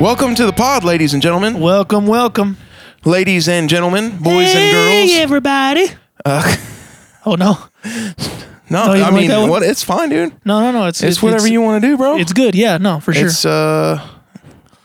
Welcome 0.00 0.34
to 0.36 0.46
the 0.46 0.52
pod, 0.52 0.82
ladies 0.82 1.12
and 1.12 1.22
gentlemen. 1.22 1.60
Welcome, 1.60 2.06
welcome. 2.06 2.56
Ladies 3.04 3.48
and 3.50 3.68
gentlemen, 3.68 4.16
boys 4.18 4.54
and 4.54 4.72
girls. 4.72 4.88
Hey, 4.88 5.20
everybody. 5.22 5.88
Uh, 6.24 6.56
Oh 7.26 7.34
no, 7.34 7.58
no, 8.70 8.94
you 8.94 9.02
I 9.02 9.10
like 9.10 9.12
mean, 9.12 9.30
one? 9.30 9.50
what? 9.50 9.62
It's 9.62 9.84
fine, 9.84 10.08
dude. 10.08 10.32
no, 10.46 10.60
no, 10.62 10.72
no. 10.72 10.86
It's 10.86 11.02
It's 11.02 11.22
whatever 11.22 11.46
you 11.46 11.60
want 11.60 11.82
to 11.82 11.86
do, 11.86 11.98
bro. 11.98 12.16
It's 12.16 12.32
good. 12.32 12.54
Yeah, 12.54 12.78
no, 12.78 12.98
for 12.98 13.12
sure. 13.12 13.26
It's 13.26 13.44
uh, 13.44 14.00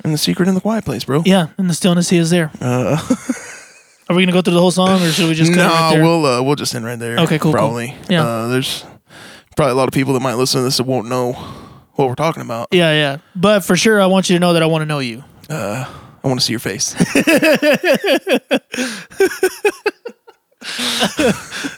in 0.04 0.12
the 0.12 0.18
secret 0.18 0.50
in 0.50 0.54
the 0.54 0.60
quiet 0.60 0.84
place, 0.84 1.06
bro. 1.06 1.24
yeah, 1.26 1.48
and 1.58 1.70
the 1.70 1.74
stillness 1.74 2.10
he 2.10 2.18
is 2.18 2.30
there. 2.32 2.52
Uh, 2.60 2.98
Are 4.10 4.16
we 4.18 4.22
gonna 4.26 4.34
go 4.34 4.42
through 4.42 4.56
the 4.56 4.60
whole 4.60 4.72
song, 4.72 5.02
or 5.02 5.10
should 5.12 5.30
we 5.30 5.34
just? 5.34 5.54
cut 5.54 5.62
it 5.62 5.64
no, 5.64 5.70
right 5.70 5.92
there? 5.94 6.04
we'll 6.04 6.26
uh, 6.26 6.42
we'll 6.44 6.56
just 6.56 6.76
end 6.76 6.84
right 6.84 7.00
there. 7.00 7.18
Okay, 7.20 7.40
cool, 7.40 7.54
cool. 7.54 7.54
Probably. 7.54 7.96
Yeah. 8.10 8.24
Uh, 8.26 8.48
there's 8.50 8.84
probably 9.56 9.72
a 9.72 9.76
lot 9.76 9.88
of 9.88 9.94
people 9.94 10.14
that 10.14 10.20
might 10.20 10.34
listen 10.36 10.60
to 10.60 10.66
this 10.66 10.76
that 10.76 10.84
won't 10.84 11.08
know 11.08 11.38
what 11.96 12.08
we're 12.08 12.16
talking 12.16 12.42
about. 12.42 12.68
Yeah, 12.72 12.92
yeah. 12.94 13.18
But 13.36 13.64
for 13.64 13.76
sure, 13.76 14.02
I 14.02 14.06
want 14.06 14.30
you 14.30 14.36
to 14.36 14.40
know 14.40 14.54
that 14.54 14.64
I 14.64 14.66
want 14.68 14.82
to 14.84 14.86
know 14.86 15.00
you. 15.00 15.24
Uh, 15.50 15.86
I 16.24 16.28
want 16.28 16.40
to 16.40 16.46
see 16.46 16.54
your 16.54 16.60
face. 16.60 16.96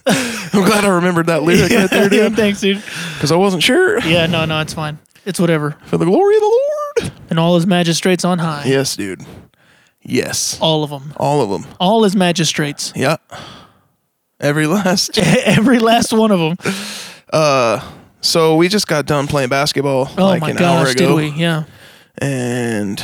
I'm 0.06 0.64
glad 0.64 0.86
I 0.86 0.90
remembered 0.96 1.26
that 1.28 1.44
lyric 1.44 1.72
right 1.72 1.90
there, 1.90 2.04
yeah, 2.14 2.30
dude, 2.30 2.36
thanks, 2.36 2.62
dude. 2.62 2.82
because 3.16 3.32
I 3.32 3.36
wasn't 3.36 3.64
sure. 3.64 4.00
Yeah, 4.02 4.26
no, 4.28 4.46
no, 4.46 4.62
it's 4.62 4.74
fine. 4.74 4.98
It's 5.26 5.40
whatever. 5.40 5.72
For 5.86 5.98
the 5.98 6.06
glory 6.06 6.36
of 6.36 6.42
the 6.42 6.46
Lord. 7.02 7.12
And 7.30 7.40
all 7.40 7.56
his 7.56 7.68
magistrates 7.68 8.24
on 8.24 8.40
high. 8.40 8.64
Yes, 8.66 8.96
dude. 8.96 9.22
Yes. 10.02 10.58
All 10.62 10.84
of 10.84 10.90
them. 10.90 11.14
All 11.18 11.42
of 11.42 11.50
them. 11.50 11.70
All 11.82 12.04
his 12.04 12.16
magistrates. 12.16 12.94
Yeah. 12.96 13.18
Every 14.40 14.68
last. 14.68 15.18
Every 15.18 15.80
last 15.80 16.14
one 16.14 16.32
of 16.32 16.40
them. 16.40 16.74
So 18.28 18.56
we 18.58 18.68
just 18.68 18.88
got 18.88 19.06
done 19.06 19.28
playing 19.28 19.50
basketball 19.50 20.10
Oh 20.18 20.26
like 20.26 20.42
my 20.42 20.50
an 20.52 20.58
hour 20.58 20.84
gosh, 20.86 20.96
did 20.96 21.06
ago, 21.06 21.16
we? 21.16 21.30
Yeah. 21.30 21.64
and 22.18 23.02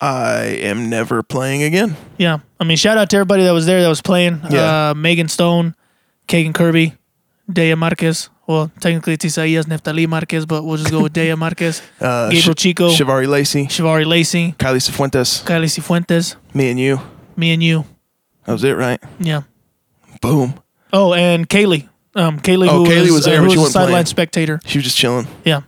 I 0.00 0.58
am 0.60 0.90
never 0.90 1.22
playing 1.22 1.62
again. 1.62 1.96
Yeah. 2.18 2.38
I 2.60 2.64
mean, 2.64 2.76
shout 2.76 2.98
out 2.98 3.08
to 3.10 3.16
everybody 3.16 3.42
that 3.44 3.52
was 3.52 3.64
there 3.64 3.80
that 3.80 3.88
was 3.88 4.02
playing. 4.02 4.40
Yeah. 4.50 4.90
Uh, 4.90 4.94
Megan 4.94 5.28
Stone, 5.28 5.74
Kagan 6.28 6.52
Kirby, 6.54 6.92
Dea 7.50 7.74
Marquez. 7.74 8.28
Well, 8.46 8.70
technically 8.80 9.14
it's 9.14 9.24
Isaias 9.24 9.64
Neftali 9.66 10.06
Marquez, 10.06 10.44
but 10.46 10.62
we'll 10.62 10.76
just 10.76 10.90
go 10.90 11.02
with 11.02 11.14
Dea 11.14 11.34
Marquez. 11.34 11.80
Uh, 12.00 12.28
Gabriel 12.30 12.54
Sh- 12.54 12.62
Chico, 12.62 12.90
Shivari 12.90 13.26
Lacey, 13.26 13.66
Shivari 13.66 14.04
Lacey, 14.06 14.54
Kylie 14.58 14.82
Cifuentes, 14.86 15.42
Kylie 15.44 15.64
Cifuentes, 15.72 16.36
me 16.54 16.70
and 16.70 16.78
you. 16.78 17.00
me 17.36 17.52
and 17.52 17.62
you. 17.62 17.84
That 18.44 18.52
was 18.52 18.62
it, 18.64 18.76
right? 18.76 19.02
Yeah. 19.18 19.42
Boom. 20.20 20.60
Oh, 20.92 21.14
and 21.14 21.48
Kaylee. 21.48 21.88
Um, 22.16 22.40
Kaylee, 22.40 22.68
Oh, 22.68 22.84
who 22.84 22.90
Kaylee 22.90 23.02
was, 23.02 23.10
was 23.12 23.24
there, 23.26 23.38
uh, 23.38 23.42
but 23.42 23.44
who 23.44 23.50
she 23.50 23.56
was 23.56 23.56
a 23.56 23.60
wasn't 23.60 23.72
sideline 23.74 23.90
playing. 23.92 24.06
spectator. 24.06 24.60
She 24.66 24.78
was 24.78 24.84
just 24.84 24.96
chilling. 24.96 25.26
Yeah. 25.44 25.60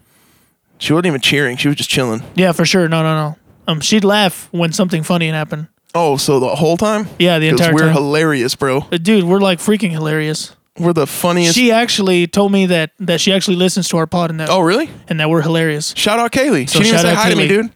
She 0.79 0.93
wasn't 0.93 1.07
even 1.07 1.21
cheering. 1.21 1.57
She 1.59 1.69
was 1.69 1.77
just 1.77 1.91
chilling. 1.91 2.23
Yeah, 2.35 2.53
for 2.53 2.65
sure. 2.65 2.89
No, 2.89 3.03
no, 3.03 3.15
no. 3.31 3.37
Um, 3.67 3.81
she'd 3.81 4.05
laugh 4.05 4.49
when 4.51 4.73
something 4.73 5.03
funny 5.03 5.29
happened. 5.29 5.69
Oh, 5.95 6.17
so 6.17 6.41
the 6.41 6.55
whole 6.55 6.77
time? 6.77 7.09
Yeah, 7.19 7.39
the 7.39 7.51
'Cause 7.51 7.61
entire 7.61 7.67
time. 7.69 7.75
we're 7.75 7.81
time. 7.87 7.93
hilarious, 7.95 8.55
bro. 8.55 8.87
Uh, 8.93 8.97
Dude, 8.99 9.25
we're 9.25 9.41
like 9.41 9.59
freaking 9.59 9.91
hilarious. 9.91 10.55
We're 10.79 10.93
the 10.93 11.07
funniest. 11.07 11.55
She 11.55 11.73
actually 11.73 12.27
told 12.29 12.53
me 12.53 12.67
that 12.67 12.93
that 13.01 13.21
she 13.21 13.33
actually 13.33 13.57
listens 13.57 13.89
to 13.89 13.97
our 13.97 14.07
pod 14.07 14.31
and 14.31 14.39
that 14.39 14.49
oh, 14.49 14.61
really? 14.61 14.89
and 15.09 15.19
that 15.19 15.29
we're 15.29 15.43
hilarious. 15.43 15.93
Shout 15.97 16.19
out 16.21 16.31
Kaylee. 16.31 16.69
So 16.69 16.79
she 16.79 16.85
didn't 16.85 16.87
even 16.87 16.95
shout 16.95 17.01
say 17.03 17.11
out 17.11 17.17
hi 17.17 17.31
to 17.31 17.37
me, 17.37 17.45
Kaylee. 17.45 17.49
dude. 17.49 17.71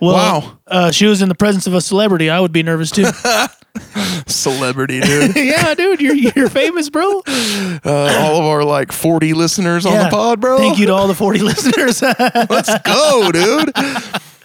Well, 0.00 0.14
Wow. 0.14 0.58
Uh, 0.66 0.90
she 0.90 1.06
was 1.06 1.22
in 1.22 1.28
the 1.30 1.34
presence 1.34 1.66
of 1.66 1.74
a 1.74 1.80
celebrity. 1.80 2.28
I 2.28 2.40
would 2.40 2.52
be 2.52 2.62
nervous 2.62 2.90
too. 2.90 3.06
Celebrity, 4.26 5.00
dude. 5.00 5.34
yeah, 5.36 5.74
dude, 5.74 6.00
you're 6.00 6.14
you're 6.14 6.48
famous, 6.48 6.90
bro. 6.90 7.22
uh, 7.26 7.80
all 8.20 8.38
of 8.40 8.44
our 8.44 8.64
like 8.64 8.92
40 8.92 9.32
listeners 9.34 9.86
on 9.86 9.92
Yeah. 9.92 10.04
the 10.04 10.10
pod, 10.10 10.40
bro. 10.40 10.58
Thank 10.58 10.78
you 10.78 10.86
to 10.86 10.92
all 10.92 11.08
the 11.08 11.14
40 11.14 11.38
listeners. 11.42 12.02
Let's 12.02 12.78
go, 12.82 13.30
dude. 13.32 13.68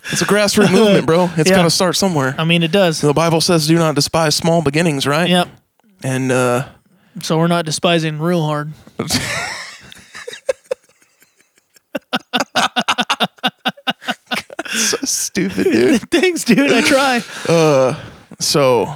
It's 0.10 0.22
a 0.22 0.26
grassroots 0.26 0.72
movement, 0.72 1.06
bro. 1.06 1.30
It's 1.38 1.50
Yeah. 1.50 1.58
got 1.58 1.64
to 1.64 1.70
start 1.70 1.96
somewhere. 1.98 2.36
I 2.38 2.46
mean, 2.46 2.64
it 2.64 2.72
does. 2.72 3.02
The 3.02 3.14
Bible 3.14 3.42
says, 3.42 3.68
"Do 3.68 3.76
not 3.78 3.96
despise 3.96 4.36
small 4.36 4.62
beginnings," 4.62 5.06
right? 5.06 5.30
Yep. 5.30 5.50
And 6.04 6.32
uh, 6.32 6.68
So 7.22 7.38
we're 7.38 7.48
not 7.48 7.66
despising 7.66 8.20
real 8.20 8.44
hard. 8.46 8.72
so 14.68 14.98
stupid, 15.04 15.64
dude. 15.66 16.12
Thanks, 16.12 16.44
dude. 16.44 16.72
I 16.72 16.82
try. 16.82 17.20
so, 18.40 18.96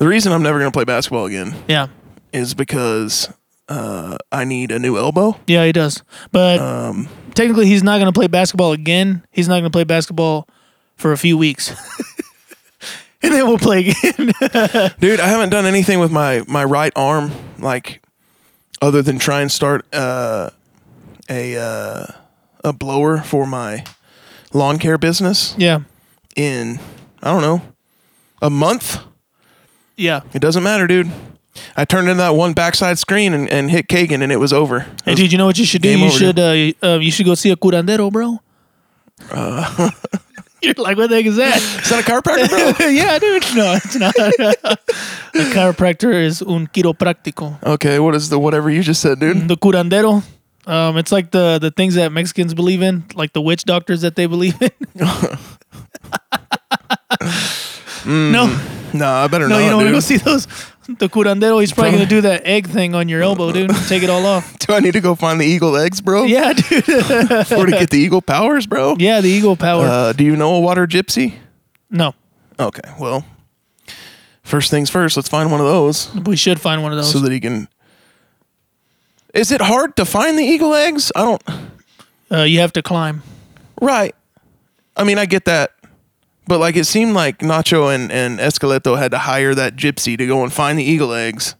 the 0.00 0.08
reason 0.08 0.32
I'm 0.32 0.42
never 0.42 0.58
gonna 0.58 0.72
play 0.72 0.84
basketball 0.84 1.26
again 1.26 1.54
Yeah. 1.68 1.86
is 2.32 2.54
because 2.54 3.28
uh, 3.68 4.16
I 4.32 4.44
need 4.44 4.72
a 4.72 4.78
new 4.80 4.96
elbow. 4.98 5.38
Yeah, 5.46 5.64
he 5.64 5.72
does. 5.72 6.02
But 6.32 6.58
Um, 6.58 7.08
technically, 7.34 7.66
he's 7.66 7.84
not 7.84 7.98
going 7.98 8.12
to 8.12 8.18
play 8.18 8.26
basketball 8.26 8.72
again. 8.72 9.22
He's 9.30 9.46
not 9.46 9.54
going 9.54 9.64
to 9.64 9.70
play 9.70 9.84
basketball 9.84 10.48
for 10.96 11.12
a 11.12 11.16
few 11.16 11.38
weeks. 11.38 11.70
and 13.22 13.32
then 13.32 13.46
we'll 13.46 13.58
play 13.58 13.90
again. 13.90 14.32
dude, 14.98 15.20
I 15.20 15.28
haven't 15.28 15.50
done 15.50 15.66
anything 15.66 16.00
with 16.00 16.10
my 16.10 16.42
my 16.48 16.64
right 16.64 16.92
arm, 16.96 17.30
like 17.60 18.02
other 18.82 19.02
than 19.02 19.18
try 19.20 19.40
and 19.40 19.52
start 19.52 19.86
uh, 19.94 20.50
a 21.28 21.56
uh, 21.56 22.06
a 22.64 22.72
blower 22.72 23.18
for 23.18 23.46
my 23.46 23.84
lawn 24.52 24.78
care 24.80 24.98
business 24.98 25.54
yeah. 25.56 25.80
in 26.34 26.80
I 27.22 27.30
don't 27.30 27.42
know 27.42 27.62
a 28.42 28.50
month. 28.50 28.98
Yeah. 30.00 30.22
It 30.32 30.40
doesn't 30.40 30.62
matter, 30.62 30.86
dude. 30.86 31.10
I 31.76 31.84
turned 31.84 32.08
in 32.08 32.16
that 32.16 32.30
one 32.30 32.54
backside 32.54 32.98
screen 32.98 33.34
and, 33.34 33.48
and 33.50 33.70
hit 33.70 33.86
Kagan, 33.86 34.22
and 34.22 34.32
it 34.32 34.38
was 34.38 34.52
over. 34.52 34.86
Hey, 35.04 35.14
dude, 35.14 35.30
you 35.30 35.36
know 35.36 35.46
what 35.46 35.58
you 35.58 35.66
should 35.66 35.82
do? 35.82 35.90
You 35.90 36.06
over, 36.06 36.16
should 36.16 36.38
uh, 36.38 36.72
uh, 36.82 36.98
you 36.98 37.10
should 37.10 37.26
go 37.26 37.34
see 37.34 37.50
a 37.50 37.56
curandero, 37.56 38.10
bro. 38.10 38.40
You're 40.62 40.74
like, 40.76 40.96
what 40.96 41.08
the 41.10 41.16
heck 41.16 41.26
is 41.26 41.36
that? 41.36 41.56
Is 41.56 41.90
that 41.90 42.00
a 42.00 42.10
chiropractor, 42.10 42.76
bro? 42.78 42.88
yeah, 42.88 43.18
dude. 43.18 43.42
No, 43.54 43.74
it's 43.74 43.96
not. 43.96 44.16
a 44.18 44.78
chiropractor 45.52 46.12
is 46.12 46.40
un 46.42 46.66
quiropráctico. 46.66 47.62
okay, 47.62 47.98
what 47.98 48.14
is 48.14 48.28
the 48.30 48.38
whatever 48.38 48.70
you 48.70 48.82
just 48.82 49.00
said, 49.02 49.20
dude? 49.20 49.48
The 49.48 49.56
curandero, 49.56 50.22
um, 50.66 50.96
it's 50.96 51.12
like 51.12 51.30
the 51.30 51.58
the 51.58 51.70
things 51.70 51.94
that 51.96 52.12
Mexicans 52.12 52.54
believe 52.54 52.80
in, 52.80 53.04
like 53.14 53.32
the 53.32 53.42
witch 53.42 53.64
doctors 53.64 54.00
that 54.02 54.16
they 54.16 54.26
believe 54.26 54.56
in. 54.62 54.70
No, 58.06 58.48
No, 58.92 59.06
I 59.08 59.26
better 59.28 59.48
no, 59.48 59.56
not, 59.56 59.62
you 59.64 59.70
don't 59.70 59.76
want 59.76 59.86
to 59.86 59.92
dude. 59.92 59.96
go 59.96 60.00
see 60.00 60.16
those. 60.16 60.46
The 60.98 61.08
curandero, 61.08 61.60
he's 61.60 61.72
probably 61.72 61.92
gonna 61.92 62.06
do 62.06 62.20
that 62.22 62.44
egg 62.46 62.66
thing 62.68 62.94
on 62.96 63.08
your 63.08 63.22
elbow, 63.22 63.52
dude. 63.52 63.70
Take 63.86 64.02
it 64.02 64.10
all 64.10 64.26
off. 64.26 64.58
Do 64.66 64.72
I 64.74 64.80
need 64.80 64.92
to 64.94 65.00
go 65.00 65.14
find 65.14 65.40
the 65.40 65.44
eagle 65.46 65.76
eggs, 65.76 66.00
bro? 66.00 66.24
Yeah, 66.24 66.52
dude. 66.52 66.88
Or 67.52 67.66
to 67.66 67.70
get 67.70 67.90
the 67.90 67.98
eagle 67.98 68.20
powers, 68.22 68.66
bro? 68.66 68.96
yeah, 68.98 69.20
the 69.20 69.28
eagle 69.28 69.54
power. 69.56 69.84
Uh, 69.84 70.12
do 70.12 70.24
you 70.24 70.34
know 70.34 70.54
a 70.56 70.60
water 70.60 70.86
gypsy? 70.88 71.34
no, 71.90 72.14
Okay, 72.58 72.82
well, 72.98 73.24
first 74.42 74.70
things 74.70 74.90
first. 74.90 75.16
Let's 75.16 75.28
find 75.28 75.50
one 75.52 75.60
of 75.60 75.66
those 75.66 76.12
we 76.26 76.34
should 76.36 76.60
find 76.60 76.82
one 76.82 76.90
of 76.92 76.98
those. 76.98 77.12
so 77.12 77.20
that 77.20 77.30
he 77.30 77.38
can. 77.38 77.68
Is 79.32 79.52
it 79.52 79.60
hard 79.60 79.94
to 79.96 80.04
find 80.04 80.36
the 80.36 80.42
eagle 80.42 80.74
eggs? 80.74 81.12
I 81.14 81.22
don't. 81.22 81.42
uh, 82.32 82.42
you 82.42 82.58
have 82.60 82.72
to 82.72 82.82
climb. 82.82 83.22
Right. 83.80 84.14
I 84.96 85.04
mean, 85.04 85.18
I 85.18 85.26
get 85.26 85.44
that. 85.44 85.70
But 86.50 86.58
like 86.58 86.74
it 86.74 86.86
seemed 86.86 87.14
like 87.14 87.38
Nacho 87.38 87.94
and, 87.94 88.10
and 88.10 88.40
Esqueleto 88.40 88.98
had 88.98 89.12
to 89.12 89.18
hire 89.18 89.54
that 89.54 89.76
gypsy 89.76 90.18
to 90.18 90.26
go 90.26 90.42
and 90.42 90.52
find 90.52 90.76
the 90.76 90.82
eagle 90.82 91.12
eggs. 91.12 91.54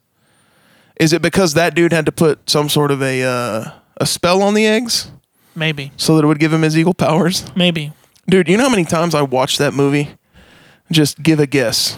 Is 0.97 1.13
it 1.13 1.23
because 1.23 1.55
that 1.55 1.77
dude 1.77 1.93
had 1.93 2.07
to 2.07 2.13
put 2.13 2.51
some 2.51 2.69
sort 2.69 2.91
of 2.91 3.01
a 3.01 3.23
uh, 3.23 3.71
a 3.99 4.05
spell 4.05 4.43
on 4.43 4.55
the 4.55 4.67
eggs 4.67 5.13
Maybe, 5.55 5.93
so 5.97 6.17
that 6.17 6.25
it 6.25 6.27
would 6.27 6.41
give 6.41 6.53
him 6.53 6.63
his 6.63 6.77
eagle 6.77 6.93
powers? 6.93 7.45
maybe. 7.55 7.93
Dude, 8.29 8.49
you 8.49 8.57
know 8.57 8.65
how 8.65 8.69
many 8.69 8.85
times 8.85 9.15
I 9.15 9.23
watched 9.23 9.59
that 9.59 9.75
movie? 9.75 10.11
Just 10.91 11.23
give 11.23 11.39
a 11.39 11.47
guess. 11.47 11.97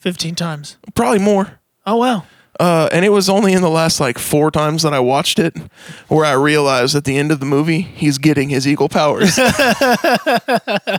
Fifteen 0.00 0.34
times. 0.34 0.76
Probably 0.96 1.20
more. 1.20 1.60
Oh 1.86 1.98
wow. 1.98 2.24
Uh, 2.58 2.88
and 2.92 3.04
it 3.04 3.10
was 3.10 3.28
only 3.28 3.52
in 3.52 3.60
the 3.62 3.68
last 3.70 4.00
like 4.00 4.18
four 4.18 4.50
times 4.50 4.82
that 4.82 4.94
I 4.94 5.00
watched 5.00 5.38
it 5.38 5.56
where 6.08 6.24
I 6.24 6.32
realized 6.32 6.94
at 6.94 7.04
the 7.04 7.16
end 7.18 7.30
of 7.30 7.38
the 7.40 7.46
movie 7.46 7.80
he's 7.82 8.18
getting 8.18 8.48
his 8.48 8.66
eagle 8.66 8.88
powers. 8.88 9.38
I 9.38 10.98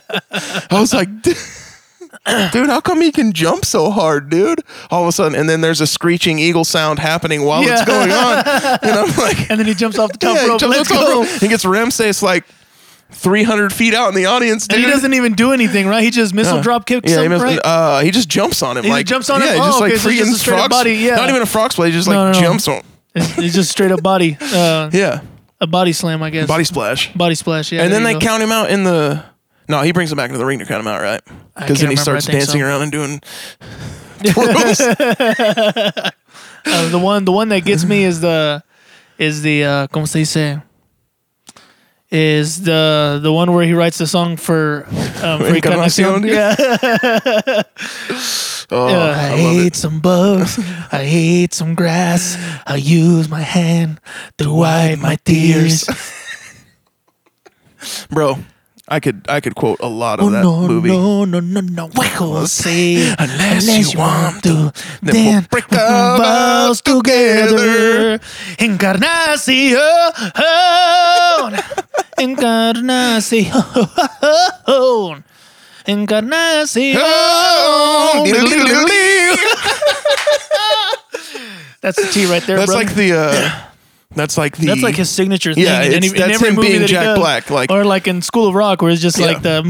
was 0.71 0.94
like, 0.94 1.09
dude, 1.24 2.69
how 2.69 2.81
come 2.81 3.01
he 3.01 3.12
can 3.12 3.31
jump 3.33 3.65
so 3.65 3.89
hard, 3.92 4.30
dude? 4.30 4.62
All 4.92 5.04
of 5.04 5.09
a 5.09 5.12
sudden, 5.12 5.38
and 5.39 5.50
then 5.50 5.62
there's 5.62 5.81
a 5.81 5.88
screeching 5.88 6.39
eagle 6.39 6.65
sound 6.65 7.00
happening 7.00 7.44
while 7.44 7.63
Yeah. 7.63 7.74
it's 7.81 7.86
going 7.86 8.12
on, 8.12 8.44
and 8.83 8.92
I'm 9.00 9.15
like, 9.18 9.50
And 9.50 9.59
then 9.59 9.65
he 9.68 9.74
jumps 9.74 9.98
off 10.00 10.12
the 10.12 10.18
top 10.18 10.36
yeah, 10.36 10.44
he 10.44 10.50
rope. 10.50 10.59
jumps 10.59 10.77
Let's 10.77 10.89
top 10.89 11.00
go. 11.07 11.21
rope. 11.21 11.30
He 11.39 11.48
gets 11.48 11.65
Ramses 11.65 12.21
like 12.21 12.45
300 13.12 13.71
feet 13.74 13.94
out 13.94 14.09
in 14.09 14.15
the 14.15 14.25
audience, 14.25 14.68
dude. 14.68 14.77
And 14.77 14.86
he 14.86 14.92
doesn't 14.92 15.13
even 15.13 15.33
do 15.33 15.51
anything, 15.54 15.88
right? 15.88 16.04
He 16.04 16.12
just 16.12 16.33
missile 16.33 16.62
drop 16.62 16.86
kicks 16.86 17.09
Yeah, 17.09 17.19
he, 17.19 17.25
him, 17.25 17.42
right? 17.42 17.59
uh, 17.63 18.00
he 18.01 18.12
just 18.12 18.27
jumps 18.30 18.62
on 18.62 18.77
him. 18.77 18.83
He 18.83 18.89
like 18.89 19.06
jumps 19.06 19.30
on 19.30 19.42
yeah, 19.42 19.54
him? 19.54 19.57
just 19.57 19.77
Oh, 19.77 19.80
like 19.80 19.94
okay, 19.94 20.00
so 20.01 20.09
just 20.12 20.44
freaking 20.45 20.50
frogs. 20.50 20.69
body, 20.69 20.94
yeah. 20.95 21.15
Not 21.15 21.30
even 21.30 21.42
a 21.42 21.45
frog 21.45 21.71
splash. 21.71 21.88
He 21.88 21.94
just 21.94 22.07
like 22.07 22.15
No, 22.15 22.31
no, 22.31 22.39
jumps 22.39 22.68
on. 22.68 22.81
It's 23.15 23.56
just 23.56 23.71
straight 23.71 23.92
up 23.92 24.04
body, 24.04 24.38
uh, 24.39 24.89
Yeah, 24.94 25.21
a 25.59 25.65
body 25.68 25.94
slam, 25.94 26.21
I 26.21 26.30
guess. 26.30 26.48
body 26.48 26.63
splash. 26.65 27.12
body 27.13 27.33
splash. 27.36 27.71
Yeah. 27.71 27.83
and 27.83 27.92
then 27.92 28.04
they 28.04 28.13
go. 28.13 28.19
count 28.19 28.44
him 28.44 28.51
out 28.51 28.69
in 28.69 28.83
the. 28.83 29.24
No, 29.69 29.81
he 29.81 29.92
brings 29.92 30.12
him 30.12 30.18
back 30.18 30.30
into 30.30 30.38
the 30.38 30.45
ring 30.45 30.59
to 30.59 30.65
count 30.65 30.81
him 30.81 30.88
out, 30.88 31.01
right? 31.01 31.21
Because 31.56 31.80
then 31.80 31.89
he 31.89 31.95
remember, 31.95 32.01
starts 32.01 32.25
dancing 32.27 32.62
so. 32.62 32.68
around 32.68 32.81
and 32.83 32.92
doing. 32.92 33.21
Uh, 36.69 36.89
the 36.89 37.00
one, 37.00 37.24
the 37.24 37.31
one 37.31 37.48
that 37.50 37.63
gets 37.63 37.86
me 37.86 38.04
is 38.04 38.19
the, 38.19 38.62
is 39.18 39.42
the, 39.42 39.63
uh, 39.63 39.88
como 39.88 40.06
se 40.06 40.19
dice, 40.19 40.62
is 42.09 42.63
the 42.63 43.19
the 43.21 43.31
one 43.31 43.54
where 43.54 43.65
he 43.65 43.74
writes 43.74 43.98
the 43.98 44.07
song 44.07 44.38
for 44.38 44.86
um, 45.21 45.42
for 45.42 45.48
Encarnacion. 45.56 46.25
Yeah. 46.25 47.63
Oh, 48.69 48.88
I, 48.88 49.30
I 49.30 49.36
it. 49.68 49.75
some 49.77 50.01
bugs. 50.01 50.59
I 50.92 51.06
hate 51.06 51.54
some 51.54 51.74
grass. 51.74 52.36
I 52.68 52.75
use 52.75 53.30
my 53.30 53.39
hand 53.39 54.01
to 54.39 54.51
wipe 54.51 55.00
my 55.00 55.15
tears. 55.24 55.88
Bro, 58.09 58.39
I 58.89 59.00
could 59.01 59.25
I 59.28 59.42
could 59.42 59.56
quote 59.56 59.80
a 59.81 59.88
lot 59.88 60.19
Oh 60.22 60.28
of 60.28 60.31
that 60.31 60.44
no, 60.44 60.66
movie. 60.68 60.88
no, 60.89 61.25
no, 61.25 61.39
no, 61.42 61.60
no. 61.60 61.89
We'll 61.94 62.48
say 62.48 63.13
Unless 63.19 63.94
you 63.94 64.00
want 64.00 64.44
to, 64.44 64.72
then 65.04 65.13
then 65.13 65.34
we'll 65.34 65.42
break 65.51 65.74
our 65.74 66.18
vows 66.18 66.81
together. 66.81 68.19
Encarnacion, 68.60 69.75
Encarnacion, 72.18 73.51
Encarnacion. 75.88 76.98
That's 81.81 81.98
the 82.01 82.10
T 82.12 82.25
right 82.25 82.44
there, 82.44 82.57
That's 82.57 82.72
bro. 82.72 82.75
like 82.80 82.95
the 82.95 83.13
uh 83.13 83.67
that's 84.18 84.38
like 84.38 84.58
the 84.58 84.66
That's 84.68 84.81
like 84.81 84.96
his 84.96 85.10
signature 85.10 85.54
thing. 85.54 85.64
Yeah, 85.64 85.81
in, 85.81 85.94
any, 85.94 86.08
it's- 86.08 86.12
in 86.12 86.18
that's 86.18 86.34
every 86.36 86.50
him 86.50 86.56
movie 86.56 86.68
being 86.68 86.81
that 86.81 86.90
he 86.90 86.94
Jack 86.96 87.04
does. 87.04 87.19
Black, 87.19 87.50
like- 87.50 87.72
or 87.72 87.86
like 87.86 88.08
in 88.08 88.22
School 88.22 88.48
of 88.48 88.56
Rock, 88.56 88.81
where 88.81 88.92
it's 88.92 89.02
just 89.02 89.19
like 89.19 89.42
the. 89.42 89.64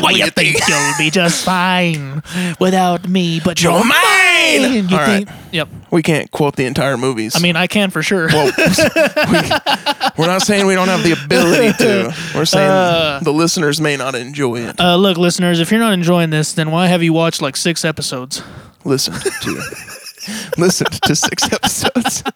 Why 0.00 0.10
you 0.12 0.30
think 0.30 0.58
you'll 0.68 0.92
be 0.98 1.10
just 1.10 1.44
fine 1.44 2.22
without 2.58 3.08
me? 3.08 3.40
But 3.44 3.62
you're 3.62 3.84
mine. 3.84 4.88
You 4.88 4.96
All 4.96 4.98
right. 4.98 5.28
Yep. 5.52 5.68
we 5.90 6.02
can't 6.02 6.30
quote 6.30 6.56
the 6.56 6.64
entire 6.64 6.96
movies. 6.96 7.36
I 7.36 7.40
mean, 7.40 7.56
I 7.56 7.66
can 7.66 7.90
for 7.90 8.02
sure. 8.02 8.28
well, 8.28 8.52
we, 8.56 10.24
are 10.24 10.26
not 10.26 10.42
saying 10.42 10.66
we 10.66 10.74
don't 10.74 10.88
have 10.88 11.02
the 11.02 11.12
ability 11.12 11.72
to. 11.84 12.14
We're 12.34 12.44
saying 12.44 13.24
the 13.24 13.32
listeners 13.32 13.80
may 13.80 13.96
not 13.96 14.14
enjoy 14.14 14.60
it. 14.60 14.80
Uh, 14.80 14.96
look, 14.96 15.16
listeners, 15.18 15.60
if 15.60 15.70
you're 15.70 15.80
not 15.80 15.92
enjoying 15.92 16.30
this, 16.30 16.52
then 16.52 16.70
why 16.70 16.86
have 16.86 17.02
you 17.02 17.12
watched 17.12 17.42
like 17.42 17.56
six 17.56 17.84
episodes? 17.84 18.42
Listen 18.84 19.14
to 19.14 19.62
listen 20.58 20.86
to 21.02 21.14
six 21.14 21.50
episodes. 21.52 22.22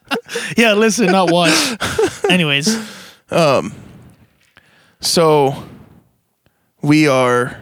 Yeah, 0.57 0.73
listen, 0.73 1.07
not 1.07 1.31
watch. 1.31 1.55
Anyways, 2.29 2.77
um, 3.31 3.73
So 5.01 5.65
we 6.83 7.07
are. 7.07 7.57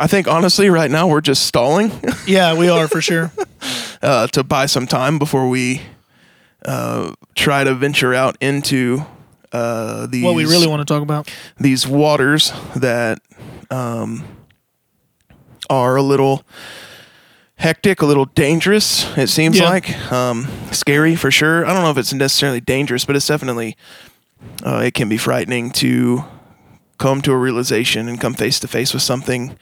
I 0.00 0.06
think 0.06 0.28
honestly, 0.28 0.70
right 0.70 0.90
now 0.90 1.08
we're 1.08 1.20
just 1.20 1.44
stalling 1.46 1.90
yeah, 2.26 2.54
we 2.54 2.68
are 2.70 2.88
for 2.88 3.02
sure. 3.02 3.32
uh, 4.00 4.28
to 4.28 4.44
buy 4.44 4.66
some 4.66 4.86
time 4.86 5.18
before 5.18 5.48
we 5.48 5.82
uh, 6.64 7.12
try 7.34 7.64
to 7.64 7.74
venture 7.74 8.14
out 8.14 8.36
into 8.40 9.04
uh, 9.52 10.06
these 10.06 10.24
What 10.24 10.36
we 10.36 10.44
really 10.46 10.68
want 10.68 10.80
to 10.86 10.90
talk 10.90 11.02
about. 11.02 11.28
these 11.58 11.86
waters 11.86 12.52
that 12.76 13.18
um, 13.70 14.24
are 15.68 15.96
a 15.96 16.02
little 16.02 16.44
hectic, 17.58 18.02
a 18.02 18.06
little 18.06 18.24
dangerous. 18.26 19.06
It 19.16 19.28
seems 19.28 19.58
Yeah. 19.58 19.68
like 19.68 20.12
um, 20.12 20.48
scary 20.72 21.14
for 21.16 21.30
sure. 21.30 21.66
I 21.66 21.72
don't 21.72 21.82
know 21.82 21.90
if 21.90 21.98
it's 21.98 22.12
necessarily 22.12 22.60
dangerous, 22.60 23.04
but 23.04 23.16
it's 23.16 23.26
definitely 23.26 23.76
uh, 24.64 24.82
it 24.84 24.94
can 24.94 25.08
be 25.08 25.16
frightening 25.18 25.70
to 25.72 26.24
come 26.98 27.20
to 27.22 27.32
a 27.32 27.36
realization 27.36 28.08
and 28.08 28.20
come 28.20 28.34
face 28.34 28.58
to 28.60 28.68
face 28.68 28.92
with 28.92 29.02
something 29.02 29.56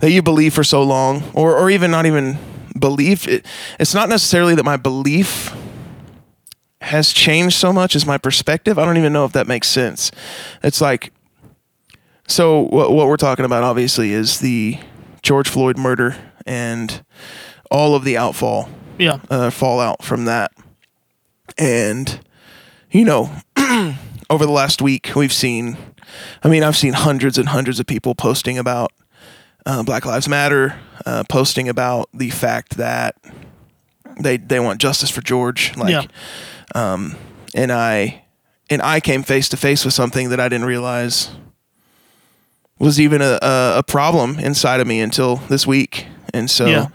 that 0.00 0.10
you 0.10 0.22
believe 0.22 0.54
for 0.54 0.64
so 0.64 0.82
long, 0.82 1.22
or 1.34 1.56
or 1.56 1.70
even 1.70 1.90
not 1.90 2.06
even 2.06 2.38
believe 2.78 3.26
it. 3.28 3.46
It's 3.80 3.94
not 3.94 4.08
necessarily 4.08 4.54
that 4.54 4.64
my 4.64 4.76
belief 4.76 5.54
has 6.82 7.12
changed 7.12 7.56
so 7.56 7.72
much 7.72 7.96
as 7.96 8.04
my 8.06 8.18
perspective. 8.18 8.78
I 8.78 8.84
don't 8.84 8.96
even 8.98 9.12
know 9.12 9.24
if 9.24 9.32
that 9.32 9.46
makes 9.46 9.66
sense. 9.68 10.12
It's 10.62 10.80
like, 10.80 11.12
so 12.28 12.60
what, 12.60 12.92
what 12.92 13.06
we're 13.08 13.16
talking 13.16 13.44
about 13.44 13.62
obviously 13.64 14.12
is 14.12 14.40
the 14.40 14.78
George 15.22 15.48
Floyd 15.48 15.78
murder 15.78 16.16
and 16.46 17.04
all 17.70 17.94
of 17.94 18.04
the 18.04 18.16
outfall, 18.16 18.68
Yeah. 18.98 19.18
uh, 19.30 19.50
fallout 19.50 20.02
from 20.04 20.24
that. 20.26 20.52
And, 21.58 22.20
you 22.90 23.04
know, 23.04 23.30
over 24.30 24.46
the 24.46 24.52
last 24.52 24.80
week, 24.80 25.10
we've 25.16 25.32
seen, 25.32 25.76
I 26.42 26.48
mean, 26.48 26.62
I've 26.62 26.76
seen 26.76 26.92
hundreds 26.92 27.38
and 27.38 27.48
hundreds 27.48 27.80
of 27.80 27.86
people 27.86 28.14
posting 28.14 28.58
about 28.58 28.92
uh, 29.64 29.82
Black 29.82 30.06
Lives 30.06 30.28
Matter, 30.28 30.78
uh, 31.04 31.24
posting 31.28 31.68
about 31.68 32.08
the 32.14 32.30
fact 32.30 32.76
that 32.76 33.16
they, 34.20 34.36
they 34.36 34.60
want 34.60 34.80
justice 34.80 35.10
for 35.10 35.20
George. 35.22 35.76
Like, 35.76 35.90
yeah. 35.90 36.06
and 37.54 37.72
I 37.72 38.22
and 38.68 38.82
I 38.82 39.00
came 39.00 39.22
face 39.22 39.48
to 39.50 39.56
face 39.56 39.84
with 39.84 39.94
something 39.94 40.30
that 40.30 40.40
I 40.40 40.48
didn't 40.48 40.66
realize 40.66 41.30
was 42.78 43.00
even 43.00 43.22
a, 43.22 43.38
a, 43.40 43.74
a 43.78 43.82
problem 43.82 44.38
inside 44.38 44.80
of 44.80 44.86
me 44.86 45.00
until 45.00 45.36
this 45.48 45.66
week. 45.66 46.06
And 46.36 46.50
so, 46.50 46.66
Yeah. 46.66 46.86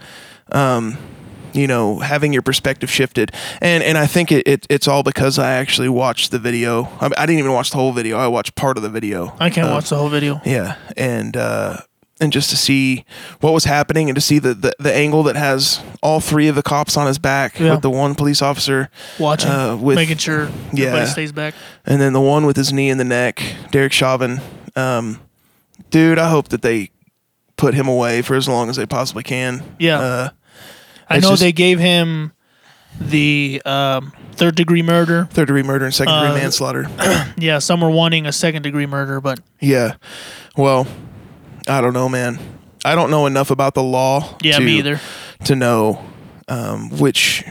you 1.54 1.66
know, 1.66 1.98
having 1.98 2.32
your 2.32 2.40
perspective 2.42 2.90
shifted, 2.90 3.30
and 3.60 3.82
and 3.82 3.98
I 3.98 4.06
think 4.06 4.32
it, 4.32 4.46
it 4.48 4.66
it's 4.70 4.88
all 4.88 5.02
because 5.02 5.38
I 5.38 5.52
actually 5.52 5.88
watched 5.90 6.30
the 6.30 6.38
video. 6.38 6.88
I, 7.00 7.04
mean, 7.04 7.14
I 7.18 7.26
didn't 7.26 7.40
even 7.40 7.52
watch 7.52 7.70
the 7.70 7.76
whole 7.76 7.92
video. 7.92 8.16
I 8.16 8.26
watched 8.28 8.54
part 8.54 8.76
of 8.78 8.82
the 8.82 8.88
video. 8.88 9.34
I 9.38 9.50
can't 9.50 9.68
Uh, 9.68 9.72
watch 9.72 9.90
the 9.90 9.96
whole 9.96 10.08
video. 10.08 10.40
Yeah, 10.46 10.76
and 10.96 11.36
uh, 11.36 11.76
and 12.22 12.32
just 12.32 12.48
to 12.50 12.56
see 12.56 13.04
what 13.40 13.52
was 13.52 13.64
happening, 13.64 14.08
and 14.08 14.14
to 14.14 14.20
see 14.22 14.38
the, 14.38 14.54
the 14.54 14.72
the 14.78 14.94
angle 14.94 15.22
that 15.24 15.36
has 15.36 15.80
all 16.02 16.20
three 16.20 16.48
of 16.48 16.54
the 16.54 16.62
cops 16.62 16.96
on 16.96 17.06
his 17.06 17.18
back, 17.18 17.58
Yeah. 17.60 17.72
with 17.72 17.82
the 17.82 17.90
one 17.90 18.14
police 18.14 18.40
officer 18.40 18.88
Watching, 19.18 19.50
uh, 19.50 19.76
with 19.76 19.96
making 19.96 20.16
sure 20.18 20.48
Yeah. 20.72 20.86
everybody 20.86 21.10
stays 21.10 21.32
back. 21.32 21.52
and 21.84 22.00
then 22.00 22.14
the 22.14 22.20
one 22.20 22.46
with 22.46 22.56
his 22.56 22.72
knee 22.72 22.88
in 22.88 22.96
the 22.96 23.04
neck, 23.04 23.42
Derek 23.72 23.92
Chauvin. 23.92 24.40
Um, 24.74 25.18
dude, 25.90 26.18
I 26.18 26.30
hope 26.30 26.48
that 26.48 26.62
they 26.62 26.91
put 27.62 27.74
him 27.74 27.86
away 27.86 28.22
for 28.22 28.34
as 28.34 28.48
long 28.48 28.68
as 28.68 28.74
they 28.74 28.84
possibly 28.84 29.22
can. 29.22 29.62
Yeah. 29.78 30.00
Uh, 30.00 30.28
I 31.08 31.20
know 31.20 31.30
just- 31.30 31.42
they 31.42 31.52
gave 31.52 31.78
him 31.78 32.32
the 33.00 33.62
um, 33.64 34.12
third 34.32 34.56
degree 34.56 34.82
murder. 34.82 35.28
third 35.30 35.46
degree 35.46 35.62
murder 35.62 35.84
and 35.84 35.94
second 35.94 36.12
degree 36.12 36.30
Uh, 36.30 36.34
manslaughter. 36.34 36.88
Yeah, 37.36 37.60
some 37.60 37.80
were 37.80 37.90
wanting 37.90 38.26
a 38.26 38.32
second 38.32 38.62
degree 38.62 38.86
murder, 38.86 39.20
but 39.20 39.38
yeah. 39.60 39.94
Well, 40.56 40.86
I 41.68 41.80
don't 41.80 41.92
know, 41.94 42.08
man. 42.08 42.38
I 42.84 42.94
don't 42.96 43.10
know 43.10 43.26
enough 43.26 43.50
about 43.52 43.74
the 43.74 43.82
law. 43.82 44.36
yeah, 44.42 44.58
to, 44.58 44.64
me 44.64 44.78
either. 44.78 45.00
To 45.44 45.54
know 45.56 46.04
um, 46.48 46.90
which, 46.90 47.44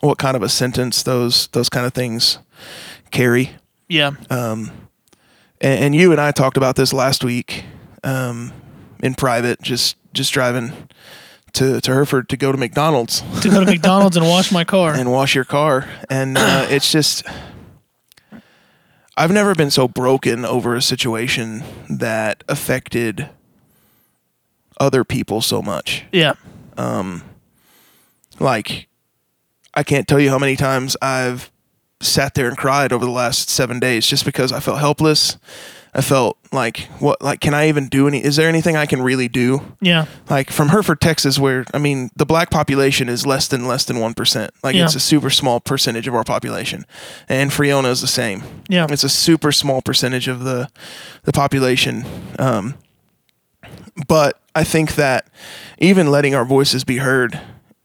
what 0.00 0.18
kind 0.18 0.36
of 0.36 0.42
a 0.42 0.48
sentence 0.48 1.02
those 1.02 1.48
those 1.48 1.68
kind 1.70 1.86
of 1.86 1.94
things 1.94 2.38
carry. 3.10 3.50
Yeah, 3.88 4.12
and, 4.30 4.70
and 5.60 5.94
you 5.94 6.12
and 6.12 6.20
I 6.20 6.32
talked 6.32 6.56
about 6.56 6.76
this 6.76 6.92
last 6.92 7.24
week 7.24 7.64
um, 8.04 8.52
in 9.02 9.14
private, 9.14 9.60
just 9.60 9.96
just 10.14 10.32
driving 10.32 10.88
to 11.54 11.80
to 11.80 11.92
Hereford 11.92 12.28
to 12.30 12.36
go 12.36 12.50
to 12.52 12.56
McDonald's 12.58 13.22
to 13.42 13.50
go 13.50 13.60
to 13.60 13.66
McDonald's 13.66 14.16
and 14.16 14.26
wash 14.26 14.50
my 14.52 14.64
car. 14.64 14.94
and 14.94 15.10
wash 15.12 15.34
your 15.34 15.44
car, 15.44 15.86
and 16.08 16.38
uh, 16.38 16.66
it's 16.70 16.90
just 16.90 17.24
I've 19.16 19.30
never 19.30 19.54
been 19.54 19.70
so 19.70 19.86
broken 19.88 20.44
over 20.46 20.74
a 20.74 20.80
situation 20.82 21.62
that 21.90 22.42
affected 22.48 23.28
other 24.80 25.04
people 25.04 25.42
so 25.42 25.60
much. 25.60 26.04
yeah, 26.12 26.34
Like 28.40 28.88
I 29.74 29.82
can't 29.82 30.08
tell 30.08 30.18
you 30.18 30.30
how 30.30 30.38
many 30.38 30.56
times 30.56 30.96
I've 31.02 31.50
sat 32.00 32.34
there 32.34 32.48
and 32.48 32.56
cried 32.56 32.92
over 32.92 33.04
the 33.04 33.10
last 33.10 33.48
seven 33.48 33.78
days 33.78 34.06
just 34.06 34.24
because 34.24 34.50
I 34.52 34.60
felt 34.60 34.78
helpless. 34.80 35.36
I 35.94 36.00
felt 36.00 36.38
like 36.52 36.88
what 37.00 37.20
like 37.20 37.40
can 37.40 37.52
I 37.52 37.68
even 37.68 37.88
do 37.88 38.08
any 38.08 38.24
is 38.24 38.36
there 38.36 38.48
anything 38.48 38.76
I 38.76 38.86
can 38.86 39.02
really 39.02 39.28
do? 39.28 39.60
yeah, 39.80 40.06
Like 40.30 40.50
from 40.50 40.68
Hereford, 40.70 41.00
Texas, 41.02 41.38
where 41.38 41.64
I 41.74 41.78
mean 41.78 42.08
the 42.16 42.24
black 42.24 42.50
population 42.50 43.08
is 43.10 43.26
less 43.26 43.46
than 43.48 43.66
less 43.68 43.84
than 43.84 44.00
one 44.00 44.14
percent. 44.14 44.52
Like 44.62 44.74
Yeah. 44.74 44.84
it's 44.84 44.94
a 44.94 45.00
super 45.00 45.28
small 45.28 45.60
percentage 45.60 46.08
of 46.08 46.14
our 46.14 46.24
population. 46.24 46.86
And 47.28 47.52
Friona 47.52 47.88
is 47.90 48.00
the 48.00 48.06
same. 48.06 48.42
yeah, 48.70 48.86
It's 48.88 49.04
a 49.04 49.08
super 49.10 49.52
small 49.52 49.82
percentage 49.82 50.28
of 50.28 50.44
the 50.44 50.68
the 51.24 51.32
population. 51.32 52.04
Um, 52.38 52.74
but 54.08 54.40
I 54.54 54.64
think 54.64 54.94
that 54.96 55.28
even 55.78 56.10
letting 56.10 56.34
our 56.34 56.44
voices 56.44 56.84
be 56.84 56.98
heard 56.98 57.40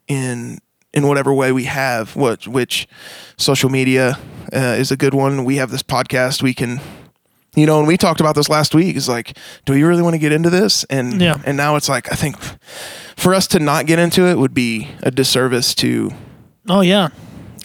in 0.08 0.60
in 0.94 1.08
whatever 1.08 1.34
way 1.34 1.52
we 1.52 1.66
have, 1.66 2.16
what 2.16 2.48
which 2.48 2.88
social 3.38 3.70
media 3.70 4.18
uh, 4.54 4.76
is 4.80 4.92
a 4.92 4.98
good 4.98 5.14
one. 5.14 5.44
We 5.46 5.58
have 5.58 5.70
this 5.72 5.84
podcast. 5.84 6.42
We 6.42 6.54
can, 6.54 6.80
you 7.58 7.66
know, 7.66 7.80
and 7.80 7.88
we 7.88 7.98
talked 7.98 8.22
about 8.22 8.36
this 8.36 8.48
last 8.50 8.74
week. 8.76 8.96
Is 8.96 9.10
like, 9.10 9.38
do 9.66 9.74
we 9.74 9.84
really 9.84 10.02
want 10.04 10.14
to 10.14 10.20
get 10.20 10.32
into 10.32 10.50
this? 10.50 10.84
And 10.86 11.20
Yeah. 11.20 11.36
and 11.46 11.58
now 11.58 11.76
it's 11.76 11.90
like 11.90 12.12
I 12.12 12.16
think 12.16 12.38
for 13.18 13.34
us 13.34 13.48
to 13.48 13.60
not 13.60 13.86
get 13.88 14.00
into 14.00 14.26
it 14.28 14.38
would 14.38 14.54
be 14.54 14.88
a 15.04 15.12
disservice 15.12 15.74
to 15.76 16.12
oh 16.70 16.82
yeah. 16.82 17.10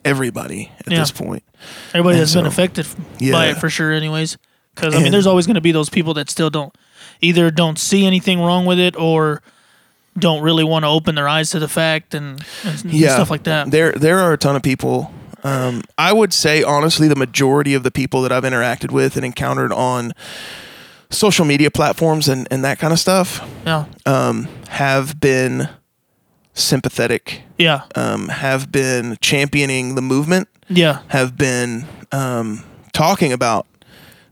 everybody 0.05 0.73
at 0.81 0.91
Yeah. 0.91 0.99
this 1.01 1.11
point. 1.13 1.45
Everybody 1.95 2.17
And 2.19 2.23
been 2.23 2.27
so- 2.27 2.45
affected 2.47 2.87
by 3.31 3.47
it 3.49 3.59
for 3.59 3.71
sure, 3.71 3.93
anyways. 3.93 4.37
Because 4.75 4.95
I 4.95 4.97
mean, 4.97 5.07
And- 5.07 5.15
there's 5.15 5.27
always 5.27 5.47
going 5.47 5.55
to 5.57 5.61
be 5.61 5.71
those 5.73 5.91
people 5.91 6.15
that 6.15 6.31
still 6.31 6.51
don't 6.51 6.75
either 7.21 7.51
don't 7.51 7.79
see 7.79 8.07
anything 8.07 8.41
wrong 8.41 8.65
with 8.65 8.79
it 8.81 8.97
or 8.97 9.43
don't 10.19 10.43
really 10.43 10.65
want 10.65 10.85
to 10.85 10.89
open 10.89 11.15
their 11.15 11.29
eyes 11.29 11.51
to 11.51 11.59
the 11.59 11.69
fact 11.69 12.15
and, 12.15 12.43
and 12.65 12.85
yeah, 12.93 13.15
stuff 13.15 13.31
like 13.31 13.45
that. 13.45 13.71
There, 13.71 13.93
there 13.93 14.19
are 14.19 14.33
a 14.33 14.39
ton 14.39 14.57
of 14.57 14.63
people. 14.63 15.13
Um, 15.45 15.83
I 15.99 16.13
would 16.13 16.33
say 16.33 16.63
honestly, 16.63 17.09
the 17.09 17.17
majority 17.17 17.75
of 17.75 17.83
the 17.83 17.91
people 17.91 18.23
that 18.23 18.33
I've 18.33 18.45
interacted 18.45 18.91
with 18.91 19.17
and 19.17 19.25
encountered 19.25 19.73
on 19.73 20.13
social 21.11 21.45
media 21.45 21.71
platforms 21.71 22.29
and, 22.29 22.49
and 22.51 22.65
that 22.65 22.79
kind 22.79 22.93
of 22.93 22.99
stuff 22.99 23.47
yeah, 23.67 23.87
um, 24.07 24.49
have 24.69 25.21
been 25.21 25.69
sympathetic, 26.55 27.43
yeah, 27.59 27.83
um, 27.95 28.29
have 28.29 28.73
been 28.73 29.17
championing 29.21 29.95
the 29.95 30.03
movement, 30.03 30.49
yeah, 30.69 31.01
have 31.09 31.37
been 31.37 31.87
um, 32.13 32.65
talking 32.93 33.33
about 33.33 33.67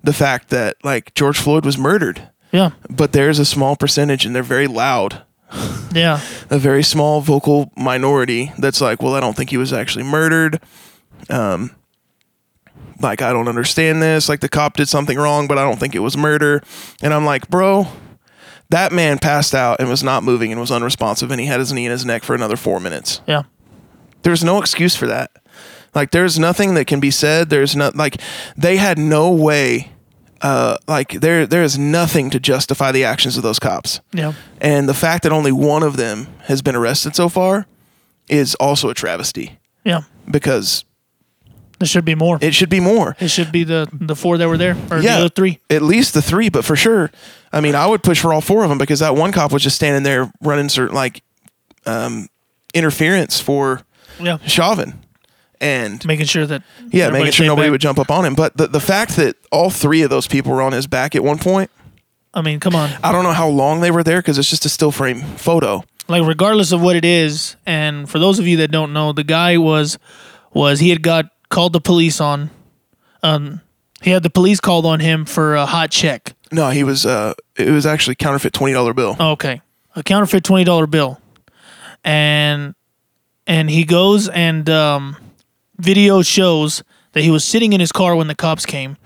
the 0.02 0.12
fact 0.12 0.48
that 0.48 0.76
like 0.82 1.14
George 1.14 1.38
Floyd 1.38 1.64
was 1.64 1.76
murdered. 1.76 2.28
yeah, 2.52 2.70
But 2.88 3.12
there's 3.12 3.38
a 3.38 3.44
small 3.44 3.76
percentage, 3.76 4.24
and 4.24 4.34
they're 4.34 4.42
very 4.42 4.66
loud. 4.66 5.22
Yeah, 5.92 6.20
a 6.50 6.58
very 6.58 6.82
small 6.82 7.20
vocal 7.20 7.72
minority 7.76 8.52
that's 8.58 8.80
like, 8.80 9.02
well, 9.02 9.14
I 9.14 9.20
don't 9.20 9.36
think 9.36 9.50
he 9.50 9.56
was 9.56 9.72
actually 9.72 10.04
murdered. 10.04 10.60
Um, 11.28 11.70
like 13.00 13.22
I 13.22 13.32
don't 13.32 13.48
understand 13.48 14.02
this. 14.02 14.28
Like 14.28 14.40
the 14.40 14.48
cop 14.48 14.76
did 14.76 14.88
something 14.88 15.18
wrong, 15.18 15.46
but 15.46 15.58
I 15.58 15.62
don't 15.62 15.78
think 15.78 15.94
it 15.94 16.00
was 16.00 16.16
murder. 16.16 16.62
And 17.02 17.12
I'm 17.14 17.24
like, 17.24 17.48
bro, 17.48 17.86
that 18.70 18.92
man 18.92 19.18
passed 19.18 19.54
out 19.54 19.80
and 19.80 19.88
was 19.88 20.02
not 20.02 20.22
moving 20.22 20.52
and 20.52 20.60
was 20.60 20.70
unresponsive, 20.70 21.30
and 21.30 21.40
he 21.40 21.46
had 21.46 21.60
his 21.60 21.72
knee 21.72 21.86
in 21.86 21.90
his 21.90 22.04
neck 22.04 22.22
for 22.22 22.34
another 22.34 22.56
four 22.56 22.80
minutes. 22.80 23.20
yeah, 23.26 23.42
There's 24.22 24.44
no 24.44 24.58
excuse 24.60 24.94
for 24.96 25.06
that. 25.06 25.30
Like 25.94 26.12
there's 26.12 26.38
nothing 26.38 26.74
that 26.74 26.86
can 26.86 27.00
be 27.00 27.10
said. 27.10 27.50
There's 27.50 27.74
not 27.74 27.96
like 27.96 28.20
they 28.56 28.76
had 28.76 28.98
no 28.98 29.32
way. 29.32 29.92
Uh, 30.42 30.78
like 30.88 31.20
there, 31.20 31.46
there 31.46 31.62
is 31.62 31.78
nothing 31.78 32.30
to 32.30 32.40
justify 32.40 32.90
the 32.92 33.04
actions 33.04 33.36
of 33.36 33.42
those 33.42 33.58
cops. 33.58 34.00
yeah, 34.12 34.32
And 34.58 34.88
the 34.88 34.94
fact 34.94 35.22
that 35.24 35.32
only 35.32 35.52
one 35.52 35.82
of 35.82 35.98
them 35.98 36.28
has 36.44 36.62
been 36.62 36.74
arrested 36.74 37.14
so 37.14 37.28
far 37.28 37.66
is 38.26 38.54
also 38.54 38.88
a 38.88 38.94
travesty 38.94 39.58
yeah. 39.84 40.02
because 40.30 40.86
There 41.80 41.86
should 41.88 42.04
be 42.04 42.14
more. 42.14 42.38
It, 42.40 42.54
should 42.54 42.68
be 42.68 42.78
more. 42.78 43.16
It 43.18 43.28
should 43.28 43.50
be 43.50 43.64
the 43.64 43.88
the 43.92 44.14
four 44.14 44.36
that 44.38 44.46
were 44.48 44.56
there 44.58 44.76
or 44.90 44.98
the 44.98 45.02
Yeah, 45.02 45.16
other 45.18 45.28
three. 45.30 45.58
At 45.68 45.82
least 45.82 46.14
the 46.14 46.22
three, 46.22 46.48
but 46.48 46.64
for 46.64 46.76
sure, 46.76 47.10
I 47.52 47.60
mean, 47.60 47.74
I 47.74 47.86
would 47.86 48.02
push 48.02 48.20
for 48.20 48.32
all 48.32 48.40
four 48.42 48.62
of 48.62 48.68
them 48.68 48.78
because 48.78 49.00
that 49.00 49.16
one 49.16 49.32
cop 49.32 49.50
was 49.50 49.62
just 49.62 49.74
standing 49.76 50.02
there 50.04 50.30
running 50.42 50.68
certain 50.68 50.94
like 50.94 51.22
um, 51.86 52.28
interference 52.74 53.40
for 53.40 53.82
Yeah, 54.20 54.38
Chauvin. 54.46 54.94
And 55.62 56.02
making 56.06 56.26
sure 56.26 56.46
that 56.46 56.62
yeah, 56.90 57.10
making 57.10 57.32
sure 57.32 57.46
nobody 57.46 57.68
back. 57.68 57.72
would 57.72 57.80
jump 57.80 57.98
up 57.98 58.10
on 58.10 58.24
him. 58.24 58.34
But 58.34 58.56
the, 58.56 58.66
the 58.66 58.80
fact 58.80 59.16
that 59.16 59.36
all 59.50 59.68
three 59.70 60.02
of 60.02 60.10
those 60.10 60.26
people 60.26 60.52
were 60.52 60.62
on 60.62 60.72
his 60.72 60.86
back 60.86 61.14
at 61.14 61.22
one 61.24 61.38
point, 61.38 61.70
I 62.32 62.40
mean, 62.42 62.60
come 62.60 62.74
on. 62.76 62.90
I 63.02 63.12
don't 63.12 63.24
know 63.24 63.32
how 63.32 63.48
long 63.48 63.80
they 63.80 63.90
were 63.90 64.02
there 64.02 64.20
because 64.20 64.38
it's 64.38 64.48
just 64.48 64.64
a 64.64 64.68
still 64.70 64.90
frame 64.92 65.20
photo. 65.36 65.82
like 66.08 66.26
regardless 66.26 66.72
of 66.72 66.80
what 66.82 66.96
it 66.96 67.04
is 67.04 67.56
and 67.66 68.08
for 68.08 68.18
those 68.18 68.38
of 68.38 68.46
you 68.46 68.56
that 68.58 68.70
don't 68.70 68.92
know 68.92 69.12
the 69.12 69.22
guy 69.24 69.56
was 69.58 69.98
was 70.54 70.80
he 70.80 70.88
had 70.90 71.02
got 71.02 71.26
called 71.50 71.72
the 71.74 71.80
police 71.80 72.20
on 72.20 72.48
um 73.22 73.60
he 74.02 74.10
had 74.10 74.22
the 74.22 74.30
police 74.30 74.60
called 74.60 74.86
on 74.86 75.00
him 75.00 75.26
for 75.26 75.54
a 75.56 75.66
hot 75.66 75.90
check 75.90 76.32
No, 76.52 76.70
he 76.70 76.82
was. 76.84 77.04
Uh, 77.04 77.34
it 77.56 77.68
was 77.70 77.84
actually 77.84 78.14
counterfeit 78.16 78.52
twenty 78.54 78.72
dollar 78.72 78.94
bill. 78.94 79.16
okay 79.20 79.60
a 79.96 80.02
counterfeit 80.02 80.44
$20 80.44 80.88
bill 80.88 81.20
and 82.04 82.74
and 83.46 83.68
he 83.70 83.84
goes 83.84 84.28
and 84.28 84.70
um 84.70 85.16
video 85.78 86.22
shows 86.22 86.82
that 87.12 87.22
he 87.24 87.30
was 87.30 87.44
sitting 87.44 87.72
in 87.72 87.80
his 87.80 87.90
car 87.92 88.14
when 88.14 88.28
the 88.28 88.34
cops 88.34 88.64
came 88.64 88.96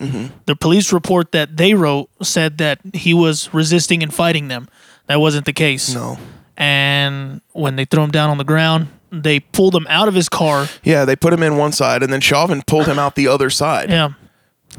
the 0.47 0.55
police 0.57 0.93
report 0.93 1.33
that 1.33 1.57
they 1.57 1.73
wrote 1.75 2.11
said 2.23 2.59
that 2.59 2.79
he 2.93 3.15
was 3.15 3.53
resisting 3.55 4.03
and 4.03 4.13
fighting 4.13 4.49
them 4.49 4.69
that 5.07 5.21
wasn't 5.21 5.47
the 5.47 5.53
case 5.55 5.95
No. 5.95 6.19
and 6.57 7.41
when 7.53 7.77
they 7.77 7.85
threw 7.87 8.03
him 8.03 8.11
down 8.11 8.29
on 8.31 8.39
the 8.39 8.45
ground, 8.45 8.89
they 9.23 9.41
pulled 9.41 9.75
him 9.75 9.87
out 9.89 10.09
of 10.09 10.15
his 10.15 10.29
car. 10.29 10.69
Yeah, 10.83 11.05
they 11.05 11.17
put 11.17 11.33
him 11.33 11.43
in 11.43 11.57
one 11.57 11.73
side, 11.73 12.03
and 12.03 12.13
then 12.13 12.21
Chauvin 12.21 12.63
pulled 12.63 12.87
him 12.87 12.99
out 12.99 13.15
the 13.15 13.29
other 13.29 13.51
side. 13.51 13.91
Yeah, 13.91 14.11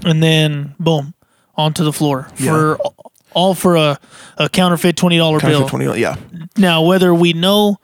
and 0.03 0.21
then 0.21 0.75
boom, 0.79 1.13
onto 1.55 1.83
the 1.83 1.93
floor 1.93 2.27
for 2.35 2.77
all 3.33 3.53
for 3.53 3.75
a, 3.75 3.99
a 4.37 4.49
counterfeit 4.49 4.95
twenty 4.97 5.17
dollar 5.17 5.39
bill. 5.39 5.67
twenty. 5.67 5.85
Yeah, 5.99 6.15
Now, 6.57 6.81
whether 6.83 7.13
we 7.13 7.33
know 7.33 7.79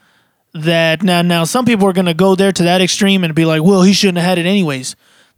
that 0.53 1.01
now, 1.03 1.21
now 1.21 1.43
some 1.45 1.65
people 1.65 1.87
are 1.87 1.93
going 1.93 2.05
to 2.07 2.13
go 2.13 2.35
there 2.35 2.51
to 2.51 2.63
that 2.63 2.81
extreme 2.81 3.23
and 3.23 3.33
be 3.33 3.45
like, 3.45 3.63
"Well, 3.63 3.81
he 3.83 3.93
shouldn't 3.93 4.17
have 4.17 4.27
had 4.27 4.37
it 4.37 4.45
anyways." 4.45 4.95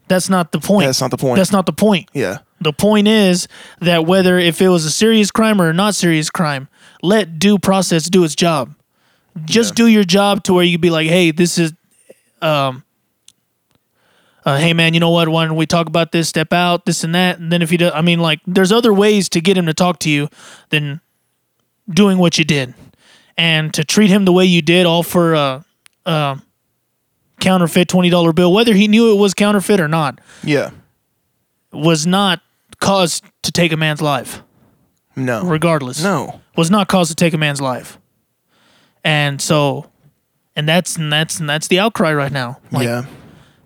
That's 0.08 0.30
not 0.30 0.52
the 0.52 0.60
point. 0.60 0.86
That's 0.88 1.00
not 1.00 1.12
the 1.12 1.18
point. 1.18 1.38
That's 1.38 1.52
not 1.54 1.66
the 1.66 1.72
point. 1.74 2.10
yeah, 2.14 2.40
The 2.60 2.74
point 2.74 3.08
is 3.08 3.48
that 3.80 4.06
whether 4.06 4.38
if 4.38 4.62
it 4.62 4.68
was 4.68 4.84
a 4.84 4.92
serious 4.92 5.32
crime 5.32 5.62
or 5.62 5.70
a 5.70 5.74
not 5.74 5.96
serious 5.96 6.30
crime, 6.30 6.68
let 7.02 7.40
due 7.40 7.58
process 7.58 8.10
do 8.10 8.24
its 8.26 8.36
job. 8.36 8.76
Just 9.46 9.72
Yeah. 9.72 9.86
do 9.86 9.88
your 9.88 10.04
job 10.04 10.44
to 10.44 10.54
where 10.54 10.64
you 10.66 10.78
be 10.78 10.90
like, 10.90 11.08
hey, 11.08 11.32
this 11.32 11.58
is, 11.58 11.74
um, 12.42 12.84
uh, 14.46 14.58
hey 14.58 14.74
man, 14.74 14.94
you 14.94 15.00
know 15.00 15.10
what? 15.10 15.28
Why 15.30 15.46
don't 15.46 15.56
we 15.56 15.66
talk 15.66 15.88
about 15.88 16.12
this? 16.12 16.28
Step 16.30 16.52
out, 16.54 16.86
this 16.86 17.04
and 17.04 17.16
that, 17.16 17.40
and 17.40 17.52
then 17.52 17.62
if 17.62 17.72
you 17.72 17.78
do, 17.78 17.90
I 17.90 18.02
mean, 18.02 18.20
like, 18.20 18.40
there's 18.46 18.72
other 18.72 18.94
ways 18.94 19.30
to 19.30 19.42
get 19.42 19.58
him 19.58 19.66
to 19.68 19.74
talk 19.74 20.00
to 20.00 20.10
you 20.10 20.28
than 20.70 21.00
doing 21.90 22.18
what 22.18 22.38
you 22.38 22.44
did, 22.46 22.74
and 23.38 23.74
to 23.74 23.84
treat 23.84 24.10
him 24.10 24.26
the 24.26 24.34
way 24.34 24.46
you 24.46 24.62
did, 24.62 24.86
all 24.86 25.02
for 25.04 25.34
a, 25.34 25.66
a 26.06 26.42
counterfeit 27.40 27.88
twenty 27.88 28.10
dollar 28.10 28.34
bill, 28.34 28.52
whether 28.54 28.74
he 28.74 28.88
knew 28.88 29.12
it 29.14 29.18
was 29.18 29.34
counterfeit 29.34 29.80
or 29.80 29.88
not 29.88 30.20
yeah. 30.44 30.70
was 31.72 32.06
not 32.06 32.42
cause 32.80 33.22
to 33.44 33.52
take 33.52 33.72
a 33.72 33.78
man's 33.78 34.02
life, 34.02 34.44
No, 35.16 35.44
regardless. 35.44 36.04
no. 36.04 36.42
Was 36.58 36.70
not 36.70 36.88
cause 36.90 37.08
to 37.10 37.16
take 37.16 37.34
a 37.34 37.38
man's 37.38 37.60
life. 37.62 37.98
And 39.04 39.42
so 39.42 39.90
and 40.56 40.68
that's 40.68 40.96
and 40.96 41.12
that's 41.12 41.40
and 41.40 41.50
that's 41.50 41.68
the 41.68 41.80
outcry 41.80 42.14
right 42.14 42.32
now. 42.32 42.60
Like 42.72 42.86
yeah, 42.86 43.06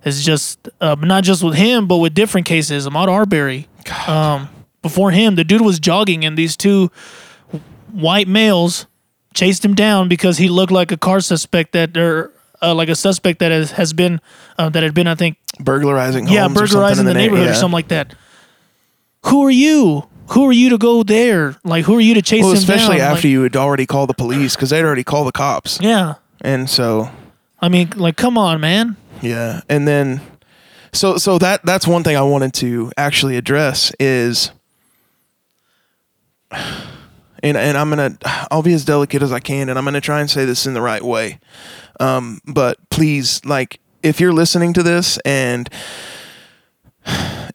it's 0.04 0.24
just 0.24 0.70
uh, 0.82 0.96
not 1.00 1.24
just 1.24 1.44
with 1.44 1.56
him, 1.56 1.88
but 1.88 1.98
with 1.98 2.14
different 2.14 2.48
cases. 2.48 2.88
Ahmaud 2.88 3.08
Arbery. 3.08 3.68
Um 4.08 4.50
before 4.82 5.12
him, 5.12 5.36
the 5.36 5.44
dude 5.44 5.62
was 5.62 5.80
jogging 5.80 6.24
and 6.24 6.38
these 6.38 6.56
two 6.56 6.92
white 7.92 8.28
males 8.28 8.86
chased 9.34 9.64
him 9.64 9.76
down 9.76 10.08
because 10.08 10.38
he 10.38 10.50
looked 10.50 10.72
like 10.72 10.92
a 10.92 10.98
car 10.98 11.20
suspect 11.20 11.74
that 11.74 11.98
or 11.98 12.32
uh, 12.62 12.74
like 12.74 12.90
a 12.90 12.96
suspect 12.96 13.40
that 13.40 13.52
has, 13.52 13.72
has 13.72 13.94
been 13.94 14.20
uh, 14.58 14.70
that 14.70 14.84
had 14.84 14.94
been 14.94 15.08
I 15.08 15.16
think 15.16 15.38
burglarizing. 15.60 16.28
yeah, 16.28 16.44
homes 16.44 16.62
or 16.62 16.68
something 16.68 16.80
burglarizing 16.80 17.00
in 17.02 17.06
the, 17.06 17.14
na- 17.14 17.20
neighborhood 17.20 17.48
or 17.48 17.52
yeah. 17.52 17.58
something 17.58 17.74
like 17.74 17.88
that. 17.90 18.14
Who 19.26 19.46
are 19.46 19.52
you? 19.52 20.08
Who 20.30 20.46
are 20.48 20.52
you 20.52 20.70
to 20.70 20.78
go 20.78 21.04
there? 21.04 21.56
Like, 21.64 21.86
who 21.86 21.96
are 21.98 22.02
you 22.02 22.14
to 22.16 22.22
chase 22.22 22.42
Well, 22.44 22.52
him 22.52 22.58
especially 22.58 22.98
down? 22.98 23.12
after 23.14 23.28
Like, 23.28 23.32
you 23.32 23.44
had 23.44 23.56
already 23.56 23.86
called 23.86 24.10
the 24.10 24.14
police 24.14 24.56
because 24.56 24.70
they'd 24.72 24.84
already 24.84 25.04
called 25.04 25.28
the 25.28 25.32
cops, 25.32 25.80
yeah, 25.82 26.16
and 26.42 26.70
so 26.70 27.10
I 27.62 27.70
mean, 27.70 27.90
like, 27.96 28.18
come 28.18 28.38
on, 28.38 28.60
man. 28.62 28.96
yeah, 29.22 29.62
and 29.70 29.88
then 29.88 30.22
so 30.94 31.18
so 31.18 31.38
that 31.40 31.64
that's 31.66 31.88
one 31.88 32.04
thing 32.04 32.16
I 32.18 32.22
wanted 32.24 32.54
to 32.56 32.92
actually 32.98 33.38
address 33.38 33.92
is. 34.00 34.52
And, 37.44 37.56
and 37.56 37.78
I'm 37.78 37.90
gonna 37.90 38.18
I'll 38.50 38.64
be 38.64 38.74
as 38.74 38.84
delicate 38.84 39.22
as 39.22 39.32
I 39.32 39.40
can 39.40 39.70
and 39.70 39.78
I'm 39.78 39.86
gonna 39.86 40.02
try 40.02 40.22
and 40.22 40.30
say 40.30 40.44
this 40.46 40.66
in 40.66 40.74
the 40.74 40.82
right 40.82 41.04
way. 41.04 41.40
Um, 42.00 42.42
but 42.48 42.78
please, 42.90 43.42
like, 43.46 43.80
if 44.02 44.20
you're 44.20 44.34
listening 44.34 44.74
to 44.74 44.82
this 44.84 45.18
and 45.20 45.70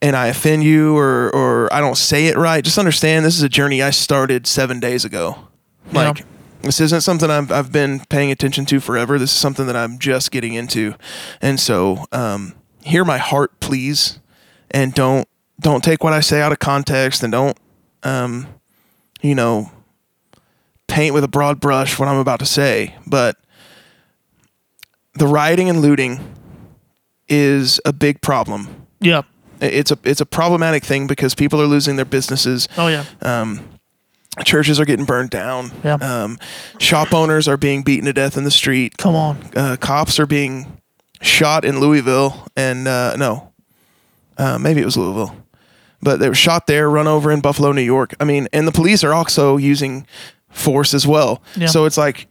and 0.01 0.15
I 0.15 0.27
offend 0.27 0.63
you 0.63 0.97
or 0.97 1.33
or 1.33 1.73
I 1.73 1.79
don't 1.79 1.97
say 1.97 2.27
it 2.27 2.35
right, 2.37 2.63
just 2.63 2.77
understand 2.77 3.25
this 3.25 3.35
is 3.37 3.43
a 3.43 3.49
journey 3.49 3.81
I 3.81 3.91
started 3.91 4.47
seven 4.47 4.79
days 4.79 5.05
ago. 5.05 5.47
Like 5.91 6.19
Yeah. 6.19 6.25
this 6.63 6.79
isn't 6.81 7.01
something 7.01 7.29
I've 7.29 7.51
I've 7.51 7.71
been 7.71 8.01
paying 8.09 8.31
attention 8.31 8.65
to 8.67 8.79
forever. 8.79 9.19
This 9.19 9.31
is 9.31 9.37
something 9.37 9.67
that 9.67 9.75
I'm 9.75 9.99
just 9.99 10.31
getting 10.31 10.53
into, 10.53 10.95
and 11.41 11.59
so 11.59 12.05
um, 12.11 12.53
hear 12.81 13.05
my 13.05 13.17
heart, 13.17 13.59
please, 13.59 14.19
and 14.71 14.93
don't 14.93 15.27
don't 15.59 15.83
take 15.83 16.03
what 16.03 16.13
I 16.13 16.19
say 16.21 16.41
out 16.41 16.51
of 16.51 16.59
context, 16.59 17.21
and 17.23 17.31
don't 17.31 17.57
um, 18.03 18.47
you 19.21 19.35
know 19.35 19.71
paint 20.87 21.13
with 21.13 21.23
a 21.23 21.27
broad 21.29 21.59
brush 21.59 21.97
what 21.97 22.07
I'm 22.07 22.17
about 22.17 22.39
to 22.39 22.45
say. 22.45 22.95
But 23.07 23.37
the 25.15 25.27
rioting 25.27 25.69
and 25.69 25.81
looting 25.81 26.19
is 27.29 27.79
a 27.85 27.93
big 27.93 28.21
problem 28.21 28.67
Yeah. 28.99 29.21
It's 29.63 29.91
a 29.91 29.97
it's 30.03 30.21
a 30.21 30.25
problematic 30.25 30.83
thing 30.83 31.07
because 31.07 31.35
people 31.35 31.61
are 31.61 31.67
losing 31.67 31.95
their 31.95 32.05
businesses. 32.05 32.67
Oh 32.77 32.87
yeah. 32.87 33.05
Churches 34.43 34.79
are 34.79 34.85
getting 34.85 35.05
burned 35.05 35.29
down. 35.29 35.71
Yeah. 35.83 35.93
Um, 35.93 36.39
shop 36.79 37.13
owners 37.13 37.47
are 37.47 37.55
being 37.55 37.83
beaten 37.83 38.05
to 38.05 38.13
death 38.13 38.35
in 38.35 38.45
the 38.45 38.51
street. 38.51 38.97
Come 38.97 39.15
on. 39.15 39.37
Uh, 39.55 39.77
cops 39.79 40.19
are 40.19 40.25
being 40.25 40.81
shot 41.21 41.63
in 41.63 41.79
Louisville, 41.79 42.47
and 42.55 42.87
uh, 42.87 43.15
no, 43.15 43.53
uh, 44.39 44.57
maybe 44.57 44.81
it 44.81 44.85
was 44.85 44.97
Louisville, 44.97 45.35
but 46.01 46.19
they 46.19 46.29
were 46.29 46.35
shot 46.35 46.65
there, 46.65 46.89
run 46.89 47.07
over 47.07 47.31
in 47.31 47.41
Buffalo, 47.41 47.71
New 47.73 47.83
York. 47.83 48.15
I 48.19 48.23
mean, 48.23 48.47
and 48.51 48.67
the 48.67 48.71
police 48.71 49.03
are 49.03 49.13
also 49.13 49.57
using 49.57 50.07
force 50.49 50.95
as 50.95 51.05
well. 51.05 51.43
Yeah. 51.55 51.67
So 51.67 51.85
it's 51.85 51.97
like, 51.97 52.27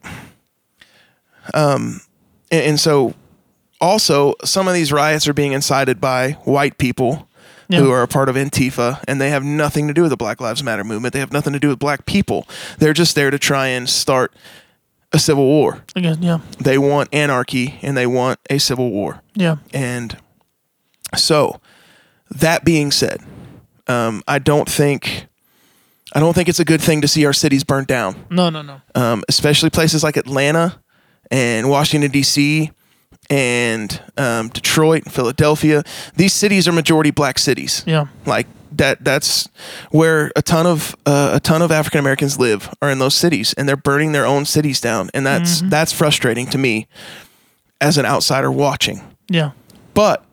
um, 1.55 2.01
and, 2.51 2.63
and 2.63 2.81
so 2.81 3.15
also 3.83 4.35
some 4.45 4.67
of 4.69 4.73
these 4.75 4.91
riots 4.93 5.29
are 5.29 5.35
being 5.35 5.53
incited 5.53 6.01
by 6.01 6.33
white 6.45 6.79
people 6.79 7.29
Yeah. 7.69 7.81
who 7.81 7.91
are 7.91 8.03
a 8.03 8.09
part 8.09 8.29
of 8.29 8.37
Antifa, 8.37 9.03
and 9.09 9.21
they 9.21 9.31
have 9.31 9.45
nothing 9.45 9.89
to 9.89 9.95
do 9.95 10.03
with 10.03 10.11
the 10.11 10.17
Black 10.17 10.41
Lives 10.41 10.63
Matter 10.63 10.85
movement. 10.85 11.13
They 11.13 11.21
have 11.21 11.33
nothing 11.33 11.53
to 11.55 11.59
do 11.59 11.69
with 11.69 11.79
black 11.79 12.07
people. 12.07 12.47
They're 12.79 12.93
just 12.93 13.15
there 13.15 13.31
to 13.31 13.39
try 13.39 13.67
and 13.69 13.89
start 13.89 14.33
a 15.13 15.19
civil 15.19 15.45
war. 15.45 15.83
Again, 15.97 16.23
yeah, 16.23 16.39
They 16.61 16.79
want 16.79 17.09
anarchy 17.13 17.79
and 17.83 17.97
they 17.97 18.07
want 18.07 18.39
a 18.49 18.59
civil 18.59 18.91
war. 18.91 19.21
yeah, 19.35 19.57
And 19.75 20.17
so, 21.17 21.61
that 22.31 22.65
being 22.65 22.91
said, 22.91 23.21
um, 23.89 24.23
I 24.29 24.39
don't 24.39 24.69
think 24.69 25.27
I 26.15 26.21
don't 26.21 26.35
think 26.35 26.49
it's 26.51 26.61
a 26.61 26.65
good 26.65 26.81
thing 26.83 27.01
to 27.01 27.09
see 27.09 27.25
our 27.25 27.33
cities 27.33 27.65
burned 27.65 27.87
down, 27.87 28.27
no, 28.31 28.51
no, 28.51 28.61
no, 28.63 28.81
um, 28.95 29.23
especially 29.31 29.71
places 29.71 30.03
like 30.03 30.19
Atlanta 30.19 30.79
and 31.31 31.71
Washington 31.71 32.11
D.C. 32.11 32.71
and 33.31 34.01
um, 34.17 34.49
Detroit, 34.49 35.05
and 35.05 35.13
Philadelphia. 35.13 35.83
These 36.17 36.33
cities 36.35 36.69
are 36.69 36.73
majority 36.73 37.11
black 37.11 37.39
cities. 37.39 37.83
yeah, 37.87 38.07
Like 38.27 38.47
that. 38.73 39.05
That's 39.05 39.49
where 39.91 40.31
a 40.37 40.43
ton 40.43 40.67
of 40.67 40.95
uh, 41.07 41.31
a 41.35 41.41
ton 41.41 41.63
of 41.63 41.71
African 41.71 42.01
Americans 42.01 42.39
live 42.39 42.73
are 42.83 42.91
in 42.91 42.99
those 42.99 43.15
cities, 43.15 43.53
and 43.55 43.69
they're 43.69 43.77
burning 43.77 44.13
their 44.13 44.27
own 44.27 44.45
cities 44.45 44.81
down, 44.81 45.11
and 45.15 45.27
that's 45.27 45.63
that's 45.63 45.93
frustrating 45.93 46.47
to 46.49 46.59
me 46.59 46.87
as 47.81 47.99
an 47.99 48.07
outsider 48.07 48.51
watching. 48.51 49.01
yeah, 49.29 49.51
But 49.95 50.25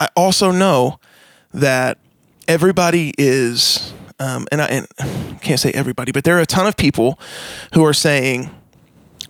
I 0.00 0.08
also 0.16 0.50
know 0.50 0.98
that 1.52 1.98
everybody 2.48 3.12
is, 3.18 3.92
um, 4.18 4.46
and 4.50 4.62
I 4.62 4.66
and 4.66 4.86
I 4.98 5.38
can't 5.42 5.60
say 5.60 5.70
everybody, 5.72 6.12
but 6.12 6.24
there 6.24 6.36
are 6.36 6.40
a 6.40 6.46
ton 6.46 6.66
of 6.66 6.76
people 6.76 7.18
who 7.74 7.84
are 7.84 7.92
saying, 7.92 8.50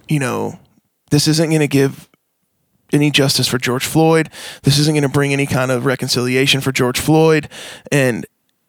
you 0.08 0.18
know, 0.20 0.58
this 1.10 1.26
isn't 1.28 1.48
going 1.48 1.60
to 1.60 1.68
give 1.68 2.08
any 2.94 3.10
justice 3.10 3.48
for 3.48 3.58
George 3.58 3.84
Floyd. 3.84 4.30
This 4.62 4.78
isn't 4.78 4.94
going 4.94 5.02
to 5.02 5.08
bring 5.08 5.32
any 5.32 5.46
kind 5.46 5.70
of 5.70 5.84
reconciliation 5.84 6.60
for 6.60 6.72
George 6.72 6.98
Floyd. 6.98 7.48
And 7.90 8.26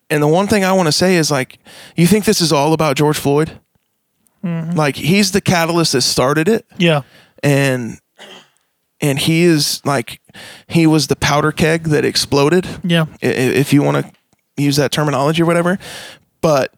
and 0.10 0.22
the 0.22 0.28
one 0.28 0.48
thing 0.48 0.64
I 0.64 0.74
want 0.74 0.88
to 0.88 0.92
say 0.92 1.16
is 1.16 1.32
like, 1.32 1.60
you 1.96 2.08
think 2.08 2.26
this 2.26 2.42
is 2.42 2.52
all 2.52 2.74
about 2.74 2.96
George 2.96 3.18
Floyd? 3.18 3.60
Mm-hmm. 4.44 4.78
Like 4.78 4.96
he's 4.96 5.32
the 5.32 5.42
catalyst 5.42 5.94
that 5.94 6.02
started 6.02 6.48
it. 6.48 6.66
Yeah, 6.78 7.02
and 7.42 8.00
and 9.02 9.18
he 9.18 9.44
is 9.44 9.82
like 9.86 10.22
he 10.68 10.86
was 10.86 11.08
the 11.08 11.16
powder 11.16 11.52
keg 11.52 11.86
that 11.86 12.06
exploded. 12.06 12.68
Yeah, 12.84 13.06
if 13.22 13.74
you 13.74 13.82
want 13.82 14.06
to 14.06 14.12
use 14.62 14.76
that 14.76 14.92
terminology 14.92 15.42
or 15.42 15.46
whatever. 15.46 15.80
But 16.42 16.72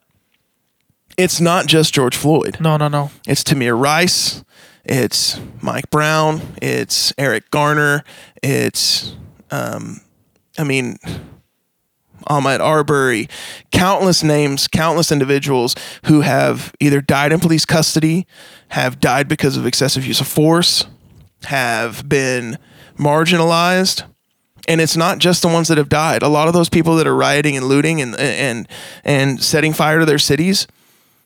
it's 1.18 1.42
not 1.42 1.66
just 1.66 1.94
George 1.94 2.16
Floyd. 2.16 2.58
No, 2.62 2.77
no, 2.77 2.88
no, 2.88 3.12
it's 3.27 3.44
Tamir 3.44 3.77
Rice 3.77 4.46
it's 4.88 5.39
Mike 5.62 5.89
Brown 5.89 6.41
it's 6.62 7.13
Eric 7.17 7.51
Garner 7.51 8.03
it's 8.41 9.15
um 9.51 10.01
I 10.58 10.63
mean 10.63 10.98
Ahmaud 12.29 12.60
Arbery, 12.60 13.29
countless 13.72 14.24
names, 14.24 14.67
countless 14.67 15.12
individuals 15.12 15.75
who 16.06 16.22
have 16.22 16.74
either 16.79 17.01
died 17.01 17.32
in 17.32 17.39
police 17.39 17.65
custody, 17.65 18.27
have 18.70 19.00
died 19.00 19.27
because 19.27 19.58
of 19.58 19.65
excessive 19.65 20.06
use 20.06 20.20
of 20.20 20.27
force, 20.27 20.86
have 21.44 22.08
been 22.08 22.58
marginalized. 22.98 24.03
And 24.67 24.82
it's 24.82 24.98
not 24.98 25.20
just 25.20 25.41
the 25.41 25.48
ones 25.48 25.70
that 25.70 25.77
have 25.77 25.88
died. 25.88 26.22
A 26.22 26.27
lot 26.27 26.50
of 26.50 26.53
those 26.53 26.67
people 26.67 26.98
that 26.98 27.08
are 27.08 27.15
rioting 27.15 27.56
and 27.56 27.67
looting 27.67 28.01
and 28.01 28.15
and 28.17 28.67
and 29.06 29.41
setting 29.41 29.72
fire 29.72 30.00
to 30.00 30.06
their 30.06 30.17
cities 30.17 30.67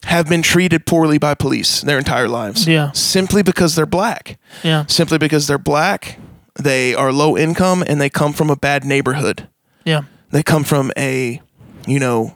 have 0.06 0.28
been 0.28 0.42
treated 0.42 0.86
poorly 0.86 1.18
by 1.18 1.36
police 1.36 1.82
their 1.82 1.98
entire 1.98 2.28
lives. 2.28 2.68
Yeah. 2.68 2.92
Simply 2.94 3.44
because 3.44 3.76
they're 3.76 3.86
black. 3.86 4.40
yeah, 4.64 4.86
Simply 4.88 5.18
because 5.18 5.48
they're 5.48 5.58
black, 5.58 6.18
they 6.60 6.94
are 6.96 7.12
low 7.14 7.38
income 7.38 7.84
and 7.86 8.02
they 8.02 8.10
come 8.10 8.34
from 8.34 8.50
a 8.50 8.56
bad 8.56 8.84
neighborhood 8.84 9.48
yeah, 9.84 10.02
they 10.30 10.44
come 10.44 10.64
from 10.64 10.92
a 10.98 11.42
you 11.88 12.00
know 12.00 12.36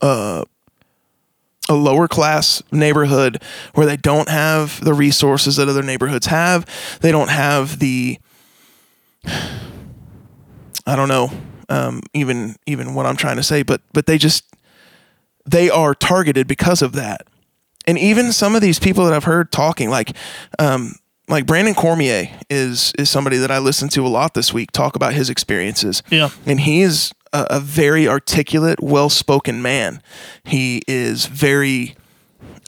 uh, 0.00 0.44
a 1.68 1.74
lower 1.74 2.08
class 2.08 2.62
neighborhood 2.72 3.42
where 3.74 3.84
they 3.86 3.96
don't 3.96 4.28
have 4.28 4.82
the 4.84 4.94
resources 4.94 5.56
that 5.56 5.68
other 5.68 5.82
neighborhoods 5.82 6.26
have 6.26 6.64
they 7.00 7.12
don't 7.12 7.28
have 7.30 7.78
the 7.78 8.18
i 10.86 10.96
don't 10.96 11.08
know 11.08 11.30
um, 11.68 12.00
even 12.14 12.56
even 12.66 12.94
what 12.94 13.04
i'm 13.06 13.16
trying 13.16 13.36
to 13.36 13.42
say 13.42 13.62
but 13.62 13.82
but 13.92 14.06
they 14.06 14.16
just 14.18 14.44
they 15.50 15.70
are 15.70 15.94
targeted 15.94 16.46
because 16.46 16.82
of 16.82 16.92
that 16.92 17.26
and 17.86 17.98
even 17.98 18.32
some 18.32 18.54
of 18.54 18.62
these 18.62 18.78
people 18.78 19.04
that 19.04 19.12
i've 19.12 19.24
heard 19.24 19.50
talking 19.50 19.90
like 19.90 20.16
um, 20.58 20.94
like 21.28 21.46
brandon 21.46 21.74
cormier 21.74 22.28
is 22.48 22.92
is 22.98 23.08
somebody 23.08 23.36
that 23.36 23.50
i 23.50 23.58
listened 23.58 23.90
to 23.90 24.04
a 24.04 24.08
lot 24.08 24.34
this 24.34 24.52
week 24.52 24.70
talk 24.72 24.96
about 24.96 25.12
his 25.12 25.30
experiences 25.30 26.02
yeah, 26.10 26.30
and 26.46 26.60
he 26.60 26.82
is 26.82 27.12
a, 27.32 27.46
a 27.50 27.60
very 27.60 28.08
articulate, 28.08 28.80
well-spoken 28.80 29.62
man. 29.62 30.02
He 30.44 30.82
is 30.86 31.26
very 31.26 31.96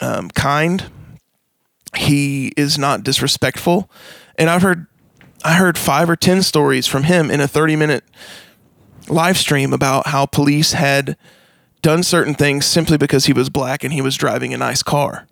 um, 0.01 0.29
kind. 0.29 0.89
He 1.95 2.53
is 2.57 2.77
not 2.77 3.03
disrespectful, 3.03 3.89
and 4.37 4.49
I've 4.49 4.61
heard 4.61 4.87
I 5.45 5.55
heard 5.55 5.77
five 5.77 6.09
or 6.09 6.15
ten 6.15 6.41
stories 6.41 6.87
from 6.87 7.03
him 7.03 7.29
in 7.29 7.39
a 7.39 7.47
thirty-minute 7.47 8.03
live 9.09 9.37
stream 9.37 9.73
about 9.73 10.07
how 10.07 10.25
police 10.25 10.73
had 10.73 11.17
done 11.83 12.01
certain 12.01 12.33
things 12.33 12.65
simply 12.65 12.97
because 12.97 13.25
he 13.25 13.33
was 13.33 13.49
black 13.51 13.83
and 13.83 13.93
he 13.93 14.01
was 14.01 14.15
driving 14.15 14.53
a 14.53 14.57
nice 14.57 14.81
car, 14.81 15.27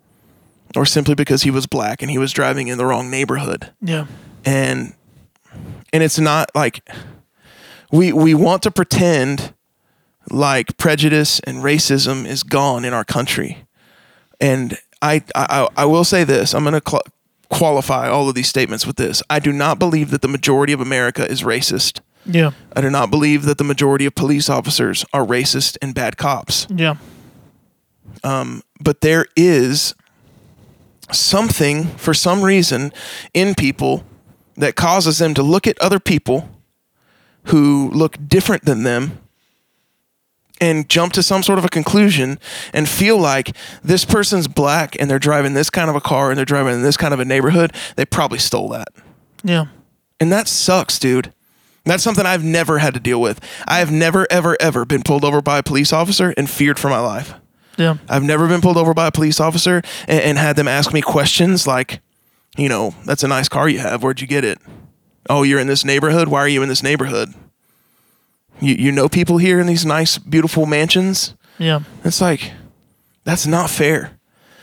or 0.76 0.86
simply 0.86 1.16
because 1.16 1.42
he 1.42 1.50
was 1.50 1.66
black 1.66 2.00
and 2.02 2.10
he 2.10 2.18
was 2.18 2.30
driving 2.30 2.68
in 2.68 2.78
the 2.78 2.86
wrong 2.86 3.10
neighborhood. 3.10 3.72
Yeah, 3.80 4.06
and 4.44 4.94
and 5.92 6.04
it's 6.04 6.20
not 6.20 6.50
like 6.54 6.88
we 7.90 8.12
we 8.12 8.34
want 8.34 8.62
to 8.62 8.70
pretend 8.70 9.52
like 10.30 10.76
prejudice 10.76 11.40
and 11.40 11.58
racism 11.58 12.24
is 12.24 12.44
gone 12.44 12.84
in 12.84 12.94
our 12.94 13.04
country. 13.04 13.66
And 14.40 14.78
i 15.00 15.22
i, 15.34 15.66
I 15.76 15.84
will 15.84 16.04
say 16.04 16.22
this 16.22 16.54
i'm 16.54 16.62
going 16.62 16.80
to 16.80 16.88
cl- 16.88 17.02
qualify 17.48 18.08
all 18.08 18.28
of 18.28 18.34
these 18.34 18.48
statements 18.48 18.86
with 18.86 18.96
this. 18.96 19.22
I 19.28 19.40
do 19.40 19.52
not 19.52 19.78
believe 19.78 20.10
that 20.10 20.22
the 20.22 20.28
majority 20.28 20.72
of 20.72 20.80
america 20.80 21.28
is 21.28 21.42
racist 21.42 22.00
yeah, 22.26 22.52
i 22.74 22.80
do 22.80 22.90
not 22.90 23.10
believe 23.10 23.44
that 23.44 23.58
the 23.58 23.64
majority 23.64 24.06
of 24.06 24.14
police 24.14 24.48
officers 24.48 25.04
are 25.12 25.24
racist 25.24 25.76
and 25.82 25.94
bad 25.94 26.16
cops. 26.16 26.66
Yeah, 26.70 26.96
um, 28.24 28.62
but 28.80 29.00
there 29.00 29.26
is 29.36 29.94
something 31.10 31.84
for 31.96 32.14
some 32.14 32.42
reason 32.42 32.92
in 33.34 33.54
people 33.54 34.04
that 34.56 34.76
causes 34.76 35.18
them 35.18 35.34
to 35.34 35.42
look 35.42 35.66
at 35.66 35.78
other 35.80 35.98
people 36.00 36.48
who 37.46 37.90
look 37.92 38.16
different 38.28 38.64
than 38.64 38.82
them 38.82 39.18
and 40.60 40.88
jump 40.88 41.12
to 41.12 41.22
some 41.22 41.42
sort 41.42 41.58
of 41.58 41.64
a 41.64 41.68
conclusion 41.68 42.38
and 42.72 42.88
feel 42.88 43.18
like 43.18 43.56
this 43.82 44.04
person's 44.04 44.46
black 44.46 44.96
and 45.00 45.10
they're 45.10 45.18
driving 45.18 45.54
this 45.54 45.68
kind 45.70 45.90
of 45.90 45.96
a 45.96 46.00
car 46.00 46.30
and 46.30 46.38
they're 46.38 46.44
driving 46.44 46.74
in 46.74 46.82
this 46.82 46.96
kind 46.96 47.12
of 47.12 47.18
a 47.18 47.24
neighborhood, 47.24 47.72
they 47.96 48.04
probably 48.04 48.38
stole 48.38 48.68
that. 48.68 48.88
yeah, 49.42 49.66
And 50.20 50.30
that 50.30 50.46
sucks, 50.46 50.98
dude. 51.00 51.32
That's 51.84 52.02
something 52.02 52.24
I've 52.26 52.44
never 52.44 52.78
had 52.78 52.94
to 52.94 53.00
deal 53.00 53.20
with. 53.20 53.40
I 53.66 53.78
have 53.80 53.90
never, 53.90 54.26
ever, 54.30 54.56
ever 54.60 54.84
been 54.84 55.02
pulled 55.02 55.24
over 55.24 55.42
by 55.42 55.58
a 55.58 55.62
police 55.62 55.92
officer 55.92 56.32
and 56.36 56.48
feared 56.48 56.78
for 56.78 56.88
my 56.88 57.00
life. 57.00 57.34
yeah, 57.76 57.96
I've 58.08 58.22
never 58.22 58.46
been 58.46 58.60
pulled 58.60 58.76
over 58.76 58.94
by 58.94 59.08
a 59.08 59.10
police 59.12 59.40
officer 59.40 59.82
and, 60.06 60.20
and 60.20 60.38
had 60.38 60.56
them 60.56 60.68
ask 60.68 60.92
me 60.92 61.00
questions 61.02 61.66
like, 61.66 62.00
you 62.56 62.68
know, 62.68 62.94
that's 63.04 63.24
a 63.24 63.28
nice 63.28 63.48
car 63.48 63.68
you 63.68 63.78
have. 63.80 64.02
Where'd 64.02 64.20
you 64.20 64.26
get 64.28 64.44
it? 64.44 64.58
Oh, 65.28 65.42
you're 65.42 65.58
in 65.60 65.66
this 65.66 65.84
neighborhood. 65.84 66.28
Why 66.28 66.40
are 66.40 66.48
you 66.48 66.62
in 66.62 66.68
this 66.68 66.82
neighborhood? 66.82 67.34
You 68.60 68.74
you 68.74 68.92
know 68.92 69.08
people 69.08 69.38
here 69.38 69.58
in 69.58 69.66
these 69.66 69.84
nice, 69.86 70.18
beautiful 70.18 70.66
mansions. 70.66 71.34
yeah, 71.58 71.80
It's 72.04 72.20
like 72.20 72.52
that's 73.24 73.46
not 73.46 73.70
fair, 73.70 74.18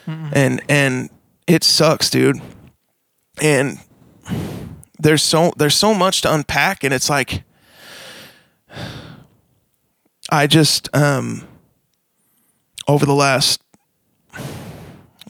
and 0.05 0.61
and 0.69 1.09
it 1.47 1.63
sucks, 1.63 2.09
dude. 2.09 2.39
And 3.41 3.79
there's 4.99 5.23
so 5.23 5.53
there's 5.57 5.75
so 5.75 5.93
much 5.93 6.21
to 6.21 6.33
unpack, 6.33 6.83
and 6.83 6.93
it's 6.93 7.09
like 7.09 7.43
I 10.29 10.45
just 10.47 10.93
um 10.95 11.47
over 12.87 13.05
the 13.05 13.13
last 13.13 13.61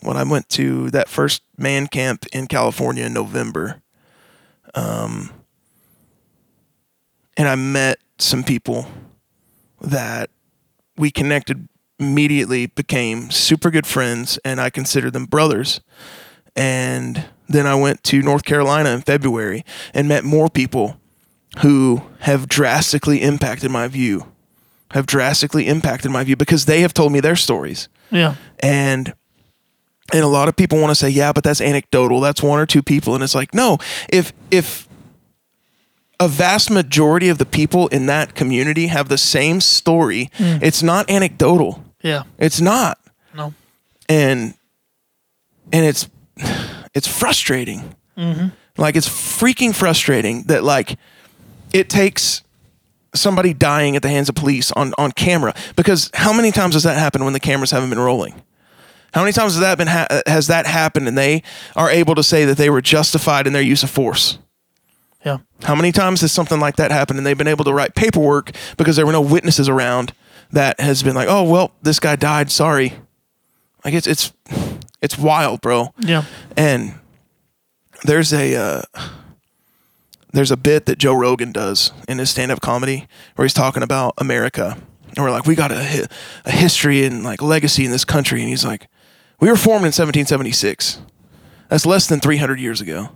when 0.01 0.17
I 0.17 0.23
went 0.23 0.49
to 0.49 0.89
that 0.91 1.09
first 1.09 1.43
man 1.57 1.87
camp 1.87 2.25
in 2.33 2.47
California 2.47 3.05
in 3.05 3.13
November, 3.13 3.81
um, 4.73 5.31
and 7.37 7.47
I 7.47 7.55
met 7.55 7.99
some 8.17 8.43
people 8.43 8.87
that 9.81 10.29
we 10.97 11.11
connected 11.11 11.67
immediately, 11.99 12.65
became 12.65 13.29
super 13.29 13.69
good 13.69 13.85
friends, 13.85 14.39
and 14.43 14.59
I 14.59 14.69
consider 14.69 15.11
them 15.11 15.25
brothers. 15.25 15.81
And 16.55 17.25
then 17.49 17.65
I 17.67 17.75
went 17.75 18.03
to 18.05 18.21
North 18.21 18.45
Carolina 18.45 18.91
in 18.91 19.01
February 19.01 19.65
and 19.93 20.07
met 20.07 20.23
more 20.23 20.49
people 20.49 20.99
who 21.59 22.03
have 22.19 22.47
drastically 22.47 23.21
impacted 23.21 23.71
my 23.71 23.87
view, 23.87 24.31
have 24.91 25.05
drastically 25.07 25.67
impacted 25.67 26.11
my 26.11 26.23
view 26.23 26.35
because 26.35 26.65
they 26.65 26.81
have 26.81 26.93
told 26.93 27.11
me 27.11 27.19
their 27.19 27.35
stories. 27.35 27.89
Yeah, 28.11 28.35
and 28.59 29.13
and 30.13 30.23
a 30.23 30.27
lot 30.27 30.47
of 30.47 30.55
people 30.55 30.79
want 30.79 30.89
to 30.89 30.95
say 30.95 31.09
yeah 31.09 31.31
but 31.31 31.43
that's 31.43 31.61
anecdotal 31.61 32.19
that's 32.19 32.41
one 32.41 32.59
or 32.59 32.65
two 32.65 32.81
people. 32.81 33.15
And 33.15 33.23
it's 33.23 33.35
like 33.35 33.53
no 33.53 33.77
if 34.09 34.31
if 34.51 34.87
a 36.19 36.27
vast 36.27 36.69
majority 36.69 37.29
of 37.29 37.37
the 37.37 37.45
people 37.45 37.87
in 37.87 38.05
that 38.07 38.35
community 38.35 38.87
have 38.87 39.09
the 39.09 39.17
same 39.17 39.61
story 39.61 40.29
mm. 40.37 40.61
it's 40.61 40.83
not 40.83 41.09
anecdotal. 41.09 41.83
Yeah, 42.01 42.23
it's 42.37 42.61
not. 42.61 42.97
No, 43.33 43.53
and 44.07 44.53
and 45.71 45.85
it's 45.85 46.09
it's 46.93 47.07
frustrating. 47.07 47.95
Mm-hmm. 48.17 48.47
Like 48.77 48.95
it's 48.95 49.07
freaking 49.07 49.75
frustrating 49.75 50.43
that 50.43 50.63
like 50.63 50.97
it 51.73 51.89
takes 51.89 52.43
somebody 53.13 53.53
dying 53.53 53.95
at 53.95 54.01
the 54.01 54.09
hands 54.09 54.29
of 54.29 54.35
police 54.35 54.71
on 54.73 54.93
on 54.97 55.11
camera 55.11 55.53
because 55.75 56.09
how 56.13 56.31
many 56.31 56.51
times 56.51 56.75
has 56.75 56.83
that 56.83 56.97
happened 56.97 57.23
when 57.23 57.33
the 57.33 57.39
cameras 57.39 57.71
haven't 57.71 57.89
been 57.89 57.99
rolling? 57.99 58.41
How 59.13 59.21
many 59.21 59.33
times 59.33 59.53
has 59.53 59.61
that 59.61 59.77
been 59.77 59.87
ha- 59.87 60.07
uh, 60.09 60.21
has 60.27 60.47
that 60.47 60.67
happened 60.67 61.07
and 61.07 61.17
they 61.17 61.43
are 61.75 61.89
able 61.89 62.15
to 62.15 62.23
say 62.23 62.45
that 62.45 62.57
they 62.57 62.69
were 62.69 62.81
justified 62.81 63.47
in 63.47 63.53
their 63.53 63.61
use 63.61 63.83
of 63.83 63.89
force? 63.89 64.37
Yeah. 65.25 65.39
How 65.63 65.75
many 65.75 65.91
times 65.91 66.21
has 66.21 66.31
something 66.31 66.59
like 66.59 66.77
that 66.77 66.91
happened 66.91 67.17
and 67.17 67.25
they've 67.25 67.37
been 67.37 67.47
able 67.47 67.65
to 67.65 67.73
write 67.73 67.95
paperwork 67.95 68.51
because 68.77 68.95
there 68.95 69.05
were 69.05 69.11
no 69.11 69.21
witnesses 69.21 69.67
around 69.67 70.13
that 70.51 70.79
has 70.79 71.03
been 71.03 71.15
like, 71.15 71.27
oh 71.29 71.43
well, 71.43 71.71
this 71.81 71.99
guy 71.99 72.15
died. 72.15 72.51
Sorry. 72.51 72.93
Like 73.83 73.93
it's 73.93 74.07
it's 74.07 74.31
it's 75.01 75.17
wild, 75.17 75.61
bro. 75.61 75.93
Yeah. 75.99 76.23
And 76.57 76.95
there's 78.03 78.33
a 78.33 78.55
uh, 78.55 78.81
there's 80.31 80.51
a 80.51 80.57
bit 80.57 80.85
that 80.85 80.97
Joe 80.99 81.13
Rogan 81.13 81.51
does 81.51 81.91
in 82.07 82.17
his 82.19 82.29
stand 82.29 82.51
up 82.51 82.61
comedy 82.61 83.07
where 83.35 83.45
he's 83.45 83.53
talking 83.53 83.83
about 83.83 84.13
America. 84.17 84.77
And 85.15 85.25
we're 85.25 85.31
like, 85.31 85.45
we 85.47 85.55
got 85.55 85.71
a, 85.71 85.83
hi- 85.83 86.05
a 86.45 86.51
history 86.51 87.03
and 87.03 87.23
like 87.23 87.41
legacy 87.41 87.83
in 87.83 87.91
this 87.91 88.05
country. 88.05 88.41
And 88.41 88.49
he's 88.49 88.63
like, 88.63 88.87
we 89.39 89.49
were 89.49 89.55
formed 89.55 89.81
in 89.83 89.91
1776. 89.91 91.01
That's 91.67 91.85
less 91.85 92.07
than 92.07 92.19
300 92.19 92.59
years 92.59 92.79
ago. 92.79 93.09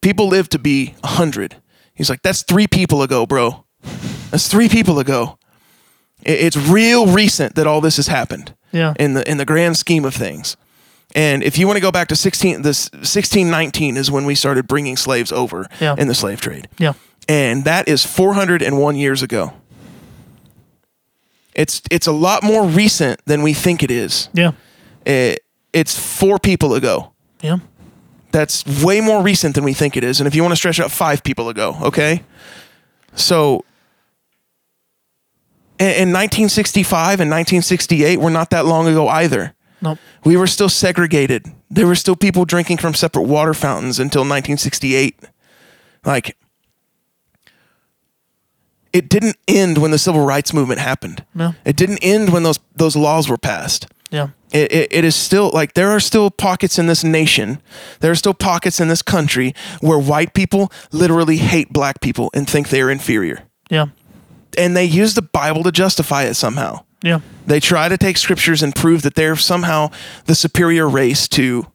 People 0.00 0.28
lived 0.28 0.52
to 0.52 0.58
be 0.58 0.94
100. 1.00 1.56
He's 1.94 2.08
like, 2.08 2.22
that's 2.22 2.42
three 2.42 2.66
people 2.68 3.02
ago, 3.02 3.26
bro. 3.26 3.64
That's 4.30 4.46
three 4.48 4.68
people 4.68 4.98
ago. 5.00 5.38
It's 6.22 6.56
real 6.56 7.06
recent 7.06 7.56
that 7.56 7.66
all 7.66 7.80
this 7.80 7.96
has 7.96 8.06
happened 8.06 8.54
Yeah. 8.72 8.94
in 8.98 9.14
the 9.14 9.28
in 9.30 9.36
the 9.38 9.44
grand 9.44 9.76
scheme 9.76 10.04
of 10.04 10.14
things. 10.14 10.56
And 11.14 11.42
if 11.44 11.56
you 11.58 11.66
want 11.66 11.76
to 11.76 11.80
go 11.80 11.92
back 11.92 12.08
to 12.08 12.16
16 12.16 12.62
this 12.62 12.90
1619 12.92 13.96
is 13.96 14.10
when 14.10 14.24
we 14.24 14.34
started 14.34 14.66
bringing 14.66 14.96
slaves 14.96 15.30
over 15.32 15.66
Yeah. 15.80 15.94
in 15.96 16.08
the 16.08 16.14
slave 16.14 16.40
trade. 16.40 16.68
Yeah. 16.78 16.94
And 17.28 17.64
that 17.64 17.88
is 17.88 18.04
401 18.04 18.96
years 18.96 19.22
ago. 19.22 19.52
It's 21.54 21.80
it's 21.90 22.06
a 22.08 22.12
lot 22.12 22.42
more 22.42 22.66
recent 22.66 23.24
than 23.26 23.42
we 23.42 23.54
think 23.54 23.82
it 23.82 23.90
is. 23.90 24.28
Yeah. 24.32 24.52
It, 25.06 25.44
it's 25.72 25.96
four 25.98 26.38
people 26.38 26.74
ago. 26.74 27.12
Yeah. 27.42 27.58
That's 28.32 28.64
way 28.84 29.00
more 29.00 29.22
recent 29.22 29.54
than 29.54 29.62
we 29.64 29.72
think 29.74 29.96
it 29.96 30.02
is. 30.02 30.20
And 30.20 30.26
if 30.26 30.34
you 30.34 30.42
want 30.42 30.52
to 30.52 30.56
stretch 30.56 30.80
it 30.80 30.84
out, 30.84 30.90
five 30.90 31.22
people 31.22 31.48
ago, 31.48 31.76
okay? 31.82 32.22
So 33.14 33.64
in, 35.78 35.86
in 35.86 36.12
1965 36.12 37.20
and 37.20 37.30
1968 37.30 38.18
were 38.18 38.30
not 38.30 38.50
that 38.50 38.66
long 38.66 38.88
ago 38.88 39.06
either. 39.08 39.54
Nope. 39.84 39.98
We 40.24 40.36
were 40.36 40.46
still 40.46 40.70
segregated. 40.70 41.46
There 41.70 41.86
were 41.86 41.94
still 41.94 42.16
people 42.16 42.46
drinking 42.46 42.78
from 42.78 42.94
separate 42.94 43.24
water 43.24 43.52
fountains 43.52 43.98
until 43.98 44.22
1968. 44.22 45.20
Like, 46.06 46.36
it 48.94 49.10
didn't 49.10 49.36
end 49.46 49.78
when 49.78 49.90
the 49.90 49.98
civil 49.98 50.24
rights 50.24 50.54
movement 50.54 50.80
happened. 50.80 51.24
No. 51.34 51.54
It 51.66 51.76
didn't 51.76 51.98
end 51.98 52.32
when 52.32 52.44
those 52.44 52.58
those 52.74 52.96
laws 52.96 53.28
were 53.28 53.36
passed. 53.36 53.86
Yeah. 54.10 54.28
It, 54.52 54.72
it, 54.72 54.92
it 54.92 55.04
is 55.04 55.16
still 55.16 55.50
like 55.52 55.74
there 55.74 55.90
are 55.90 56.00
still 56.00 56.30
pockets 56.30 56.78
in 56.78 56.86
this 56.86 57.04
nation, 57.04 57.60
there 58.00 58.10
are 58.10 58.14
still 58.16 58.34
pockets 58.34 58.80
in 58.80 58.88
this 58.88 59.02
country 59.02 59.54
where 59.80 59.98
white 59.98 60.32
people 60.32 60.72
literally 60.92 61.38
hate 61.38 61.72
black 61.72 62.00
people 62.00 62.30
and 62.32 62.48
think 62.48 62.70
they 62.70 62.80
are 62.80 62.90
inferior. 62.90 63.42
Yeah. 63.68 63.86
And 64.56 64.76
they 64.76 64.84
use 64.84 65.14
the 65.14 65.22
Bible 65.22 65.64
to 65.64 65.72
justify 65.72 66.22
it 66.22 66.34
somehow. 66.34 66.84
Yeah. 67.04 67.20
They 67.46 67.60
try 67.60 67.88
to 67.88 67.96
take 67.98 68.16
scriptures 68.16 68.62
and 68.62 68.74
prove 68.74 69.02
that 69.02 69.14
they're 69.14 69.36
somehow 69.36 69.90
the 70.24 70.34
superior 70.34 70.88
race 70.88 71.28
to 71.28 71.66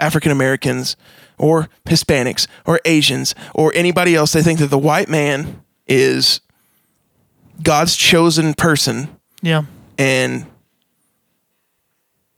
African 0.00 0.32
Americans 0.32 0.96
or 1.38 1.68
Hispanics 1.86 2.46
or 2.66 2.80
Asians 2.84 3.34
or 3.54 3.72
anybody 3.74 4.14
else. 4.16 4.32
They 4.32 4.42
think 4.42 4.58
that 4.58 4.66
the 4.66 4.78
white 4.78 5.08
man 5.08 5.62
is 5.86 6.40
God's 7.62 7.94
chosen 7.96 8.52
person 8.54 9.08
Yeah. 9.42 9.62
and 9.96 10.46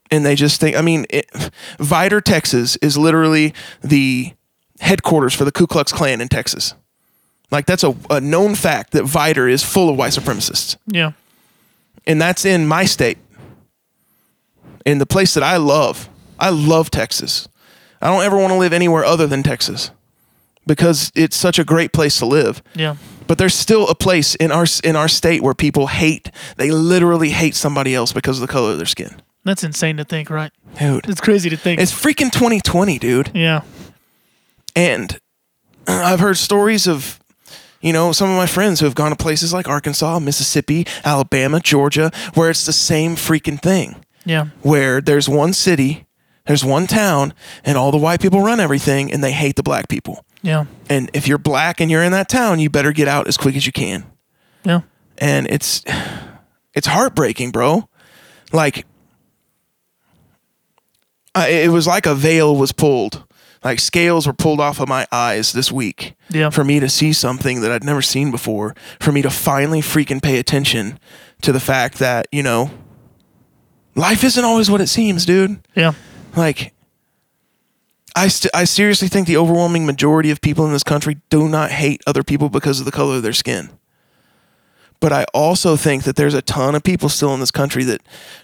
and 0.09 0.25
they 0.25 0.35
just 0.35 0.59
think 0.59 0.75
I 0.75 0.81
mean 0.81 1.05
it, 1.09 1.29
Texas 2.25 2.75
is 2.77 2.97
literally 2.97 3.53
the 3.81 4.33
headquarters 4.79 5.33
for 5.33 5.45
the 5.45 5.51
Ku 5.51 5.67
Klux 5.67 5.91
Klan 5.91 6.21
in 6.21 6.27
Texas. 6.27 6.73
Like 7.49 7.65
that's 7.65 7.83
a, 7.83 7.95
a 8.09 8.21
known 8.21 8.55
fact 8.55 8.91
that 8.93 9.03
Vidor 9.03 9.49
is 9.51 9.63
full 9.63 9.89
of 9.89 9.97
white 9.97 10.11
supremacists 10.13 10.77
Yeah. 10.87 11.11
And 12.07 12.21
that's 12.21 12.45
in 12.45 12.67
my 12.67 12.85
state 12.85 13.17
in 14.85 14.97
the 14.97 15.05
place 15.05 15.33
that 15.33 15.43
i 15.43 15.57
love 15.57 16.09
i 16.39 16.49
love 16.49 16.89
texas 16.89 17.47
i 18.01 18.07
don't 18.07 18.23
ever 18.23 18.37
want 18.37 18.51
to 18.51 18.57
live 18.57 18.73
anywhere 18.73 19.03
other 19.05 19.27
than 19.27 19.43
texas 19.43 19.91
because 20.67 21.11
it's 21.15 21.35
such 21.35 21.57
a 21.59 21.63
great 21.63 21.91
place 21.93 22.17
to 22.19 22.25
live 22.25 22.61
Yeah. 22.75 22.95
but 23.27 23.37
there's 23.37 23.53
still 23.55 23.87
a 23.87 23.95
place 23.95 24.35
in 24.35 24.51
our 24.51 24.65
in 24.83 24.95
our 24.95 25.07
state 25.07 25.41
where 25.41 25.53
people 25.53 25.87
hate 25.87 26.31
they 26.57 26.71
literally 26.71 27.29
hate 27.31 27.55
somebody 27.55 27.93
else 27.95 28.11
because 28.13 28.37
of 28.37 28.41
the 28.47 28.51
color 28.51 28.71
of 28.71 28.77
their 28.77 28.85
skin 28.87 29.21
That's 29.43 29.63
insane 29.63 29.97
to 29.97 30.03
think, 30.03 30.29
right? 30.29 30.51
dude 30.79 31.07
It's 31.09 31.21
crazy 31.21 31.49
to 31.49 31.57
think. 31.57 31.79
it's 31.81 31.91
freaking 31.91 32.31
2020 32.31 32.99
dude 32.99 33.31
yeah. 33.33 33.61
And 34.73 35.19
I've 35.87 36.21
heard 36.21 36.37
stories 36.37 36.87
of, 36.87 37.19
you 37.81 37.91
know, 37.93 38.11
some 38.11 38.29
of 38.29 38.37
my 38.37 38.45
friends 38.45 38.79
who 38.79 38.85
have 38.85 38.95
gone 38.95 39.09
to 39.09 39.15
places 39.15 39.53
like 39.53 39.67
Arkansas, 39.67 40.19
Mississippi, 40.19 40.85
Alabama, 41.03 41.59
Georgia, 41.59 42.11
where 42.33 42.49
it's 42.49 42.65
the 42.65 42.73
same 42.73 43.15
freaking 43.15 43.61
thing. 43.61 44.03
Yeah. 44.25 44.47
Where 44.61 45.01
there's 45.01 45.27
one 45.27 45.53
city, 45.53 46.05
there's 46.45 46.63
one 46.63 46.87
town, 46.87 47.33
and 47.63 47.77
all 47.77 47.91
the 47.91 47.97
white 47.97 48.21
people 48.21 48.41
run 48.41 48.59
everything 48.59 49.11
and 49.11 49.23
they 49.23 49.31
hate 49.31 49.55
the 49.55 49.63
black 49.63 49.89
people. 49.89 50.23
Yeah. 50.43 50.65
And 50.89 51.09
if 51.13 51.27
you're 51.27 51.37
black 51.37 51.79
and 51.79 51.89
you're 51.89 52.03
in 52.03 52.11
that 52.11 52.29
town, 52.29 52.59
you 52.59 52.69
better 52.69 52.91
get 52.91 53.07
out 53.07 53.27
as 53.27 53.37
quick 53.37 53.55
as 53.55 53.65
you 53.65 53.71
can. 53.71 54.05
Yeah. 54.63 54.81
And 55.17 55.47
it's 55.47 55.83
it's 56.73 56.87
heartbreaking, 56.87 57.51
bro. 57.51 57.87
Like 58.51 58.85
I, 61.33 61.49
it 61.49 61.69
was 61.69 61.87
like 61.87 62.05
a 62.05 62.15
veil 62.15 62.55
was 62.55 62.71
pulled. 62.71 63.23
Like 63.63 63.79
scales 63.79 64.25
were 64.25 64.33
pulled 64.33 64.59
off 64.59 64.79
of 64.79 64.87
my 64.89 65.05
eyes 65.11 65.53
this 65.53 65.71
week 65.71 66.15
Yeah. 66.29 66.49
for 66.49 66.63
me 66.63 66.79
to 66.79 66.89
see 66.89 67.13
something 67.13 67.61
that 67.61 67.71
I'd 67.71 67.83
never 67.83 68.01
seen 68.01 68.31
before, 68.31 68.75
for 68.99 69.11
me 69.11 69.21
to 69.21 69.29
finally 69.29 69.81
freaking 69.81 70.21
pay 70.21 70.39
attention 70.39 70.97
to 71.41 71.51
the 71.51 71.59
fact 71.59 71.99
that, 71.99 72.27
you 72.31 72.41
know, 72.41 72.71
life 73.95 74.23
isn't 74.23 74.43
always 74.43 74.69
what 74.71 74.81
it 74.81 74.87
seems, 74.87 75.25
dude. 75.25 75.59
Yeah. 75.75 75.93
Like, 76.35 76.73
I, 78.15 78.27
st- 78.29 78.51
I 78.53 78.63
seriously 78.63 79.07
think 79.07 79.27
the 79.27 79.37
overwhelming 79.37 79.85
majority 79.85 80.31
of 80.31 80.41
people 80.41 80.65
in 80.65 80.73
this 80.73 80.83
country 80.83 81.17
do 81.29 81.47
not 81.47 81.71
hate 81.71 82.01
other 82.07 82.23
people 82.23 82.49
because 82.49 82.79
of 82.79 82.85
the 82.85 82.91
color 82.91 83.17
of 83.17 83.23
their 83.23 83.31
skin. 83.33 83.69
But 84.99 85.11
I 85.13 85.25
also 85.33 85.75
think 85.75 86.03
that 86.03 86.15
there's 86.15 86.33
a 86.35 86.41
ton 86.43 86.75
of 86.75 86.83
people 86.83 87.09
still 87.09 87.33
in 87.33 87.39
this 87.39 87.51
country 87.51 87.83
that 87.85 88.01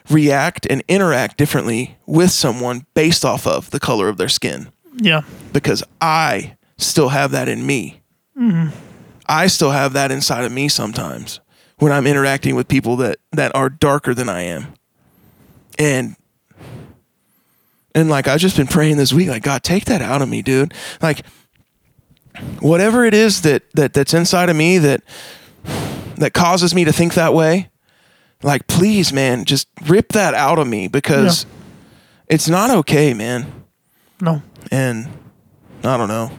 react 0.10 0.65
and 0.69 0.84
interact 0.88 1.38
differently 1.38 1.97
with 2.06 2.32
someone 2.32 2.86
based 2.93 3.23
off 3.25 3.45
of 3.45 3.69
the 3.71 3.80
color 3.80 4.10
of 4.10 4.17
their 4.17 4.30
skin 4.30 4.69
Yeah. 4.99 5.21
because 5.53 5.83
I 6.01 6.55
still 6.77 7.10
have 7.10 7.31
that 7.31 7.47
in 7.47 7.65
me. 7.65 8.01
Mm-hmm. 8.38 8.75
I 9.27 9.47
still 9.47 9.71
have 9.71 9.93
that 9.93 10.12
inside 10.12 10.43
of 10.45 10.51
me 10.51 10.69
sometimes 10.69 11.39
when 11.77 11.91
I'm 11.91 12.07
interacting 12.07 12.55
with 12.55 12.67
people 12.67 12.95
that 12.97 13.17
that 13.31 13.55
are 13.55 13.69
darker 13.69 14.13
than 14.13 14.29
I 14.29 14.41
am. 14.41 14.73
And 15.77 16.15
and 17.93 18.10
like 18.10 18.27
I've 18.27 18.39
just 18.39 18.57
been 18.57 18.67
praying 18.67 18.97
this 18.97 19.12
week, 19.13 19.27
like 19.27 19.43
God, 19.43 19.63
take 19.63 19.86
that 19.86 20.01
out 20.01 20.21
of 20.21 20.29
me, 20.29 20.41
dude. 20.41 20.73
Like 21.01 21.25
whatever 22.60 23.05
it 23.05 23.13
is 23.13 23.41
that 23.41 23.63
that 23.73 23.93
that's 23.93 24.13
inside 24.13 24.49
of 24.49 24.55
me 24.55 24.77
that 24.77 25.01
that 26.15 26.33
causes 26.33 26.73
me 26.73 26.86
to 26.86 26.93
think 26.93 27.13
that 27.15 27.33
way, 27.33 27.69
like 28.43 28.67
please, 28.67 29.12
man, 29.12 29.45
just 29.45 29.67
rip 29.88 30.10
that 30.10 30.33
out 30.33 30.60
of 30.60 30.67
me 30.67 30.88
because 30.88 31.45
it's 32.27 32.47
not 32.47 32.69
okay, 32.69 33.13
man 33.13 33.65
No. 34.21 34.41
And 34.71 35.08
I 35.84 35.97
don't 35.97 36.08
know. 36.08 36.32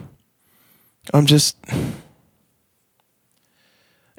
I'm 1.13 1.25
just 1.25 1.57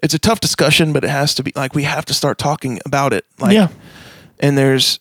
it's 0.03 0.15
a 0.15 0.19
tough 0.19 0.41
discussion, 0.41 0.93
but 0.93 1.05
it 1.05 1.11
has 1.11 1.35
to 1.37 1.43
be 1.43 1.53
like 1.55 1.75
we 1.75 1.85
have 1.85 2.05
to 2.07 2.15
start 2.15 2.39
talking 2.39 2.81
about 2.87 3.13
it. 3.13 3.25
Like 3.39 3.55
yeah. 3.55 3.69
and 4.39 4.57
there's 4.57 5.01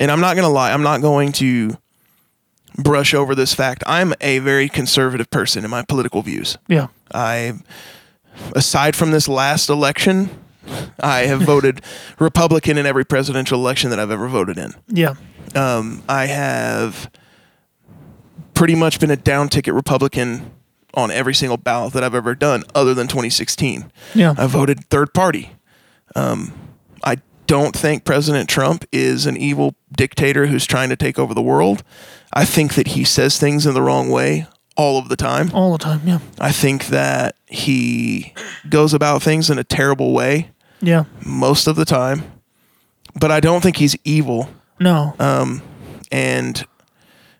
and 0.00 0.10
I'm 0.10 0.20
not 0.20 0.34
going 0.34 0.46
to 0.46 0.52
lie, 0.52 0.72
I'm 0.72 0.82
not 0.82 1.00
going 1.00 1.32
to 1.32 1.76
brush 2.76 3.14
over 3.14 3.34
this 3.34 3.54
fact. 3.54 3.84
I'm 3.86 4.14
a 4.20 4.40
very 4.40 4.68
conservative 4.68 5.30
person 5.30 5.64
in 5.64 5.70
my 5.70 5.82
political 5.82 6.22
views. 6.22 6.58
Yeah. 6.68 6.88
I 7.12 7.54
aside 8.54 8.96
from 8.96 9.10
this 9.10 9.28
last 9.28 9.68
election, 9.68 10.30
I 11.00 11.20
have 11.20 11.42
voted 11.42 11.82
Republican 12.18 12.78
in 12.78 12.86
every 12.86 13.04
presidential 13.04 13.58
election 13.58 13.90
that 13.90 13.98
I've 13.98 14.10
ever 14.10 14.28
voted 14.28 14.58
in. 14.58 14.74
Yeah. 14.88 15.14
Um, 15.54 16.02
I 16.08 16.26
have 16.26 17.10
pretty 18.54 18.74
much 18.74 19.00
been 19.00 19.10
a 19.10 19.16
down 19.16 19.48
ticket 19.48 19.74
Republican 19.74 20.50
on 20.94 21.10
every 21.10 21.34
single 21.34 21.56
ballot 21.56 21.92
that 21.92 22.04
I've 22.04 22.14
ever 22.14 22.34
done, 22.34 22.62
other 22.74 22.94
than 22.94 23.08
2016. 23.08 23.90
Yeah. 24.14 24.34
I 24.38 24.46
voted 24.46 24.84
third 24.90 25.12
party. 25.12 25.50
Um, 26.14 26.52
I 27.02 27.16
don't 27.48 27.74
think 27.76 28.04
President 28.04 28.48
Trump 28.48 28.84
is 28.92 29.26
an 29.26 29.36
evil 29.36 29.74
dictator 29.96 30.46
who's 30.46 30.66
trying 30.66 30.88
to 30.90 30.96
take 30.96 31.18
over 31.18 31.34
the 31.34 31.42
world. 31.42 31.82
I 32.32 32.44
think 32.44 32.74
that 32.74 32.88
he 32.88 33.04
says 33.04 33.38
things 33.38 33.66
in 33.66 33.74
the 33.74 33.82
wrong 33.82 34.08
way 34.08 34.46
all 34.76 34.98
of 34.98 35.08
the 35.08 35.16
time. 35.16 35.50
All 35.52 35.72
the 35.72 35.78
time. 35.78 36.00
Yeah. 36.04 36.20
I 36.40 36.52
think 36.52 36.86
that 36.86 37.36
he 37.46 38.32
goes 38.68 38.94
about 38.94 39.22
things 39.22 39.50
in 39.50 39.58
a 39.58 39.64
terrible 39.64 40.12
way 40.12 40.50
Yeah. 40.80 41.04
most 41.24 41.66
of 41.66 41.74
the 41.76 41.84
time. 41.84 42.22
But 43.18 43.30
I 43.30 43.40
don't 43.40 43.60
think 43.62 43.76
he's 43.76 43.96
evil. 44.04 44.48
No. 44.80 45.14
Uh, 45.18 45.58
And 46.12 46.64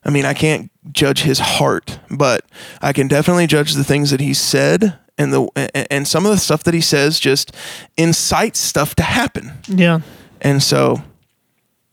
I 0.05 0.11
mean, 0.11 0.25
I 0.25 0.35
can't 0.35 0.71
judge 0.93 1.23
his 1.23 1.39
heart, 1.39 1.99
but 2.11 2.45
I 2.83 2.93
can 2.93 3.09
definitely 3.09 3.47
judge 3.47 3.73
the 3.75 3.85
things 3.85 4.11
that 4.11 4.21
he 4.21 4.35
said 4.35 4.99
and 5.17 5.33
the 5.33 5.49
and- 5.91 6.07
some 6.09 6.27
of 6.27 6.33
the 6.33 6.39
stuff 6.39 6.63
that 6.65 6.75
he 6.75 6.81
says 6.81 7.19
just 7.21 7.53
incites 7.97 8.59
stuff 8.59 8.95
to 8.97 9.03
happen. 9.03 9.53
yeah. 9.69 10.01
And 10.41 10.63
so 10.63 11.03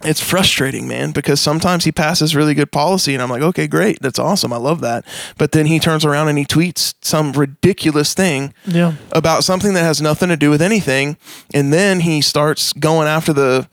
it's 0.04 0.20
frustrating, 0.20 0.88
man, 0.88 1.12
because 1.12 1.40
sometimes 1.40 1.86
he 1.86 1.92
passes 1.92 2.36
really 2.36 2.54
good 2.56 2.72
policy 2.72 3.14
and 3.14 3.22
I'm 3.22 3.30
like, 3.30 3.44
okay, 3.44 3.68
great. 3.68 4.02
That's 4.02 4.18
awesome. 4.20 4.52
I 4.52 4.58
love 4.58 4.82
that. 4.82 5.06
But 5.38 5.52
then 5.52 5.68
he 5.68 5.78
turns 5.80 6.04
around 6.04 6.28
and 6.28 6.38
he 6.40 6.44
tweets 6.46 6.96
some 7.02 7.32
ridiculous 7.34 8.14
thing 8.16 8.54
Yeah. 8.66 8.94
about 9.12 9.44
something 9.44 9.74
that 9.76 9.84
has 9.84 10.02
nothing 10.02 10.30
to 10.30 10.36
do 10.38 10.50
with 10.50 10.62
anything. 10.62 11.18
And 11.54 11.72
then 11.72 12.00
he 12.00 12.20
starts 12.22 12.74
going 12.74 13.08
after 13.08 13.32
the 13.32 13.70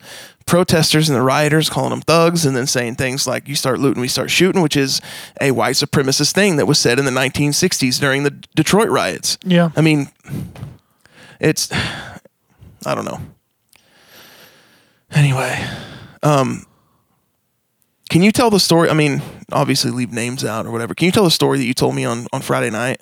protesters 0.48 1.08
and 1.08 1.16
the 1.16 1.22
rioters, 1.22 1.68
calling 1.70 1.90
them 1.90 2.00
thugs, 2.00 2.44
and 2.46 2.56
then 2.56 2.66
saying 2.66 2.96
things 2.96 3.26
like, 3.26 3.46
you 3.46 3.54
start 3.54 3.78
looting, 3.78 4.00
we 4.00 4.08
start 4.08 4.30
shooting, 4.30 4.62
which 4.62 4.76
is 4.76 5.00
a 5.40 5.50
white 5.52 5.74
supremacist 5.76 6.32
thing 6.32 6.56
that 6.56 6.66
was 6.66 6.78
said 6.78 6.98
in 6.98 7.04
the 7.04 7.10
1960s 7.10 8.00
during 8.00 8.22
the 8.24 8.30
Detroit 8.56 8.88
riots. 8.88 9.38
Yeah. 9.44 9.70
I 9.76 9.82
mean, 9.82 10.08
it's, 11.38 11.70
I 11.72 12.94
don't 12.94 13.04
know. 13.04 13.20
Anyway, 15.12 15.64
um, 16.22 16.64
can 18.10 18.22
you 18.22 18.32
tell 18.32 18.50
the 18.50 18.60
story? 18.60 18.88
I 18.90 18.94
mean, 18.94 19.22
obviously 19.52 19.90
leave 19.90 20.12
names 20.12 20.44
out 20.44 20.66
or 20.66 20.70
whatever. 20.70 20.94
Can 20.94 21.06
you 21.06 21.12
tell 21.12 21.24
the 21.24 21.30
story 21.30 21.58
that 21.58 21.64
you 21.64 21.74
told 21.74 21.94
me 21.94 22.04
on, 22.04 22.26
on 22.32 22.40
Friday 22.42 22.70
night 22.70 23.00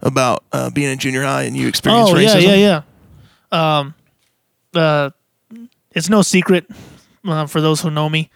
about 0.00 0.44
uh, 0.52 0.70
being 0.70 0.90
in 0.90 0.98
junior 0.98 1.22
high 1.22 1.44
and 1.44 1.56
you 1.56 1.66
experienced 1.68 2.12
Oh 2.12 2.16
racism? 2.16 2.42
yeah, 2.42 2.54
yeah, 2.54 2.82
yeah. 3.52 3.78
Um, 3.78 3.94
uh, 4.74 5.10
it's 5.94 6.10
no 6.10 6.22
secret 6.22 6.66
uh, 7.26 7.46
for 7.46 7.60
those 7.60 7.80
who 7.80 7.90
know 7.90 8.08
me. 8.08 8.30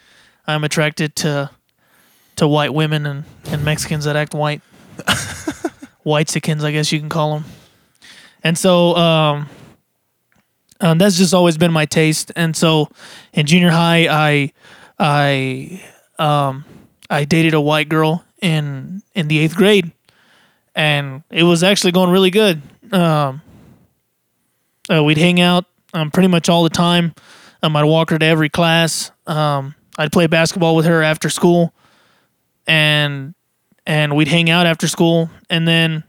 I'm 0.46 0.64
attracted 0.64 1.14
to 1.16 1.50
to 2.36 2.48
white 2.48 2.72
women 2.72 3.04
and, 3.04 3.24
and 3.46 3.64
Mexicans 3.64 4.04
that 4.04 4.16
act 4.16 4.32
white. 4.32 4.62
white 6.02 6.26
Whitesicans, 6.28 6.62
I 6.62 6.70
guess 6.70 6.92
you 6.92 7.00
can 7.00 7.08
call 7.08 7.34
them. 7.34 7.44
And 8.44 8.56
so 8.56 8.94
um, 8.94 9.48
um, 10.80 10.98
that's 10.98 11.18
just 11.18 11.34
always 11.34 11.58
been 11.58 11.72
my 11.72 11.84
taste. 11.84 12.30
And 12.36 12.56
so 12.56 12.88
in 13.32 13.46
junior 13.46 13.70
high, 13.70 14.06
I 14.08 14.52
I 14.98 15.82
um, 16.18 16.64
I 17.10 17.24
dated 17.24 17.54
a 17.54 17.60
white 17.60 17.88
girl 17.88 18.24
in 18.40 19.02
in 19.14 19.28
the 19.28 19.38
eighth 19.38 19.56
grade, 19.56 19.90
and 20.74 21.22
it 21.30 21.42
was 21.42 21.62
actually 21.62 21.92
going 21.92 22.10
really 22.10 22.30
good. 22.30 22.62
Um, 22.92 23.42
uh, 24.90 25.02
we'd 25.04 25.18
hang 25.18 25.40
out 25.40 25.66
um, 25.92 26.10
pretty 26.10 26.28
much 26.28 26.48
all 26.48 26.62
the 26.62 26.70
time. 26.70 27.14
Um, 27.62 27.76
I'd 27.76 27.84
walk 27.84 28.10
her 28.10 28.18
to 28.18 28.26
every 28.26 28.48
class. 28.48 29.10
Um, 29.26 29.74
I'd 29.98 30.12
play 30.12 30.26
basketball 30.26 30.76
with 30.76 30.86
her 30.86 31.02
after 31.02 31.28
school, 31.28 31.74
and 32.66 33.34
and 33.86 34.16
we'd 34.16 34.28
hang 34.28 34.48
out 34.50 34.66
after 34.66 34.86
school. 34.86 35.30
And 35.50 35.66
then 35.66 36.04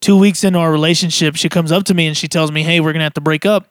two 0.00 0.16
weeks 0.18 0.44
into 0.44 0.58
our 0.58 0.70
relationship, 0.70 1.36
she 1.36 1.48
comes 1.48 1.72
up 1.72 1.84
to 1.84 1.94
me 1.94 2.06
and 2.06 2.16
she 2.16 2.28
tells 2.28 2.52
me, 2.52 2.62
"Hey, 2.62 2.80
we're 2.80 2.92
gonna 2.92 3.04
have 3.04 3.14
to 3.14 3.20
break 3.20 3.46
up." 3.46 3.68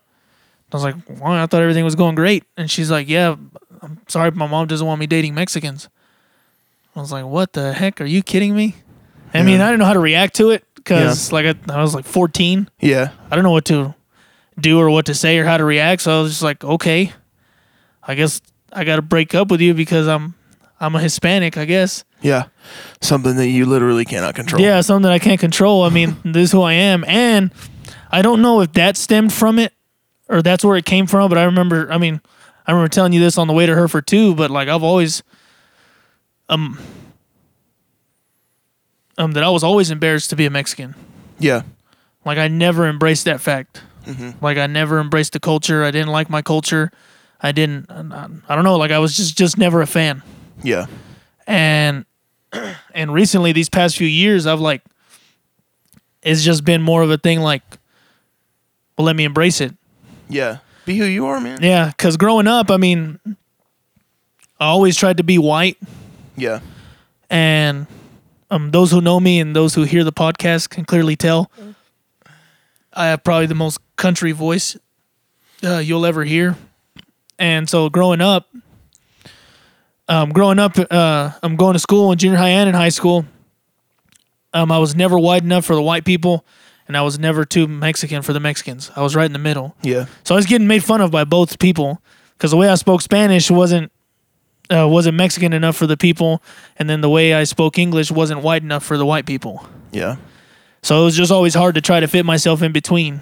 I 0.71 0.75
was 0.75 0.83
like, 0.83 0.95
"Why? 1.05 1.41
I 1.41 1.45
thought 1.45 1.61
everything 1.61 1.85
was 1.85 1.95
going 1.95 2.15
great." 2.15 2.43
And 2.57 2.69
she's 2.69 2.89
like, 2.89 3.07
"Yeah, 3.07 3.35
I'm 3.81 3.99
sorry, 4.07 4.31
but 4.31 4.37
my 4.37 4.47
mom 4.47 4.67
doesn't 4.67 4.85
want 4.85 4.99
me 4.99 5.07
dating 5.07 5.35
Mexicans." 5.35 5.87
I 6.95 6.99
was 6.99 7.11
like, 7.11 7.25
"What 7.25 7.53
the 7.53 7.73
heck? 7.73 8.01
Are 8.01 8.05
you 8.05 8.23
kidding 8.23 8.55
me?" 8.55 8.75
I 9.33 9.43
mean, 9.43 9.61
I 9.61 9.67
didn't 9.67 9.79
know 9.79 9.85
how 9.85 9.93
to 9.93 9.99
react 9.99 10.35
to 10.37 10.49
it 10.49 10.63
because, 10.75 11.31
like, 11.31 11.45
I, 11.45 11.73
I 11.73 11.81
was 11.81 11.93
like 11.93 12.05
14. 12.05 12.69
Yeah. 12.79 13.11
I 13.29 13.35
don't 13.35 13.43
know 13.43 13.51
what 13.51 13.65
to 13.65 13.93
do 14.59 14.79
or 14.79 14.89
what 14.89 15.05
to 15.07 15.13
say 15.13 15.37
or 15.37 15.45
how 15.45 15.57
to 15.57 15.63
react. 15.63 16.01
So 16.01 16.17
I 16.17 16.21
was 16.21 16.31
just 16.31 16.43
like, 16.43 16.63
okay, 16.63 17.13
I 18.03 18.15
guess 18.15 18.41
I 18.71 18.83
got 18.83 18.97
to 18.97 19.01
break 19.01 19.35
up 19.35 19.49
with 19.49 19.61
you 19.61 19.73
because 19.73 20.07
I'm 20.07 20.35
I'm 20.79 20.95
a 20.95 20.99
Hispanic. 20.99 21.57
I 21.57 21.65
guess. 21.65 22.03
Yeah. 22.21 22.45
Something 23.01 23.35
that 23.35 23.47
you 23.47 23.65
literally 23.65 24.05
cannot 24.05 24.33
control. 24.35 24.61
Yeah, 24.61 24.81
something 24.81 25.03
that 25.03 25.11
I 25.11 25.19
can't 25.19 25.39
control. 25.39 25.83
I 25.83 25.89
mean, 25.89 26.17
this 26.25 26.45
is 26.45 26.51
who 26.51 26.61
I 26.61 26.73
am, 26.73 27.03
and 27.07 27.51
I 28.11 28.21
don't 28.21 28.41
know 28.41 28.61
if 28.61 28.73
that 28.73 28.97
stemmed 28.97 29.33
from 29.33 29.59
it 29.59 29.73
or 30.29 30.41
that's 30.41 30.63
where 30.63 30.77
it 30.77 30.85
came 30.85 31.07
from. 31.07 31.29
But 31.29 31.37
I 31.37 31.43
remember, 31.43 31.91
I 31.91 31.97
mean, 31.97 32.21
I 32.65 32.71
remember 32.71 32.89
telling 32.89 33.13
you 33.13 33.19
this 33.19 33.37
on 33.37 33.47
the 33.47 33.53
way 33.53 33.65
to 33.65 33.73
Hereford 33.73 34.07
too. 34.07 34.35
But 34.35 34.51
like, 34.51 34.67
I've 34.67 34.83
always, 34.83 35.23
um, 36.49 36.79
um, 39.17 39.31
that 39.33 39.43
I 39.43 39.49
was 39.49 39.63
always 39.63 39.91
embarrassed 39.91 40.29
to 40.31 40.35
be 40.35 40.45
a 40.45 40.49
Mexican. 40.49 40.95
Yeah. 41.39 41.63
Like 42.25 42.37
I 42.37 42.47
never 42.47 42.87
embraced 42.87 43.25
that 43.25 43.41
fact. 43.41 43.81
Like 44.41 44.57
I 44.57 44.67
never 44.67 44.99
embraced 44.99 45.33
the 45.33 45.39
culture. 45.39 45.83
I 45.83 45.91
didn't 45.91 46.09
like 46.09 46.29
my 46.29 46.41
culture. 46.41 46.91
I 47.41 47.51
didn't. 47.51 47.89
I 47.89 48.55
don't 48.55 48.63
know. 48.63 48.77
Like 48.77 48.91
I 48.91 48.99
was 48.99 49.15
just 49.15 49.37
just 49.37 49.57
never 49.57 49.81
a 49.81 49.87
fan. 49.87 50.23
Yeah. 50.63 50.85
And 51.45 52.05
and 52.93 53.13
recently, 53.13 53.51
these 53.51 53.69
past 53.69 53.97
few 53.97 54.07
years, 54.07 54.45
I've 54.47 54.59
like 54.61 54.81
it's 56.23 56.43
just 56.43 56.63
been 56.65 56.81
more 56.81 57.01
of 57.03 57.11
a 57.11 57.17
thing. 57.17 57.39
Like, 57.41 57.61
well, 58.97 59.05
let 59.05 59.15
me 59.15 59.23
embrace 59.23 59.61
it. 59.61 59.73
Yeah. 60.29 60.57
Be 60.85 60.97
who 60.97 61.05
you 61.05 61.25
are, 61.27 61.39
man. 61.39 61.59
Yeah, 61.61 61.87
because 61.87 62.15
growing 62.17 62.47
up, 62.47 62.71
I 62.71 62.77
mean, 62.77 63.19
I 64.59 64.65
always 64.67 64.95
tried 64.95 65.17
to 65.17 65.23
be 65.23 65.37
white, 65.37 65.77
Yeah. 66.37 66.61
and 67.29 67.87
um, 68.49 68.71
those 68.71 68.91
who 68.91 69.01
know 69.01 69.19
me 69.19 69.39
and 69.41 69.53
those 69.55 69.75
who 69.75 69.83
hear 69.83 70.03
the 70.05 70.13
podcast 70.13 70.69
can 70.69 70.85
clearly 70.85 71.15
tell 71.17 71.51
I 72.97 73.07
have 73.07 73.23
probably 73.23 73.45
the 73.45 73.55
most 73.55 73.79
country 73.95 74.31
voice 74.31 74.75
uh, 75.63 75.77
you'll 75.77 76.05
ever 76.05 76.23
hear. 76.23 76.57
And 77.37 77.69
so 77.69 77.89
growing 77.89 78.21
up, 78.21 78.49
um, 80.07 80.31
growing 80.31 80.57
up, 80.57 80.77
uh, 80.89 81.31
I'm 81.43 81.55
going 81.55 81.73
to 81.73 81.79
school 81.79 82.11
in 82.11 82.17
junior 82.17 82.37
high 82.37 82.49
and 82.49 82.67
in 82.67 82.73
high 82.73 82.89
school. 82.89 83.25
Um, 84.53 84.71
I 84.71 84.79
was 84.79 84.95
never 84.95 85.19
white 85.19 85.43
enough 85.43 85.65
for 85.65 85.75
the 85.75 85.81
white 85.81 86.05
people, 86.05 86.43
and 86.87 86.97
I 86.97 87.01
was 87.01 87.19
never 87.19 87.45
too 87.45 87.67
Mexican 87.67 88.23
for 88.23 88.33
the 88.33 88.39
Mexicans. 88.39 88.89
I 88.95 89.01
was 89.01 89.15
right 89.15 89.25
in 89.25 89.33
the 89.33 89.39
middle. 89.39 89.75
Yeah. 89.83 90.07
So 90.23 90.33
I 90.33 90.37
was 90.37 90.47
getting 90.47 90.67
made 90.67 90.83
fun 90.83 91.01
of 91.01 91.11
by 91.11 91.23
both 91.23 91.59
people 91.59 92.01
because 92.33 92.49
the 92.51 92.57
way 92.57 92.69
I 92.69 92.75
spoke 92.75 93.01
Spanish 93.01 93.51
wasn't 93.51 93.91
uh, 94.71 94.87
wasn't 94.87 95.15
Mexican 95.17 95.53
enough 95.53 95.75
for 95.75 95.85
the 95.85 95.97
people, 95.97 96.41
and 96.77 96.89
then 96.89 97.01
the 97.01 97.09
way 97.09 97.33
I 97.33 97.43
spoke 97.43 97.77
English 97.77 98.09
wasn't 98.09 98.41
white 98.41 98.63
enough 98.63 98.83
for 98.83 98.97
the 98.97 99.05
white 99.05 99.25
people. 99.27 99.67
Yeah. 99.91 100.15
So 100.81 101.01
it 101.01 101.05
was 101.05 101.17
just 101.17 101.31
always 101.31 101.53
hard 101.53 101.75
to 101.75 101.81
try 101.81 101.99
to 101.99 102.07
fit 102.07 102.25
myself 102.25 102.61
in 102.61 102.71
between. 102.71 103.21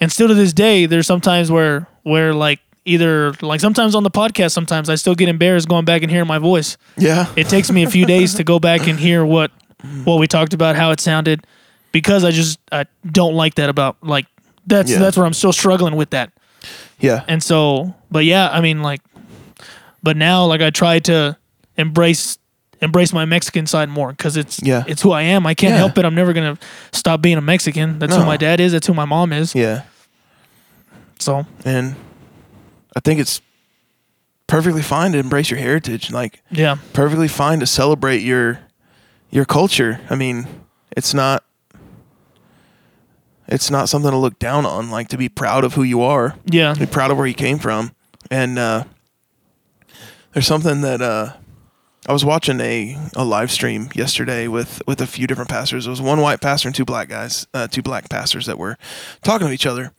And 0.00 0.12
still 0.12 0.28
to 0.28 0.34
this 0.34 0.52
day, 0.52 0.86
there's 0.86 1.06
sometimes 1.06 1.50
where 1.50 1.88
where 2.02 2.34
like 2.34 2.60
either 2.84 3.32
like 3.40 3.60
sometimes 3.60 3.94
on 3.94 4.02
the 4.02 4.10
podcast, 4.10 4.52
sometimes 4.52 4.90
I 4.90 4.94
still 4.96 5.14
get 5.14 5.28
embarrassed 5.28 5.68
going 5.68 5.84
back 5.84 6.02
and 6.02 6.10
hearing 6.10 6.28
my 6.28 6.38
voice. 6.38 6.76
Yeah. 6.96 7.26
It 7.36 7.48
takes 7.48 7.70
me 7.70 7.82
a 7.84 7.90
few 7.90 8.04
days 8.06 8.34
to 8.34 8.44
go 8.44 8.58
back 8.58 8.86
and 8.86 8.98
hear 8.98 9.24
what 9.24 9.50
what 10.04 10.18
we 10.18 10.26
talked 10.26 10.52
about, 10.54 10.76
how 10.76 10.90
it 10.90 11.00
sounded, 11.00 11.46
because 11.92 12.24
I 12.24 12.30
just 12.30 12.58
I 12.72 12.86
don't 13.10 13.34
like 13.34 13.54
that 13.56 13.68
about 13.70 13.96
like 14.02 14.26
that's 14.66 14.90
Yeah. 14.90 14.98
that's 14.98 15.16
where 15.16 15.26
I'm 15.26 15.32
still 15.34 15.52
struggling 15.52 15.96
with 15.96 16.10
that. 16.10 16.32
yeah. 16.98 17.24
And 17.28 17.42
so, 17.42 17.94
but 18.10 18.24
yeah, 18.24 18.48
I 18.50 18.60
mean, 18.60 18.82
like, 18.82 19.00
but 20.02 20.16
now, 20.16 20.44
like, 20.46 20.60
I 20.62 20.70
try 20.70 20.98
to 21.00 21.36
embrace 21.76 22.38
embrace 22.84 23.12
my 23.12 23.24
Mexican 23.24 23.66
side 23.66 23.88
more 23.88 24.10
because 24.12 24.36
it's 24.36 24.60
Yeah. 24.62 24.84
it's 24.86 25.02
who 25.02 25.12
I 25.12 25.22
am. 25.22 25.46
I 25.46 25.54
can't 25.54 25.72
Yeah. 25.72 25.78
help 25.78 25.98
it. 25.98 26.04
I'm 26.04 26.14
never 26.14 26.32
gonna 26.32 26.58
stop 26.92 27.20
being 27.22 27.36
a 27.38 27.40
Mexican. 27.40 27.98
That's 27.98 28.14
who 28.14 28.24
my 28.24 28.36
dad 28.36 28.60
is. 28.60 28.72
That's 28.72 28.86
who 28.86 28.94
my 28.94 29.04
mom 29.04 29.32
is. 29.32 29.54
Yeah. 29.54 29.82
So 31.18 31.46
And 31.64 31.94
I 32.96 33.00
think 33.00 33.18
it's 33.20 33.40
perfectly 34.46 34.82
fine 34.82 35.12
to 35.12 35.18
embrace 35.18 35.50
your 35.50 35.58
heritage. 35.58 36.10
Like 36.10 36.42
yeah, 36.50 36.76
perfectly 36.92 37.28
fine 37.28 37.60
to 37.60 37.66
celebrate 37.66 38.22
your 38.22 38.60
your 39.30 39.44
culture. 39.44 40.00
I 40.10 40.14
mean, 40.14 40.46
it's 40.96 41.12
not 41.14 41.42
it's 43.46 43.70
not 43.70 43.88
something 43.88 44.10
to 44.10 44.16
look 44.16 44.38
down 44.38 44.64
on, 44.64 44.90
like 44.90 45.08
to 45.08 45.18
be 45.18 45.28
proud 45.28 45.64
of 45.64 45.74
who 45.74 45.82
you 45.82 46.02
are. 46.02 46.34
yeah, 46.46 46.74
be 46.74 46.86
proud 46.86 47.10
of 47.10 47.18
where 47.18 47.26
you 47.26 47.34
came 47.34 47.58
from. 47.58 47.92
And 48.30 48.58
uh, 48.58 48.84
there's 50.32 50.46
something 50.46 50.80
that 50.80 51.02
uh, 51.02 51.34
I 52.06 52.12
was 52.12 52.24
watching 52.24 52.60
a, 52.60 52.98
a 53.14 53.24
live 53.24 53.50
stream 53.50 53.88
yesterday 53.94 54.46
with 54.46 54.82
with 54.86 55.00
a 55.00 55.06
few 55.06 55.26
different 55.26 55.50
pastors. 55.50 55.86
It 55.86 55.90
was 55.90 56.02
one 56.02 56.20
white 56.20 56.40
pastor 56.40 56.68
and 56.68 56.74
two 56.74 56.84
black 56.84 57.08
guys, 57.08 57.46
uh, 57.54 57.66
two 57.66 57.82
black 57.82 58.08
pastors 58.10 58.46
that 58.46 58.58
were 58.58 58.76
talking 59.22 59.46
to 59.46 59.52
each 59.52 59.66
other, 59.66 59.92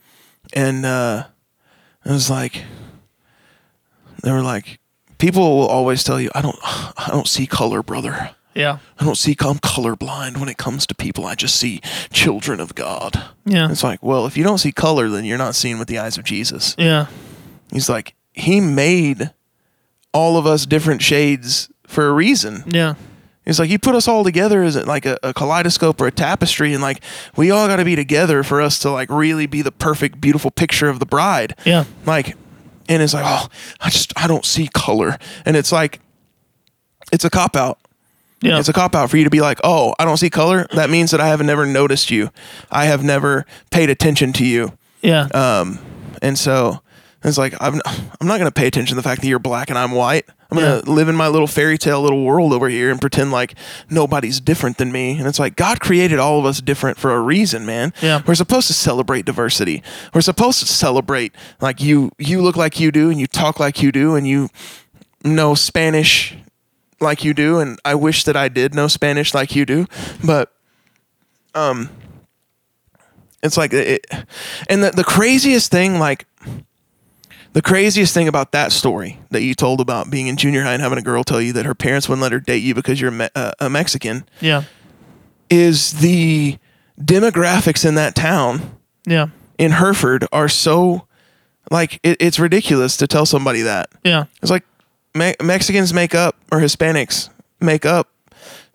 and 0.54 0.86
uh, 0.86 1.26
it 2.06 2.12
was 2.12 2.30
like 2.30 2.64
they 4.22 4.32
were 4.32 4.44
like, 4.44 4.80
people 5.18 5.58
will 5.58 5.68
always 5.68 6.04
tell 6.04 6.20
you, 6.20 6.30
I 6.36 6.42
don't 6.42 6.58
I 6.64 7.08
don't 7.10 7.28
see 7.28 7.48
color, 7.48 7.82
brother. 7.82 8.32
Yeah. 8.54 8.78
I 8.98 9.04
don't 9.04 9.18
see. 9.18 9.36
I'm 9.42 9.60
colorblind 9.60 10.38
when 10.38 10.48
it 10.48 10.58
comes 10.58 10.88
to 10.88 10.96
people. 10.96 11.26
I 11.26 11.36
just 11.36 11.58
see 11.58 11.82
children 12.12 12.62
of 12.62 12.74
God. 12.74 13.22
Yeah. 13.46 13.70
It's 13.70 13.84
like, 13.84 14.02
well, 14.02 14.26
if 14.26 14.38
you 14.38 14.46
don't 14.46 14.60
see 14.60 14.72
color, 14.72 15.10
then 15.10 15.26
you're 15.26 15.38
not 15.38 15.56
seeing 15.56 15.78
with 15.78 15.90
the 15.90 16.00
eyes 16.00 16.18
of 16.18 16.24
Jesus. 16.24 16.74
Yeah. 16.78 17.08
He's 17.72 17.90
like, 17.90 18.16
he 18.32 18.62
made 18.62 19.32
all 20.14 20.38
of 20.38 20.48
us 20.48 20.66
different 20.66 21.02
shades 21.02 21.70
for 21.88 22.08
a 22.08 22.14
reason. 22.14 22.64
Yeah. 22.68 22.96
It's 23.46 23.60
like 23.60 23.70
he 23.70 23.78
put 23.78 23.94
us 23.94 24.08
all 24.08 24.24
together 24.24 24.64
as 24.64 24.76
like 24.88 25.06
a, 25.06 25.20
a 25.22 25.32
kaleidoscope 25.34 26.02
or 26.02 26.08
a 26.08 26.12
tapestry, 26.12 26.74
and 26.74 26.82
like 26.82 27.04
we 27.36 27.52
all 27.52 27.68
got 27.68 27.76
to 27.76 27.86
be 27.86 27.96
together 27.96 28.42
for 28.42 28.60
us 28.60 28.80
to 28.80 28.90
like 28.90 29.10
really 29.12 29.46
be 29.46 29.62
the 29.62 29.72
perfect, 29.72 30.20
beautiful 30.20 30.50
picture 30.50 30.90
of 30.90 31.00
the 31.00 31.06
bride. 31.06 31.56
Yeah. 31.64 31.86
Like, 32.08 32.36
and 32.90 33.04
it's 33.04 33.14
like, 33.14 33.24
oh, 33.26 33.48
I 33.82 33.92
just 33.92 34.14
I 34.18 34.28
don't 34.28 34.46
see 34.46 34.68
color, 34.74 35.20
and 35.46 35.56
it's 35.56 35.72
like, 35.72 36.00
it's 37.12 37.24
a 37.24 37.30
cop 37.30 37.56
out. 37.56 37.78
Yeah. 38.42 38.60
It's 38.60 38.70
a 38.70 38.74
cop 38.74 38.96
out 38.96 39.10
for 39.12 39.18
you 39.18 39.24
to 39.24 39.30
be 39.30 39.42
like, 39.42 39.60
oh, 39.64 39.94
I 40.00 40.06
don't 40.06 40.18
see 40.18 40.30
color. 40.30 40.68
That 40.74 40.90
means 40.90 41.12
that 41.12 41.22
I 41.22 41.28
have 41.28 41.42
never 41.44 41.66
noticed 41.66 42.10
you. 42.12 42.32
I 42.72 42.86
have 42.86 43.04
never 43.04 43.46
paid 43.72 43.90
attention 43.90 44.34
to 44.34 44.46
you. 44.46 44.74
yeah. 45.02 45.28
Um, 45.34 45.80
and 46.22 46.38
so 46.38 46.82
it's 47.24 47.38
like 47.38 47.54
I'm 47.60 47.80
I'm 48.20 48.28
not 48.28 48.40
gonna 48.40 48.52
pay 48.52 48.66
attention 48.68 48.96
to 48.96 48.96
the 48.96 49.08
fact 49.08 49.22
that 49.22 49.28
you're 49.28 49.38
black 49.40 49.70
and 49.70 49.78
I'm 49.78 49.92
white. 49.92 50.26
I'm 50.52 50.58
gonna 50.60 50.82
Yeah. 50.86 50.92
live 50.94 51.10
in 51.10 51.16
my 51.16 51.28
little 51.28 51.48
fairy 51.48 51.78
tale 51.78 52.02
little 52.02 52.24
world 52.24 52.54
over 52.54 52.70
here 52.70 52.92
and 52.92 53.02
pretend 53.02 53.32
like 53.32 53.56
nobody's 53.90 54.40
different 54.40 54.78
than 54.78 54.92
me. 54.92 55.18
And 55.18 55.28
it's 55.28 55.40
like 55.40 55.56
God 55.56 55.80
created 55.80 56.20
all 56.20 56.40
of 56.40 56.46
us 56.46 56.62
different 56.62 56.98
for 57.00 57.12
a 57.16 57.20
reason, 57.20 57.66
man. 57.66 57.94
Yeah. 58.02 58.22
We're 58.28 58.36
supposed 58.36 58.68
to 58.68 58.74
celebrate 58.74 59.26
diversity. 59.26 59.82
We're 60.14 60.22
supposed 60.22 60.60
to 60.60 60.68
celebrate 60.68 61.34
like 61.62 61.82
you 61.82 62.12
you 62.20 62.42
look 62.42 62.56
like 62.56 62.80
you 62.80 62.92
do 62.92 63.10
and 63.10 63.20
you 63.20 63.28
talk 63.28 63.60
like 63.60 63.82
you 63.82 63.92
do 63.92 64.16
and 64.16 64.28
you 64.28 64.50
know 65.24 65.56
Spanish 65.56 66.36
like 67.02 67.24
you 67.24 67.34
do 67.34 67.60
and 67.60 67.80
I 67.84 67.96
wish 67.96 68.24
that 68.26 68.38
I 68.38 68.48
did 68.48 68.76
know 68.76 68.88
Spanish 68.88 69.34
like 69.34 69.56
you 69.56 69.66
do, 69.66 69.88
but 70.24 70.52
um 71.56 71.90
it's 73.44 73.58
like 73.58 73.74
it 73.74 74.06
and 74.70 74.84
the, 74.84 74.92
the 74.92 75.04
craziest 75.04 75.72
thing 75.72 76.00
like 76.00 76.26
the 77.56 77.62
craziest 77.62 78.14
thing 78.14 78.28
about 78.28 78.52
that 78.52 78.72
story 78.74 79.18
that 79.32 79.42
you 79.42 79.56
told 79.56 79.80
about 79.80 80.10
being 80.12 80.28
in 80.28 80.36
junior 80.36 80.62
high 80.64 80.74
and 80.74 80.82
having 80.82 80.98
a 80.98 81.02
girl 81.02 81.24
tell 81.24 81.40
you 81.42 81.54
that 81.54 81.66
her 81.66 81.74
parents 81.74 82.08
wouldn't 82.10 82.22
let 82.22 82.32
her 82.34 82.40
date 82.40 82.62
you 82.64 82.76
because 82.76 83.00
you're 83.00 83.10
a, 83.10 83.14
Me- 83.14 83.30
uh, 83.34 83.52
a 83.60 83.70
Mexican 83.70 84.26
yeah. 84.42 84.64
is 85.50 85.94
the 86.02 86.58
demographics 87.00 87.86
in 87.88 87.96
that 87.96 88.14
town 88.16 88.78
Yeah. 89.06 89.28
in 89.58 89.72
Hereford 89.72 90.28
are 90.32 90.50
so 90.50 91.08
like 91.72 92.00
it, 92.04 92.18
it's 92.20 92.40
ridiculous 92.40 92.98
to 92.98 93.08
tell 93.08 93.26
somebody 93.26 93.62
that. 93.62 93.90
Yeah. 94.04 94.26
It's 94.42 94.52
like 94.52 94.64
Me- 95.14 95.36
Mexicans 95.42 95.94
make 95.94 96.14
up 96.14 96.36
or 96.52 96.60
Hispanics 96.60 97.30
make 97.62 97.86
up 97.86 98.10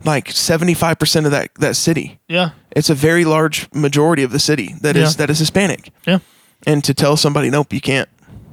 like 0.04 0.28
75% 0.28 1.26
of 1.26 1.30
that 1.32 1.50
that 1.56 1.76
city. 1.76 2.18
Yeah. 2.28 2.50
It's 2.72 2.88
a 2.90 2.94
very 2.94 3.24
large 3.24 3.68
majority 3.74 4.22
of 4.22 4.32
the 4.32 4.38
city 4.40 4.74
that 4.80 4.96
is 4.96 5.12
Yeah. 5.14 5.18
that 5.18 5.30
is 5.30 5.38
Hispanic. 5.38 5.90
Yeah. 6.06 6.18
And 6.66 6.82
to 6.84 6.94
tell 6.94 7.16
somebody 7.16 7.50
nope, 7.50 7.72
you 7.72 7.80
can't 7.80 8.08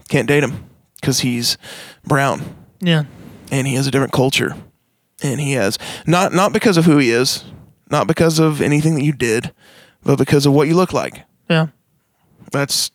can't 0.07 0.27
date 0.27 0.43
him 0.43 0.65
cuz 1.01 1.19
he's 1.21 1.57
brown 2.05 2.41
Yeah. 2.81 3.03
and 3.51 3.67
he 3.67 3.75
has 3.75 3.87
a 3.87 3.91
different 3.91 4.13
culture. 4.13 4.55
And 5.23 5.39
he 5.39 5.53
has 5.53 5.79
not 6.05 6.33
not 6.33 6.53
because 6.53 6.77
of 6.77 6.85
who 6.85 6.97
he 6.97 7.09
is, 7.11 7.43
not 7.89 8.05
because 8.07 8.37
of 8.39 8.61
anything 8.61 8.95
that 8.95 9.03
you 9.03 9.13
did, 9.13 9.51
but 10.03 10.17
because 10.17 10.45
of 10.45 10.53
what 10.53 10.67
you 10.67 10.75
look 10.75 10.93
like. 10.93 11.23
Yeah. 11.49 11.67
That's 12.51 12.91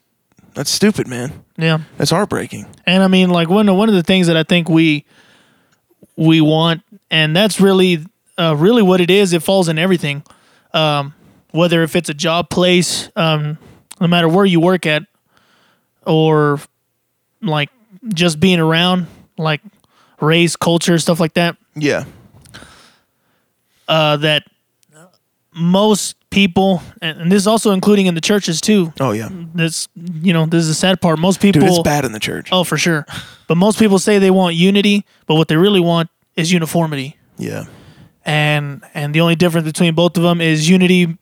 that's 0.54 0.70
stupid, 0.70 1.08
man. 1.08 1.44
Yeah. 1.56 1.78
That's 1.98 2.10
heartbreaking. 2.10 2.66
And 2.86 3.02
I 3.02 3.08
mean, 3.08 3.30
like 3.30 3.48
one 3.48 3.68
of 3.68 3.76
one 3.76 3.88
of 3.88 3.94
the 3.94 4.02
things 4.02 4.26
that 4.28 4.36
I 4.36 4.42
think 4.44 4.68
we 4.68 5.04
we 6.16 6.40
want, 6.40 6.82
and 7.10 7.34
that's 7.34 7.60
really 7.60 8.04
uh, 8.38 8.54
really 8.56 8.82
what 8.82 9.00
it 9.00 9.10
is. 9.10 9.32
It 9.32 9.42
falls 9.42 9.68
in 9.68 9.78
everything, 9.78 10.22
um, 10.74 11.14
whether 11.52 11.82
if 11.82 11.96
it's 11.96 12.08
a 12.08 12.14
job 12.14 12.50
place, 12.50 13.10
um, 13.16 13.58
no 14.00 14.06
matter 14.06 14.28
where 14.28 14.44
you 14.44 14.60
work 14.60 14.84
at, 14.86 15.04
or 16.06 16.60
like 17.42 17.70
just 18.08 18.40
being 18.40 18.60
around, 18.60 19.06
like 19.36 19.60
race, 20.20 20.56
culture, 20.56 20.98
stuff 20.98 21.20
like 21.20 21.34
that. 21.34 21.56
Yeah. 21.74 22.04
Uh, 23.88 24.16
that 24.18 24.44
most 25.54 26.16
people, 26.30 26.82
and, 27.00 27.20
and 27.20 27.32
this 27.32 27.42
is 27.42 27.46
also 27.46 27.72
including 27.72 28.06
in 28.06 28.14
the 28.14 28.20
churches 28.20 28.60
too. 28.60 28.92
Oh 29.00 29.12
yeah. 29.12 29.28
This 29.54 29.88
you 29.94 30.32
know 30.32 30.46
this 30.46 30.62
is 30.62 30.68
the 30.68 30.74
sad 30.74 31.00
part. 31.00 31.18
Most 31.18 31.40
people 31.40 31.60
Dude, 31.60 31.70
it's 31.70 31.82
bad 31.82 32.04
in 32.04 32.12
the 32.12 32.20
church. 32.20 32.48
Oh, 32.52 32.64
for 32.64 32.78
sure. 32.78 33.06
But 33.48 33.56
most 33.56 33.78
people 33.78 33.98
say 33.98 34.18
they 34.18 34.30
want 34.30 34.54
unity, 34.54 35.04
but 35.26 35.34
what 35.34 35.48
they 35.48 35.56
really 35.56 35.80
want 35.80 36.08
is 36.36 36.52
uniformity. 36.52 37.16
Yeah. 37.36 37.64
And 38.24 38.82
and 38.94 39.14
the 39.14 39.20
only 39.20 39.34
difference 39.34 39.66
between 39.66 39.94
both 39.94 40.16
of 40.16 40.22
them 40.22 40.40
is 40.40 40.68
unity 40.68 41.18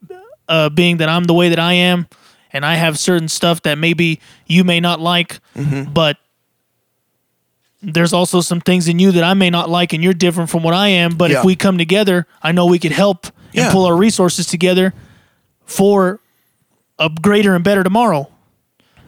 uh, 0.48 0.68
being 0.68 0.98
that 0.98 1.08
I'm 1.08 1.24
the 1.24 1.34
way 1.34 1.48
that 1.48 1.58
I 1.58 1.72
am 1.72 2.06
and 2.52 2.64
I 2.64 2.74
have 2.76 2.98
certain 2.98 3.28
stuff 3.28 3.62
that 3.62 3.78
maybe 3.78 4.20
you 4.46 4.64
may 4.64 4.80
not 4.80 5.00
like, 5.00 5.40
Mm-hmm. 5.56 5.92
but 5.92 6.16
there's 7.82 8.12
also 8.12 8.40
some 8.40 8.60
things 8.60 8.88
in 8.88 8.98
you 8.98 9.10
that 9.12 9.24
I 9.24 9.34
may 9.34 9.48
not 9.50 9.70
like 9.70 9.92
and 9.92 10.04
you're 10.04 10.12
different 10.12 10.50
from 10.50 10.62
what 10.62 10.74
I 10.74 10.88
am, 10.88 11.16
but 11.16 11.30
Yeah. 11.30 11.38
if 11.38 11.44
we 11.44 11.56
come 11.56 11.78
together, 11.78 12.26
I 12.42 12.52
know 12.52 12.66
we 12.66 12.78
could 12.78 12.92
help 12.92 13.26
and 13.26 13.34
Yeah. 13.54 13.72
pull 13.72 13.86
our 13.86 13.96
resources 13.96 14.46
together 14.46 14.92
for 15.64 16.20
a 16.98 17.08
greater 17.08 17.54
and 17.54 17.64
better 17.64 17.82
tomorrow. 17.82 18.28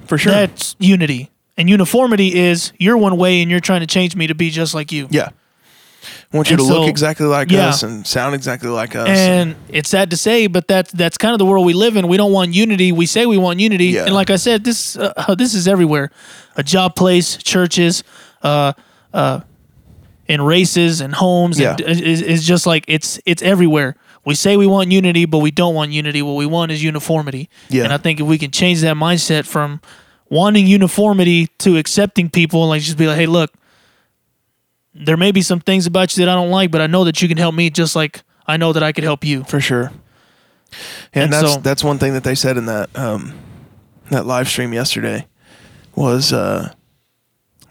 For 0.06 0.16
sure. 0.16 0.32
That's 0.32 0.74
unity. 0.78 1.30
And 1.58 1.68
uniformity 1.68 2.34
is 2.34 2.72
you're 2.78 2.96
one 2.96 3.18
way 3.18 3.42
and 3.42 3.50
you're 3.50 3.60
trying 3.60 3.80
to 3.80 3.86
change 3.86 4.16
me 4.16 4.26
to 4.26 4.34
be 4.34 4.48
just 4.50 4.72
like 4.74 4.90
you. 4.90 5.06
yeah. 5.10 5.28
I 6.32 6.36
want 6.36 6.50
you 6.50 6.54
And 6.56 6.66
to 6.66 6.72
look 6.72 6.88
exactly 6.88 7.26
like 7.26 7.50
yeah. 7.50 7.68
us 7.68 7.82
and 7.82 8.06
sound 8.06 8.34
exactly 8.34 8.68
like 8.68 8.94
us. 8.96 9.08
And 9.08 9.54
it's 9.68 9.88
sad 9.88 10.10
to 10.10 10.16
say, 10.16 10.46
but 10.46 10.68
that's 10.68 10.90
that's 10.92 11.16
kind 11.18 11.32
of 11.32 11.38
the 11.38 11.46
world 11.46 11.64
we 11.66 11.72
live 11.74 11.96
in. 11.96 12.08
We 12.08 12.16
don't 12.16 12.32
want 12.32 12.54
unity. 12.54 12.92
We 12.92 13.06
say 13.06 13.26
we 13.26 13.38
want 13.38 13.60
unity, 13.60 13.86
Yeah. 13.86 14.04
and 14.04 14.14
like 14.14 14.30
I 14.30 14.36
said, 14.36 14.64
this 14.64 14.96
uh, 14.96 15.34
this 15.38 15.54
is 15.54 15.66
everywhere. 15.68 16.10
A 16.56 16.62
job 16.62 16.96
place, 16.96 17.36
churches, 17.36 18.04
uh, 18.42 18.72
uh, 19.14 19.40
in 20.28 20.42
races 20.42 21.00
and 21.00 21.14
homes. 21.14 21.58
Yeah. 21.58 21.76
and 21.86 22.00
is 22.00 22.22
is 22.22 22.46
just 22.46 22.66
like 22.66 22.84
it's 22.88 23.18
it's 23.26 23.42
everywhere. 23.42 23.96
We 24.24 24.34
say 24.36 24.56
we 24.56 24.66
want 24.68 24.92
unity, 24.92 25.24
but 25.26 25.38
we 25.38 25.50
don't 25.50 25.74
want 25.74 25.90
unity. 25.90 26.22
What 26.22 26.36
we 26.36 26.46
want 26.46 26.70
is 26.70 26.82
uniformity. 26.82 27.48
Yeah. 27.70 27.84
And 27.84 27.92
I 27.92 27.96
think 27.98 28.20
if 28.20 28.26
we 28.26 28.38
can 28.38 28.50
change 28.52 28.80
that 28.82 28.96
mindset 28.96 29.46
from 29.46 29.80
wanting 30.30 30.66
uniformity 30.66 31.48
to 31.58 31.76
accepting 31.76 32.30
people 32.30 32.62
and 32.62 32.70
like 32.70 32.82
just 32.82 32.96
be 32.96 33.06
like, 33.08 33.16
hey, 33.16 33.26
look, 33.26 33.52
there 34.94 35.16
may 35.16 35.32
be 35.32 35.42
some 35.42 35.60
things 35.60 35.86
about 35.86 36.16
you 36.16 36.24
that 36.24 36.30
I 36.30 36.34
don't 36.34 36.50
like, 36.50 36.70
but 36.70 36.80
I 36.80 36.86
know 36.86 37.04
that 37.04 37.20
you 37.22 37.28
can 37.28 37.38
help 37.38 37.54
me 37.54 37.70
just 37.70 37.94
like 37.96 38.22
I 38.46 38.56
know 38.56 38.72
that 38.72 38.82
I 38.82 38.92
could 38.92 39.04
help 39.04 39.24
you. 39.24 39.44
for 39.44 39.60
sure. 39.60 39.90
Yeah, 40.72 40.78
and, 41.14 41.24
And 41.24 41.32
that's 41.32 41.54
so- 41.54 41.60
that's 41.60 41.84
one 41.84 41.98
thing 41.98 42.14
that 42.14 42.24
they 42.24 42.34
said 42.34 42.56
in 42.56 42.66
that 42.66 42.96
um, 42.98 43.34
that 44.10 44.26
live 44.26 44.48
stream 44.48 44.72
yesterday 44.72 45.26
was 45.94 46.32
uh, 46.32 46.72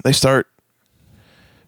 they 0.04 0.12
start. 0.14 0.48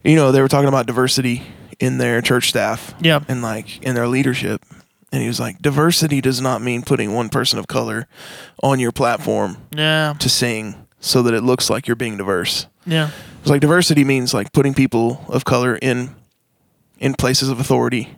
You 0.03 0.15
know, 0.15 0.31
they 0.31 0.41
were 0.41 0.47
talking 0.49 0.67
about 0.67 0.85
diversity 0.85 1.43
in 1.79 1.97
their 1.97 2.21
church 2.21 2.49
staff. 2.49 2.93
Yeah. 2.99 3.21
and 3.27 3.41
like 3.41 3.81
in 3.83 3.95
their 3.95 4.07
leadership. 4.07 4.61
And 5.11 5.21
he 5.21 5.27
was 5.27 5.39
like, 5.39 5.61
diversity 5.61 6.21
does 6.21 6.41
not 6.41 6.61
mean 6.61 6.81
putting 6.81 7.13
one 7.13 7.29
person 7.29 7.57
of 7.59 7.67
color 7.67 8.07
on 8.61 8.79
your 8.79 8.91
platform 8.91 9.57
Yeah. 9.71 10.13
to 10.19 10.27
sing 10.27 10.87
so 10.99 11.21
that 11.23 11.33
it 11.33 11.41
looks 11.41 11.69
like 11.69 11.87
you're 11.87 11.95
being 11.95 12.17
diverse. 12.17 12.65
Yeah. 12.85 13.11
It's 13.43 13.49
like 13.49 13.60
diversity 13.62 14.03
means 14.06 14.34
like 14.34 14.53
putting 14.53 14.73
people 14.73 15.23
of 15.27 15.43
color 15.43 15.75
in 15.75 16.15
in 16.99 17.13
places 17.13 17.49
of 17.49 17.60
authority, 17.60 18.15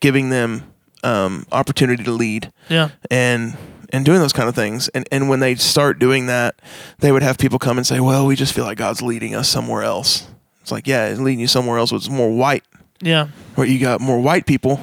giving 0.00 0.28
them 0.28 0.62
um, 1.02 1.46
opportunity 1.50 2.04
to 2.04 2.10
lead, 2.12 2.52
Yeah. 2.68 2.90
and 3.10 3.56
and 3.90 4.04
doing 4.04 4.20
those 4.20 4.34
kind 4.34 4.46
of 4.46 4.54
things. 4.54 4.88
And 4.88 5.08
and 5.10 5.30
when 5.30 5.40
they 5.40 5.54
start 5.54 5.98
doing 5.98 6.26
that, 6.26 6.60
they 6.98 7.10
would 7.12 7.22
have 7.22 7.38
people 7.38 7.58
come 7.58 7.78
and 7.78 7.86
say, 7.86 7.98
"Well, 8.00 8.26
we 8.26 8.36
just 8.36 8.52
feel 8.52 8.64
like 8.66 8.76
God's 8.76 9.00
leading 9.00 9.34
us 9.34 9.48
somewhere 9.48 9.82
else." 9.82 10.26
It's 10.60 10.70
like, 10.70 10.86
yeah, 10.86 11.06
it's 11.06 11.18
leading 11.20 11.40
you 11.40 11.46
somewhere 11.46 11.78
else. 11.78 11.90
It's 11.92 12.10
more 12.10 12.30
white, 12.30 12.62
Yeah. 13.00 13.28
where 13.54 13.66
you 13.66 13.78
got 13.78 14.02
more 14.02 14.20
white 14.20 14.44
people, 14.44 14.78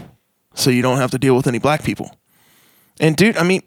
so 0.56 0.72
you 0.72 0.82
don't 0.82 0.98
have 0.98 1.12
to 1.12 1.20
deal 1.20 1.36
with 1.36 1.46
any 1.46 1.60
black 1.60 1.84
people. 1.84 2.18
And 3.00 3.16
dude, 3.16 3.38
I 3.38 3.44
mean, 3.44 3.62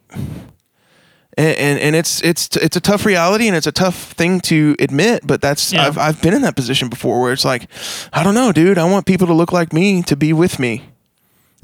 and 1.39 1.57
and, 1.57 1.78
and 1.78 1.97
it's 1.97 2.22
it's 2.22 2.55
it's 2.57 2.76
a 2.76 2.80
tough 2.80 3.07
reality 3.07 3.47
and 3.47 3.57
it's 3.57 3.66
a 3.66 3.72
tough 3.72 4.12
thing 4.12 4.41
to 4.41 4.74
admit, 4.78 5.26
but 5.26 5.41
that's 5.41 5.72
Yeah. 5.72 5.86
I've 5.86 5.97
I've 5.97 6.20
been 6.20 6.34
in 6.34 6.43
that 6.43 6.57
position 6.57 6.89
before 6.91 7.20
where 7.22 7.32
it's 7.32 7.45
like, 7.45 7.68
I 8.12 8.22
don't 8.24 8.34
know, 8.34 8.53
dude. 8.53 8.76
I 8.76 8.84
want 8.84 9.07
people 9.07 9.26
to 9.28 9.32
look 9.34 9.53
like 9.53 9.72
me 9.72 10.03
to 10.03 10.16
be 10.16 10.32
with 10.32 10.59
me. 10.59 10.82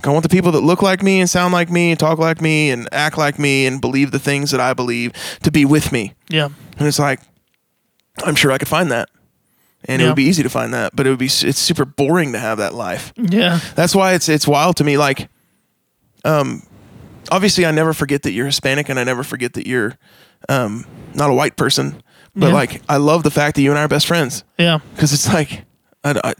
I 0.04 0.10
want 0.10 0.22
the 0.22 0.28
people 0.28 0.52
that 0.52 0.60
look 0.60 0.82
like 0.82 1.02
me 1.02 1.20
and 1.20 1.28
sound 1.28 1.52
like 1.52 1.70
me 1.70 1.90
and 1.90 1.98
talk 1.98 2.18
like 2.18 2.40
me 2.40 2.70
and 2.70 2.88
act 2.92 3.16
like 3.18 3.38
me 3.38 3.66
and 3.66 3.80
believe 3.80 4.10
the 4.10 4.18
things 4.18 4.50
that 4.50 4.60
I 4.60 4.74
believe 4.74 5.12
to 5.42 5.50
be 5.50 5.64
with 5.64 5.92
me. 5.92 6.14
Yeah. 6.28 6.50
And 6.78 6.86
it's 6.86 6.98
like, 6.98 7.20
I'm 8.24 8.34
sure 8.34 8.52
I 8.52 8.58
could 8.58 8.68
find 8.68 8.90
that. 8.92 9.08
And 9.86 10.00
it 10.00 10.06
would 10.06 10.16
be 10.16 10.24
easy 10.24 10.42
to 10.42 10.48
find 10.50 10.72
that, 10.72 10.94
but 10.96 11.06
it 11.06 11.10
would 11.10 11.18
be 11.18 11.26
it's 11.26 11.58
super 11.58 11.84
boring 11.84 12.32
to 12.32 12.38
have 12.38 12.58
that 12.58 12.74
life. 12.74 13.12
Yeah. 13.16 13.60
That's 13.74 13.94
why 13.94 14.14
it's 14.14 14.28
it's 14.28 14.46
wild 14.46 14.76
to 14.76 14.84
me. 14.84 14.96
Like, 14.96 15.28
um, 16.24 16.62
obviously, 17.30 17.66
I 17.66 17.70
never 17.70 17.92
forget 17.92 18.22
that 18.22 18.32
you're 18.32 18.46
Hispanic, 18.46 18.88
and 18.88 18.98
I 18.98 19.04
never 19.04 19.22
forget 19.24 19.52
that 19.54 19.66
you're 19.66 19.96
um 20.48 20.86
not 21.14 21.30
a 21.30 21.34
white 21.34 21.56
person. 21.56 22.02
But 22.36 22.48
Yeah. 22.48 22.54
like, 22.54 22.82
I 22.88 22.96
love 22.96 23.22
the 23.22 23.30
fact 23.30 23.54
that 23.56 23.62
you 23.62 23.70
and 23.70 23.78
I 23.78 23.82
are 23.84 23.88
best 23.88 24.06
friends 24.08 24.42
Yeah. 24.58 24.78
because 24.94 25.12
it's 25.12 25.32
like, 25.32 25.64
I, 26.02 26.20
I- 26.24 26.34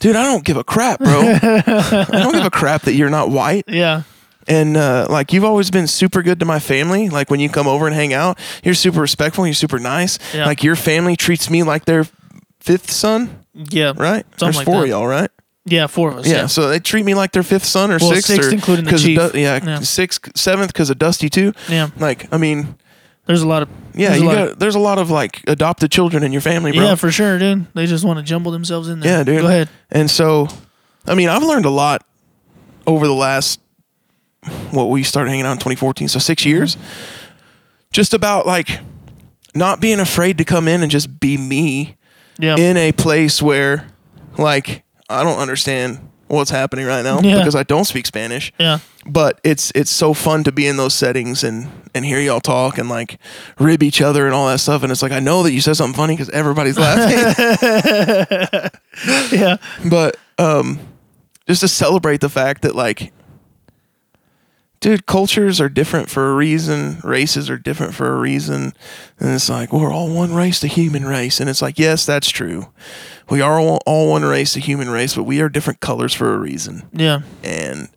dude, 0.00 0.16
I 0.16 0.22
don't 0.24 0.42
give 0.44 0.56
a 0.56 0.64
crap, 0.64 0.98
bro. 1.00 1.10
I 1.36 2.04
don't 2.10 2.32
give 2.32 2.46
a 2.46 2.50
crap 2.50 2.82
that 2.82 2.94
you're 2.94 3.10
not 3.10 3.28
white. 3.30 3.64
Yeah. 3.68 4.02
And 4.48 4.76
uh, 4.76 5.06
like 5.10 5.32
you've 5.34 5.44
always 5.44 5.70
been 5.70 5.86
super 5.86 6.22
good 6.22 6.40
to 6.40 6.46
my 6.46 6.58
family. 6.58 7.10
Like 7.10 7.30
when 7.30 7.40
you 7.40 7.48
come 7.50 7.68
over 7.68 7.86
and 7.86 7.94
hang 7.94 8.12
out, 8.14 8.38
you're 8.64 8.74
super 8.74 9.00
respectful. 9.00 9.46
You're 9.46 9.52
super 9.54 9.78
nice. 9.78 10.18
Yeah. 10.34 10.46
Like 10.46 10.64
your 10.64 10.74
family 10.76 11.14
treats 11.14 11.48
me 11.50 11.62
like 11.62 11.84
their 11.84 12.06
fifth 12.60 12.90
son, 12.90 13.44
Yeah. 13.54 13.92
right? 13.96 14.24
Something 14.38 14.46
There's 14.46 14.56
like 14.56 14.64
four 14.66 14.76
that. 14.76 14.82
of 14.84 14.88
y'all, 14.88 15.06
right? 15.06 15.30
Yeah, 15.64 15.86
four 15.86 16.10
of 16.10 16.18
us. 16.18 16.26
Yeah. 16.28 16.46
So 16.46 16.68
they 16.68 16.80
treat 16.80 17.04
me 17.04 17.14
like 17.14 17.32
their 17.32 17.42
fifth 17.44 17.64
son 17.64 17.90
or 17.92 17.98
Well, 18.00 18.10
sixth, 18.14 18.26
sixth 18.26 18.50
or 18.50 18.52
including 18.54 18.84
the 18.84 18.90
'cause 18.90 19.02
of 19.02 19.06
chief. 19.06 19.32
Du- 19.32 19.40
yeah, 19.40 19.60
Yeah. 19.64 19.80
sixth, 19.80 20.36
seventh 20.36 20.72
because 20.72 20.90
of 20.90 20.98
Dusty 20.98 21.28
too. 21.30 21.52
Yeah. 21.68 21.88
Like 21.98 22.26
I 22.32 22.36
mean, 22.36 22.74
There's 23.26 23.42
a 23.42 23.46
lot 23.48 23.62
of 23.62 23.68
yeah, 23.94 24.08
there's 24.08 24.18
a 24.18 24.22
you 24.22 24.28
lot 24.28 24.34
got 24.34 24.48
of- 24.48 24.58
there's 24.58 24.74
a 24.74 24.80
lot 24.80 24.98
of 24.98 25.10
like 25.10 25.40
adopted 25.46 25.90
children 25.92 26.24
in 26.24 26.32
your 26.32 26.40
family, 26.40 26.72
bro. 26.72 26.82
yeah, 26.82 26.94
for 26.96 27.12
sure, 27.12 27.38
dude. 27.38 27.66
They 27.74 27.86
just 27.86 28.04
want 28.04 28.18
to 28.18 28.24
jumble 28.24 28.50
themselves 28.50 28.88
in 28.88 28.98
there. 29.00 29.18
Yeah, 29.18 29.22
dude. 29.24 29.42
Go 29.42 29.46
ahead. 29.46 29.68
And 29.92 30.10
so, 30.10 30.48
I 31.06 31.14
mean, 31.14 31.28
I've 31.28 31.44
learned 31.44 31.64
a 31.64 31.70
lot 31.70 32.04
over 32.86 33.06
the 33.06 33.14
last 33.14 33.60
what 34.72 34.90
we 34.90 35.04
started 35.04 35.30
hanging 35.30 35.46
out 35.46 35.52
in 35.52 35.58
2014, 35.58 36.08
so 36.08 36.18
6 36.18 36.42
mm-hmm. 36.42 36.48
years. 36.50 36.76
Just 37.92 38.12
about 38.14 38.46
like 38.46 38.80
not 39.54 39.80
being 39.80 40.00
afraid 40.00 40.38
to 40.38 40.44
come 40.44 40.66
in 40.66 40.82
and 40.82 40.90
just 40.90 41.20
be 41.20 41.36
me 41.36 41.96
Yeah. 42.40 42.56
in 42.56 42.76
a 42.76 42.90
place 42.90 43.40
where 43.40 43.86
like 44.38 44.82
I 45.12 45.22
don't 45.24 45.38
understand 45.38 45.98
what's 46.28 46.50
happening 46.50 46.86
right 46.86 47.02
now 47.04 47.20
Yeah. 47.20 47.36
because 47.38 47.54
I 47.54 47.62
don't 47.62 47.84
speak 47.84 48.06
Spanish. 48.06 48.52
yeah. 48.58 48.78
But 49.04 49.40
it's 49.44 49.70
it's 49.74 49.90
so 49.90 50.14
fun 50.14 50.44
to 50.44 50.52
be 50.52 50.66
in 50.66 50.76
those 50.76 50.94
settings 50.94 51.44
and 51.44 51.68
and 51.94 52.04
hear 52.04 52.20
y'all 52.20 52.40
talk 52.40 52.78
and 52.78 52.88
like 52.88 53.18
rib 53.58 53.82
each 53.82 54.00
other 54.00 54.24
and 54.26 54.34
all 54.34 54.46
that 54.48 54.58
stuff 54.60 54.82
and 54.82 54.90
it's 54.92 55.02
like 55.02 55.12
I 55.12 55.18
know 55.20 55.42
that 55.42 55.52
you 55.52 55.60
said 55.60 55.76
something 55.76 55.96
funny 55.96 56.14
because 56.14 56.30
everybody's 56.30 56.78
laughing. 56.78 57.18
Yeah. 59.32 59.56
but 59.90 60.16
um 60.38 60.78
just 61.48 61.60
to 61.62 61.68
celebrate 61.68 62.20
the 62.20 62.28
fact 62.28 62.62
that 62.62 62.74
like 62.74 63.12
dude 64.82 65.06
cultures 65.06 65.60
are 65.60 65.70
different 65.70 66.10
for 66.10 66.30
a 66.30 66.34
reason. 66.34 66.98
Races 67.02 67.48
are 67.48 67.56
different 67.56 67.94
for 67.94 68.12
a 68.12 68.18
reason. 68.18 68.74
And 69.18 69.30
it's 69.30 69.48
like 69.48 69.72
we're 69.72 69.92
all 69.92 70.12
one 70.12 70.34
race 70.34 70.60
the 70.60 70.66
human 70.66 71.06
race. 71.06 71.40
And 71.40 71.48
it's 71.48 71.62
like 71.62 71.78
yes 71.78 72.04
that's 72.04 72.28
true. 72.28 72.66
We 73.30 73.40
are 73.40 73.58
all, 73.58 73.80
all 73.86 74.10
one 74.10 74.24
race 74.24 74.52
the 74.52 74.60
human 74.60 74.90
race 74.90 75.14
but 75.14 75.22
we 75.22 75.40
are 75.40 75.48
different 75.48 75.80
colors 75.80 76.12
for 76.12 76.34
a 76.34 76.38
reason. 76.38 76.82
Yeah. 76.92 77.20
and 77.42 77.88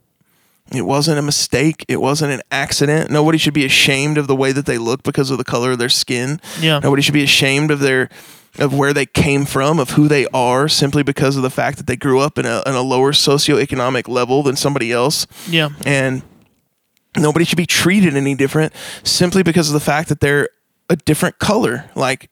it 0.72 0.82
wasn't 0.82 1.20
a 1.20 1.22
mistake. 1.22 1.86
It 1.88 2.02
wasn't 2.02 2.34
an 2.34 2.42
accident. 2.50 3.12
Nobody 3.12 3.38
should 3.38 3.54
be 3.54 3.66
ashamed 3.66 4.18
of 4.18 4.26
the 4.26 4.36
way 4.36 4.52
that 4.52 4.66
they 4.66 4.80
look 4.80 5.04
because 5.04 5.30
of 5.30 5.38
the 5.38 5.44
color 5.44 5.74
of 5.74 5.80
their 5.80 5.90
skin. 5.90 6.40
Yeah. 6.60 6.80
nobody 6.80 7.02
should 7.02 7.14
be 7.14 7.24
ashamed 7.24 7.72
of 7.72 7.80
their 7.80 8.10
of 8.58 8.74
where 8.74 8.94
they 8.94 9.06
came 9.06 9.46
from 9.46 9.80
of 9.80 9.92
who 9.92 10.08
they 10.08 10.28
are 10.34 10.70
simply 10.70 11.04
because 11.04 11.36
of 11.36 11.44
the 11.44 11.50
fact 11.50 11.78
that 11.78 11.88
they 11.88 11.96
grew 11.98 12.20
up 12.22 12.38
in 12.38 12.46
a, 12.46 12.64
in 12.66 12.74
a 12.74 12.82
lower 12.82 13.12
socioeconomic 13.12 14.08
level 14.08 14.44
than 14.44 14.56
somebody 14.56 14.92
else. 14.92 15.28
Yeah. 15.50 15.70
and 15.86 16.22
nobody 17.18 17.46
should 17.46 17.58
be 17.58 17.66
treated 17.66 18.16
any 18.16 18.36
different 18.36 18.74
simply 19.04 19.44
because 19.44 19.68
of 19.70 19.74
the 19.74 19.80
fact 19.80 20.10
that 20.10 20.20
they're 20.20 20.50
a 20.90 20.96
different 20.96 21.40
color 21.40 21.90
like 21.96 22.30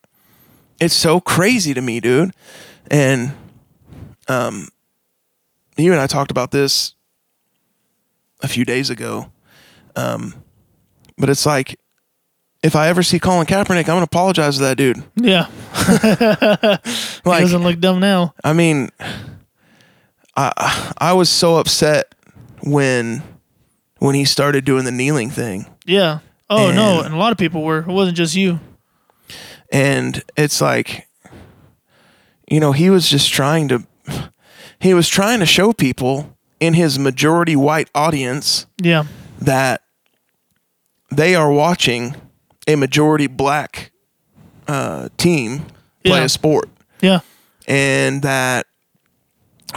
it's 0.80 0.94
so 0.94 1.20
crazy 1.20 1.74
to 1.74 1.80
me 1.80 2.00
dude 2.00 2.32
and 2.90 3.32
um 4.28 4.68
you 5.76 5.92
and 5.92 6.00
i 6.00 6.06
talked 6.06 6.30
about 6.30 6.50
this 6.50 6.94
a 8.42 8.48
few 8.48 8.64
days 8.64 8.90
ago 8.90 9.30
um 9.96 10.34
but 11.18 11.28
it's 11.28 11.46
like 11.46 11.78
if 12.62 12.76
i 12.76 12.88
ever 12.88 13.02
see 13.02 13.18
colin 13.18 13.46
kaepernick 13.46 13.80
i'm 13.80 13.84
gonna 13.96 14.02
apologize 14.02 14.56
to 14.56 14.62
that 14.62 14.76
dude 14.76 15.02
Yeah. 15.16 15.48
like 17.24 17.42
Doesn't 17.42 17.62
look 17.62 17.78
dumb 17.80 18.00
now. 18.00 18.32
I 18.42 18.52
mean, 18.54 18.88
I 20.36 20.92
I 20.98 21.12
was 21.12 21.28
so 21.28 21.56
upset 21.56 22.14
when 22.62 23.22
when 24.04 24.14
he 24.14 24.24
started 24.24 24.64
doing 24.64 24.84
the 24.84 24.90
kneeling 24.92 25.30
thing, 25.30 25.66
Yeah. 25.86 26.18
Oh 26.50 26.70
no, 26.70 26.98
And- 26.98 27.06
and 27.06 27.14
a 27.14 27.18
lot 27.18 27.32
of 27.32 27.38
people 27.38 27.62
were. 27.62 27.78
It 27.78 27.86
wasn't 27.86 28.16
just 28.16 28.34
you. 28.36 28.60
and 29.72 30.22
it's 30.36 30.60
like, 30.60 31.08
you 32.48 32.60
know, 32.60 32.72
he 32.72 32.90
was 32.90 33.08
just 33.08 33.32
trying 33.32 33.68
to 33.68 33.82
he 34.78 34.92
was 34.92 35.08
trying 35.08 35.40
to 35.40 35.46
show 35.46 35.72
people 35.72 36.36
in 36.60 36.74
his 36.74 36.98
majority 36.98 37.56
white 37.56 37.88
audience 37.94 38.66
Yeah. 38.82 39.04
that 39.40 39.80
they 41.10 41.34
are 41.34 41.50
watching 41.50 42.14
a 42.68 42.76
majority 42.76 43.26
black 43.26 43.90
uh, 44.68 45.08
team 45.16 45.60
play 46.04 46.18
Yeah. 46.18 46.24
a 46.24 46.28
sport. 46.28 46.68
Yeah. 47.00 47.20
and 47.66 48.20
that 48.22 48.66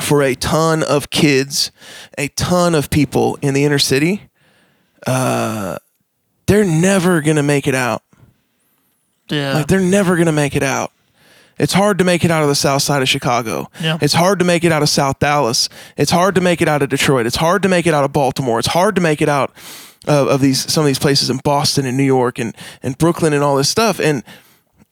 for 0.01 0.21
a 0.21 0.35
ton 0.35 0.83
of 0.83 1.09
kids, 1.09 1.71
a 2.17 2.27
ton 2.29 2.75
of 2.75 2.89
people 2.89 3.37
in 3.41 3.53
the 3.53 3.63
inner 3.65 3.79
city, 3.79 4.29
uh, 5.05 5.77
they're 6.47 6.65
never 6.65 7.21
gonna 7.21 7.43
make 7.43 7.67
it 7.67 7.75
out. 7.75 8.03
Yeah. 9.29 9.53
Like 9.55 9.67
they're 9.67 9.79
never 9.79 10.15
gonna 10.15 10.31
make 10.31 10.55
it 10.55 10.63
out. 10.63 10.91
It's 11.59 11.73
hard 11.73 11.97
to 11.97 12.03
make 12.03 12.23
it 12.23 12.29
out 12.29 12.43
of 12.43 12.49
the 12.49 12.55
south 12.55 12.83
side 12.83 13.01
of 13.01 13.09
Chicago. 13.09 13.69
Yeah. 13.81 13.97
It's 14.01 14.13
hard 14.13 14.39
to 14.39 14.45
make 14.45 14.63
it 14.63 14.71
out 14.71 14.83
of 14.83 14.89
South 14.89 15.17
Dallas. 15.19 15.69
It's 15.97 16.11
hard 16.11 16.35
to 16.35 16.41
make 16.41 16.61
it 16.61 16.67
out 16.67 16.83
of 16.83 16.89
Detroit. 16.89 17.25
It's 17.25 17.37
hard 17.37 17.63
to 17.63 17.69
make 17.69 17.87
it 17.87 17.93
out 17.93 18.03
of 18.03 18.13
Baltimore. 18.13 18.59
It's 18.59 18.67
hard 18.67 18.93
to 18.95 19.01
make 19.01 19.21
it 19.21 19.29
out 19.29 19.51
of, 20.07 20.27
of 20.27 20.41
these 20.41 20.71
some 20.71 20.81
of 20.83 20.87
these 20.87 20.99
places 20.99 21.29
in 21.29 21.37
Boston 21.37 21.85
and 21.85 21.97
New 21.97 22.03
York 22.03 22.37
and, 22.39 22.55
and 22.83 22.97
Brooklyn 22.97 23.33
and 23.33 23.43
all 23.43 23.55
this 23.55 23.69
stuff. 23.69 23.99
And 23.99 24.23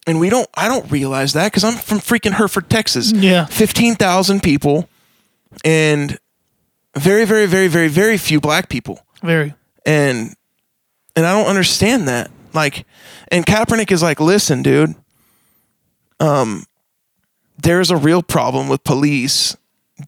and 0.06 0.18
we 0.18 0.28
don't 0.28 0.48
I 0.54 0.68
don't 0.68 0.90
realize 0.90 1.32
that 1.34 1.52
because 1.52 1.64
I'm 1.64 1.74
from 1.74 1.98
freaking 1.98 2.32
Hereford, 2.32 2.68
Texas. 2.68 3.12
Yeah. 3.12 3.46
Fifteen 3.46 3.94
thousand 3.94 4.42
people 4.42 4.88
and 5.64 6.18
very, 6.96 7.24
very, 7.24 7.46
very, 7.46 7.68
very, 7.68 7.88
very 7.88 8.16
few 8.16 8.40
black 8.40 8.68
people 8.68 9.00
Very. 9.22 9.54
and 9.84 10.34
and 11.14 11.24
I 11.24 11.32
don't 11.32 11.48
understand 11.48 12.08
that. 12.08 12.30
Like, 12.52 12.86
and 13.28 13.44
Kaepernick 13.44 13.90
is 13.90 14.02
like, 14.02 14.20
listen, 14.20 14.62
dude, 14.62 14.94
um, 16.20 16.64
there's 17.58 17.90
a 17.90 17.96
real 17.96 18.22
problem 18.22 18.68
with 18.68 18.84
police 18.84 19.56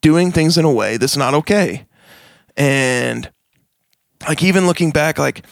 doing 0.02 0.32
things 0.32 0.58
in 0.58 0.64
a 0.64 0.72
way 0.72 0.96
that's 0.98 1.16
not 1.16 1.34
okay, 1.34 1.86
and 2.56 3.30
like 4.26 4.42
even 4.42 4.66
looking 4.66 4.90
back, 4.90 5.18
like 5.18 5.44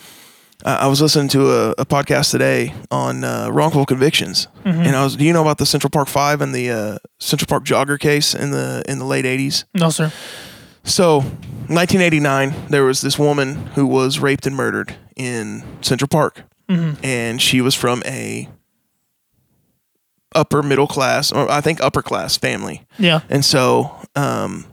uh, 0.66 0.78
I 0.80 0.86
was 0.88 1.00
listening 1.00 1.28
to 1.28 1.50
a, 1.52 1.70
a 1.78 1.86
podcast 1.86 2.30
today 2.32 2.74
on 2.90 3.22
uh, 3.24 3.48
wrongful 3.50 3.86
convictions, 3.86 4.48
and 4.64 4.96
I 4.96 5.04
was, 5.04 5.16
do 5.16 5.24
you 5.24 5.32
know 5.32 5.40
about 5.42 5.58
the 5.58 5.66
Central 5.66 5.90
Park 5.90 6.08
Five 6.08 6.40
and 6.40 6.52
the 6.54 6.70
uh, 6.70 6.98
Central 7.18 7.46
Park 7.46 7.64
jogger 7.64 7.98
case 7.98 8.34
in 8.34 8.50
the 8.50 8.82
in 8.88 8.98
the 8.98 9.04
late 9.04 9.24
'80s? 9.24 9.64
No, 9.74 9.88
sir. 9.90 10.12
So, 10.84 11.18
1989, 11.68 12.68
there 12.70 12.84
was 12.84 13.00
this 13.00 13.18
woman 13.18 13.66
who 13.74 13.86
was 13.86 14.18
raped 14.20 14.46
and 14.46 14.54
murdered 14.54 14.94
in 15.16 15.62
Central 15.82 16.08
Park, 16.08 16.42
and 16.68 17.40
she 17.40 17.60
was 17.60 17.74
from 17.74 18.02
a 18.04 18.48
upper 20.34 20.62
middle 20.62 20.86
class, 20.86 21.32
or 21.32 21.50
I 21.50 21.60
think 21.60 21.80
upper 21.80 22.02
class 22.02 22.36
family, 22.36 22.86
Yeah. 22.98 23.20
and 23.28 23.44
so 23.44 23.96
um, 24.16 24.66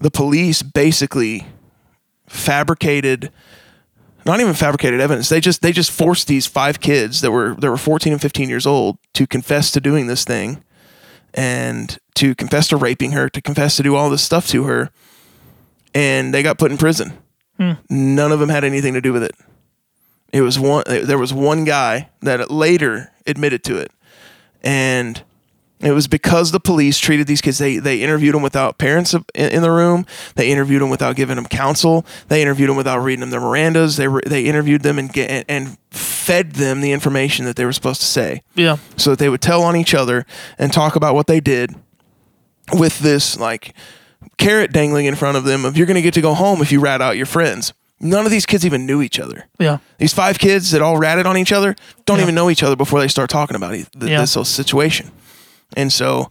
the 0.00 0.10
police 0.10 0.62
basically 0.62 1.46
fabricated. 2.28 3.30
Not 4.24 4.40
even 4.40 4.54
fabricated 4.54 5.00
evidence. 5.00 5.28
They 5.28 5.40
just 5.40 5.62
they 5.62 5.72
just 5.72 5.90
forced 5.90 6.28
these 6.28 6.46
five 6.46 6.80
kids 6.80 7.20
that 7.20 7.30
were 7.30 7.54
that 7.54 7.70
were 7.70 7.76
14 7.76 8.12
and 8.12 8.22
15 8.22 8.48
years 8.48 8.66
old 8.66 8.98
to 9.14 9.26
confess 9.26 9.70
to 9.72 9.80
doing 9.80 10.06
this 10.06 10.24
thing, 10.24 10.62
and 11.34 11.98
to 12.14 12.34
confess 12.34 12.68
to 12.68 12.76
raping 12.76 13.12
her, 13.12 13.28
to 13.28 13.40
confess 13.40 13.76
to 13.76 13.82
do 13.82 13.96
all 13.96 14.10
this 14.10 14.22
stuff 14.22 14.46
to 14.48 14.64
her, 14.64 14.90
and 15.94 16.32
they 16.32 16.42
got 16.42 16.58
put 16.58 16.70
in 16.70 16.78
prison. 16.78 17.12
Hmm. 17.58 17.72
None 17.90 18.32
of 18.32 18.40
them 18.40 18.48
had 18.48 18.64
anything 18.64 18.94
to 18.94 19.00
do 19.00 19.12
with 19.12 19.22
it. 19.22 19.34
It 20.32 20.42
was 20.42 20.58
one. 20.58 20.84
There 20.86 21.18
was 21.18 21.32
one 21.32 21.64
guy 21.64 22.10
that 22.20 22.50
later 22.50 23.12
admitted 23.26 23.64
to 23.64 23.78
it, 23.78 23.90
and 24.62 25.22
it 25.82 25.92
was 25.92 26.06
because 26.08 26.52
the 26.52 26.60
police 26.60 26.98
treated 26.98 27.26
these 27.26 27.40
kids. 27.40 27.58
They 27.58 27.78
they 27.78 28.02
interviewed 28.02 28.34
them 28.34 28.42
without 28.42 28.78
parents 28.78 29.14
in, 29.34 29.62
the 29.62 29.70
room. 29.70 30.06
They 30.36 30.50
interviewed 30.50 30.80
them 30.80 30.90
without 30.90 31.16
giving 31.16 31.36
them 31.36 31.46
counsel. 31.46 32.06
They 32.28 32.40
interviewed 32.40 32.68
them 32.70 32.76
without 32.76 32.98
reading 32.98 33.20
them 33.20 33.30
their 33.30 33.40
Mirandas. 33.40 33.96
They 33.96 34.08
were, 34.08 34.22
they 34.24 34.44
interviewed 34.44 34.82
them 34.82 34.98
and 34.98 35.12
get, 35.12 35.44
and 35.48 35.76
fed 35.90 36.52
them 36.52 36.80
the 36.80 36.92
information 36.92 37.44
that 37.46 37.56
they 37.56 37.64
were 37.64 37.72
supposed 37.72 38.00
to 38.00 38.06
say 38.06 38.42
Yeah. 38.54 38.76
so 38.96 39.10
that 39.10 39.18
they 39.18 39.28
would 39.28 39.40
tell 39.42 39.62
on 39.62 39.74
each 39.76 39.92
other 39.94 40.24
and 40.58 40.72
talk 40.72 40.94
about 40.96 41.14
what 41.14 41.26
they 41.26 41.40
did 41.40 41.74
with 42.72 43.00
this 43.00 43.38
like 43.38 43.74
carrot 44.38 44.72
dangling 44.72 45.06
in 45.06 45.14
front 45.14 45.36
of 45.36 45.44
them 45.44 45.64
of 45.64 45.76
you're 45.76 45.86
going 45.86 45.96
to 45.96 46.02
get 46.02 46.14
to 46.14 46.20
go 46.20 46.34
home 46.34 46.60
if 46.62 46.70
you 46.72 46.80
rat 46.80 47.02
out 47.02 47.16
your 47.16 47.26
friends. 47.26 47.72
None 48.00 48.24
of 48.24 48.30
these 48.32 48.46
kids 48.46 48.66
even 48.66 48.84
knew 48.86 49.00
each 49.00 49.20
other. 49.20 49.46
Yeah. 49.60 49.78
These 49.98 50.12
five 50.12 50.38
kids 50.38 50.72
that 50.72 50.82
all 50.82 50.96
ratted 50.96 51.24
on 51.26 51.36
each 51.36 51.52
other 51.52 51.76
don't 52.04 52.18
Yeah. 52.18 52.24
even 52.24 52.34
know 52.34 52.50
each 52.50 52.62
other 52.62 52.74
before 52.76 52.98
they 53.00 53.06
start 53.08 53.30
talking 53.30 53.54
about 53.56 53.72
th- 53.72 53.86
Yeah. 54.00 54.20
this 54.20 54.34
whole 54.34 54.44
situation. 54.44 55.10
And 55.76 55.92
so, 55.92 56.30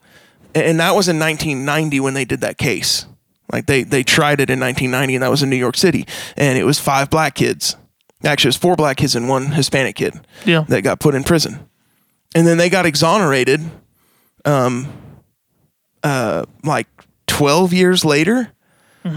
and 0.56 0.80
that 0.80 0.96
was 0.96 1.08
in 1.08 1.20
1990 1.20 2.00
when 2.00 2.14
they 2.14 2.26
did 2.26 2.42
that 2.42 2.58
case. 2.58 3.06
Like 3.52 3.66
they 3.66 3.84
they 3.84 4.04
tried 4.04 4.40
it 4.40 4.50
in 4.50 4.60
1990, 4.60 5.16
and 5.16 5.24
that 5.24 5.30
was 5.30 5.44
in 5.44 5.50
New 5.50 5.58
York 5.58 5.76
City, 5.78 6.06
and 6.38 6.58
it 6.58 6.64
was 6.64 6.80
five 6.80 7.10
black 7.10 7.36
kids. 7.36 7.76
Actually, 8.24 8.48
it 8.50 8.56
was 8.56 8.58
four 8.58 8.76
black 8.76 8.98
kids 8.98 9.16
and 9.16 9.28
one 9.28 9.48
Hispanic 9.48 9.96
kid 9.96 10.14
Yeah. 10.46 10.62
that 10.70 10.84
got 10.84 11.00
put 11.00 11.16
in 11.16 11.24
prison, 11.24 11.60
and 12.34 12.48
then 12.48 12.58
they 12.58 12.70
got 12.70 12.86
exonerated, 12.86 13.60
um, 14.46 14.88
uh, 16.04 16.46
like 16.64 16.88
12 17.28 17.74
years 17.74 18.06
later 18.06 18.52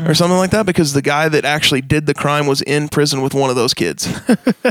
or 0.07 0.15
something 0.15 0.39
like 0.39 0.51
that 0.51 0.65
because 0.65 0.95
the 0.95 1.03
guy 1.03 1.29
that 1.29 1.45
actually 1.45 1.83
did 1.83 2.07
the 2.07 2.15
crime 2.15 2.47
was 2.47 2.63
in 2.63 2.89
prison 2.89 3.21
with 3.21 3.35
one 3.35 3.51
of 3.51 3.57
those 3.57 3.75
kids. 3.75 4.09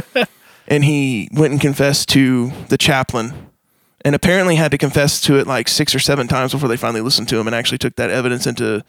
and 0.67 0.83
he 0.83 1.29
went 1.31 1.51
and 1.51 1.61
confessed 1.61 2.09
to 2.09 2.51
the 2.69 2.77
chaplain 2.79 3.31
and 4.03 4.15
apparently 4.15 4.55
had 4.55 4.71
to 4.71 4.77
confess 4.77 5.21
to 5.21 5.37
it 5.37 5.47
like 5.47 5.67
six 5.67 5.95
or 5.95 5.99
seven 5.99 6.27
times 6.27 6.51
before 6.51 6.69
they 6.69 6.77
finally 6.77 7.01
listened 7.01 7.29
to 7.29 7.39
him 7.39 7.47
and 7.47 7.55
actually 7.55 7.77
took 7.77 7.95
that 7.95 8.09
evidence 8.09 8.45
into 8.45 8.83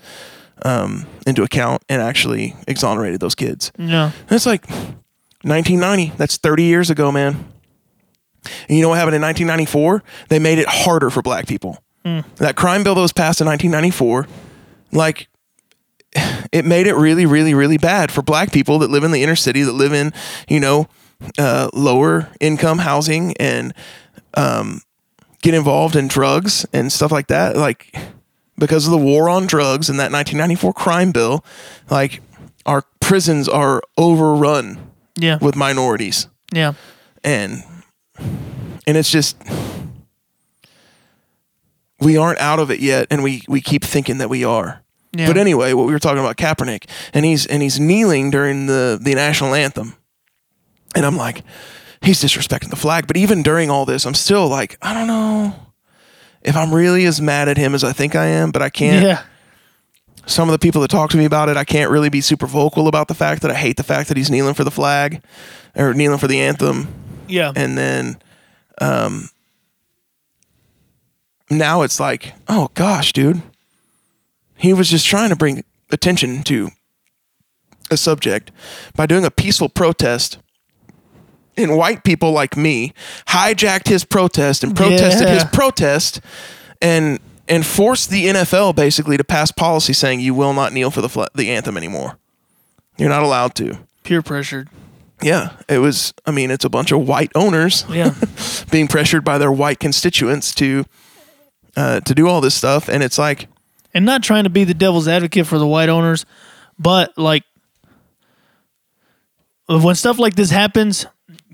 um, 0.62 1.06
into 1.26 1.42
account 1.42 1.82
and 1.88 2.00
actually 2.00 2.56
exonerated 2.66 3.20
those 3.20 3.34
kids. 3.34 3.72
Yeah. 3.76 4.12
And 4.28 4.32
it's 4.32 4.46
like 4.46 4.68
1990. 5.42 6.12
That's 6.16 6.36
30 6.36 6.62
years 6.62 6.90
ago, 6.90 7.10
man. 7.10 7.52
And 8.68 8.76
you 8.76 8.82
know 8.82 8.90
what 8.90 8.98
happened 8.98 9.16
in 9.16 9.22
1994? 9.22 10.02
They 10.28 10.38
made 10.38 10.58
it 10.58 10.66
harder 10.68 11.10
for 11.10 11.22
black 11.22 11.46
people. 11.46 11.82
That 12.36 12.54
crime 12.54 12.84
bill 12.84 12.94
that 12.94 13.00
was 13.00 13.14
passed 13.14 13.40
in 13.40 13.46
1994, 13.46 14.28
like, 14.92 15.28
it 16.52 16.64
made 16.64 16.86
it 16.86 16.94
really, 16.94 17.24
really, 17.24 17.54
really 17.54 17.78
bad 17.78 18.12
for 18.12 18.22
black 18.22 18.52
people 18.52 18.78
that 18.80 18.90
live 18.90 19.04
in 19.04 19.10
the 19.10 19.22
inner 19.22 19.36
city, 19.36 19.62
that 19.62 19.72
live 19.72 19.92
in, 19.92 20.12
you 20.46 20.60
know, 20.60 20.86
uh, 21.38 21.70
lower 21.72 22.28
income 22.40 22.78
housing 22.78 23.34
and 23.38 23.72
um, 24.34 24.82
get 25.44 25.52
involved 25.54 25.94
in 25.94 26.08
drugs 26.08 26.64
and 26.72 26.90
stuff 26.90 27.12
like 27.12 27.26
that. 27.28 27.54
Like, 27.56 27.94
because 28.56 28.86
of 28.86 28.92
the 28.92 28.98
war 28.98 29.28
on 29.28 29.46
drugs 29.46 29.90
and 29.90 29.98
that 30.00 30.10
1994 30.10 30.72
crime 30.72 31.12
bill, 31.12 31.44
like, 31.90 32.22
our 32.64 32.82
prisons 33.00 33.46
are 33.48 33.82
overrun 33.98 34.78
Yeah. 35.18 35.36
with 35.40 35.54
minorities 35.54 36.28
Yeah. 36.52 36.72
and 37.22 37.62
and 38.86 38.96
it's 38.96 39.10
just 39.10 39.36
we 42.00 42.16
aren't 42.16 42.38
out 42.40 42.58
of 42.58 42.70
it 42.70 42.80
yet 42.80 43.06
and 43.10 43.22
we 43.22 43.42
we 43.48 43.60
keep 43.60 43.84
thinking 43.84 44.18
that 44.18 44.28
we 44.30 44.44
are 44.44 44.82
Yeah. 45.12 45.26
but 45.26 45.36
anyway 45.36 45.72
what 45.74 45.86
we 45.86 45.92
were 45.92 45.98
talking 45.98 46.18
about 46.20 46.36
Kaepernick 46.36 46.88
and 47.12 47.24
he's 47.24 47.46
and 47.46 47.62
he's 47.62 47.78
kneeling 47.78 48.30
during 48.30 48.66
the 48.66 48.98
the 49.00 49.14
national 49.14 49.54
anthem 49.54 49.94
and 50.94 51.04
I'm 51.06 51.16
like 51.16 51.42
he's 52.04 52.22
disrespecting 52.22 52.70
the 52.70 52.76
flag 52.76 53.06
but 53.06 53.16
even 53.16 53.42
during 53.42 53.70
all 53.70 53.84
this 53.84 54.04
I'm 54.06 54.14
still 54.14 54.48
like 54.48 54.76
I 54.82 54.92
don't 54.94 55.06
know 55.06 55.54
if 56.42 56.56
I'm 56.56 56.72
really 56.72 57.06
as 57.06 57.20
mad 57.20 57.48
at 57.48 57.56
him 57.56 57.74
as 57.74 57.82
I 57.84 57.92
think 57.92 58.14
I 58.14 58.26
am 58.26 58.50
but 58.50 58.62
I 58.62 58.68
can't 58.70 59.04
Yeah. 59.04 59.22
some 60.26 60.48
of 60.48 60.52
the 60.52 60.58
people 60.58 60.80
that 60.82 60.88
talk 60.88 61.10
to 61.10 61.16
me 61.16 61.24
about 61.26 61.48
it, 61.48 61.56
I 61.56 61.64
can't 61.64 61.90
really 61.90 62.08
be 62.10 62.20
super 62.20 62.46
vocal 62.46 62.88
about 62.88 63.08
the 63.08 63.14
fact 63.14 63.42
that 63.42 63.50
I 63.50 63.54
hate 63.54 63.76
the 63.76 63.82
fact 63.82 64.08
that 64.08 64.16
he's 64.16 64.30
kneeling 64.30 64.54
for 64.54 64.64
the 64.64 64.70
flag 64.70 65.22
or 65.74 65.92
kneeling 65.94 66.18
for 66.18 66.28
the 66.28 66.40
anthem. 66.40 66.88
Yeah. 67.28 67.52
And 67.56 67.76
then 67.76 68.18
um, 68.80 69.28
now 71.50 71.82
it's 71.82 72.00
like, 72.00 72.34
oh 72.48 72.70
gosh, 72.74 73.12
dude. 73.12 73.42
He 74.56 74.72
was 74.72 74.88
just 74.88 75.06
trying 75.06 75.30
to 75.30 75.36
bring 75.36 75.64
attention 75.90 76.42
to 76.44 76.70
a 77.90 77.96
subject 77.96 78.50
by 78.94 79.06
doing 79.06 79.24
a 79.24 79.30
peaceful 79.30 79.68
protest. 79.68 80.38
And 81.56 81.76
white 81.76 82.02
people 82.04 82.32
like 82.32 82.56
me 82.56 82.92
hijacked 83.28 83.86
his 83.88 84.04
protest 84.04 84.64
and 84.64 84.74
protested 84.74 85.28
his 85.28 85.44
protest 85.44 86.20
and 86.82 87.20
and 87.48 87.64
forced 87.64 88.10
the 88.10 88.26
NFL 88.26 88.74
basically 88.74 89.16
to 89.16 89.24
pass 89.24 89.52
policy 89.52 89.92
saying 89.92 90.20
you 90.20 90.34
will 90.34 90.52
not 90.54 90.72
kneel 90.72 90.90
for 90.90 91.00
the 91.00 91.08
fla- 91.08 91.28
the 91.34 91.50
anthem 91.50 91.76
anymore. 91.76 92.18
You're 92.96 93.08
not 93.10 93.22
allowed 93.22 93.54
to. 93.56 93.78
Peer 94.02 94.22
pressured. 94.22 94.68
Yeah, 95.22 95.52
it 95.68 95.78
was. 95.78 96.12
I 96.26 96.32
mean, 96.32 96.50
it's 96.50 96.64
a 96.64 96.68
bunch 96.68 96.90
of 96.92 97.06
white 97.06 97.30
owners 97.34 97.84
Yeah. 97.88 98.14
being 98.70 98.88
pressured 98.88 99.24
by 99.24 99.38
their 99.38 99.52
white 99.52 99.78
constituents 99.78 100.54
to 100.56 100.84
uh, 101.76 102.00
to 102.00 102.14
do 102.14 102.28
all 102.28 102.40
this 102.40 102.54
stuff, 102.54 102.88
and 102.88 103.02
it's 103.02 103.18
like, 103.18 103.48
and 103.94 104.04
not 104.04 104.22
trying 104.22 104.44
to 104.44 104.50
be 104.50 104.64
the 104.64 104.74
devil's 104.74 105.06
advocate 105.08 105.46
for 105.46 105.58
the 105.58 105.66
white 105.66 105.88
owners, 105.88 106.26
but 106.78 107.16
like 107.16 107.44
when 109.66 109.94
stuff 109.94 110.18
like 110.18 110.34
this 110.34 110.50
happens, 110.50 111.06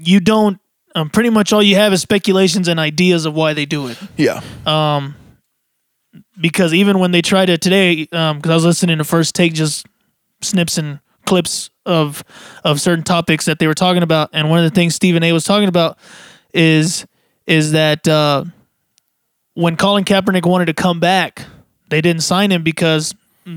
you 0.03 0.21
don't. 0.21 0.59
Um, 0.95 1.09
pretty 1.09 1.31
much 1.31 1.53
all 1.53 1.63
you 1.63 1.77
have 1.77 1.93
is 1.93 2.03
speculations 2.03 2.67
and 2.67 2.81
ideas 2.81 3.25
of 3.25 3.33
why 3.35 3.53
they 3.55 3.65
do 3.65 3.87
it. 3.87 3.99
yeah, 4.17 4.41
Um, 4.67 5.15
Because 6.41 6.75
even 6.75 6.99
when 6.99 7.13
they 7.13 7.23
tried 7.23 7.47
to 7.47 7.57
today, 7.59 8.05
because 8.05 8.41
I 8.51 8.55
was 8.55 8.65
listening 8.65 8.99
to 8.99 9.05
First 9.05 9.35
Take, 9.37 9.53
just 9.55 9.87
snips 10.41 10.79
and 10.79 10.99
clips 11.27 11.71
of 11.87 12.25
of 12.65 12.81
certain 12.81 13.05
topics 13.05 13.45
that 13.45 13.59
they 13.61 13.67
were 13.69 13.75
talking 13.75 14.03
about, 14.03 14.31
and 14.33 14.51
one 14.51 14.59
of 14.59 14.65
the 14.65 14.75
things 14.75 14.95
Stephen 14.97 15.23
A. 15.23 15.33
was 15.33 15.45
talking 15.45 15.69
about 15.69 15.97
is 16.53 17.07
is 17.47 17.71
that 17.73 18.09
uh, 18.09 18.45
when 19.55 19.77
Colin 19.77 20.05
Kaepernick 20.05 20.45
wanted 20.47 20.67
to 20.67 20.75
come 20.75 20.99
back, 20.99 21.45
they 21.89 22.01
didn't 22.01 22.23
sign 22.23 22.51
him 22.51 22.63
because 22.65 23.15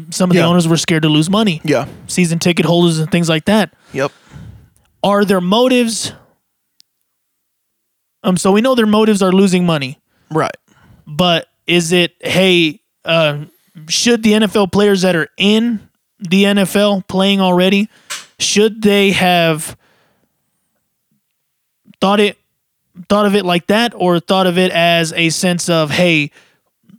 some 0.10 0.30
of 0.32 0.36
the 0.36 0.42
owners 0.42 0.68
were 0.68 0.78
scared 0.78 1.04
to 1.04 1.10
lose 1.10 1.30
money, 1.30 1.62
yeah, 1.64 1.88
season 2.08 2.38
ticket 2.40 2.66
holders 2.66 3.00
and 3.00 3.10
things 3.12 3.28
like 3.30 3.46
that. 3.46 3.74
yep, 3.92 4.12
Are 5.04 5.26
their 5.26 5.42
motives? 5.42 6.14
Um, 8.24 8.38
so 8.38 8.52
we 8.52 8.62
know 8.62 8.76
their 8.76 8.86
motives 8.86 9.22
are 9.22 9.32
losing 9.32 9.66
money, 9.66 10.00
right, 10.32 10.56
but 11.06 11.48
is 11.68 11.92
it 11.92 12.16
hey, 12.22 12.82
uh, 13.06 13.46
should 13.88 14.24
the 14.24 14.34
NFL 14.34 14.72
players 14.72 15.02
that 15.02 15.16
are 15.16 15.28
in 15.38 15.90
the 16.20 16.44
NFL 16.44 17.08
playing 17.08 17.42
already, 17.42 17.90
should 18.40 18.82
they 18.82 19.12
have 19.12 19.78
thought 22.00 22.20
it 22.20 22.38
thought 23.10 23.26
of 23.26 23.36
it 23.36 23.46
like 23.46 23.68
that 23.68 23.94
or 23.96 24.20
thought 24.20 24.48
of 24.48 24.58
it 24.58 24.72
as 24.72 25.14
a 25.14 25.30
sense 25.30 25.70
of 25.70 25.92
hey, 25.92 26.32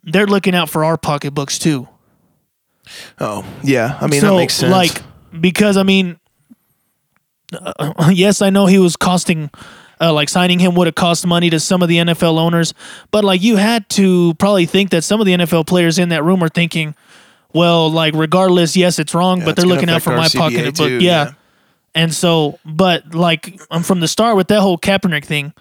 they're 0.02 0.26
looking 0.26 0.54
out 0.54 0.68
for 0.68 0.84
our 0.84 0.96
pocketbooks 0.96 1.58
too. 1.58 1.88
oh 3.20 3.46
yeah. 3.62 3.98
I 4.00 4.06
mean, 4.06 4.20
so 4.20 4.32
that 4.32 4.36
makes 4.36 4.54
sense. 4.54 4.72
like 4.72 5.02
because 5.40 5.76
I 5.76 5.82
mean 5.82 6.18
uh, 7.52 8.10
yes, 8.12 8.42
I 8.42 8.50
know 8.50 8.66
he 8.66 8.78
was 8.78 8.96
costing 8.96 9.50
uh, 10.00 10.12
like 10.12 10.28
signing 10.28 10.58
him 10.58 10.74
would 10.74 10.86
have 10.86 10.94
cost 10.94 11.26
money 11.26 11.50
to 11.50 11.60
some 11.60 11.82
of 11.82 11.88
the 11.88 11.98
NFL 11.98 12.38
owners, 12.38 12.74
but 13.10 13.24
like 13.24 13.42
you 13.42 13.56
had 13.56 13.88
to 13.90 14.34
probably 14.34 14.66
think 14.66 14.90
that 14.90 15.04
some 15.04 15.20
of 15.20 15.26
the 15.26 15.32
NFL 15.32 15.66
players 15.66 15.98
in 15.98 16.10
that 16.10 16.24
room 16.24 16.42
are 16.42 16.48
thinking, 16.48 16.94
well, 17.52 17.90
like 17.90 18.14
regardless, 18.14 18.76
yes, 18.76 18.98
it's 18.98 19.14
wrong, 19.14 19.40
Yeah, 19.40 19.44
but 19.46 19.56
they're 19.56 19.66
looking 19.66 19.88
out 19.88 20.02
for 20.02 20.16
my 20.16 20.26
CBA 20.26 20.38
pocket. 20.38 20.76
Too, 20.76 20.98
yeah. 20.98 20.98
yeah. 20.98 21.32
And 21.94 22.12
so, 22.12 22.58
but 22.64 23.14
like 23.14 23.60
I'm 23.70 23.82
from 23.82 24.00
the 24.00 24.08
start 24.08 24.36
with 24.36 24.48
that 24.48 24.60
whole 24.60 24.76
Kaepernick 24.76 25.24
thing, 25.24 25.52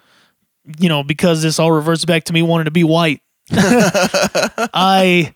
you 0.78 0.88
know, 0.88 1.02
because 1.02 1.42
this 1.42 1.58
all 1.58 1.70
reverts 1.70 2.04
back 2.04 2.24
to 2.24 2.32
me 2.32 2.42
wanting 2.42 2.64
to 2.64 2.70
be 2.72 2.84
white. 2.84 3.22
I, 3.52 5.34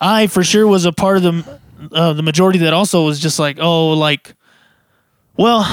I 0.00 0.28
for 0.28 0.42
sure 0.42 0.66
was 0.66 0.86
a 0.86 0.92
part 0.92 1.18
of 1.18 1.22
the, 1.22 1.60
uh, 1.92 2.12
the 2.14 2.22
majority 2.22 2.60
that 2.60 2.72
also 2.72 3.04
was 3.04 3.20
just 3.20 3.38
like, 3.38 3.58
oh, 3.60 3.90
like, 3.90 4.34
well, 5.36 5.64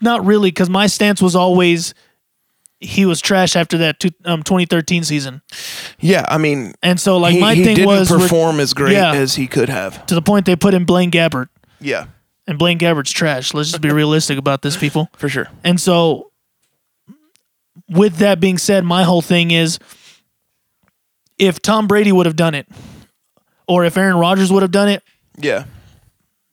not 0.00 0.24
really, 0.24 0.50
because 0.50 0.70
my 0.70 0.86
stance 0.86 1.20
was 1.22 1.34
always 1.36 1.94
he 2.80 3.04
was 3.04 3.20
trash 3.20 3.56
after 3.56 3.76
that 3.78 3.98
two, 3.98 4.10
um, 4.24 4.42
2013 4.44 5.02
season, 5.02 5.42
yeah, 5.98 6.24
I 6.28 6.38
mean, 6.38 6.74
and 6.82 7.00
so 7.00 7.18
like 7.18 7.34
he, 7.34 7.40
my 7.40 7.54
he 7.54 7.64
thing 7.64 7.74
didn't 7.76 7.88
was 7.88 8.10
re- 8.10 8.18
perform 8.20 8.60
as 8.60 8.72
great 8.72 8.92
Yeah. 8.92 9.14
as 9.14 9.34
he 9.34 9.46
could 9.48 9.68
have. 9.68 10.06
to 10.06 10.14
the 10.14 10.22
point 10.22 10.46
they 10.46 10.54
put 10.54 10.74
in 10.74 10.84
Blaine 10.84 11.10
Gabbert, 11.10 11.48
Yeah, 11.80 12.06
and 12.46 12.56
Blaine 12.58 12.78
Gabbert's 12.78 13.10
trash. 13.10 13.52
Let's 13.52 13.70
just 13.70 13.82
be 13.82 13.90
realistic 13.90 14.38
about 14.38 14.62
this, 14.62 14.76
people. 14.76 15.08
for 15.16 15.28
sure. 15.28 15.48
And 15.64 15.80
so, 15.80 16.30
with 17.88 18.16
that 18.18 18.38
being 18.38 18.58
said, 18.58 18.84
my 18.84 19.02
whole 19.02 19.22
thing 19.22 19.50
is 19.50 19.78
if 21.38 21.60
Tom 21.60 21.86
Brady 21.88 22.12
would 22.12 22.26
have 22.26 22.36
done 22.36 22.54
it, 22.54 22.68
or 23.66 23.84
if 23.84 23.96
Aaron 23.96 24.16
Rodgers 24.18 24.52
would 24.52 24.62
have 24.62 24.70
done 24.72 24.88
it, 24.88 25.02
Yeah. 25.36 25.64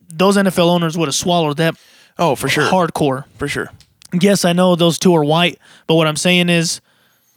those 0.09 0.38
NFL 0.38 0.70
owners 0.70 0.97
would 0.97 1.07
have 1.07 1.16
swallowed 1.16 1.57
that 1.57 1.76
Oh, 2.18 2.36
for 2.36 2.47
sure. 2.49 2.63
hardcore. 2.66 3.26
For 3.38 3.47
sure. 3.47 3.72
Yes, 4.20 4.45
I 4.45 4.53
know 4.53 4.76
those 4.76 4.97
two 4.99 5.13
are 5.16 5.24
white, 5.24 5.59
but 5.88 5.95
what 5.95 6.07
I'm 6.07 6.16
saying 6.16 6.49
is 6.49 6.80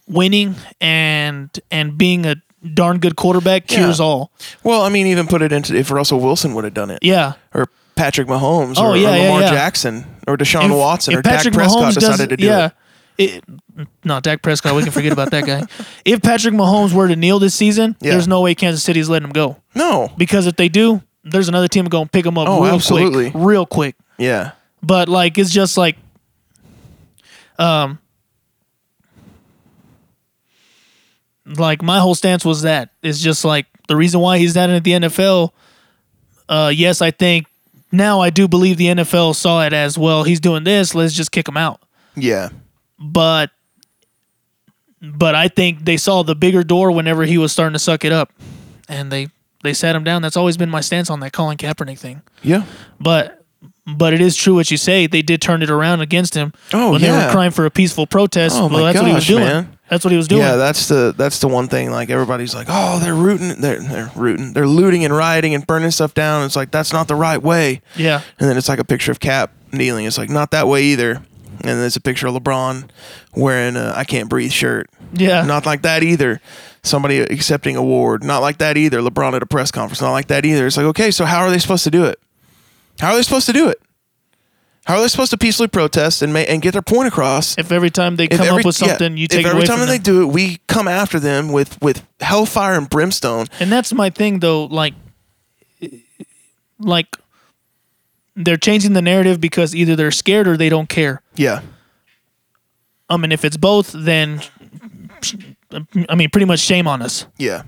winning 0.07 0.55
and 0.81 1.49
and 1.71 1.97
being 1.97 2.25
a 2.25 2.35
darn 2.73 2.99
good 2.99 3.15
quarterback 3.15 3.67
cures 3.67 3.99
Yeah. 3.99 4.05
all. 4.05 4.31
Well, 4.63 4.81
I 4.81 4.89
mean, 4.89 5.07
even 5.07 5.27
put 5.27 5.41
it 5.41 5.51
into 5.51 5.75
if 5.75 5.91
Russell 5.91 6.19
Wilson 6.19 6.53
would 6.55 6.63
have 6.63 6.73
done 6.73 6.89
it, 6.89 6.99
Yeah. 7.01 7.33
or 7.53 7.67
Patrick 7.95 8.27
Mahomes, 8.27 8.75
Oh, 8.77 8.91
or, 8.91 8.97
yeah, 8.97 9.09
or 9.09 9.17
Lamar 9.19 9.41
yeah. 9.41 9.49
Jackson, 9.51 10.05
or 10.27 10.37
Deshaun 10.37 10.77
Watson, 10.77 11.15
or 11.15 11.21
Patrick 11.21 11.53
Dak 11.53 11.61
Prescott 11.63 11.83
Mahomes 11.83 11.93
decided 11.95 12.17
does- 12.17 12.27
to 12.29 12.37
do 12.37 12.45
yeah, 12.45 12.69
it. 13.17 13.43
it. 13.77 13.87
No, 14.05 14.19
Dak 14.19 14.41
Prescott. 14.41 14.75
We 14.75 14.83
can 14.83 14.91
forget 14.91 15.11
about 15.13 15.31
that 15.31 15.45
guy. 15.45 15.63
If 16.05 16.21
Patrick 16.21 16.53
Mahomes 16.53 16.91
were 16.93 17.07
to 17.07 17.15
kneel 17.15 17.39
this 17.39 17.55
season, 17.55 17.95
there's 17.99 18.27
no 18.27 18.41
way 18.41 18.55
Kansas 18.55 18.83
City's 18.83 19.09
letting 19.09 19.27
him 19.27 19.33
go. 19.33 19.57
No. 19.75 20.11
Because 20.17 20.47
if 20.47 20.55
they 20.55 20.67
do, 20.69 21.01
there's 21.23 21.47
another 21.49 21.67
team 21.67 21.85
going 21.85 22.05
to 22.05 22.09
pick 22.11 22.25
him 22.25 22.37
up 22.37 22.47
Oh, 22.49 22.63
real 22.63 22.75
absolutely. 22.75 23.31
quick, 23.31 23.43
real 23.45 23.65
quick. 23.65 23.95
Yeah. 24.17 24.51
But 24.81 25.09
like, 25.09 25.37
it's 25.37 25.51
just 25.51 25.77
like, 25.77 25.97
um, 27.57 27.99
like 31.45 31.81
my 31.81 31.99
whole 31.99 32.15
stance 32.15 32.45
was 32.45 32.61
that 32.61 32.91
it's 33.01 33.19
just 33.19 33.43
like 33.43 33.65
the 33.87 33.95
reason 33.95 34.19
why 34.19 34.37
he's 34.37 34.55
not 34.55 34.69
in 34.69 34.75
at 34.75 34.83
the 34.83 34.91
NFL. 34.91 35.51
Uh, 36.47 36.71
yes, 36.73 37.01
I 37.01 37.11
think 37.11 37.47
now 37.91 38.19
I 38.21 38.29
do 38.29 38.47
believe 38.47 38.77
the 38.77 38.87
NFL 38.87 39.35
saw 39.35 39.63
it 39.65 39.73
as 39.73 39.97
well. 39.97 40.23
He's 40.23 40.39
doing 40.39 40.63
this. 40.63 40.95
Let's 40.95 41.13
just 41.13 41.31
kick 41.31 41.47
him 41.47 41.57
out. 41.57 41.81
Yeah. 42.15 42.49
But, 42.99 43.51
but 45.01 45.35
I 45.35 45.47
think 45.47 45.85
they 45.85 45.97
saw 45.97 46.23
the 46.23 46.35
bigger 46.35 46.63
door 46.63 46.91
whenever 46.91 47.23
he 47.25 47.37
was 47.37 47.51
starting 47.51 47.73
to 47.73 47.79
suck 47.79 48.03
it 48.05 48.11
up, 48.11 48.31
and 48.87 49.11
they 49.11 49.27
They 49.63 49.73
sat 49.73 49.95
him 49.95 50.03
down. 50.03 50.21
That's 50.21 50.37
always 50.37 50.57
been 50.57 50.69
my 50.69 50.81
stance 50.81 51.09
on 51.09 51.19
that 51.21 51.33
Colin 51.33 51.57
Kaepernick 51.57 51.99
thing. 51.99 52.21
Yeah. 52.43 52.63
But 52.99 53.38
but 53.97 54.13
it 54.13 54.21
is 54.21 54.35
true 54.35 54.55
what 54.55 54.69
you 54.71 54.77
say. 54.77 55.07
They 55.07 55.21
did 55.21 55.41
turn 55.41 55.61
it 55.61 55.69
around 55.69 56.01
against 56.01 56.33
him 56.35 56.53
Oh, 56.73 56.91
when 56.91 57.01
they 57.01 57.09
were 57.11 57.29
crying 57.31 57.51
for 57.51 57.65
a 57.65 57.71
peaceful 57.71 58.05
protest. 58.07 58.55
Oh, 58.57 58.67
well, 58.67 58.83
my 58.83 58.91
that's 58.93 58.99
what 58.99 59.07
he 59.07 59.13
was 59.15 59.27
doing. 59.27 59.43
man. 59.43 59.77
That's 59.89 60.03
what 60.05 60.11
he 60.11 60.17
was 60.17 60.27
doing. 60.27 60.41
Yeah, 60.41 60.55
that's 60.55 60.87
the 60.87 61.15
that's 61.17 61.39
the 61.39 61.47
one 61.47 61.67
thing. 61.67 61.89
Like 61.89 62.09
everybody's 62.11 62.53
like, 62.53 62.67
oh, 62.69 62.99
they're 62.99 63.15
rooting, 63.15 63.59
they're 63.59 63.79
they're 63.81 64.11
rooting, 64.15 64.53
they're 64.53 64.67
looting 64.67 65.03
and 65.03 65.15
rioting 65.15 65.55
and 65.55 65.65
burning 65.65 65.89
stuff 65.91 66.13
down. 66.13 66.45
It's 66.45 66.55
like 66.55 66.69
that's 66.69 66.93
not 66.93 67.07
the 67.07 67.15
right 67.15 67.41
way. 67.41 67.81
yeah. 67.95 68.21
And 68.39 68.47
then 68.49 68.55
it's 68.57 68.69
like 68.69 68.77
a 68.79 68.83
picture 68.83 69.11
of 69.11 69.19
Cap 69.19 69.51
kneeling. 69.71 70.05
It's 70.05 70.17
like 70.17 70.29
not 70.29 70.51
that 70.51 70.67
way 70.67 70.83
either. 70.83 71.15
And 71.61 71.67
then 71.67 71.79
there's 71.79 71.95
a 71.95 72.01
picture 72.01 72.27
of 72.27 72.35
LeBron 72.35 72.89
wearing 73.35 73.75
a 73.75 73.93
"I 73.95 74.03
Can't 74.05 74.29
Breathe" 74.29 74.51
shirt. 74.51 74.89
Yeah. 75.11 75.43
Not 75.43 75.65
like 75.65 75.81
that 75.81 76.03
either. 76.03 76.39
Somebody 76.83 77.19
accepting 77.19 77.75
award. 77.75 78.23
Not 78.23 78.41
like 78.41 78.59
that 78.59 78.77
either. 78.77 78.99
LeBron 79.01 79.33
at 79.33 79.41
a 79.43 79.45
press 79.47 79.71
conference. 79.71 79.99
Not 80.01 80.11
like 80.11 80.27
that 80.27 80.45
either. 80.45 80.67
It's 80.67 80.77
like 80.77 80.85
okay, 80.85 81.09
so 81.11 81.25
how 81.25 81.39
are 81.41 81.49
they 81.49 81.57
supposed 81.59 81.83
to 81.85 81.91
do 81.91 82.05
it? 82.05 82.19
How 82.99 83.11
are 83.11 83.15
they 83.15 83.23
supposed 83.23 83.45
to 83.47 83.53
do 83.53 83.69
it? 83.69 83.81
How 84.85 84.95
are 84.95 85.01
they 85.01 85.07
supposed 85.07 85.31
to 85.31 85.37
peacefully 85.37 85.67
protest 85.67 86.21
and 86.21 86.33
ma- 86.33 86.39
and 86.39 86.61
get 86.61 86.71
their 86.71 86.81
point 86.81 87.07
across? 87.07 87.55
If 87.57 87.71
every 87.71 87.91
time 87.91 88.15
they 88.15 88.27
come 88.27 88.41
every- 88.47 88.59
up 88.61 88.65
with 88.65 88.81
yeah, 88.81 88.87
something, 88.87 89.17
you 89.17 89.27
take 89.27 89.41
it 89.41 89.45
If 89.45 89.53
every 89.53 89.67
time 89.67 89.79
they 89.87 89.97
them. 89.97 90.03
do 90.03 90.21
it, 90.23 90.33
we 90.33 90.57
come 90.67 90.87
after 90.87 91.19
them 91.19 91.51
with 91.51 91.79
with 91.81 92.05
hellfire 92.21 92.75
and 92.75 92.89
brimstone. 92.89 93.47
And 93.59 93.71
that's 93.71 93.93
my 93.93 94.09
thing, 94.09 94.39
though. 94.39 94.65
Like, 94.65 94.95
like 96.79 97.15
they're 98.35 98.57
changing 98.57 98.93
the 98.93 99.01
narrative 99.01 99.39
because 99.39 99.75
either 99.75 99.95
they're 99.95 100.11
scared 100.11 100.47
or 100.47 100.57
they 100.57 100.69
don't 100.69 100.89
care. 100.89 101.21
Yeah, 101.35 101.61
I 103.09 103.17
mean, 103.17 103.31
if 103.31 103.45
it's 103.45 103.57
both, 103.57 103.91
then 103.91 104.41
I 106.09 106.15
mean, 106.15 106.29
pretty 106.31 106.45
much 106.45 106.61
shame 106.61 106.87
on 106.87 107.01
us. 107.03 107.27
yeah, 107.37 107.63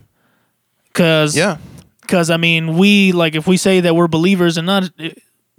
Because 0.88 1.36
yeah, 1.38 1.58
because 2.02 2.30
I 2.30 2.38
mean, 2.38 2.78
we 2.78 3.12
like 3.12 3.36
if 3.36 3.48
we 3.48 3.58
say 3.58 3.80
that 3.82 3.96
we're 3.96 4.08
believers 4.08 4.58
and 4.58 4.66
not 4.68 4.90
uh, 5.00 5.10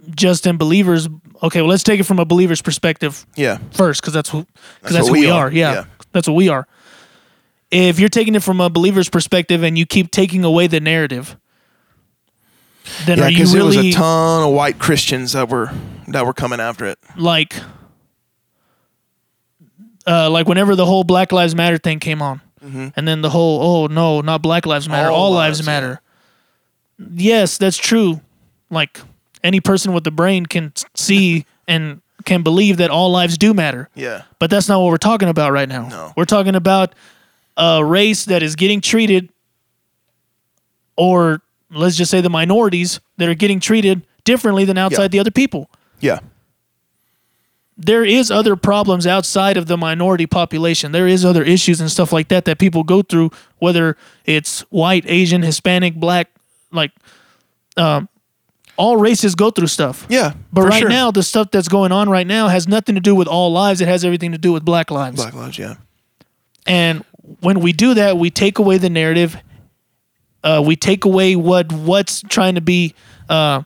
just 0.09 0.45
in 0.47 0.57
believers. 0.57 1.07
Okay, 1.41 1.61
well, 1.61 1.69
let's 1.69 1.83
take 1.83 1.99
it 1.99 2.03
from 2.03 2.19
a 2.19 2.25
believer's 2.25 2.61
perspective 2.61 3.25
yeah, 3.35 3.57
first, 3.71 4.01
because 4.01 4.13
that's 4.13 4.29
who 4.29 4.45
because 4.81 4.95
that's, 4.95 5.09
what 5.09 5.15
who 5.15 5.21
we 5.21 5.25
we 5.27 5.29
are. 5.31 5.47
are. 5.47 5.51
Yeah, 5.51 5.73
Yeah. 5.73 5.85
that's 6.11 6.27
what 6.27 6.35
we 6.35 6.49
are. 6.49 6.67
If 7.71 7.99
you're 7.99 8.09
taking 8.09 8.35
it 8.35 8.43
from 8.43 8.61
a 8.61 8.69
believer's 8.69 9.09
perspective 9.09 9.63
and 9.63 9.77
you 9.77 9.85
keep 9.85 10.11
taking 10.11 10.43
away 10.43 10.67
the 10.67 10.79
narrative, 10.79 11.35
then 13.05 13.17
yeah. 13.17 13.25
are 13.25 13.29
you 13.29 13.37
Because 13.39 13.55
really 13.55 13.75
there 13.75 13.83
was 13.85 13.95
a 13.95 13.97
ton 13.97 14.43
of 14.47 14.53
white 14.53 14.77
Christians 14.79 15.33
that 15.33 15.49
were 15.49 15.71
that 16.07 16.25
were 16.25 16.33
coming 16.33 16.59
after 16.59 16.85
it. 16.85 16.99
like 17.17 17.55
uh, 20.05 20.29
like 20.29 20.47
whenever 20.47 20.75
the 20.75 20.85
whole 20.85 21.03
Black 21.03 21.31
Lives 21.31 21.55
Matter 21.55 21.77
thing 21.77 21.99
came 21.99 22.21
on, 22.21 22.41
and 22.61 23.07
then 23.07 23.21
the 23.21 23.29
whole 23.29 23.61
oh 23.61 23.87
no, 23.87 24.21
not 24.21 24.41
Black 24.41 24.65
Lives 24.65 24.87
Matter, 24.87 25.07
Mm-hmm. 25.07 25.15
All 25.15 25.25
all, 25.25 25.31
lives, 25.33 25.59
lives, 25.59 25.65
matter. 25.65 26.01
Yes, 26.97 27.57
that's 27.57 27.77
true. 27.77 28.21
Like 28.69 28.99
any 29.43 29.59
person 29.59 29.93
with 29.93 30.03
the 30.03 30.11
brain 30.11 30.45
can 30.45 30.73
see 30.95 31.45
and 31.67 32.01
can 32.25 32.41
believe 32.43 32.77
that 32.77 32.89
all 32.89 33.11
lives 33.11 33.37
do 33.37 33.53
matter. 33.53 33.89
Yeah, 33.95 34.23
But 34.39 34.49
that's 34.49 34.69
not 34.69 34.79
what 34.81 34.89
we're 34.89 34.97
talking 34.97 35.27
about 35.29 35.51
right 35.51 35.67
now. 35.67 35.87
No. 35.89 36.13
We're 36.15 36.25
talking 36.25 36.55
about 36.55 36.93
a 37.57 37.83
race 37.83 38.25
that 38.25 38.41
is 38.41 38.55
getting 38.55 38.79
treated, 38.81 39.29
or 40.95 41.41
let's 41.71 41.97
just 41.97 42.11
say 42.11 42.21
the 42.21 42.29
minorities 42.29 42.99
that 43.17 43.27
are 43.27 43.33
getting 43.33 43.59
treated 43.59 44.05
differently 44.23 44.63
than 44.65 44.77
outside 44.77 45.03
Yeah. 45.03 45.07
the 45.09 45.19
other 45.19 45.31
people 45.31 45.69
yeah, 45.99 46.19
there 47.77 48.03
is 48.03 48.29
other 48.29 48.55
problems 48.57 49.07
outside 49.07 49.55
of 49.57 49.67
the 49.67 49.77
minority 49.77 50.25
population. 50.27 50.91
There 50.91 51.07
is 51.07 51.23
other 51.23 51.43
issues 51.43 51.79
and 51.79 51.89
stuff 51.89 52.11
like 52.11 52.27
that 52.27 52.43
that 52.45 52.59
people 52.59 52.83
go 52.83 53.01
through, 53.01 53.31
whether 53.59 53.95
it's 54.25 54.61
white, 54.69 55.05
Asian, 55.07 55.43
Hispanic, 55.43 55.95
black, 55.95 56.29
like 56.73 56.91
um, 57.77 58.09
all 58.77 58.97
races 58.97 59.35
go 59.35 59.51
through 59.51 59.67
stuff. 59.67 60.05
yeah. 60.09 60.33
But 60.51 60.63
right 60.63 60.79
sure. 60.79 60.89
now, 60.89 61.11
the 61.11 61.23
stuff 61.23 61.51
that's 61.51 61.67
going 61.67 61.91
on 61.91 62.09
right 62.09 62.27
now 62.27 62.47
has 62.47 62.67
nothing 62.67 62.95
to 62.95 63.01
do 63.01 63.15
with 63.15 63.27
all 63.27 63.51
lives. 63.51 63.81
It 63.81 63.87
has 63.87 64.03
everything 64.03 64.31
to 64.31 64.37
do 64.37 64.51
with 64.51 64.65
black 64.65 64.91
lives. 64.91 65.17
Black 65.17 65.33
Lives. 65.33 65.57
Yeah, 65.57 65.75
And 66.65 67.05
when 67.41 67.59
we 67.59 67.73
do 67.73 67.93
that, 67.93 68.17
we 68.17 68.29
take 68.29 68.59
away 68.59 68.77
the 68.77 68.89
narrative. 68.89 69.37
Uh, 70.43 70.61
we 70.65 70.75
take 70.75 71.05
away 71.05 71.35
what 71.35 71.71
what's 71.71 72.21
trying 72.21 72.55
to 72.55 72.61
be 72.61 72.95
uh, 73.29 73.63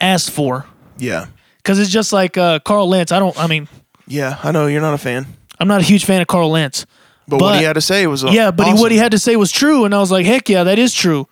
asked 0.00 0.30
for. 0.30 0.66
yeah, 0.98 1.26
Because 1.58 1.78
it's 1.78 1.90
just 1.90 2.12
like 2.12 2.36
uh, 2.36 2.58
Carl 2.60 2.88
Lentz. 2.88 3.10
I 3.10 3.18
don't. 3.18 3.38
I 3.38 3.46
mean, 3.46 3.68
yeah. 4.06 4.38
I 4.42 4.52
know 4.52 4.66
you're 4.66 4.82
not 4.82 4.94
a 4.94 4.98
fan, 4.98 5.26
I'm 5.58 5.68
not 5.68 5.80
a 5.80 5.84
huge 5.84 6.04
fan 6.04 6.20
of 6.20 6.26
Carl 6.26 6.50
Lentz. 6.50 6.84
but, 7.26 7.40
what 7.40 7.58
he 7.58 7.64
had 7.64 7.74
to 7.74 7.80
say 7.80 8.06
was 8.06 8.24
uh, 8.24 8.30
Yeah, 8.30 8.50
but 8.50 8.66
he, 8.66 8.74
what 8.74 8.90
he 8.90 8.98
had 8.98 9.12
to 9.12 9.18
say 9.18 9.36
was 9.36 9.50
true, 9.50 9.84
and 9.84 9.94
I 9.94 10.00
was 10.00 10.10
like, 10.10 10.26
heck 10.26 10.48
yeah, 10.48 10.64
that 10.64 10.78
is 10.78 10.92
true. 10.92 11.26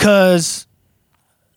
Because, 0.00 0.66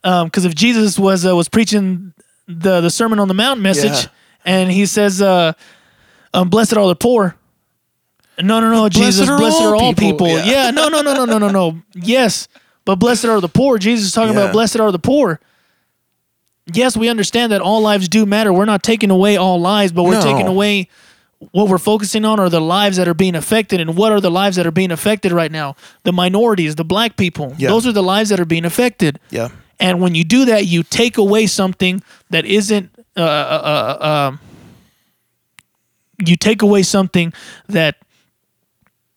because 0.04 0.44
if 0.44 0.54
Jesus 0.54 1.00
was 1.00 1.26
uh, 1.26 1.34
was 1.34 1.48
preaching 1.48 2.14
the 2.48 2.82
the 2.82 2.90
Sermon 2.90 3.20
on 3.20 3.30
the 3.30 3.34
Mount 3.34 3.62
message, 3.62 4.04
Yeah. 4.04 4.10
and 4.44 4.70
he 4.72 4.86
says, 4.86 5.22
uh, 5.22 5.54
um, 6.34 6.50
"Blessed 6.50 6.76
are 6.76 6.86
the 6.88 6.96
poor." 6.96 7.38
No, 8.42 8.60
no, 8.60 8.70
no, 8.70 8.90
Jesus, 8.90 9.30
are 9.30 9.38
blessed 9.38 9.62
all 9.62 9.70
are 9.70 9.76
all 9.76 9.94
people. 9.94 10.28
people. 10.28 10.28
Yeah. 10.28 10.66
Yeah. 10.66 10.72
no, 10.72 10.90
no, 10.90 11.02
no, 11.02 11.14
no, 11.14 11.24
no, 11.26 11.38
no, 11.38 11.50
no. 11.50 11.82
Yes, 11.94 12.50
but 12.84 12.96
blessed 12.98 13.26
are 13.26 13.40
the 13.40 13.48
poor. 13.48 13.78
Jesus 13.78 14.08
is 14.08 14.12
talking 14.12 14.34
Yeah. 14.34 14.42
about 14.42 14.52
blessed 14.52 14.78
are 14.80 14.92
the 14.92 15.00
poor. 15.00 15.40
Yes, 16.74 16.98
we 16.98 17.08
understand 17.10 17.52
that 17.54 17.62
all 17.62 17.82
lives 17.82 18.10
do 18.10 18.26
matter. 18.26 18.52
We're 18.52 18.66
not 18.66 18.84
taking 18.84 19.10
away 19.12 19.38
all 19.38 19.60
lives, 19.62 19.92
but 19.94 20.04
we're 20.04 20.14
No. 20.20 20.22
taking 20.24 20.48
away 20.48 20.90
what 21.52 21.68
we're 21.68 21.78
focusing 21.78 22.26
on 22.26 22.40
are 22.40 22.50
the 22.50 22.62
lives 22.62 22.98
that 22.98 23.08
are 23.08 23.14
being 23.14 23.36
affected 23.36 23.80
and 23.80 23.96
what 23.96 24.12
are 24.12 24.22
the 24.22 24.32
lives 24.32 24.56
that 24.56 24.66
are 24.66 24.72
being 24.72 24.92
affected 24.92 25.32
right 25.32 25.52
now? 25.52 25.76
The 26.04 26.14
minorities 26.14 26.76
the 26.76 26.84
black 26.84 27.18
people. 27.18 27.54
Yeah. 27.58 27.70
those 27.70 27.86
are 27.88 27.92
the 27.92 28.04
lives 28.04 28.30
that 28.30 28.40
are 28.40 28.46
being 28.46 28.66
affected. 28.66 29.20
Yeah, 29.30 29.50
and 29.80 30.02
when 30.02 30.16
you 30.16 30.24
do 30.24 30.46
that 30.46 30.66
you 30.66 30.84
take 30.84 31.18
away 31.18 31.48
something 31.48 32.02
that 32.30 32.46
isn't 32.46 32.90
uh, 33.16 33.22
uh, 33.22 33.98
uh, 34.02 34.06
um, 34.08 34.40
you 36.26 36.36
take 36.36 36.62
away 36.62 36.84
something 36.84 37.34
that 37.68 37.98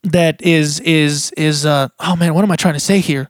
that 0.02 0.40
is 0.42 0.80
is 0.80 1.30
is 1.32 1.66
uh 1.66 1.88
oh 2.00 2.14
man 2.16 2.32
what 2.34 2.44
am 2.44 2.50
i 2.50 2.56
trying 2.56 2.74
to 2.74 2.80
say 2.80 3.00
here? 3.00 3.28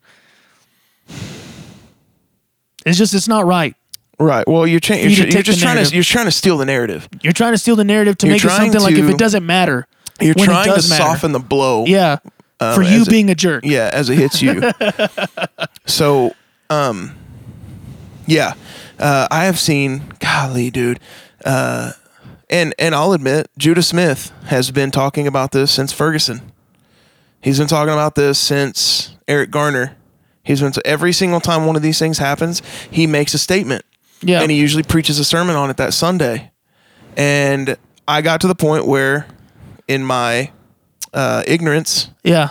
It's 2.84 2.98
just 2.98 3.14
it's 3.14 3.28
not 3.28 3.46
right 3.46 3.74
right. 4.18 4.46
Well, 4.46 4.66
you're, 4.66 4.80
cha- 4.80 4.94
you 4.94 5.08
you're, 5.08 5.28
you're 5.28 5.42
just 5.42 5.60
trying 5.60 5.84
to 5.84 5.94
you're 5.94 6.04
trying 6.04 6.24
to 6.26 6.30
steal 6.32 6.56
the 6.56 6.64
narrative. 6.64 7.08
you're 7.22 7.32
trying 7.32 7.52
to 7.52 7.58
steal 7.58 7.76
the 7.76 7.84
narrative 7.84 8.18
to 8.18 8.26
You're 8.26 8.34
make 8.34 8.44
it 8.44 8.50
something 8.50 8.80
like 8.80 8.94
if 8.94 9.08
it 9.08 9.18
doesn't 9.18 9.44
matter 9.46 9.86
You're 10.20 10.34
trying 10.34 10.64
to 10.66 10.70
matter. 10.70 10.80
soften 10.82 11.32
the 11.32 11.38
blow. 11.40 11.84
Yeah. 11.86 12.18
Um, 12.58 12.74
for 12.74 12.82
you 12.82 13.00
as 13.02 13.08
it- 13.08 13.10
being 13.10 13.28
a 13.30 13.34
jerk. 13.34 13.64
Yeah, 13.66 13.90
as 13.92 14.08
it 14.08 14.16
hits 14.16 14.40
you. 14.40 14.72
so, 15.86 16.34
um, 16.70 17.14
yeah, 18.26 18.54
uh, 18.98 19.28
I 19.30 19.44
have 19.44 19.58
seen. 19.58 20.02
Golly, 20.20 20.70
dude. 20.70 20.98
Uh, 21.44 21.92
and 22.48 22.74
and 22.78 22.94
I'll 22.94 23.12
admit, 23.12 23.48
Judah 23.58 23.82
Smith 23.82 24.32
has 24.46 24.70
been 24.70 24.90
talking 24.90 25.26
about 25.26 25.52
this 25.52 25.70
since 25.70 25.92
Ferguson. 25.92 26.40
He's 27.42 27.58
been 27.58 27.68
talking 27.68 27.92
about 27.92 28.14
this 28.14 28.38
since 28.38 29.14
Eric 29.28 29.50
Garner. 29.50 29.96
He's 30.42 30.60
been 30.60 30.72
every 30.84 31.12
single 31.12 31.40
time 31.40 31.66
one 31.66 31.76
of 31.76 31.82
these 31.82 31.98
things 31.98 32.18
happens, 32.18 32.62
he 32.90 33.06
makes 33.06 33.34
a 33.34 33.38
statement. 33.38 33.84
Yeah. 34.22 34.40
And 34.42 34.50
he 34.50 34.56
usually 34.58 34.82
preaches 34.82 35.18
a 35.18 35.24
sermon 35.24 35.56
on 35.56 35.70
it 35.70 35.76
that 35.76 35.92
Sunday. 35.94 36.50
And 37.16 37.76
I 38.08 38.22
got 38.22 38.40
to 38.42 38.46
the 38.46 38.54
point 38.54 38.86
where, 38.86 39.26
in 39.88 40.04
my 40.04 40.50
uh, 41.14 41.42
ignorance, 41.46 42.10
Yeah. 42.24 42.50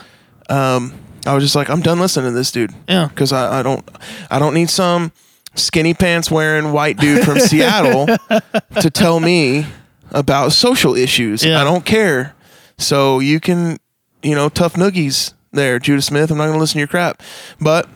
um, 0.49 0.93
I 1.26 1.34
was 1.34 1.43
just 1.43 1.55
like, 1.55 1.70
I'm 1.70 1.82
done 1.82 1.99
listening 1.99 2.32
to 2.32 2.36
this 2.38 2.51
dude. 2.51 2.72
Yeah. 2.88 3.07
Because 3.07 3.32
I, 3.32 3.59
I 3.59 3.63
don't 3.63 3.88
I 4.30 4.38
don't 4.39 4.53
need 4.53 4.70
some 4.70 5.11
skinny 5.55 5.93
pants 5.93 6.30
wearing 6.30 6.72
white 6.72 6.97
dude 6.97 7.24
from 7.24 7.39
Seattle 7.39 8.05
to 8.82 8.89
tell 8.91 9.20
me 9.20 9.66
about 10.11 10.51
social 10.51 10.95
issues. 10.95 11.43
Yeah. 11.43 11.59
I 11.59 11.63
don't 11.63 11.84
care. 11.86 12.36
So 12.78 13.20
you 13.20 13.39
can, 13.39 13.78
you 14.22 14.36
know, 14.36 14.49
tough 14.49 14.74
noogies 14.74 15.34
there, 15.51 15.80
Judah 15.80 16.01
Smith. 16.03 16.30
I'm 16.30 16.38
not 16.38 16.47
gonna 16.47 16.59
listen 16.59 16.74
to 16.74 16.80
your 16.80 16.88
crap. 16.88 17.24
But 17.59 17.88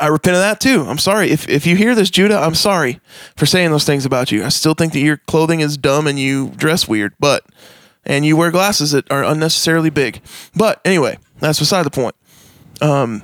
I 0.00 0.06
repent 0.08 0.36
of 0.36 0.40
that 0.42 0.60
too. 0.60 0.84
I'm 0.88 0.98
sorry. 0.98 1.30
If 1.30 1.48
if 1.48 1.66
you 1.66 1.76
hear 1.76 1.94
this, 1.94 2.10
Judah, 2.10 2.38
I'm 2.38 2.54
sorry 2.54 3.00
for 3.36 3.46
saying 3.46 3.70
those 3.70 3.84
things 3.84 4.04
about 4.04 4.32
you. 4.32 4.44
I 4.44 4.48
still 4.48 4.74
think 4.74 4.92
that 4.94 5.00
your 5.00 5.18
clothing 5.18 5.60
is 5.60 5.76
dumb 5.76 6.06
and 6.06 6.18
you 6.18 6.50
dress 6.56 6.88
weird, 6.88 7.14
but 7.20 7.44
and 8.04 8.24
you 8.24 8.36
wear 8.36 8.50
glasses 8.50 8.92
that 8.92 9.10
are 9.10 9.22
unnecessarily 9.22 9.90
big. 9.90 10.20
But 10.54 10.80
anyway, 10.84 11.18
that's 11.40 11.58
beside 11.58 11.84
the 11.84 11.90
point. 11.90 12.14
Um, 12.80 13.22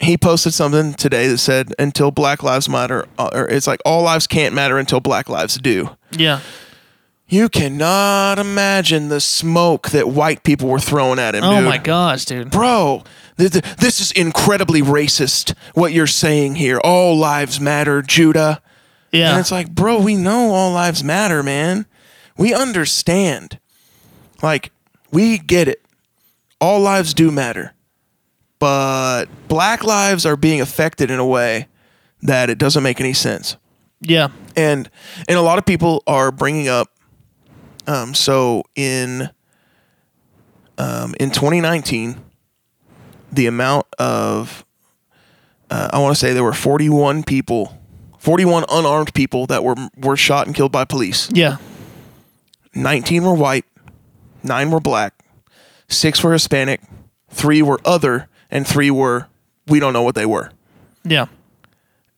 he 0.00 0.16
posted 0.16 0.52
something 0.52 0.94
today 0.94 1.28
that 1.28 1.38
said, 1.38 1.74
"Until 1.78 2.10
Black 2.10 2.42
Lives 2.42 2.68
Matter, 2.68 3.06
uh, 3.18 3.30
or 3.32 3.48
it's 3.48 3.66
like 3.66 3.80
all 3.84 4.02
lives 4.02 4.26
can't 4.26 4.54
matter 4.54 4.78
until 4.78 5.00
Black 5.00 5.28
lives 5.28 5.56
do." 5.56 5.96
Yeah. 6.10 6.40
You 7.28 7.48
cannot 7.48 8.38
imagine 8.38 9.08
the 9.08 9.20
smoke 9.20 9.88
that 9.90 10.08
white 10.08 10.42
people 10.42 10.68
were 10.68 10.78
throwing 10.78 11.18
at 11.18 11.34
him. 11.34 11.42
Oh 11.44 11.56
dude. 11.56 11.64
my 11.64 11.78
gosh, 11.78 12.26
dude. 12.26 12.50
bro! 12.50 13.04
Th- 13.50 13.52
th- 13.64 13.76
This 13.76 14.00
is 14.00 14.12
incredibly 14.12 14.82
racist. 14.82 15.54
What 15.74 15.92
you're 15.92 16.06
saying 16.06 16.54
here, 16.56 16.78
all 16.82 17.16
lives 17.16 17.60
matter, 17.60 18.02
Judah. 18.02 18.62
Yeah. 19.10 19.30
And 19.32 19.40
it's 19.40 19.52
like, 19.52 19.70
bro, 19.74 20.00
we 20.00 20.16
know 20.16 20.50
all 20.52 20.72
lives 20.72 21.02
matter, 21.04 21.42
man. 21.42 21.86
We 22.38 22.54
understand. 22.54 23.58
Like, 24.42 24.72
we 25.10 25.38
get 25.38 25.68
it. 25.68 25.84
All 26.60 26.80
lives 26.80 27.12
do 27.14 27.30
matter. 27.30 27.74
but 28.58 29.26
black 29.48 29.82
lives 29.82 30.24
are 30.24 30.36
being 30.36 30.60
affected 30.60 31.10
in 31.10 31.18
a 31.18 31.26
way 31.26 31.66
that 32.22 32.48
it 32.48 32.58
doesn't 32.58 32.82
make 32.84 33.00
any 33.00 33.12
sense. 33.12 33.56
Yeah. 34.00 34.28
And 34.56 34.88
and 35.28 35.36
a 35.38 35.42
lot 35.42 35.58
of 35.58 35.66
people 35.66 36.02
are 36.06 36.30
bringing 36.30 36.68
up 36.68 36.88
um 37.88 38.14
so 38.14 38.62
in 38.76 39.30
um 40.78 41.14
in 41.18 41.30
2019 41.32 42.20
the 43.32 43.46
amount 43.46 43.86
of 43.98 44.64
uh, 45.70 45.88
I 45.92 45.98
want 45.98 46.14
to 46.14 46.20
say 46.20 46.32
there 46.32 46.44
were 46.44 46.52
41 46.52 47.24
people 47.24 47.78
41 48.22 48.64
unarmed 48.70 49.12
people 49.14 49.46
that 49.46 49.64
were 49.64 49.74
were 49.96 50.16
shot 50.16 50.46
and 50.46 50.54
killed 50.54 50.70
by 50.70 50.84
police. 50.84 51.28
Yeah. 51.32 51.56
19 52.72 53.24
were 53.24 53.34
white, 53.34 53.64
9 54.44 54.70
were 54.70 54.78
black, 54.78 55.24
6 55.88 56.22
were 56.22 56.32
Hispanic, 56.32 56.80
3 57.30 57.62
were 57.62 57.80
other 57.84 58.28
and 58.48 58.64
3 58.64 58.92
were 58.92 59.26
we 59.66 59.80
don't 59.80 59.92
know 59.92 60.02
what 60.02 60.14
they 60.14 60.24
were. 60.24 60.52
Yeah. 61.04 61.26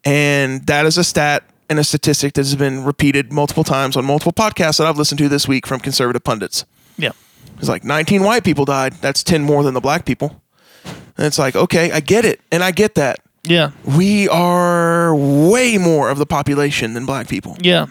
And 0.04 0.66
that 0.66 0.84
is 0.84 0.98
a 0.98 1.04
stat 1.04 1.44
and 1.70 1.78
a 1.78 1.84
statistic 1.84 2.34
that 2.34 2.42
has 2.42 2.54
been 2.54 2.84
repeated 2.84 3.32
multiple 3.32 3.64
times 3.64 3.96
on 3.96 4.04
multiple 4.04 4.34
podcasts 4.34 4.76
that 4.76 4.86
I've 4.86 4.98
listened 4.98 5.20
to 5.20 5.28
this 5.30 5.48
week 5.48 5.66
from 5.66 5.80
conservative 5.80 6.22
pundits. 6.22 6.66
Yeah. 6.98 7.12
It's 7.56 7.68
like 7.70 7.82
19 7.82 8.22
white 8.22 8.44
people 8.44 8.66
died. 8.66 8.92
That's 9.00 9.24
10 9.24 9.42
more 9.42 9.62
than 9.62 9.72
the 9.72 9.80
black 9.80 10.04
people. 10.04 10.42
And 10.84 11.26
it's 11.26 11.38
like, 11.38 11.56
okay, 11.56 11.90
I 11.92 12.00
get 12.00 12.24
it. 12.24 12.40
And 12.50 12.62
I 12.62 12.70
get 12.70 12.94
that. 12.96 13.20
Yeah. 13.42 13.72
We 13.84 14.28
are 14.28 15.14
way 15.14 15.78
more 15.78 16.10
of 16.10 16.18
the 16.18 16.26
population 16.26 16.94
than 16.94 17.06
black 17.06 17.28
people. 17.28 17.56
Yeah. 17.60 17.86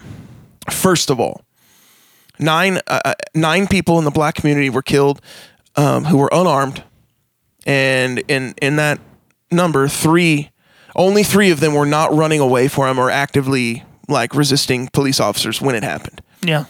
First 0.69 1.09
of 1.09 1.19
all, 1.19 1.41
nine 2.39 2.79
uh, 2.87 2.99
uh, 3.05 3.13
nine 3.35 3.67
people 3.67 3.99
in 3.99 4.05
the 4.05 4.11
black 4.11 4.35
community 4.35 4.69
were 4.69 4.81
killed 4.81 5.21
um, 5.75 6.05
who 6.05 6.17
were 6.17 6.29
unarmed, 6.31 6.83
and 7.65 8.19
in 8.27 8.55
in 8.61 8.77
that 8.77 8.99
number, 9.51 9.87
three 9.87 10.49
only 10.95 11.23
three 11.23 11.51
of 11.51 11.59
them 11.59 11.73
were 11.73 11.85
not 11.85 12.13
running 12.13 12.39
away 12.39 12.67
from 12.67 12.85
them 12.85 12.99
or 12.99 13.09
actively 13.09 13.83
like 14.07 14.35
resisting 14.35 14.87
police 14.93 15.19
officers 15.19 15.61
when 15.61 15.75
it 15.75 15.83
happened. 15.83 16.21
Yeah. 16.41 16.65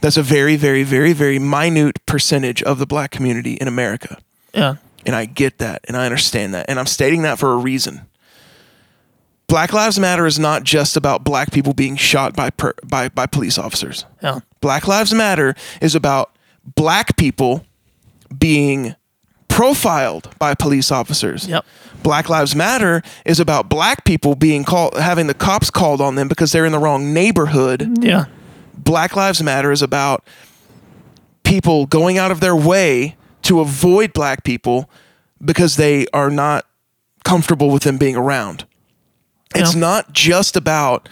That's 0.00 0.16
a 0.16 0.22
very, 0.22 0.56
very, 0.56 0.82
very, 0.82 1.12
very 1.12 1.38
minute 1.38 2.04
percentage 2.06 2.62
of 2.62 2.78
the 2.78 2.86
black 2.86 3.10
community 3.10 3.54
in 3.54 3.68
America. 3.68 4.18
Yeah. 4.52 4.76
And 5.06 5.14
I 5.14 5.26
get 5.26 5.58
that 5.58 5.84
and 5.86 5.96
I 5.96 6.04
understand 6.06 6.54
that. 6.54 6.66
And 6.68 6.78
I'm 6.78 6.86
stating 6.86 7.22
that 7.22 7.38
for 7.38 7.52
a 7.52 7.56
reason. 7.56 8.06
Black 9.46 9.72
Lives 9.72 9.98
Matter 9.98 10.26
is 10.26 10.38
not 10.38 10.64
just 10.64 10.96
about 10.96 11.22
black 11.22 11.52
people 11.52 11.74
being 11.74 11.96
shot 11.96 12.34
by 12.34 12.50
per, 12.50 12.72
by 12.84 13.08
by 13.08 13.26
police 13.26 13.58
officers. 13.58 14.06
Yeah. 14.22 14.40
Black 14.60 14.88
Lives 14.88 15.12
Matter 15.12 15.54
is 15.80 15.94
about 15.94 16.34
black 16.74 17.16
people 17.16 17.64
being 18.36 18.94
profiled 19.48 20.30
by 20.38 20.54
police 20.54 20.90
officers. 20.90 21.46
Yep. 21.46 21.64
Black 22.02 22.28
Lives 22.28 22.56
Matter 22.56 23.02
is 23.24 23.38
about 23.38 23.68
black 23.68 24.04
people 24.04 24.34
being 24.34 24.64
called 24.64 24.96
having 24.96 25.26
the 25.26 25.34
cops 25.34 25.70
called 25.70 26.00
on 26.00 26.14
them 26.16 26.26
because 26.26 26.50
they're 26.50 26.66
in 26.66 26.72
the 26.72 26.78
wrong 26.78 27.12
neighborhood. 27.12 27.98
Yeah. 28.00 28.24
Black 28.76 29.14
Lives 29.14 29.42
Matter 29.42 29.70
is 29.70 29.82
about 29.82 30.24
people 31.44 31.86
going 31.86 32.18
out 32.18 32.30
of 32.30 32.40
their 32.40 32.56
way 32.56 33.16
to 33.44 33.60
avoid 33.60 34.12
black 34.12 34.44
people 34.44 34.90
because 35.44 35.76
they 35.76 36.06
are 36.12 36.30
not 36.30 36.66
comfortable 37.24 37.70
with 37.70 37.82
them 37.84 37.98
being 37.98 38.16
around. 38.16 38.66
It's 39.54 39.74
not 39.74 40.12
just 40.12 40.56
about 40.56 41.08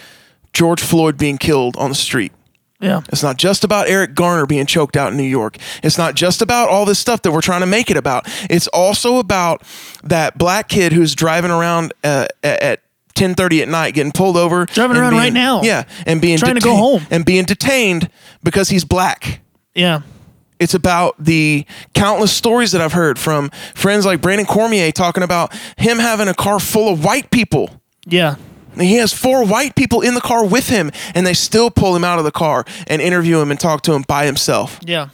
George 0.52 0.80
Floyd 0.80 1.16
being 1.16 1.38
killed 1.38 1.76
on 1.76 1.90
the 1.90 1.94
street. 1.94 2.32
Yeah. 2.80 3.02
It's 3.12 3.22
not 3.22 3.36
just 3.36 3.62
about 3.62 3.88
Eric 3.88 4.16
Garner 4.16 4.44
being 4.44 4.66
choked 4.66 4.96
out 4.96 5.12
in 5.12 5.16
New 5.16 5.22
York. 5.22 5.56
It's 5.84 5.96
not 5.96 6.16
just 6.16 6.42
about 6.42 6.68
all 6.68 6.84
this 6.84 6.98
stuff 6.98 7.22
that 7.22 7.30
we're 7.30 7.40
trying 7.40 7.60
to 7.60 7.66
make 7.66 7.90
it 7.90 7.96
about. 7.96 8.24
It's 8.50 8.66
also 8.68 9.18
about 9.18 9.62
that 10.02 10.36
black 10.36 10.68
kid 10.68 10.92
who's 10.92 11.14
driving 11.14 11.52
around 11.52 11.92
uh, 12.02 12.26
at 12.42 12.80
10:30 13.14 13.62
at 13.62 13.68
night, 13.68 13.94
getting 13.94 14.10
pulled 14.10 14.36
over, 14.36 14.66
Driving 14.66 14.96
around 14.96 15.12
right 15.12 15.32
now. 15.32 15.62
Yeah, 15.62 15.84
and 16.06 16.20
being 16.20 16.38
Trying 16.38 16.56
to 16.56 16.60
go 16.60 16.74
home. 16.74 17.06
and 17.10 17.24
being 17.24 17.44
detained 17.44 18.10
because 18.42 18.68
he's 18.68 18.84
black. 18.84 19.40
Yeah. 19.74 20.00
It's 20.62 20.74
about 20.74 21.16
the 21.18 21.66
countless 21.94 22.32
stories 22.32 22.72
that 22.72 22.80
I've 22.80 22.92
heard 22.92 23.18
from 23.18 23.50
friends 23.74 24.06
like 24.06 24.20
Brandon 24.20 24.46
Cormier 24.46 24.92
talking 24.92 25.22
about 25.22 25.52
him 25.76 25.98
having 25.98 26.28
a 26.28 26.34
car 26.34 26.60
full 26.60 26.92
of 26.92 27.04
white 27.04 27.30
people. 27.30 27.70
Yeah. 28.06 28.36
And 28.72 28.82
He 28.82 28.94
has 28.96 29.12
four 29.12 29.44
white 29.44 29.74
people 29.74 30.00
in 30.00 30.14
the 30.14 30.20
car 30.20 30.46
with 30.46 30.68
him, 30.68 30.90
and 31.14 31.26
they 31.26 31.34
still 31.34 31.70
pull 31.70 31.94
him 31.94 32.04
out 32.04 32.18
of 32.18 32.24
the 32.24 32.30
car 32.30 32.64
and 32.86 33.02
interview 33.02 33.38
him 33.40 33.50
and 33.50 33.60
talk 33.60 33.82
to 33.82 33.92
him 33.92 34.02
by 34.08 34.24
himself. 34.24 34.78
Yeah. 34.84 35.08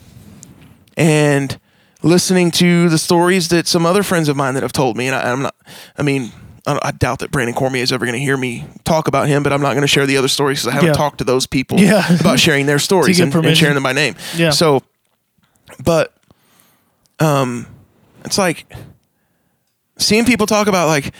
And 0.96 1.58
listening 2.02 2.50
to 2.52 2.88
the 2.88 2.98
stories 2.98 3.48
that 3.48 3.66
some 3.66 3.86
other 3.86 4.02
friends 4.02 4.28
of 4.28 4.36
mine 4.36 4.54
that 4.54 4.62
have 4.62 4.72
told 4.72 4.96
me, 4.96 5.06
and 5.06 5.14
I, 5.16 5.30
I'm 5.32 5.42
not, 5.42 5.54
I 5.96 6.02
mean, 6.02 6.32
I, 6.66 6.78
I 6.82 6.90
doubt 6.92 7.20
that 7.20 7.30
Brandon 7.30 7.54
Cormier 7.54 7.82
is 7.82 7.92
ever 7.92 8.04
going 8.04 8.18
to 8.18 8.22
hear 8.24 8.36
me 8.36 8.64
talk 8.84 9.08
about 9.08 9.28
him, 9.28 9.42
but 9.42 9.52
I'm 9.52 9.60
not 9.62 9.70
going 9.72 9.82
to 9.82 9.88
share 9.88 10.06
the 10.06 10.16
other 10.16 10.28
stories 10.28 10.60
because 10.60 10.68
I 10.68 10.74
haven't 10.74 10.88
Yeah. 10.88 10.92
talked 10.94 11.18
to 11.18 11.24
those 11.24 11.46
people 11.46 11.78
Yeah. 11.80 12.04
about 12.20 12.38
sharing 12.38 12.66
their 12.66 12.78
stories 12.90 13.20
and, 13.20 13.34
and 13.34 13.56
sharing 13.56 13.74
them 13.74 13.82
by 13.84 13.92
name. 13.92 14.16
Yeah. 14.36 14.50
So, 14.50 14.82
but, 15.82 16.14
um, 17.20 17.66
it's 18.24 18.38
like 18.38 18.70
seeing 19.98 20.24
people 20.24 20.46
talk 20.46 20.66
about 20.68 20.86
like, 20.88 21.12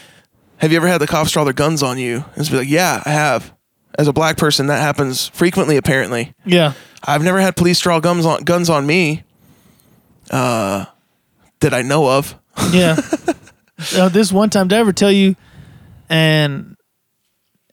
have 0.59 0.71
you 0.73 0.77
ever 0.77 0.89
had 0.89 1.01
the 1.01 1.07
cops 1.07 1.31
draw 1.31 1.45
their 1.45 1.53
guns 1.53 1.83
on 1.83 1.99
you? 1.99 2.17
And 2.17 2.39
it's 2.39 2.49
be 2.49 2.57
like, 2.59 2.69
yeah, 2.69 3.03
I 3.05 3.11
have. 3.11 3.53
As 3.99 4.07
a 4.09 4.13
black 4.13 4.37
person, 4.37 4.67
that 4.69 4.81
happens 4.81 5.29
frequently. 5.29 5.77
Apparently, 5.77 6.33
Yeah. 6.45 6.75
I've 7.07 7.23
never 7.23 7.41
had 7.41 7.57
police 7.57 7.81
draw 7.81 7.99
guns 8.01 8.27
on 8.27 8.43
guns 8.45 8.69
on 8.71 8.87
me. 8.87 9.23
Uh, 10.31 10.85
that 11.61 11.73
I 11.75 11.83
know 11.83 12.09
of. 12.09 12.35
Yeah. 12.73 12.97
uh, 13.97 14.09
this 14.09 14.33
one 14.33 14.51
time, 14.51 14.69
did 14.69 14.77
I 14.77 14.81
ever 14.81 14.93
tell 14.93 15.11
you? 15.13 15.37
And 16.09 16.77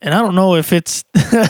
and 0.02 0.14
I 0.14 0.22
don't 0.22 0.36
know 0.36 0.56
if 0.56 0.72
it's 0.74 1.04
I 1.16 1.50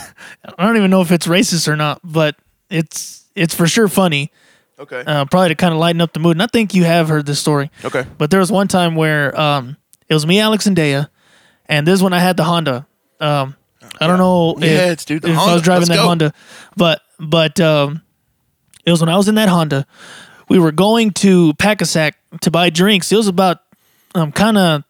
don't 0.57 0.77
even 0.77 0.89
know 0.89 1.01
if 1.01 1.11
it's 1.11 1.27
racist 1.27 1.67
or 1.67 1.75
not, 1.75 1.99
but 2.03 2.35
it's 2.69 3.25
it's 3.35 3.53
for 3.53 3.67
sure 3.67 3.87
funny. 3.89 4.31
Okay. 4.77 5.03
Uh, 5.05 5.25
probably 5.25 5.49
to 5.49 5.55
kind 5.55 5.73
of 5.73 5.79
lighten 5.79 6.01
up 6.01 6.11
the 6.13 6.19
mood. 6.19 6.35
And 6.35 6.43
I 6.43 6.47
think 6.47 6.73
you 6.73 6.83
have 6.83 7.07
heard 7.07 7.25
this 7.25 7.39
story. 7.39 7.71
okay. 7.85 8.05
But 8.17 8.29
there 8.31 8.39
was 8.41 8.51
one 8.51 8.67
time 8.67 8.95
where 8.95 9.39
um, 9.39 9.77
it 10.09 10.13
was 10.13 10.27
me, 10.27 10.39
Alex, 10.39 10.65
and 10.65 10.75
Dea, 10.75 11.03
and 11.67 11.87
this 11.87 11.93
is 11.95 12.03
when 12.03 12.11
I 12.13 12.19
had 12.19 12.35
the 12.37 12.43
Honda. 12.43 12.85
Um, 13.21 13.55
I 14.01 14.07
don't 14.07 14.17
know 14.17 14.55
Yeah, 14.59 14.67
if, 14.67 14.79
it's- 14.91 15.05
dude, 15.05 15.21
the 15.21 15.29
if 15.29 15.35
I 15.37 15.39
Honda. 15.39 15.53
was 15.53 15.61
driving 15.61 15.87
Let's 15.87 15.89
that 15.89 15.95
go. 16.03 16.07
Honda, 16.07 16.33
but 16.75 17.01
but 17.19 17.59
um, 17.61 18.01
it 18.85 18.91
was 18.91 18.99
when 18.99 19.09
I 19.09 19.15
was 19.17 19.27
in 19.29 19.35
that 19.35 19.47
Honda. 19.49 19.85
We 20.49 20.59
were 20.59 20.71
going 20.73 21.11
to 21.11 21.53
Pak-A-Sak 21.55 22.17
to 22.41 22.51
buy 22.51 22.69
drinks. 22.69 23.11
It 23.11 23.15
was 23.15 23.27
about 23.27 23.59
um, 24.13 24.31
kind 24.31 24.57
of 24.57 24.83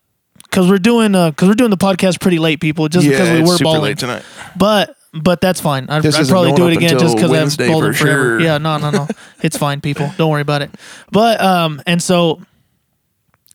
because 0.44 0.68
we're 0.70 0.80
doing 0.80 1.12
because 1.12 1.48
we're 1.48 1.54
doing 1.54 1.70
the 1.70 1.78
podcast 1.78 2.20
pretty 2.20 2.40
late, 2.40 2.60
people, 2.60 2.88
just 2.90 3.08
because 3.08 3.28
yeah, 3.28 3.36
we 3.36 3.40
it's 3.42 3.50
were 3.50 3.58
super 3.58 3.64
balling. 3.66 3.82
late 3.84 3.98
tonight. 4.00 4.24
But 4.58 4.95
but 5.16 5.40
that's 5.42 5.62
fine. 5.62 5.88
I'd, 5.90 6.06
I'd 6.06 6.28
probably 6.28 6.52
do 6.54 6.68
it 6.68 6.76
again 6.78 7.00
just 7.00 7.16
because 7.16 7.32
I've 7.32 7.68
balled 7.68 7.84
for 7.84 7.94
forever. 7.94 8.40
sure. 8.40 8.42
Yeah, 8.42 8.58
no, 8.58 8.78
no, 8.78 8.92
no. 8.92 9.08
it's 9.42 9.58
fine, 9.58 9.82
people. 9.82 10.12
Don't 10.18 10.30
worry 10.30 10.42
about 10.42 10.62
it. 10.62 10.72
But 11.12 11.40
um, 11.42 11.82
and 11.88 12.02
so 12.04 12.42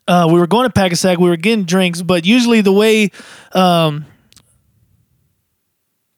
uh, 0.09 0.27
we 0.31 0.41
were 0.41 0.47
going 0.47 0.67
to 0.67 0.73
Pak-A-Sak. 0.73 1.19
We 1.19 1.29
were 1.29 1.37
getting 1.37 1.65
drinks, 1.65 2.03
but 2.03 2.25
usually 2.25 2.63
the 2.63 2.73
way 2.73 3.11
um 3.53 4.07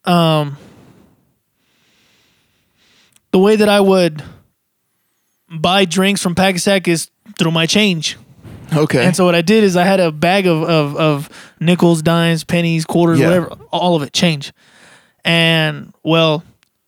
um 0.05 0.57
the 3.33 3.39
way 3.39 3.57
that 3.57 3.69
I 3.69 3.81
would 3.81 4.23
buy 5.51 5.85
drinks 5.85 6.23
from 6.23 6.35
Pak-A-Sak 6.35 6.87
is 6.89 7.11
through 7.39 7.51
my 7.51 7.67
change. 7.67 8.17
Okay. 8.73 9.05
And 9.05 9.15
so 9.15 9.25
what 9.25 9.35
I 9.35 9.43
did 9.43 9.65
is 9.65 9.77
I 9.77 9.85
had 9.85 10.01
a 10.01 10.11
bag 10.11 10.47
of 10.47 10.63
of, 10.63 10.97
of 10.97 11.53
nickels, 11.61 12.01
dimes, 12.03 12.45
pennies, 12.45 12.85
quarters, 12.85 13.19
Yeah. 13.19 13.27
whatever, 13.27 13.47
all 13.71 13.97
of 13.97 14.03
it, 14.03 14.13
change. 14.13 14.53
And 15.25 15.93
well, 16.03 16.43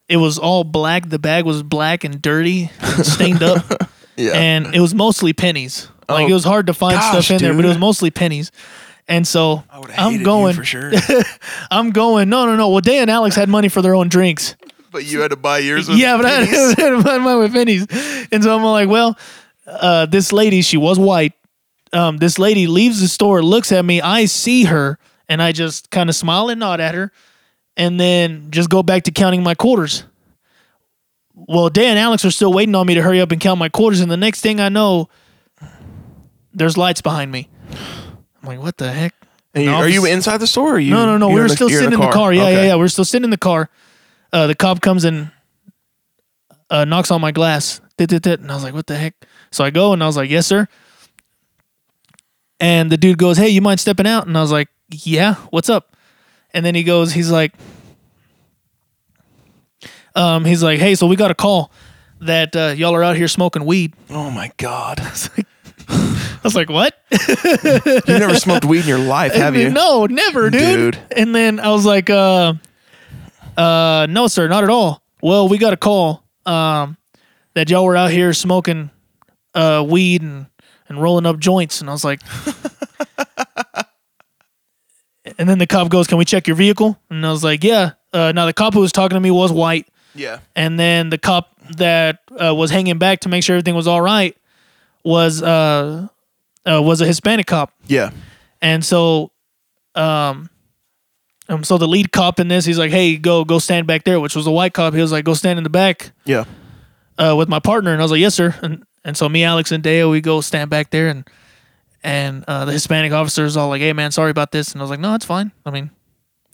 it 0.09 0.17
was 0.17 0.37
all 0.37 0.63
black. 0.63 1.09
The 1.09 1.19
bag 1.19 1.45
was 1.45 1.63
black 1.63 2.03
and 2.03 2.21
dirty, 2.21 2.67
stained 3.03 3.41
up, 3.43 3.65
yeah. 4.17 4.33
and 4.33 4.75
it 4.75 4.79
was 4.79 4.93
mostly 4.93 5.33
pennies. 5.33 5.87
Like 6.09 6.25
Oh, 6.25 6.27
it 6.29 6.33
was 6.33 6.43
hard 6.43 6.67
to 6.67 6.73
find 6.73 6.95
gosh, 6.95 7.25
stuff 7.25 7.35
in 7.35 7.41
there, 7.41 7.53
but 7.55 7.65
it 7.65 7.69
was 7.69 7.77
mostly 7.79 8.11
pennies. 8.11 8.51
And 9.07 9.27
so 9.27 9.63
i'm 9.97 10.23
going, 10.23 10.55
for 10.55 10.63
sure. 10.63 10.91
I'm 11.71 11.91
going. 11.91 12.27
No, 12.29 12.45
no, 12.47 12.55
no. 12.55 12.69
Well, 12.69 12.81
Day 12.81 12.99
and 12.99 13.09
Alex 13.09 13.35
had 13.35 13.49
money 13.49 13.69
for 13.69 13.81
their 13.83 13.93
own 13.95 14.09
drinks. 14.09 14.55
but 14.91 15.05
you 15.05 15.21
had 15.21 15.29
to 15.31 15.35
buy 15.37 15.59
yours. 15.59 15.87
With 15.87 15.97
Yeah, 15.97 16.17
but 16.17 16.25
I 16.25 16.45
pennies? 16.45 16.73
had 16.77 16.89
to 16.89 17.03
buy 17.03 17.17
mine 17.19 17.37
with 17.39 17.53
pennies. 17.53 17.85
And 18.31 18.43
so 18.43 18.55
I'm 18.55 18.63
like, 18.63 18.89
well, 18.89 19.17
uh, 19.67 20.07
this 20.07 20.33
lady, 20.33 20.61
she 20.63 20.77
was 20.77 20.97
white. 20.97 21.33
Um, 21.93 22.17
this 22.17 22.39
lady 22.39 22.65
leaves 22.67 22.99
the 22.99 23.07
store, 23.07 23.43
looks 23.43 23.71
at 23.71 23.85
me. 23.85 24.01
I 24.01 24.25
see 24.25 24.63
her, 24.65 24.97
and 25.29 25.41
I 25.41 25.51
just 25.51 25.91
kind 25.91 26.09
of 26.09 26.15
smile 26.15 26.49
and 26.49 26.59
nod 26.59 26.79
at 26.79 26.95
her, 26.95 27.11
and 27.77 27.99
then 27.99 28.47
just 28.51 28.69
go 28.69 28.83
back 28.83 29.03
to 29.03 29.11
counting 29.11 29.43
my 29.43 29.55
quarters. 29.55 30.03
Well, 31.33 31.69
Dan 31.69 31.91
and 31.91 31.99
Alex 31.99 32.23
are 32.25 32.31
still 32.31 32.53
waiting 32.53 32.75
on 32.75 32.87
me 32.87 32.93
to 32.95 33.01
hurry 33.01 33.19
up 33.21 33.31
and 33.31 33.41
count 33.41 33.59
my 33.59 33.69
quarters, 33.69 33.99
and 33.99 34.09
the 34.09 34.17
next 34.17 34.41
thing 34.41 34.59
I 34.59 34.69
know, 34.69 35.09
there's 36.53 36.77
lights 36.77 37.01
behind 37.01 37.31
me. 37.31 37.49
I'm 38.41 38.47
like, 38.47 38.59
what 38.59 38.77
the 38.77 38.91
heck? 38.91 39.13
You, 39.53 39.69
are 39.71 39.87
you 39.87 40.05
inside 40.05 40.37
the 40.37 40.47
store? 40.47 40.75
Or 40.75 40.79
you, 40.79 40.91
No, 40.91 41.05
no, 41.05 41.17
no. 41.17 41.27
you're 41.27 41.35
We 41.35 41.39
were 41.41 41.45
in 41.45 41.49
the- 41.49 41.55
still 41.55 41.69
sitting 41.69 41.93
in 41.93 41.99
the 41.99 42.09
car. 42.11 42.33
Yeah, 42.33 42.43
yeah, 42.43 42.47
Okay. 42.57 42.67
yeah. 42.67 42.75
We 42.75 42.83
are 42.83 42.89
still 42.89 43.05
sitting 43.05 43.23
in 43.23 43.29
the 43.29 43.37
car. 43.37 43.69
Uh, 44.33 44.47
the 44.47 44.55
cop 44.55 44.81
comes 44.81 45.05
and 45.05 45.31
uh, 46.69 46.83
knocks 46.85 47.09
on 47.11 47.21
my 47.21 47.31
glass. 47.31 47.79
Dit, 47.97 48.09
dit, 48.09 48.21
dit. 48.21 48.39
And 48.39 48.51
I 48.51 48.55
was 48.55 48.63
like, 48.63 48.73
what 48.73 48.87
the 48.87 48.97
heck? 48.97 49.13
So 49.51 49.63
I 49.63 49.69
go 49.69 49.93
and 49.93 50.03
I 50.03 50.07
was 50.07 50.17
like, 50.17 50.29
yes, 50.29 50.45
sir. 50.45 50.67
And 52.59 52.91
the 52.91 52.97
dude 52.97 53.17
goes, 53.17 53.37
"Hey, 53.37 53.49
you 53.49 53.61
mind 53.61 53.79
stepping 53.79 54.07
out?" 54.07 54.27
And 54.27 54.37
I 54.37 54.41
was 54.41 54.51
like, 54.51 54.69
"Yeah, 54.89 55.35
what's 55.49 55.69
up?" 55.69 55.94
And 56.55 56.65
then 56.65 56.73
he 56.73 56.83
goes, 56.83 57.11
he's 57.11 57.29
like, 57.29 57.51
um, 60.15 60.45
he's 60.45 60.63
like, 60.63 60.79
"Hey, 60.79 60.95
so 60.95 61.05
we 61.05 61.17
got 61.17 61.29
a 61.29 61.35
call 61.35 61.69
that 62.21 62.55
uh, 62.55 62.73
y'all 62.77 62.95
are 62.95 63.03
out 63.03 63.17
here 63.17 63.27
smoking 63.27 63.65
weed." 63.65 63.93
Oh 64.09 64.31
my 64.31 64.51
god. 64.55 65.01
I 65.89 66.39
was 66.43 66.55
like, 66.55 66.69
"What?" 66.69 66.97
You 68.07 68.19
never 68.19 68.35
smoked 68.35 68.63
weed 68.63 68.83
in 68.83 68.87
your 68.87 68.99
life, 68.99 69.33
have 69.33 69.57
you? 69.57 69.69
No, 69.69 70.05
never, 70.05 70.49
dude. 70.49 70.93
Dude. 70.93 70.99
And 71.11 71.35
then 71.35 71.59
I 71.59 71.71
was 71.71 71.85
like, 71.85 72.09
uh, 72.09 72.53
uh, 73.57 74.07
no, 74.09 74.27
sir, 74.27 74.47
not 74.47 74.63
at 74.63 74.69
all. 74.69 75.03
Well, 75.21 75.49
we 75.49 75.57
got 75.57 75.73
a 75.73 75.77
call 75.77 76.23
um, 76.45 76.97
that 77.53 77.69
y'all 77.69 77.83
were 77.83 77.97
out 77.97 78.11
here 78.11 78.31
smoking 78.31 78.89
uh, 79.53 79.85
weed 79.87 80.21
and, 80.21 80.47
and 80.87 81.01
rolling 81.01 81.25
up 81.25 81.39
joints. 81.39 81.81
And 81.81 81.89
I 81.89 81.93
was 81.93 82.05
like, 82.05 82.21
and 85.37 85.47
then 85.49 85.57
the 85.59 85.67
cop 85.67 85.89
goes, 85.89 86.07
Can 86.07 86.17
we 86.17 86.25
check 86.25 86.47
your 86.47 86.55
vehicle? 86.55 86.99
And 87.09 87.25
I 87.25 87.31
was 87.31 87.43
like, 87.43 87.63
Yeah. 87.63 87.91
Uh, 88.13 88.31
now, 88.33 88.45
the 88.45 88.53
cop 88.53 88.73
who 88.73 88.79
was 88.79 88.91
talking 88.93 89.15
to 89.15 89.19
me 89.19 89.31
was 89.31 89.51
white. 89.51 89.87
Yeah. 90.13 90.39
And 90.55 90.79
then 90.79 91.09
the 91.09 91.17
cop 91.17 91.49
that 91.77 92.19
uh, 92.41 92.55
was 92.55 92.71
hanging 92.71 92.97
back 92.97 93.19
to 93.21 93.29
make 93.29 93.43
sure 93.43 93.55
everything 93.55 93.75
was 93.75 93.87
all 93.87 94.01
right 94.01 94.35
was 95.03 95.41
uh, 95.43 96.07
uh, 96.65 96.81
was 96.81 97.01
a 97.01 97.05
Hispanic 97.05 97.45
cop. 97.47 97.73
Yeah. 97.87 98.11
And 98.61 98.83
so, 98.85 99.31
um, 99.93 100.49
um, 101.49 101.63
so 101.63 101.77
the 101.77 101.87
lead 101.87 102.11
cop 102.11 102.39
in 102.39 102.47
this, 102.47 102.65
he's 102.65 102.79
like, 102.79 102.91
"Hey, 102.91 103.17
go 103.17 103.45
go 103.45 103.59
stand 103.59 103.85
back 103.85 104.03
there," 104.03 104.19
which 104.19 104.35
was 104.35 104.47
a 104.47 104.51
white 104.51 104.73
cop. 104.73 104.93
He 104.93 105.01
was 105.01 105.11
like, 105.11 105.25
"Go 105.25 105.33
stand 105.35 105.57
in 105.59 105.63
the 105.63 105.69
back 105.69 106.11
Yeah. 106.25 106.45
uh, 107.19 107.35
with 107.37 107.49
my 107.49 107.59
partner," 107.59 107.91
and 107.91 108.01
I 108.01 108.03
was 108.03 108.11
like, 108.11 108.21
"Yes, 108.21 108.33
sir." 108.33 108.55
And 108.63 108.83
and 109.03 109.15
so 109.15 109.29
me, 109.29 109.43
Alex, 109.43 109.71
and 109.71 109.83
Deo, 109.83 110.09
we 110.09 110.21
go 110.21 110.41
stand 110.41 110.71
back 110.71 110.89
there, 110.89 111.07
and 111.07 111.27
and 112.05 112.45
uh, 112.47 112.65
the 112.65 112.71
Hispanic 112.71 113.11
officer 113.11 113.43
is 113.45 113.57
all 113.57 113.67
like, 113.67 113.81
"Hey, 113.81 113.91
man, 113.91 114.11
sorry 114.11 114.31
about 114.31 114.51
this," 114.51 114.71
and 114.71 114.81
I 114.81 114.83
was 114.83 114.91
like, 114.91 114.99
"No, 114.99 115.15
it's 115.15 115.25
fine. 115.25 115.51
I 115.65 115.71
mean, 115.71 115.89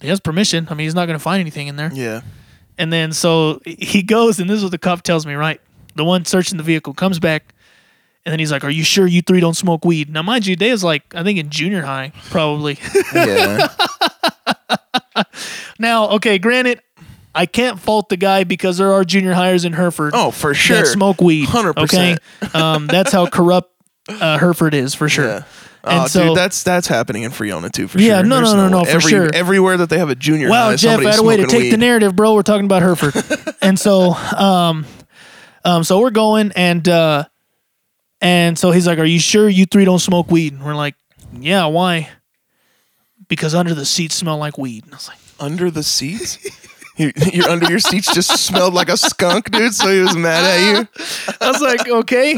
he 0.02 0.08
has 0.08 0.22
permission. 0.22 0.66
I 0.70 0.74
mean, 0.74 0.86
he's 0.86 0.96
not 0.96 1.06
gonna 1.08 1.20
find 1.20 1.42
anything 1.42 1.68
in 1.68 1.76
there." 1.76 1.92
Yeah. 1.94 2.22
And 2.78 2.92
then 2.92 3.12
so 3.12 3.60
he 3.66 4.02
goes, 4.02 4.40
and 4.40 4.50
this 4.50 4.58
is 4.58 4.64
what 4.64 4.72
the 4.72 4.78
cop 4.78 5.04
tells 5.04 5.26
me, 5.26 5.34
right? 5.34 5.60
The 5.96 6.06
one 6.06 6.24
searching 6.24 6.58
the 6.58 6.64
vehicle 6.64 6.94
comes 6.94 7.20
back, 7.20 7.54
and 8.26 8.32
then 8.32 8.40
he's 8.40 8.52
like, 8.52 8.64
"Are 8.64 8.70
you 8.70 8.84
sure 8.84 9.06
you 9.06 9.22
three 9.22 9.42
don't 9.42 9.54
smoke 9.54 9.84
weed?" 9.84 10.10
Now, 10.10 10.24
mind 10.24 10.48
you, 10.48 10.56
Deo's 10.56 10.86
like, 10.86 11.14
I 11.14 11.24
think 11.24 11.38
in 11.38 11.50
junior 11.50 11.82
high, 11.82 12.14
probably. 12.30 12.80
Yeah. 13.14 13.68
Now, 15.80 16.10
okay, 16.10 16.38
granted, 16.38 16.80
I 17.34 17.48
can't 17.48 17.80
fault 17.80 18.10
the 18.10 18.18
guy 18.18 18.44
because 18.44 18.78
there 18.78 18.94
are 18.94 19.04
junior 19.04 19.34
hires 19.34 19.66
in 19.66 19.74
Hereford 19.74 20.14
oh, 20.14 20.30
for 20.30 20.54
sure. 20.54 20.78
that 20.78 20.86
smoke 20.86 21.20
weed. 21.20 21.48
100%. 21.48 21.84
Okay, 21.84 22.18
um, 22.54 22.86
that's 22.86 23.12
how 23.12 23.26
corrupt 23.26 23.72
uh, 24.10 24.38
Hereford 24.38 24.74
is 24.74 24.94
for 24.94 25.10
sure. 25.10 25.26
Yeah. 25.26 25.44
And 25.84 26.02
oh, 26.04 26.08
so- 26.08 26.28
dude, 26.28 26.38
that's 26.38 26.64
that's 26.64 26.88
happening 26.88 27.24
in 27.24 27.32
Friona 27.32 27.70
too, 27.70 27.88
for 27.88 28.00
Yeah, 28.00 28.20
sure. 28.20 28.24
no, 28.28 28.36
There's 28.38 28.54
no, 28.54 28.70
no, 28.70 28.80
no, 28.80 28.84
for 28.86 28.90
every, 28.92 29.10
sure. 29.10 29.30
Everywhere 29.34 29.78
that 29.78 29.90
they 29.90 29.98
have 29.98 30.10
a 30.10 30.16
junior 30.16 30.50
Wow, 30.50 30.70
high, 30.70 30.76
Jeff, 30.76 31.00
I 31.00 31.10
had 31.12 31.20
a 31.20 31.24
way 31.24 31.38
to 31.38 31.48
take 31.48 31.72
the 31.72 31.78
narrative, 31.78 32.16
bro. 32.16 32.36
We're 32.36 32.44
talking 32.44 32.66
about 32.66 32.82
Hereford, 32.84 33.16
and 33.62 33.80
so, 33.80 34.14
um, 34.14 34.86
um, 35.66 35.84
so 35.84 36.00
we're 36.00 36.12
going, 36.12 36.52
and 36.56 36.88
uh, 36.88 37.26
and 38.22 38.60
so 38.60 38.70
he's 38.72 38.86
like, 38.86 39.00
"Are 39.00 39.06
you 39.06 39.20
sure 39.20 39.50
you 39.50 39.66
three 39.66 39.86
don't 39.86 40.00
smoke 40.00 40.30
weed?" 40.30 40.54
And 40.54 40.64
we're 40.64 40.76
like, 40.76 40.96
"Yeah, 41.34 41.66
why?" 41.66 42.10
Because 43.28 43.56
under 43.56 43.74
the 43.74 43.86
seats 43.86 44.16
smell 44.16 44.38
like 44.38 44.58
weed. 44.58 44.84
And 44.84 44.94
I 44.94 44.98
was 44.98 45.08
like, 45.08 45.18
under 45.40 45.72
the 45.72 45.84
seats. 45.84 46.38
Your, 46.98 47.12
your 47.34 47.50
under 47.50 47.70
your 47.70 47.80
seats 47.80 48.14
just 48.14 48.46
smelled 48.46 48.74
like 48.74 48.90
a 48.90 48.98
skunk, 48.98 49.50
dude. 49.50 49.74
So 49.74 49.90
he 49.90 50.02
was 50.02 50.16
mad 50.16 50.44
at 50.44 50.80
you. 50.80 50.88
I 51.42 51.50
was 51.50 51.62
like, 51.62 51.88
okay. 51.88 52.36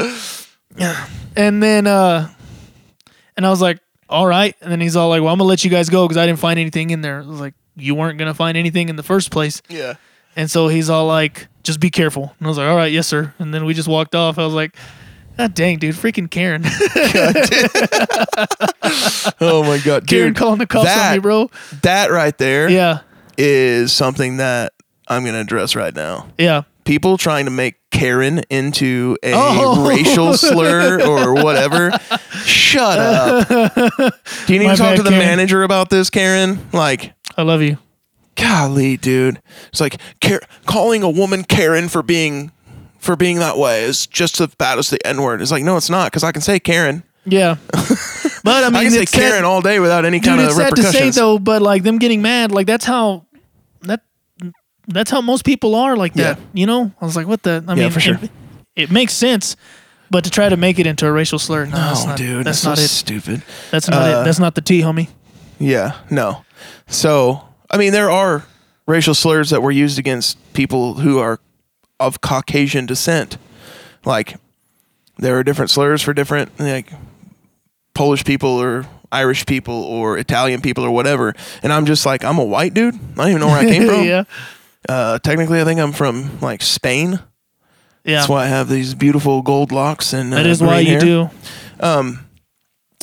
And 1.36 1.62
then, 1.62 1.86
uh, 1.86 2.28
and 3.36 3.46
I 3.46 3.50
was 3.50 3.60
like, 3.60 3.78
all 4.08 4.26
right. 4.26 4.54
And 4.60 4.70
then 4.70 4.80
he's 4.80 4.96
all 4.96 5.08
like, 5.08 5.22
well, 5.22 5.32
I'm 5.32 5.38
gonna 5.38 5.48
let 5.48 5.64
you 5.64 5.70
guys 5.70 5.88
go 5.88 6.06
because 6.06 6.16
I 6.16 6.26
didn't 6.26 6.38
find 6.38 6.58
anything 6.58 6.90
in 6.90 7.00
there. 7.00 7.22
I 7.22 7.26
was 7.26 7.40
like, 7.40 7.54
you 7.76 7.94
weren't 7.94 8.18
gonna 8.18 8.34
find 8.34 8.56
anything 8.56 8.88
in 8.88 8.96
the 8.96 9.02
first 9.02 9.30
place. 9.30 9.62
Yeah. 9.68 9.94
And 10.36 10.50
so 10.50 10.68
he's 10.68 10.90
all 10.90 11.06
like, 11.06 11.48
just 11.62 11.80
be 11.80 11.90
careful. 11.90 12.34
And 12.38 12.46
I 12.46 12.48
was 12.48 12.58
like, 12.58 12.68
all 12.68 12.76
right, 12.76 12.92
yes, 12.92 13.06
sir. 13.06 13.34
And 13.38 13.52
then 13.54 13.64
we 13.64 13.74
just 13.74 13.88
walked 13.88 14.14
off. 14.14 14.38
I 14.38 14.44
was 14.44 14.54
like, 14.54 14.76
God 15.36 15.54
dang, 15.54 15.78
dude, 15.78 15.94
freaking 15.96 16.30
Karen. 16.30 16.64
Oh 19.40 19.62
my 19.64 19.78
god, 19.78 20.06
Karen 20.06 20.28
dude. 20.28 20.36
calling 20.36 20.58
the 20.58 20.66
cops 20.66 20.86
that, 20.86 21.10
on 21.10 21.16
me, 21.16 21.20
bro. 21.20 21.50
That 21.82 22.10
right 22.10 22.36
there 22.38 22.68
Yeah. 22.68 23.00
Is 23.36 23.92
something 23.92 24.36
that 24.36 24.72
I'm 25.08 25.24
gonna 25.24 25.40
address 25.40 25.74
right 25.74 25.94
now. 25.94 26.28
Yeah. 26.38 26.62
People 26.84 27.16
trying 27.16 27.46
to 27.46 27.50
make 27.50 27.76
Karen 27.90 28.40
into 28.50 29.16
a 29.22 29.32
Oh. 29.34 29.88
racial 29.88 30.34
slur 30.34 31.00
or 31.06 31.34
whatever. 31.34 31.90
Shut 32.44 32.98
up. 32.98 33.48
Do 34.46 34.52
you 34.52 34.58
need 34.58 34.66
My 34.66 34.72
to 34.72 34.78
talk 34.78 34.90
bad, 34.90 34.96
to 34.96 35.02
the 35.02 35.10
Karen. 35.10 35.26
manager 35.26 35.62
about 35.62 35.88
this, 35.90 36.10
Karen? 36.10 36.68
Like, 36.72 37.14
I 37.38 37.42
love 37.42 37.62
you. 37.62 37.78
golly, 38.36 38.96
dude. 38.96 39.40
It's 39.68 39.80
like 39.80 40.00
Car- 40.20 40.42
calling 40.66 41.02
a 41.02 41.10
woman 41.10 41.44
Karen 41.44 41.88
for 41.88 42.02
being 42.02 42.50
for 42.98 43.16
being 43.16 43.38
that 43.38 43.58
way 43.58 43.84
is 43.84 44.06
just 44.06 44.40
as 44.40 44.54
bad 44.54 44.78
as 44.78 44.90
the 44.90 45.04
N 45.06 45.20
word. 45.22 45.40
It's 45.42 45.50
like, 45.50 45.62
no, 45.62 45.76
it's 45.76 45.90
not, 45.90 46.10
because 46.10 46.24
I 46.24 46.32
can 46.32 46.40
say 46.42 46.58
Karen. 46.60 47.02
Yeah. 47.24 47.56
But 48.44 48.62
I 48.62 48.66
mean, 48.68 48.76
I 48.76 48.82
can 48.82 48.92
say 48.92 49.04
sad- 49.06 49.20
Karen 49.20 49.44
all 49.46 49.62
day 49.62 49.80
without 49.80 50.04
any 50.04 50.18
dude, 50.20 50.28
kind 50.28 50.40
of 50.42 50.48
it's 50.48 50.56
sad 50.56 50.74
to 50.76 50.82
repercussions. 50.82 51.14
say 51.14 51.18
though, 51.20 51.38
but 51.38 51.62
like 51.62 51.82
them 51.82 51.96
getting 51.98 52.20
mad, 52.20 52.52
like 52.52 52.66
that's 52.66 52.84
how 52.84 53.24
that 53.82 54.02
that's 54.88 55.10
how 55.10 55.20
most 55.20 55.44
people 55.44 55.74
are 55.74 55.96
like 55.96 56.14
that. 56.14 56.38
Yeah. 56.38 56.44
You 56.52 56.66
know? 56.66 56.92
I 57.00 57.04
was 57.04 57.16
like, 57.16 57.26
what 57.26 57.42
the 57.42 57.64
I 57.66 57.72
Yeah, 57.74 57.82
mean 57.84 57.90
for 57.90 58.00
sure. 58.00 58.18
it, 58.22 58.30
it 58.76 58.90
makes 58.90 59.12
sense, 59.14 59.56
but 60.10 60.24
to 60.24 60.30
try 60.30 60.48
to 60.48 60.56
make 60.56 60.78
it 60.78 60.86
into 60.86 61.06
a 61.06 61.12
racial 61.12 61.38
slur, 61.38 61.66
no, 61.66 61.72
that's 61.76 62.04
oh, 62.04 62.06
not 62.08 62.18
dude, 62.18 62.44
that's 62.46 62.62
that's 62.62 62.64
not 62.64 62.78
so 62.78 62.84
it. 62.84 62.88
stupid. 62.88 63.42
That's 63.70 63.88
not 63.88 64.02
Uh, 64.02 64.20
it. 64.20 64.24
That's 64.24 64.38
not 64.38 64.54
the 64.54 64.60
T, 64.60 64.80
homie. 64.82 65.08
Yeah, 65.58 65.98
no. 66.10 66.44
So, 66.86 67.44
I 67.70 67.76
mean, 67.78 67.92
there 67.92 68.10
are 68.10 68.44
racial 68.86 69.14
slurs 69.14 69.50
that 69.50 69.62
were 69.62 69.70
used 69.70 69.98
against 69.98 70.36
people 70.52 70.94
who 70.94 71.18
are 71.18 71.38
of 72.00 72.20
Caucasian 72.20 72.86
descent. 72.86 73.38
Like, 74.04 74.36
there 75.16 75.38
are 75.38 75.44
different 75.44 75.70
slurs 75.70 76.02
for 76.02 76.12
different, 76.12 76.58
like, 76.58 76.92
Polish 77.94 78.24
people 78.24 78.50
or 78.50 78.84
Irish 79.12 79.46
people 79.46 79.74
or 79.84 80.18
Italian 80.18 80.60
people 80.60 80.84
or 80.84 80.90
whatever. 80.90 81.34
And 81.62 81.72
I'm 81.72 81.86
just 81.86 82.04
like, 82.04 82.24
I'm 82.24 82.38
a 82.38 82.44
white 82.44 82.74
dude. 82.74 82.94
I 82.94 82.98
don't 83.16 83.28
even 83.28 83.40
know 83.40 83.46
where 83.46 83.58
I 83.60 83.64
came 83.64 83.86
from. 83.88 84.02
yeah. 84.04 84.24
Uh, 84.88 85.18
technically, 85.20 85.60
I 85.60 85.64
think 85.64 85.80
I'm 85.80 85.92
from, 85.92 86.38
like, 86.40 86.62
Spain. 86.62 87.20
Yeah. 88.04 88.16
That's 88.16 88.28
why 88.28 88.44
I 88.44 88.48
have 88.48 88.68
these 88.68 88.94
beautiful 88.94 89.40
gold 89.42 89.72
locks 89.72 90.12
and 90.12 90.32
uh, 90.32 90.36
that 90.36 90.46
is 90.46 90.62
why 90.62 90.80
you 90.80 90.98
hair. 90.98 91.00
do. 91.00 91.30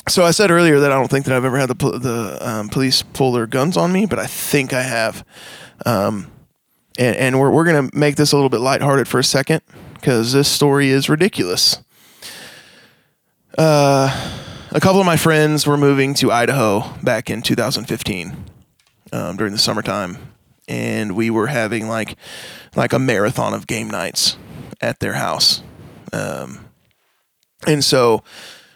So 0.07 0.23
I 0.23 0.31
said 0.31 0.51
earlier 0.51 0.79
that 0.79 0.91
I 0.91 0.95
don't 0.95 1.09
think 1.09 1.25
that 1.25 1.35
I've 1.35 1.45
ever 1.45 1.57
had 1.57 1.69
the 1.69 1.75
pol- 1.75 1.99
the 1.99 2.37
um, 2.41 2.69
police 2.69 3.01
pull 3.01 3.31
their 3.31 3.47
guns 3.47 3.77
on 3.77 3.91
me, 3.91 4.05
but 4.05 4.19
I 4.19 4.25
think 4.25 4.73
I 4.73 4.81
have. 4.81 5.25
Um, 5.85 6.27
and, 6.97 7.15
and 7.15 7.39
we're 7.39 7.51
we're 7.51 7.65
gonna 7.65 7.89
make 7.93 8.15
this 8.15 8.31
a 8.31 8.35
little 8.35 8.49
bit 8.49 8.61
lighthearted 8.61 9.07
for 9.07 9.19
a 9.19 9.23
second 9.23 9.61
because 9.93 10.33
this 10.33 10.47
story 10.49 10.89
is 10.89 11.07
ridiculous. 11.07 11.79
Uh, 13.57 14.09
a 14.71 14.79
couple 14.79 14.99
of 14.99 15.05
my 15.05 15.17
friends 15.17 15.67
were 15.67 15.77
moving 15.77 16.13
to 16.15 16.31
Idaho 16.31 16.93
back 17.03 17.29
in 17.29 17.41
2015 17.41 18.45
um, 19.11 19.37
during 19.37 19.53
the 19.53 19.59
summertime, 19.59 20.17
and 20.71 21.17
we 21.17 21.29
were 21.29 21.47
having 21.47 21.89
like 21.89 22.15
like 22.75 22.93
a 22.93 22.99
marathon 22.99 23.53
of 23.53 23.67
game 23.67 23.89
nights 23.89 24.37
at 24.79 25.01
their 25.01 25.13
house. 25.13 25.61
Um, 26.13 26.65
and 27.67 27.83
so 27.83 28.23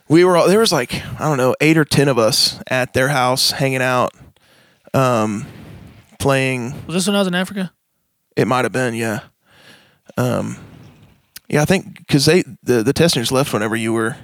we 0.09 0.25
were 0.25 0.35
all 0.35 0.47
there 0.47 0.59
was 0.59 0.73
like 0.73 0.93
I 0.93 1.27
don't 1.27 1.37
know 1.37 1.55
eight 1.61 1.77
or 1.77 1.85
ten 1.85 2.09
of 2.09 2.19
us 2.19 2.59
at 2.67 2.93
their 2.93 3.07
house 3.07 3.51
hanging 3.51 3.81
out, 3.81 4.11
um, 4.93 5.47
playing. 6.19 6.73
Was 6.85 6.95
this 6.95 7.07
when 7.07 7.15
I 7.15 7.19
was 7.19 7.27
in 7.29 7.35
Africa? 7.35 7.71
It 8.35 8.45
might 8.45 8.65
have 8.65 8.73
been 8.73 8.93
yeah, 8.93 9.21
um, 10.17 10.57
yeah 11.47 11.61
I 11.61 11.65
think 11.65 11.99
because 11.99 12.25
they 12.25 12.43
the 12.61 12.83
the 12.83 12.93
testers 12.93 13.31
left 13.31 13.53
whenever 13.53 13.77
you 13.77 13.93
were 13.93 14.17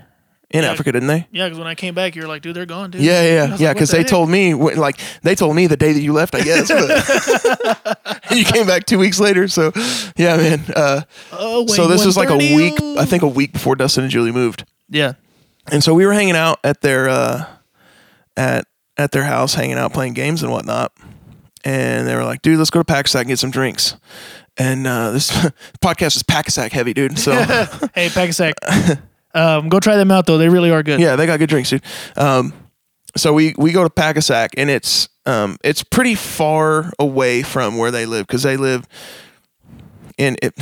in 0.53 0.63
Yeah. 0.63 0.71
Africa, 0.71 0.91
didn't 0.91 1.07
they? 1.07 1.27
Yeah, 1.31 1.45
because 1.45 1.57
when 1.57 1.67
I 1.67 1.75
came 1.75 1.93
back, 1.93 2.15
you 2.15 2.21
were 2.21 2.27
like, 2.27 2.41
dude, 2.41 2.55
they're 2.55 2.65
gone, 2.65 2.91
dude. 2.91 3.01
Yeah, 3.01 3.23
yeah, 3.23 3.55
yeah. 3.57 3.67
like, 3.69 3.75
because 3.77 3.89
the 3.89 3.97
they 3.97 4.01
heck? 4.03 4.07
told 4.09 4.29
me 4.29 4.53
like 4.53 4.99
they 5.23 5.33
told 5.35 5.55
me 5.55 5.67
the 5.67 5.77
day 5.77 5.93
that 5.93 6.01
you 6.01 6.13
left, 6.13 6.35
I 6.35 6.41
guess. 6.41 6.67
But 6.67 8.21
you 8.31 8.43
came 8.45 8.67
back 8.67 8.85
two 8.85 8.99
weeks 8.99 9.19
later, 9.19 9.47
so 9.47 9.71
yeah, 10.17 10.37
man. 10.37 10.61
Uh, 10.75 11.01
Oh, 11.31 11.65
so 11.67 11.87
this 11.87 12.05
was 12.05 12.17
like 12.17 12.29
a 12.29 12.37
week, 12.37 12.79
I 12.81 13.05
think, 13.05 13.23
a 13.23 13.27
week 13.27 13.53
before 13.53 13.75
Dustin 13.75 14.03
and 14.03 14.11
Julie 14.11 14.31
moved. 14.31 14.65
Yeah. 14.89 15.13
and 15.71 15.83
so 15.83 15.93
we 15.93 16.05
were 16.05 16.13
hanging 16.13 16.35
out 16.35 16.59
at 16.63 16.81
their 16.81 17.07
uh, 17.09 17.45
at 18.35 18.65
at 18.97 19.11
their 19.11 19.23
house, 19.23 19.53
hanging 19.53 19.77
out, 19.77 19.93
playing 19.93 20.13
games 20.13 20.43
and 20.43 20.51
whatnot. 20.51 20.91
And 21.63 22.07
they 22.07 22.15
were 22.15 22.23
like, 22.25 22.41
"Dude, 22.41 22.57
let's 22.57 22.71
go 22.71 22.79
to 22.79 22.83
Pak-A-Sak 22.85 23.21
and 23.21 23.27
get 23.29 23.39
some 23.39 23.51
drinks." 23.51 23.95
And 24.57 24.85
uh, 24.87 25.11
this 25.11 25.29
podcast 25.83 26.15
is 26.15 26.23
Pak-A-Sak 26.23 26.71
heavy, 26.71 26.93
dude. 26.93 27.17
So 27.19 27.31
Hey, 27.93 28.09
pack 28.09 28.29
a 28.29 28.33
sec. 28.33 28.55
Um, 29.33 29.69
go 29.69 29.79
try 29.79 29.95
them 29.95 30.11
out 30.11 30.25
though. 30.25 30.37
They 30.37 30.49
really 30.49 30.71
are 30.71 30.83
good. 30.83 30.99
yeah, 30.99 31.15
they 31.15 31.25
got 31.25 31.39
good 31.39 31.49
drinks, 31.49 31.69
dude. 31.69 31.83
Um, 32.15 32.53
so 33.15 33.33
we 33.33 33.53
we 33.57 33.71
go 33.71 33.83
to 33.83 33.89
Pak-A-Sak, 33.89 34.51
and 34.57 34.69
it's 34.69 35.09
um, 35.25 35.57
it's 35.63 35.83
pretty 35.83 36.15
far 36.15 36.91
away 36.99 37.43
from 37.43 37.77
where 37.77 37.91
they 37.91 38.05
live 38.05 38.27
because 38.27 38.43
they 38.43 38.57
live 38.57 38.87
in 40.17 40.37
it. 40.41 40.53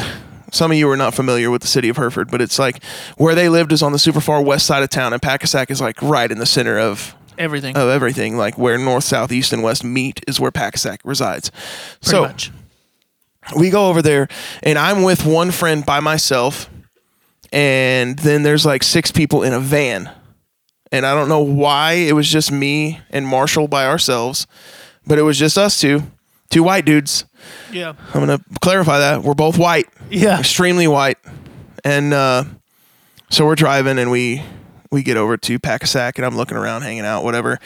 some 0.51 0.71
of 0.71 0.77
you 0.77 0.89
are 0.89 0.97
not 0.97 1.13
familiar 1.13 1.51
with 1.51 1.61
the 1.61 1.67
city 1.67 1.89
of 1.89 1.97
Hereford, 1.97 2.31
but 2.31 2.41
it's 2.41 2.57
like 2.59 2.83
where 3.17 3.35
they 3.35 3.49
lived 3.49 3.71
is 3.71 3.83
on 3.83 3.91
the 3.91 3.99
super 3.99 4.19
far 4.21 4.41
west 4.41 4.65
side 4.65 4.81
of 4.83 4.89
town, 4.89 5.13
and 5.13 5.21
Pak-A-Sak 5.21 5.69
is 5.71 5.79
like 5.81 6.01
right 6.01 6.29
in 6.31 6.39
the 6.39 6.45
center 6.45 6.79
of 6.79 7.15
Everything. 7.37 7.77
of 7.77 7.87
everything. 7.87 8.35
Like 8.35 8.57
where 8.57 8.77
north, 8.77 9.03
south, 9.05 9.31
east, 9.31 9.53
and 9.53 9.61
west 9.63 9.83
meet 9.83 10.21
is 10.27 10.39
where 10.39 10.51
Pak-A-Sak 10.51 11.01
resides. 11.03 11.49
pretty 11.51 12.09
so 12.09 12.21
much. 12.23 12.51
we 13.55 13.69
go 13.69 13.87
over 13.89 14.01
there, 14.01 14.27
and 14.63 14.77
I'm 14.77 15.03
with 15.03 15.25
one 15.25 15.51
friend 15.51 15.85
by 15.85 15.99
myself, 15.99 16.69
and 17.51 18.17
then 18.19 18.43
there's 18.43 18.65
like 18.65 18.83
six 18.83 19.11
people 19.11 19.43
in 19.43 19.53
a 19.53 19.59
van, 19.59 20.09
and 20.91 21.05
I 21.05 21.13
don't 21.15 21.29
know 21.29 21.41
why 21.41 21.93
it 21.93 22.13
was 22.13 22.29
just 22.29 22.51
me 22.51 22.99
and 23.09 23.25
Marshall 23.27 23.67
by 23.67 23.85
ourselves, 23.85 24.47
but 25.05 25.17
it 25.19 25.23
was 25.23 25.37
just 25.37 25.57
us 25.57 25.79
two, 25.79 26.03
two 26.49 26.63
white 26.63 26.85
dudes. 26.85 27.25
Yeah. 27.71 27.93
I'm 28.13 28.19
gonna 28.19 28.39
clarify 28.61 28.99
that 28.99 29.23
we're 29.23 29.33
both 29.33 29.57
white, 29.57 29.87
Yeah. 30.09 30.39
extremely 30.39 30.87
white, 30.87 31.17
and 31.83 32.13
uh, 32.13 32.43
so 33.29 33.45
we're 33.45 33.55
driving 33.55 33.97
and 33.99 34.11
we 34.11 34.43
we 34.91 35.03
get 35.03 35.17
over 35.17 35.37
to 35.37 35.59
Pak-A-Sak 35.59 36.17
and 36.17 36.25
I'm 36.25 36.35
looking 36.35 36.57
around, 36.57 36.81
hanging 36.81 37.05
out, 37.05 37.23
whatever, 37.23 37.59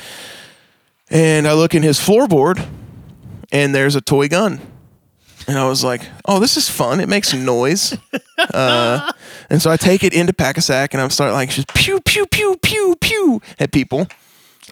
and 1.09 1.47
I 1.47 1.53
look 1.53 1.73
in 1.73 1.81
his 1.83 1.97
floorboard, 1.99 2.65
and 3.51 3.73
there's 3.73 3.95
a 3.95 4.01
toy 4.01 4.27
gun, 4.27 4.59
and 5.47 5.57
I 5.57 5.67
was 5.67 5.83
like, 5.83 6.01
oh, 6.25 6.39
this 6.39 6.57
is 6.57 6.69
fun. 6.69 6.99
It 6.99 7.09
makes 7.09 7.33
noise, 7.33 7.97
uh, 8.53 9.11
and 9.49 9.61
so 9.61 9.71
I 9.71 9.77
take 9.77 10.03
it 10.03 10.13
into 10.13 10.33
Pak-A-Sak 10.33 10.93
and 10.93 11.01
I'm 11.01 11.09
start 11.09 11.33
like 11.33 11.49
just 11.49 11.73
pew 11.73 11.99
pew 12.01 12.25
pew 12.27 12.57
pew 12.61 12.95
pew 12.99 13.41
at 13.59 13.71
people, 13.71 14.07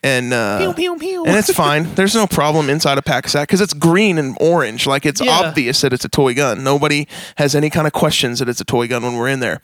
and 0.04 0.34
uh, 0.34 0.60
Pew, 0.60 0.74
pew, 0.74 0.98
pew. 0.98 1.26
and 1.26 1.36
it's 1.36 1.54
fine. 1.54 1.94
There's 1.96 2.16
no 2.16 2.26
problem 2.28 2.70
inside 2.70 2.98
of 2.98 3.06
Pak-A-Sak 3.06 3.48
because 3.48 3.62
it's 3.62 3.74
green 3.74 4.18
and 4.18 4.36
orange. 4.40 4.88
Like 4.88 5.06
it's 5.06 5.22
Yeah. 5.22 5.32
obvious 5.44 5.82
that 5.82 5.94
it's 5.94 6.06
a 6.06 6.10
toy 6.10 6.34
gun. 6.34 6.64
Nobody 6.64 7.08
has 7.38 7.54
any 7.56 7.70
kind 7.70 7.86
of 7.88 7.94
questions 7.94 8.40
that 8.40 8.50
it's 8.50 8.62
a 8.62 8.66
toy 8.66 8.88
gun 8.88 9.04
when 9.04 9.16
we're 9.16 9.28
in 9.30 9.40
there. 9.42 9.62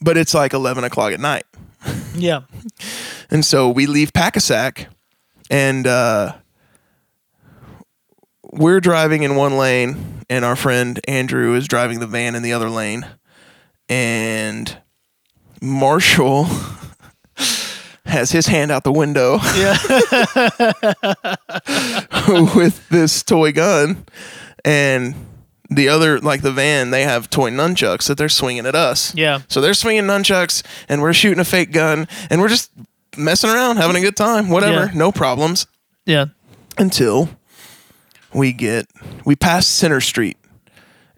But 0.00 0.16
it's 0.16 0.32
like 0.34 0.52
11 0.54 0.84
o'clock 0.84 1.12
at 1.12 1.20
night. 1.20 1.44
Yeah. 2.14 2.42
And 3.30 3.44
so 3.44 3.68
we 3.68 3.86
leave 3.86 4.12
Pak-A-Sak 4.12 4.86
and 5.50 5.86
uh, 5.86 6.34
we're 8.54 8.80
driving 8.80 9.22
in 9.22 9.36
one 9.36 9.56
lane 9.56 10.22
and 10.30 10.44
our 10.44 10.56
friend 10.56 10.98
Andrew 11.06 11.54
is 11.54 11.66
driving 11.68 12.00
the 12.00 12.06
van 12.06 12.34
in 12.34 12.42
the 12.42 12.52
other 12.52 12.70
lane. 12.70 13.06
And 13.88 14.78
Marshall 15.60 16.44
has 18.06 18.30
his 18.32 18.46
hand 18.46 18.70
out 18.70 18.84
the 18.84 18.92
window 18.92 19.38
Yeah. 19.56 19.76
with 22.56 22.88
this 22.88 23.22
toy 23.22 23.52
gun 23.52 24.04
and 24.64 25.14
the 25.70 25.88
other 25.88 26.20
like 26.20 26.42
the 26.42 26.52
van 26.52 26.90
they 26.90 27.02
have 27.02 27.28
toy 27.30 27.50
nunchucks 27.50 28.06
that 28.06 28.16
they're 28.18 28.28
swinging 28.28 28.66
at 28.66 28.74
us 28.74 29.14
Yeah. 29.14 29.40
so 29.48 29.60
they're 29.60 29.74
swinging 29.74 30.04
nunchucks 30.04 30.62
and 30.88 31.02
we're 31.02 31.12
shooting 31.14 31.40
a 31.40 31.44
fake 31.44 31.72
gun 31.72 32.06
and 32.30 32.40
we're 32.40 32.48
just 32.48 32.70
messing 33.16 33.50
around 33.50 33.78
having 33.78 33.96
a 33.96 34.00
good 34.00 34.16
time 34.16 34.48
whatever 34.50 34.86
Yeah. 34.86 34.90
no 34.94 35.10
problems 35.10 35.66
Yeah. 36.06 36.26
until 36.78 37.30
we 38.34 38.52
get 38.52 38.86
we 39.24 39.36
pass 39.36 39.66
center 39.66 40.00
street 40.00 40.36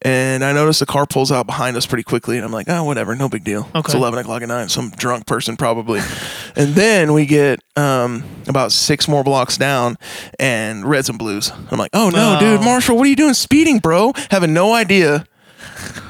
and 0.02 0.44
I 0.44 0.52
notice 0.52 0.80
a 0.82 0.86
car 0.86 1.06
pulls 1.06 1.32
out 1.32 1.46
behind 1.46 1.76
us 1.76 1.86
pretty 1.86 2.02
quickly, 2.04 2.36
and 2.36 2.44
I'm 2.44 2.52
like, 2.52 2.68
oh, 2.68 2.84
whatever, 2.84 3.16
no 3.16 3.28
big 3.30 3.42
deal. 3.44 3.62
Okay. 3.74 3.78
It's 3.80 3.94
11 3.94 4.18
o'clock 4.20 4.42
at 4.42 4.48
night, 4.48 4.70
some 4.70 4.90
drunk 4.90 5.26
person 5.26 5.56
probably. 5.56 6.00
and 6.56 6.74
then 6.74 7.12
we 7.14 7.24
get 7.26 7.60
um, 7.76 8.22
about 8.46 8.72
six 8.72 9.08
more 9.08 9.24
blocks 9.24 9.56
down, 9.56 9.96
and 10.38 10.84
reds 10.84 11.08
and 11.08 11.18
blues. 11.18 11.50
I'm 11.70 11.78
like, 11.78 11.90
oh 11.94 12.10
no, 12.10 12.36
Oh. 12.36 12.38
dude, 12.40 12.60
Marshall, 12.60 12.96
what 12.96 13.06
are 13.06 13.10
you 13.10 13.16
doing 13.16 13.34
speeding, 13.34 13.78
bro? 13.78 14.12
Having 14.30 14.52
no 14.52 14.74
idea 14.74 15.26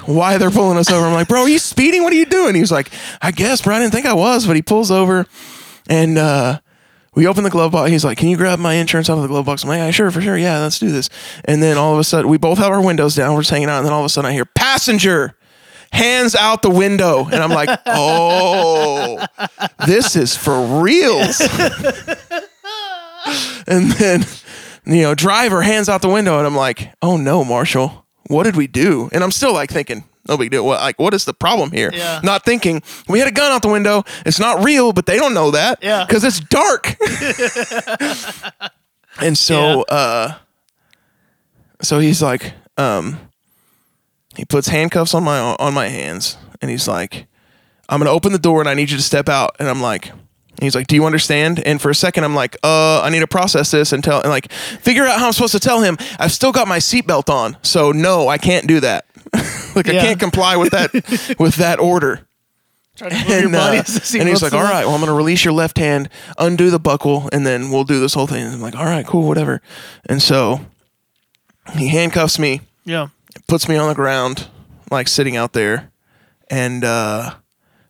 why 0.04 0.36
they're 0.36 0.50
pulling 0.50 0.78
us 0.78 0.90
over. 0.90 1.06
I'm 1.06 1.14
like, 1.14 1.28
bro, 1.28 1.42
are 1.42 1.48
you 1.48 1.58
speeding? 1.60 2.02
What 2.02 2.12
are 2.12 2.16
you 2.16 2.26
doing? 2.26 2.54
He 2.54 2.60
was 2.60 2.72
like, 2.72 2.90
I 3.22 3.30
guess, 3.30 3.62
bro. 3.62 3.76
I 3.76 3.78
didn't 3.78 3.92
think 3.92 4.04
I 4.06 4.14
was, 4.14 4.46
but 4.46 4.56
he 4.56 4.62
pulls 4.62 4.90
over, 4.90 5.26
and 5.88 6.18
uh, 6.18 6.60
we 7.16 7.26
open 7.26 7.42
the 7.42 7.50
glove 7.50 7.72
box. 7.72 7.90
He's 7.90 8.04
like, 8.04 8.18
"Can 8.18 8.28
you 8.28 8.36
grab 8.36 8.60
my 8.60 8.74
insurance 8.74 9.10
out 9.10 9.16
of 9.16 9.22
the 9.22 9.28
glove 9.28 9.46
box?" 9.46 9.64
I'm 9.64 9.70
like, 9.70 9.78
"Yeah, 9.78 9.90
sure, 9.90 10.10
for 10.10 10.20
sure. 10.20 10.36
Yeah, 10.36 10.60
let's 10.60 10.78
do 10.78 10.92
this." 10.92 11.08
And 11.46 11.62
then 11.62 11.78
all 11.78 11.94
of 11.94 11.98
a 11.98 12.04
sudden, 12.04 12.30
we 12.30 12.36
both 12.36 12.58
have 12.58 12.70
our 12.70 12.80
windows 12.80 13.16
down. 13.16 13.34
We're 13.34 13.40
just 13.40 13.50
hanging 13.50 13.70
out, 13.70 13.78
and 13.78 13.86
then 13.86 13.92
all 13.92 14.00
of 14.00 14.06
a 14.06 14.10
sudden, 14.10 14.30
I 14.30 14.34
hear 14.34 14.44
passenger 14.44 15.34
hands 15.92 16.34
out 16.34 16.62
the 16.62 16.70
window, 16.70 17.24
and 17.24 17.42
I'm 17.42 17.50
like, 17.50 17.70
"Oh, 17.86 19.24
this 19.86 20.14
is 20.14 20.36
for 20.36 20.82
reals." 20.82 21.40
and 23.66 23.90
then, 23.92 24.24
you 24.84 25.02
know, 25.02 25.14
driver 25.14 25.62
hands 25.62 25.88
out 25.88 26.02
the 26.02 26.10
window, 26.10 26.36
and 26.38 26.46
I'm 26.46 26.54
like, 26.54 26.92
"Oh 27.00 27.16
no, 27.16 27.44
Marshall, 27.44 28.04
what 28.26 28.44
did 28.44 28.56
we 28.56 28.66
do?" 28.66 29.08
And 29.12 29.24
I'm 29.24 29.32
still 29.32 29.54
like 29.54 29.70
thinking. 29.70 30.04
No 30.28 30.36
big 30.36 30.50
deal. 30.50 30.64
What, 30.64 30.80
like, 30.80 30.98
what 30.98 31.14
is 31.14 31.24
the 31.24 31.34
problem 31.34 31.70
here? 31.70 31.90
Yeah. 31.92 32.20
Not 32.22 32.44
thinking 32.44 32.82
we 33.08 33.18
had 33.18 33.28
a 33.28 33.32
gun 33.32 33.52
out 33.52 33.62
the 33.62 33.68
window. 33.68 34.04
It's 34.24 34.38
not 34.38 34.64
real, 34.64 34.92
but 34.92 35.06
they 35.06 35.16
don't 35.16 35.34
know 35.34 35.50
that. 35.52 35.78
Yeah. 35.82 36.04
Because 36.04 36.24
it's 36.24 36.40
dark. 36.40 36.96
and 39.20 39.38
so, 39.38 39.82
uh, 39.82 40.34
so 41.82 41.98
he's 41.98 42.22
like, 42.22 42.52
um, 42.76 43.18
he 44.36 44.44
puts 44.44 44.68
handcuffs 44.68 45.14
on 45.14 45.24
my 45.24 45.38
on 45.38 45.74
my 45.74 45.88
hands, 45.88 46.36
and 46.60 46.70
he's 46.70 46.86
like, 46.86 47.26
"I'm 47.88 48.00
gonna 48.00 48.10
open 48.10 48.32
the 48.32 48.38
door, 48.38 48.60
and 48.60 48.68
I 48.68 48.74
need 48.74 48.90
you 48.90 48.96
to 48.96 49.02
step 49.02 49.28
out." 49.28 49.56
And 49.58 49.68
I'm 49.68 49.80
like. 49.80 50.12
He's 50.60 50.74
like, 50.74 50.86
"Do 50.86 50.94
you 50.94 51.04
understand?" 51.04 51.60
And 51.60 51.80
for 51.80 51.90
a 51.90 51.94
second, 51.94 52.24
I'm 52.24 52.34
like, 52.34 52.56
"Uh, 52.62 53.00
I 53.02 53.10
need 53.10 53.20
to 53.20 53.26
process 53.26 53.70
this 53.70 53.92
and 53.92 54.02
tell 54.02 54.20
and 54.20 54.30
like 54.30 54.50
figure 54.52 55.04
out 55.04 55.18
how 55.18 55.26
I'm 55.26 55.32
supposed 55.32 55.52
to 55.52 55.60
tell 55.60 55.82
him. 55.82 55.96
I've 56.18 56.32
still 56.32 56.52
got 56.52 56.66
my 56.68 56.78
seatbelt 56.78 57.28
on, 57.28 57.56
so 57.62 57.92
no, 57.92 58.28
I 58.28 58.38
can't 58.38 58.66
do 58.66 58.80
that. 58.80 59.06
like 59.74 59.88
I 59.88 59.92
can't 59.92 60.20
comply 60.20 60.56
with 60.56 60.70
that 60.70 60.92
with 61.38 61.56
that 61.56 61.78
order." 61.78 62.26
Try 62.96 63.10
to 63.10 63.14
move 63.14 63.28
your 63.28 63.38
and, 63.40 63.52
body 63.52 63.76
uh, 63.76 63.80
as 63.82 64.10
the 64.10 64.20
and 64.20 64.28
he's 64.28 64.42
like, 64.42 64.54
"All 64.54 64.62
right, 64.62 64.86
well, 64.86 64.94
I'm 64.94 65.00
gonna 65.00 65.12
release 65.12 65.44
your 65.44 65.52
left 65.52 65.76
hand, 65.76 66.08
undo 66.38 66.70
the 66.70 66.78
buckle, 66.78 67.28
and 67.30 67.46
then 67.46 67.70
we'll 67.70 67.84
do 67.84 68.00
this 68.00 68.14
whole 68.14 68.26
thing." 68.26 68.42
And 68.42 68.54
I'm 68.54 68.60
like, 68.62 68.74
"All 68.74 68.86
right, 68.86 69.06
cool, 69.06 69.28
whatever." 69.28 69.60
And 70.08 70.22
so 70.22 70.60
he 71.76 71.88
handcuffs 71.88 72.38
me, 72.38 72.62
Yeah. 72.84 73.08
puts 73.48 73.68
me 73.68 73.76
on 73.76 73.88
the 73.88 73.94
ground, 73.94 74.48
like 74.90 75.08
sitting 75.08 75.36
out 75.36 75.52
there, 75.52 75.90
and 76.48 76.84
uh, 76.84 77.34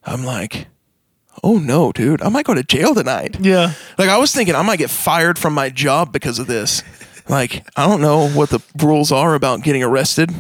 I'm 0.05 0.25
like, 0.25 0.67
"Oh 1.43 1.59
no, 1.59 1.93
dude, 1.93 2.23
I 2.23 2.29
might 2.29 2.47
go 2.47 2.55
to 2.55 2.63
jail 2.63 2.95
tonight." 2.95 3.37
Yeah. 3.41 3.73
Like 3.99 4.09
I 4.09 4.19
was 4.19 4.33
thinking, 4.35 4.55
I 4.55 4.63
might 4.63 4.79
get 4.79 4.91
fired 4.91 5.39
from 5.39 5.55
my 5.55 5.71
job 5.71 6.13
because 6.13 6.39
of 6.39 6.47
this. 6.47 6.83
Like 7.29 7.67
I 7.77 7.87
don't 7.89 8.01
know 8.01 8.29
what 8.29 8.51
the 8.51 8.61
rules 8.83 9.11
are 9.13 9.35
about 9.35 9.63
getting 9.63 9.83
arrested 9.83 10.31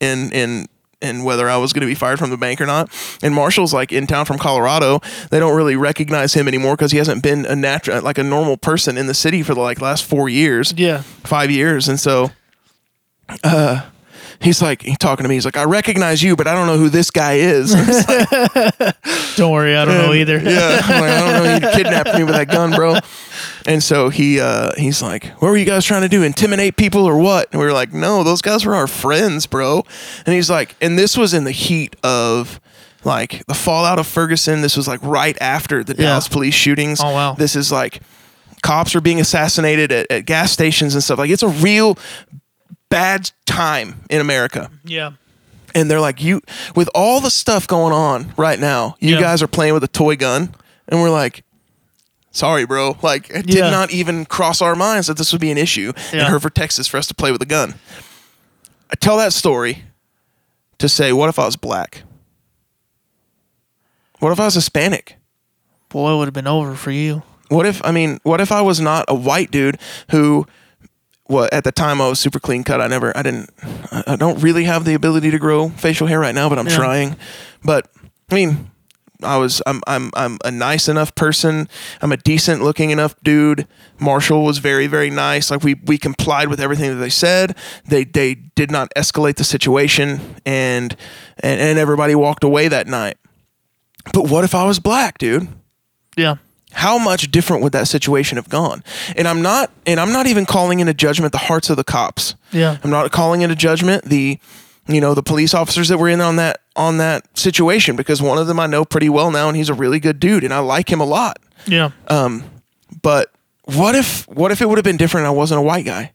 in 0.00 0.32
in 0.32 0.66
and 1.02 1.24
whether 1.26 1.48
I 1.48 1.58
was 1.58 1.74
going 1.74 1.82
to 1.82 1.86
be 1.86 1.94
fired 1.94 2.18
from 2.18 2.30
the 2.30 2.38
bank 2.38 2.58
or 2.60 2.64
not. 2.66 2.88
And 3.22 3.34
Marshall's 3.34 3.74
like 3.74 3.92
in 3.92 4.06
town 4.06 4.24
from 4.24 4.38
Colorado. 4.38 5.00
They 5.30 5.38
don't 5.38 5.54
really 5.54 5.76
recognize 5.76 6.32
him 6.34 6.48
anymore 6.48 6.74
because 6.74 6.90
he 6.90 6.96
hasn't 6.98 7.22
been 7.22 7.44
a 7.44 7.54
natural 7.54 8.00
like 8.00 8.16
a 8.16 8.22
normal 8.24 8.56
person 8.56 8.96
in 8.96 9.06
the 9.06 9.12
city 9.14 9.42
for 9.42 9.54
the 9.54 9.60
like 9.60 9.80
last 9.82 10.04
four 10.04 10.28
years, 10.30 10.72
Yeah. 10.76 11.02
five 11.22 11.50
years. 11.50 11.86
And 11.88 12.00
so, 12.00 12.30
uh, 13.44 13.82
he's 14.40 14.60
like 14.62 14.82
he's 14.82 14.98
talking 14.98 15.24
to 15.24 15.28
me. 15.28 15.34
He's 15.36 15.44
like, 15.44 15.56
I 15.56 15.64
recognize 15.64 16.22
you, 16.22 16.36
but 16.36 16.46
I 16.46 16.54
don't 16.54 16.66
know 16.66 16.78
who 16.78 16.88
this 16.88 17.10
guy 17.10 17.34
is. 17.34 17.72
Don't 19.36 19.52
worry, 19.52 19.76
I 19.76 19.84
don't 19.84 19.98
know 19.98 20.14
either. 20.14 20.38
yeah, 20.38 20.80
I'm 20.82 21.00
like, 21.00 21.10
I 21.10 21.20
don't 21.20 21.44
know. 21.44 21.54
You 21.68 21.74
kidnapped 21.76 22.14
me 22.14 22.24
with 22.24 22.34
that 22.34 22.48
gun, 22.48 22.70
bro. 22.74 22.96
And 23.66 23.82
so 23.82 24.08
he 24.08 24.40
uh, 24.40 24.70
he's 24.78 25.02
like, 25.02 25.26
"What 25.40 25.48
were 25.50 25.56
you 25.56 25.64
guys 25.66 25.84
trying 25.84 26.02
to 26.02 26.08
do? 26.08 26.22
Intimidate 26.22 26.76
people 26.76 27.04
or 27.04 27.18
what?" 27.18 27.48
And 27.52 27.60
we 27.60 27.66
were 27.66 27.72
like, 27.72 27.92
"No, 27.92 28.22
those 28.22 28.40
guys 28.40 28.64
were 28.64 28.74
our 28.74 28.86
friends, 28.86 29.46
bro." 29.46 29.84
And 30.24 30.34
he's 30.34 30.48
like, 30.48 30.74
and 30.80 30.98
this 30.98 31.16
was 31.18 31.34
in 31.34 31.44
the 31.44 31.50
heat 31.52 31.96
of 32.02 32.60
like 33.04 33.44
the 33.46 33.54
fallout 33.54 33.98
of 33.98 34.06
Ferguson. 34.06 34.62
This 34.62 34.76
was 34.76 34.88
like 34.88 35.00
right 35.02 35.36
after 35.40 35.84
the 35.84 35.92
Yeah. 35.94 36.06
Dallas 36.08 36.28
police 36.28 36.54
shootings. 36.54 37.00
Oh, 37.02 37.12
wow. 37.12 37.32
This 37.34 37.54
is 37.56 37.70
like 37.70 38.00
cops 38.62 38.94
are 38.94 39.00
being 39.02 39.20
assassinated 39.20 39.92
at, 39.92 40.10
at 40.10 40.24
gas 40.26 40.50
stations 40.52 40.94
and 40.94 41.04
stuff. 41.04 41.18
Like 41.18 41.30
it's 41.30 41.42
a 41.42 41.48
real 41.48 41.98
bad 42.88 43.30
time 43.46 44.02
in 44.10 44.20
America 44.20 44.70
Yeah. 44.84 45.12
and 45.74 45.90
they're 45.90 46.00
like, 46.00 46.22
"You 46.22 46.40
with 46.74 46.88
all 46.94 47.20
the 47.20 47.30
stuff 47.30 47.66
going 47.66 47.92
on 47.92 48.32
right 48.36 48.58
now, 48.58 48.96
you 49.00 49.14
Yeah. 49.16 49.20
guys 49.20 49.42
are 49.42 49.48
playing 49.48 49.74
with 49.74 49.84
a 49.84 49.88
toy 49.88 50.16
gun," 50.16 50.54
and 50.88 51.00
we're 51.00 51.10
like, 51.10 51.42
"Sorry, 52.30 52.64
bro. 52.64 52.96
Like, 53.02 53.28
it 53.30 53.46
did 53.46 53.56
Yeah. 53.56 53.70
not 53.70 53.90
even 53.90 54.24
cross 54.26 54.60
our 54.62 54.74
minds 54.74 55.06
that 55.08 55.16
this 55.16 55.32
would 55.32 55.40
be 55.40 55.50
an 55.50 55.58
issue 55.58 55.92
in 56.12 56.18
Yeah. 56.18 56.28
Hereford, 56.28 56.54
Texas, 56.54 56.86
for 56.86 56.96
us 56.98 57.06
to 57.08 57.14
play 57.14 57.32
with 57.32 57.42
a 57.42 57.46
gun." 57.46 57.74
I 58.90 58.94
tell 58.94 59.16
that 59.16 59.32
story 59.32 59.84
to 60.78 60.88
say, 60.88 61.12
what 61.12 61.28
if 61.28 61.38
I 61.38 61.44
was 61.46 61.56
black? 61.56 62.02
What 64.20 64.32
if 64.32 64.40
I 64.40 64.44
was 64.46 64.54
Hispanic? 64.54 65.16
Boy, 65.88 66.12
it 66.12 66.16
would 66.18 66.26
have 66.26 66.34
been 66.34 66.46
over 66.46 66.74
for 66.74 66.90
you. 66.90 67.22
What 67.48 67.66
if 67.66 67.80
I 67.84 67.92
mean, 67.92 68.18
what 68.22 68.40
if 68.40 68.50
I 68.50 68.60
was 68.62 68.80
not 68.80 69.04
a 69.08 69.14
white 69.14 69.50
dude 69.50 69.78
who 70.10 70.46
well, 71.28 71.48
at 71.52 71.64
the 71.64 71.72
time 71.72 72.00
I 72.00 72.08
was 72.08 72.18
super 72.20 72.38
clean 72.38 72.64
cut. 72.64 72.80
I 72.80 72.86
never 72.86 73.16
I 73.16 73.22
didn't 73.22 73.50
I 74.06 74.16
don't 74.16 74.40
really 74.42 74.64
have 74.64 74.84
the 74.84 74.94
ability 74.94 75.30
to 75.30 75.38
grow 75.38 75.68
facial 75.70 76.06
hair 76.06 76.20
right 76.20 76.34
now, 76.34 76.48
but 76.48 76.58
I'm 76.58 76.66
Yeah. 76.68 76.76
trying. 76.76 77.16
But 77.64 77.88
I 78.30 78.34
mean, 78.34 78.70
I 79.22 79.38
was 79.38 79.62
I'm 79.66 79.80
I'm 79.86 80.10
I'm 80.14 80.38
a 80.44 80.50
nice 80.50 80.88
enough 80.88 81.14
person. 81.14 81.68
I'm 82.02 82.12
a 82.12 82.16
decent 82.18 82.62
looking 82.62 82.90
enough 82.90 83.14
dude. 83.24 83.66
Marshall 83.98 84.44
was 84.44 84.58
very 84.58 84.86
very 84.86 85.10
nice. 85.10 85.50
Like 85.50 85.62
we 85.64 85.74
we 85.86 85.96
complied 85.98 86.48
with 86.48 86.60
everything 86.60 86.90
that 86.90 86.96
they 86.96 87.10
said. 87.10 87.56
They 87.86 88.04
they 88.04 88.34
did 88.34 88.70
not 88.70 88.92
escalate 88.96 89.36
the 89.36 89.44
situation 89.44 90.36
and 90.44 90.94
and, 91.42 91.60
and 91.60 91.78
everybody 91.78 92.14
walked 92.14 92.44
away 92.44 92.68
that 92.68 92.86
night. 92.86 93.16
But 94.12 94.28
what 94.28 94.44
if 94.44 94.54
I 94.54 94.64
was 94.64 94.78
black, 94.78 95.18
dude? 95.18 95.48
Yeah. 96.16 96.36
How 96.76 96.98
much 96.98 97.30
different 97.30 97.62
would 97.62 97.72
that 97.72 97.88
situation 97.88 98.36
have 98.36 98.48
gone 98.50 98.82
and 99.16 99.26
i'm 99.26 99.40
not 99.42 99.70
and 99.86 99.98
i'm 99.98 100.12
not 100.12 100.26
even 100.26 100.44
calling 100.44 100.78
into 100.80 100.92
judgment 100.92 101.32
the 101.32 101.38
hearts 101.38 101.70
of 101.70 101.76
the 101.76 101.84
cops 101.84 102.34
Yeah. 102.52 102.76
i'm 102.84 102.90
not 102.90 103.10
calling 103.12 103.40
into 103.42 103.56
judgment 103.56 104.04
the 104.04 104.38
you 104.86 105.00
know 105.00 105.14
the 105.14 105.22
police 105.22 105.54
officers 105.54 105.88
that 105.88 105.98
were 105.98 106.08
in 106.08 106.20
on 106.20 106.36
that 106.36 106.60
on 106.76 106.98
that 106.98 107.24
situation 107.36 107.96
because 107.96 108.20
one 108.20 108.36
of 108.38 108.46
them 108.46 108.60
i 108.60 108.66
know 108.66 108.84
pretty 108.84 109.08
well 109.08 109.30
now 109.30 109.48
and 109.48 109.56
he's 109.56 109.68
a 109.70 109.74
really 109.74 109.98
good 109.98 110.20
dude 110.20 110.44
and 110.44 110.52
i 110.52 110.58
like 110.58 110.90
him 110.92 111.00
a 111.00 111.04
lot 111.06 111.38
Yeah. 111.66 111.90
um 112.08 112.44
but 113.02 113.32
what 113.64 113.94
if 113.94 114.28
what 114.28 114.52
if 114.52 114.60
it 114.60 114.68
would 114.68 114.78
have 114.78 114.84
been 114.84 114.96
different 114.98 115.22
and 115.26 115.28
i 115.34 115.36
wasn't 115.36 115.58
a 115.58 115.62
white 115.62 115.86
guy 115.86 116.12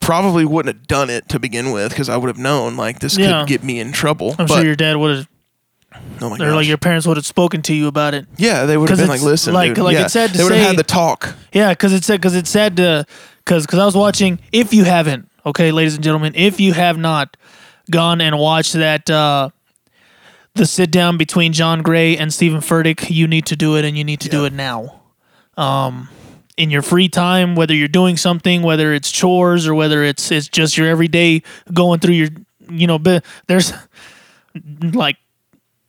probably 0.00 0.44
wouldn't 0.44 0.74
have 0.76 0.86
done 0.86 1.10
it 1.10 1.28
to 1.28 1.38
begin 1.38 1.70
with 1.70 1.90
because 1.90 2.08
i 2.08 2.16
would 2.16 2.28
have 2.28 2.38
known 2.38 2.76
like 2.76 2.98
this 3.00 3.16
Yeah. 3.16 3.40
could 3.42 3.48
get 3.48 3.62
me 3.64 3.78
in 3.80 3.92
trouble 3.92 4.34
I'm 4.38 4.46
but, 4.46 4.56
sure 4.56 4.64
your 4.64 4.76
dad 4.76 4.96
would 4.96 5.16
have, 5.16 5.28
oh 6.20 6.30
my 6.30 6.38
or 6.44 6.54
like 6.54 6.66
your 6.66 6.78
parents 6.78 7.06
would 7.06 7.16
have 7.16 7.26
spoken 7.26 7.62
to 7.62 7.74
you 7.74 7.86
about 7.88 8.14
it. 8.14 8.26
yeah 8.36 8.64
they 8.66 8.76
would 8.76 8.88
have 8.88 8.98
'Cause 8.98 9.02
been 9.02 9.08
like 9.08 9.16
it's 9.18 9.24
listen 9.24 9.54
like- 9.54 9.74
dude. 9.74 9.84
like 9.84 9.94
yeah. 9.94 10.04
it's 10.04 10.12
sad 10.12 10.30
to 10.32 10.38
they 10.38 10.44
would 10.44 10.52
have 10.52 10.62
say- 10.62 10.66
had 10.68 10.76
the 10.76 10.82
talk 10.82 11.34
Yeah, 11.52 11.70
because 11.70 11.92
it 11.92 12.04
said 12.04 12.20
because 12.20 12.34
it's 12.34 12.50
sad 12.50 12.76
to 12.76 13.06
because 13.44 13.66
because 13.66 13.78
I 13.78 13.84
was 13.84 13.96
watching. 13.96 14.38
If 14.52 14.72
you 14.72 14.84
haven't, 14.84 15.28
okay, 15.44 15.72
ladies 15.72 15.94
and 15.96 16.04
gentlemen, 16.04 16.32
if 16.36 16.60
you 16.60 16.72
have 16.74 16.96
not 16.96 17.36
gone 17.90 18.20
and 18.20 18.38
watched 18.38 18.74
that 18.74 19.10
uh 19.10 19.50
the 20.54 20.66
sit 20.66 20.90
down 20.90 21.16
between 21.16 21.52
John 21.52 21.82
Gray 21.82 22.16
and 22.16 22.32
Stephen 22.32 22.60
Furtick, 22.60 23.10
you 23.10 23.26
need 23.26 23.46
to 23.46 23.56
do 23.56 23.76
it, 23.76 23.84
and 23.86 23.96
you 23.96 24.04
need 24.04 24.20
to 24.20 24.28
do 24.28 24.44
it 24.44 24.52
now. 24.52 25.00
Um, 25.56 26.08
in 26.58 26.70
your 26.70 26.82
free 26.82 27.08
time, 27.08 27.54
whether 27.56 27.74
you're 27.74 27.88
doing 27.88 28.16
something, 28.18 28.62
whether 28.62 28.92
it's 28.92 29.10
chores 29.10 29.66
or 29.66 29.74
whether 29.74 30.04
it's 30.04 30.30
it's 30.30 30.48
just 30.48 30.76
your 30.76 30.86
everyday 30.88 31.42
going 31.72 32.00
through 32.00 32.14
your, 32.14 32.28
you 32.70 32.86
know, 32.86 32.98
bi- 32.98 33.22
there's 33.46 33.72
like 34.92 35.16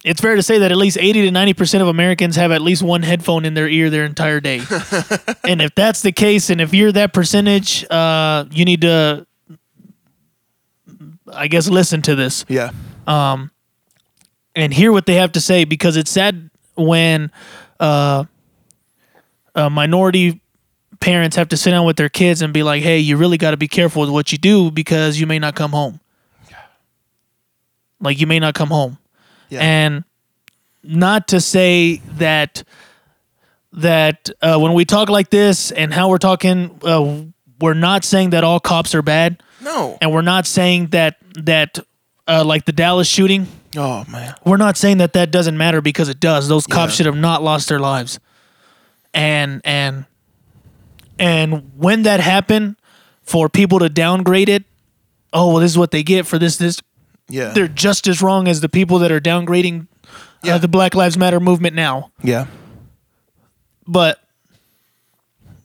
it's 0.03 0.19
fair 0.19 0.35
to 0.35 0.43
say 0.43 0.57
that 0.59 0.71
at 0.71 0.77
least 0.77 0.97
80 0.99 1.21
to 1.23 1.31
90% 1.31 1.81
of 1.81 1.87
Americans 1.87 2.35
have 2.35 2.51
at 2.51 2.61
least 2.61 2.83
one 2.83 3.03
headphone 3.03 3.45
in 3.45 3.53
their 3.53 3.69
ear 3.69 3.89
their 3.89 4.05
entire 4.05 4.39
day. 4.39 4.57
and 5.43 5.61
if 5.61 5.73
that's 5.75 6.01
the 6.01 6.11
case, 6.11 6.49
and 6.49 6.59
if 6.59 6.73
you're 6.73 6.91
that 6.91 7.13
percentage, 7.13 7.85
uh, 7.89 8.45
you 8.51 8.65
need 8.65 8.81
to, 8.81 9.25
I 11.31 11.47
guess, 11.47 11.69
listen 11.69 12.01
to 12.03 12.15
this 12.15 12.45
yeah 12.49 12.71
Um, 13.07 13.51
and 14.55 14.73
hear 14.73 14.91
what 14.91 15.05
they 15.05 15.15
have 15.15 15.31
to 15.33 15.41
say 15.41 15.63
because 15.63 15.95
it's 15.97 16.11
sad 16.11 16.49
when 16.75 17.31
uh, 17.79 18.25
uh, 19.55 19.69
minority 19.69 20.41
parents 20.99 21.35
have 21.35 21.49
to 21.49 21.57
sit 21.57 21.71
down 21.71 21.85
with 21.85 21.97
their 21.97 22.09
kids 22.09 22.41
and 22.41 22.53
be 22.53 22.63
like, 22.63 22.83
hey, 22.83 22.99
you 22.99 23.17
really 23.17 23.37
got 23.37 23.51
to 23.51 23.57
be 23.57 23.67
careful 23.67 24.01
with 24.01 24.09
what 24.09 24.31
you 24.31 24.37
do 24.37 24.71
because 24.71 25.19
you 25.19 25.27
may 25.27 25.39
not 25.39 25.55
come 25.55 25.71
home. 25.71 25.99
Like, 27.99 28.19
you 28.19 28.27
may 28.27 28.39
not 28.39 28.53
come 28.53 28.69
home. 28.69 28.97
Yeah. 29.53 29.61
And 29.61 30.03
not 30.83 31.29
to 31.29 31.39
say 31.41 32.01
that 32.17 32.63
that 33.73 34.29
uh, 34.41 34.59
when 34.59 34.73
we 34.73 34.85
talk 34.85 35.09
like 35.09 35.29
this 35.29 35.71
and 35.71 35.93
how 35.93 36.09
we're 36.09 36.17
talking, 36.19 36.79
uh, 36.83 37.23
we're 37.59 37.73
not 37.73 38.03
saying 38.03 38.31
that 38.31 38.43
all 38.43 38.59
cops 38.59 38.93
are 38.93 39.01
bad, 39.01 39.41
no 39.61 39.97
and 40.01 40.11
we're 40.11 40.21
not 40.21 40.45
saying 40.45 40.87
that 40.87 41.17
that 41.35 41.79
uh, 42.27 42.43
like 42.43 42.65
the 42.65 42.71
Dallas 42.71 43.07
shooting, 43.07 43.47
oh 43.75 44.03
man 44.09 44.35
we're 44.45 44.57
not 44.57 44.77
saying 44.77 44.97
that 44.97 45.13
that 45.13 45.31
doesn't 45.31 45.57
matter 45.57 45.81
because 45.81 46.09
it 46.09 46.19
does. 46.19 46.47
Those 46.47 46.67
cops 46.67 46.93
Yeah. 46.93 46.95
should 46.97 47.05
have 47.07 47.15
not 47.17 47.41
lost 47.41 47.69
their 47.69 47.79
lives. 47.79 48.19
And 49.13 49.61
and 49.63 50.05
and 51.19 51.71
when 51.77 52.03
that 52.03 52.19
happened, 52.19 52.75
for 53.21 53.47
people 53.47 53.79
to 53.79 53.87
downgrade 53.89 54.49
it, 54.49 54.63
oh 55.31 55.47
well, 55.49 55.57
this 55.57 55.71
is 55.71 55.77
what 55.77 55.91
they 55.91 56.03
get 56.03 56.25
for 56.27 56.37
this. 56.37 56.57
This 56.57 56.81
yeah 57.29 57.53
they're 57.53 57.67
just 57.67 58.07
as 58.07 58.21
wrong 58.21 58.47
as 58.47 58.61
the 58.61 58.69
people 58.69 58.99
that 58.99 59.11
are 59.11 59.19
downgrading 59.21 59.87
Yeah. 60.43 60.55
uh, 60.55 60.57
the 60.57 60.67
Black 60.67 60.93
Lives 60.95 61.17
Matter 61.17 61.39
movement 61.39 61.75
now. 61.75 62.11
yeah 62.21 62.47
But 63.87 64.19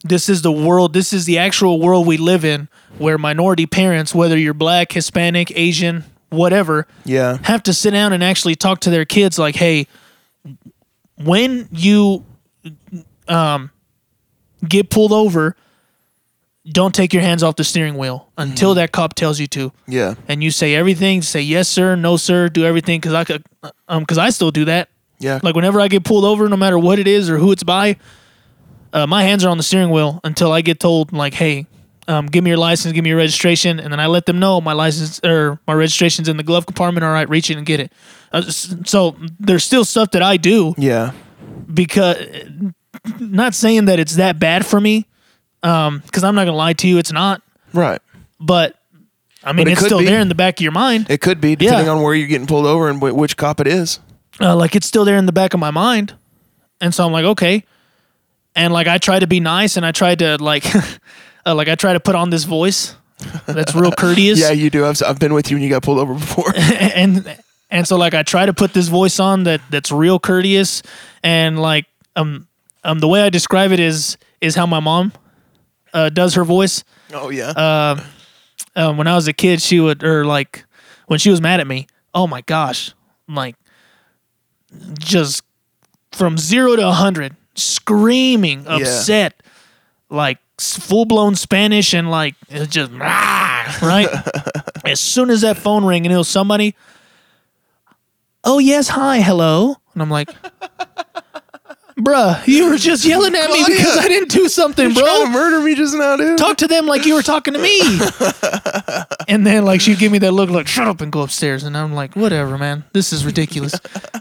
this 0.04 0.28
is 0.28 0.42
the 0.42 0.52
world. 0.52 0.92
This 0.92 1.12
is 1.12 1.24
the 1.24 1.38
actual 1.38 1.80
world 1.80 2.06
we 2.06 2.16
live 2.16 2.44
in, 2.44 2.68
where 2.98 3.18
minority 3.18 3.66
parents, 3.66 4.14
whether 4.14 4.38
you're 4.38 4.54
black, 4.54 4.92
Hispanic, 4.92 5.50
Asian, 5.56 6.04
whatever, 6.30 6.86
yeah 7.04 7.38
have 7.44 7.62
to 7.64 7.72
sit 7.72 7.90
down 7.90 8.12
and 8.12 8.22
actually 8.22 8.54
talk 8.54 8.80
to 8.80 8.90
their 8.90 9.04
kids 9.04 9.38
like, 9.38 9.56
hey, 9.56 9.86
when 11.16 11.68
you 11.72 12.24
um, 13.26 13.70
get 14.66 14.88
pulled 14.90 15.12
over, 15.12 15.56
don't 16.70 16.94
take 16.94 17.12
your 17.12 17.22
hands 17.22 17.42
off 17.42 17.56
the 17.56 17.64
steering 17.64 17.96
wheel 17.96 18.30
until 18.36 18.74
that 18.74 18.92
cop 18.92 19.14
tells 19.14 19.40
you 19.40 19.46
to. 19.48 19.72
yeah 19.86 20.14
And 20.28 20.42
you 20.42 20.50
say 20.50 20.74
everything, 20.74 21.22
say 21.22 21.40
yes 21.40 21.68
sir, 21.68 21.96
no 21.96 22.16
sir, 22.16 22.48
do 22.48 22.64
everything 22.64 23.00
because 23.00 23.14
I 23.14 23.24
could, 23.24 23.42
um, 23.88 24.02
because 24.02 24.18
I 24.18 24.30
still 24.30 24.50
do 24.50 24.64
that. 24.66 24.88
yeah 25.18 25.40
Like 25.42 25.54
whenever 25.54 25.80
I 25.80 25.88
get 25.88 26.04
pulled 26.04 26.24
over, 26.24 26.48
no 26.48 26.56
matter 26.56 26.78
what 26.78 26.98
it 26.98 27.06
is 27.06 27.30
or 27.30 27.38
who 27.38 27.52
it's 27.52 27.62
by, 27.64 27.96
uh, 28.92 29.06
my 29.06 29.22
hands 29.22 29.44
are 29.44 29.48
on 29.50 29.56
the 29.56 29.62
steering 29.62 29.90
wheel 29.90 30.20
until 30.24 30.52
I 30.52 30.60
get 30.62 30.78
told 30.80 31.12
like, 31.12 31.34
"Hey, 31.34 31.66
um, 32.06 32.26
give 32.26 32.42
me 32.44 32.50
your 32.50 32.58
license, 32.58 32.92
give 32.92 33.04
me 33.04 33.10
your 33.10 33.18
registration," 33.18 33.78
and 33.80 33.92
then 33.92 34.00
I 34.00 34.06
let 34.06 34.24
them 34.26 34.38
know 34.38 34.60
my 34.60 34.72
license 34.72 35.20
or 35.24 35.60
my 35.66 35.74
registration's 35.74 36.28
in 36.28 36.36
the 36.38 36.42
glove 36.42 36.64
compartment. 36.66 37.04
All 37.04 37.12
right, 37.12 37.28
reach 37.28 37.50
it 37.50 37.56
and 37.58 37.66
get 37.66 37.80
it. 37.80 37.92
Uh, 38.32 38.42
so 38.42 39.16
there's 39.40 39.64
still 39.64 39.84
stuff 39.84 40.10
that 40.12 40.22
I 40.22 40.36
do 40.38 40.74
yeah 40.78 41.12
because 41.72 42.16
not 43.18 43.54
saying 43.54 43.86
that 43.86 43.98
it's 43.98 44.16
that 44.16 44.38
bad 44.38 44.64
for 44.66 44.80
me, 44.80 45.06
because 45.61 46.24
I'm 46.24 46.34
not 46.34 46.44
gonna 46.44 46.56
lie 46.56 46.72
to 46.74 46.88
you, 46.88 46.98
it's 46.98 47.12
not. 47.12 47.42
right 47.72 48.00
But 48.40 48.76
I 49.44 49.52
mean, 49.52 49.64
But 49.64 49.68
it 49.68 49.72
it's 49.72 49.80
could 49.80 49.86
still 49.88 49.98
be. 50.00 50.04
there 50.06 50.20
in 50.20 50.28
the 50.28 50.34
back 50.34 50.59
of 50.59 50.62
your 50.62 50.72
mind. 50.72 51.06
it 51.11 51.20
could 51.20 51.40
be 51.40 51.56
depending 51.56 51.86
Yeah. 51.86 51.92
on 51.92 52.02
where 52.02 52.14
you're 52.14 52.28
getting 52.28 52.46
pulled 52.46 52.66
over 52.66 52.88
and 52.88 52.98
wh- 53.00 53.14
which 53.16 53.36
cop 53.36 53.61
it 53.61 53.66
is 53.66 54.00
uh, 54.40 54.54
like 54.56 54.74
it's 54.76 54.86
still 54.86 55.04
there 55.04 55.16
in 55.16 55.26
the 55.26 55.32
back 55.32 55.54
of 55.54 55.61
my 55.61 55.70
mind 55.70 56.14
and 56.80 56.94
so 56.94 57.04
i'm 57.04 57.12
like 57.12 57.24
okay 57.24 57.64
and 58.54 58.72
like 58.72 58.86
i 58.86 58.98
try 58.98 59.18
to 59.18 59.26
be 59.26 59.40
nice 59.40 59.76
and 59.76 59.84
i 59.86 59.90
try 59.92 60.14
to 60.14 60.36
like 60.42 60.64
uh, 61.46 61.54
like 61.54 61.68
i 61.68 61.74
try 61.74 61.92
to 61.92 62.00
put 62.00 62.14
on 62.14 62.30
this 62.30 62.44
voice 62.44 62.94
that's 63.46 63.74
real 63.74 63.90
courteous 63.98 64.38
yeah 64.40 64.50
you 64.52 64.70
do 64.70 64.84
I've, 64.86 65.00
I've 65.04 65.18
been 65.18 65.34
with 65.34 65.50
you 65.50 65.56
when 65.56 65.62
you 65.64 65.68
got 65.70 65.82
pulled 65.82 65.98
over 65.98 66.14
before 66.14 66.52
and 66.56 67.36
and 67.70 67.86
so 67.88 67.96
like 67.96 68.14
i 68.14 68.22
try 68.22 68.46
to 68.46 68.52
put 68.52 68.72
this 68.74 68.86
voice 68.88 69.18
on 69.18 69.42
that 69.44 69.61
that's 69.70 69.90
real 69.90 70.18
courteous 70.20 70.82
and 71.24 71.61
like 71.61 71.86
um 72.16 72.46
um 72.84 72.98
the 73.00 73.09
way 73.09 73.22
i 73.22 73.30
describe 73.30 73.72
it 73.72 73.80
is 73.80 74.16
is 74.40 74.55
how 74.55 74.66
my 74.66 74.78
mom 74.80 75.12
uh, 75.93 76.09
does 76.09 76.35
her 76.35 76.44
voice 76.44 76.85
oh 77.15 77.31
yeah 77.31 77.51
um, 78.78 78.97
when 78.97 79.09
I 79.09 79.16
was 79.16 79.27
a 79.27 79.32
kid, 79.32 79.60
she 79.60 79.81
would, 79.81 80.05
or 80.05 80.24
like 80.24 80.65
when 81.06 81.19
she 81.19 81.31
was 81.31 81.40
mad 81.40 81.59
at 81.59 81.66
me, 81.66 81.89
oh 82.15 82.28
my 82.28 82.43
gosh, 82.43 82.94
like 83.28 83.56
just 85.01 85.43
from 86.12 86.39
zero 86.39 86.77
to 86.77 86.86
a 86.86 86.93
hundred, 86.93 87.35
screaming, 87.56 88.66
upset, 88.69 89.43
like 90.10 90.39
full 90.59 91.06
blown 91.06 91.35
Spanish, 91.35 91.93
and 91.93 92.09
like 92.09 92.36
it's 92.48 92.73
just 92.73 92.93
"Rah," 92.93 93.74
right. 93.82 94.09
as 94.85 95.01
soon 95.01 95.28
as 95.28 95.40
that 95.40 95.56
phone 95.56 95.85
rang 95.85 96.06
and 96.06 96.15
it 96.15 96.16
was 96.16 96.28
somebody, 96.28 96.77
oh 98.44 98.60
yes, 98.60 98.89
hi, 98.89 99.20
hello, 99.20 99.77
and 99.93 100.02
I'm 100.02 100.10
like. 100.10 100.31
Bruh, 101.98 102.46
you 102.46 102.70
were 102.70 102.76
just 102.76 103.04
yelling 103.04 103.34
at 103.34 103.50
me 103.50 103.56
Claudia, 103.56 103.76
because 103.76 103.96
I 103.98 104.06
didn't 104.06 104.30
do 104.30 104.48
something, 104.48 104.90
You're 104.92 105.04
trying 105.04 105.16
bro 105.16 105.24
to 105.26 105.30
murder 105.32 105.60
me 105.60 105.74
just 105.74 105.94
now 105.96 106.16
dude 106.16 106.38
talk 106.38 106.56
to 106.58 106.68
them 106.68 106.86
like 106.86 107.04
you 107.04 107.14
were 107.14 107.22
talking 107.22 107.54
to 107.54 107.60
me. 107.60 107.80
and 109.28 109.44
then 109.44 109.64
like 109.64 109.80
she'd 109.80 109.98
give 109.98 110.12
me 110.12 110.18
that 110.18 110.30
look 110.32 110.48
like 110.48 110.68
shut 110.68 110.86
up 110.86 111.00
and 111.00 111.10
go 111.10 111.22
upstairs 111.22 111.64
and 111.64 111.76
I'm 111.76 111.94
like 111.94 112.14
whatever 112.14 112.56
man 112.56 112.84
this 112.92 113.12
is 113.12 113.26
ridiculous. 113.26 113.74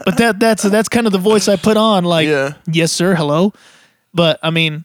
but 0.04 0.16
that 0.18 0.40
that's 0.40 0.64
that's 0.64 0.88
kind 0.88 1.06
of 1.06 1.12
the 1.12 1.18
voice 1.20 1.46
I 1.46 1.54
put 1.54 1.76
on 1.76 2.04
like 2.04 2.26
Yeah. 2.26 2.54
yes 2.66 2.90
sir 2.90 3.14
hello. 3.14 3.52
But 4.12 4.40
I 4.42 4.50
mean 4.50 4.84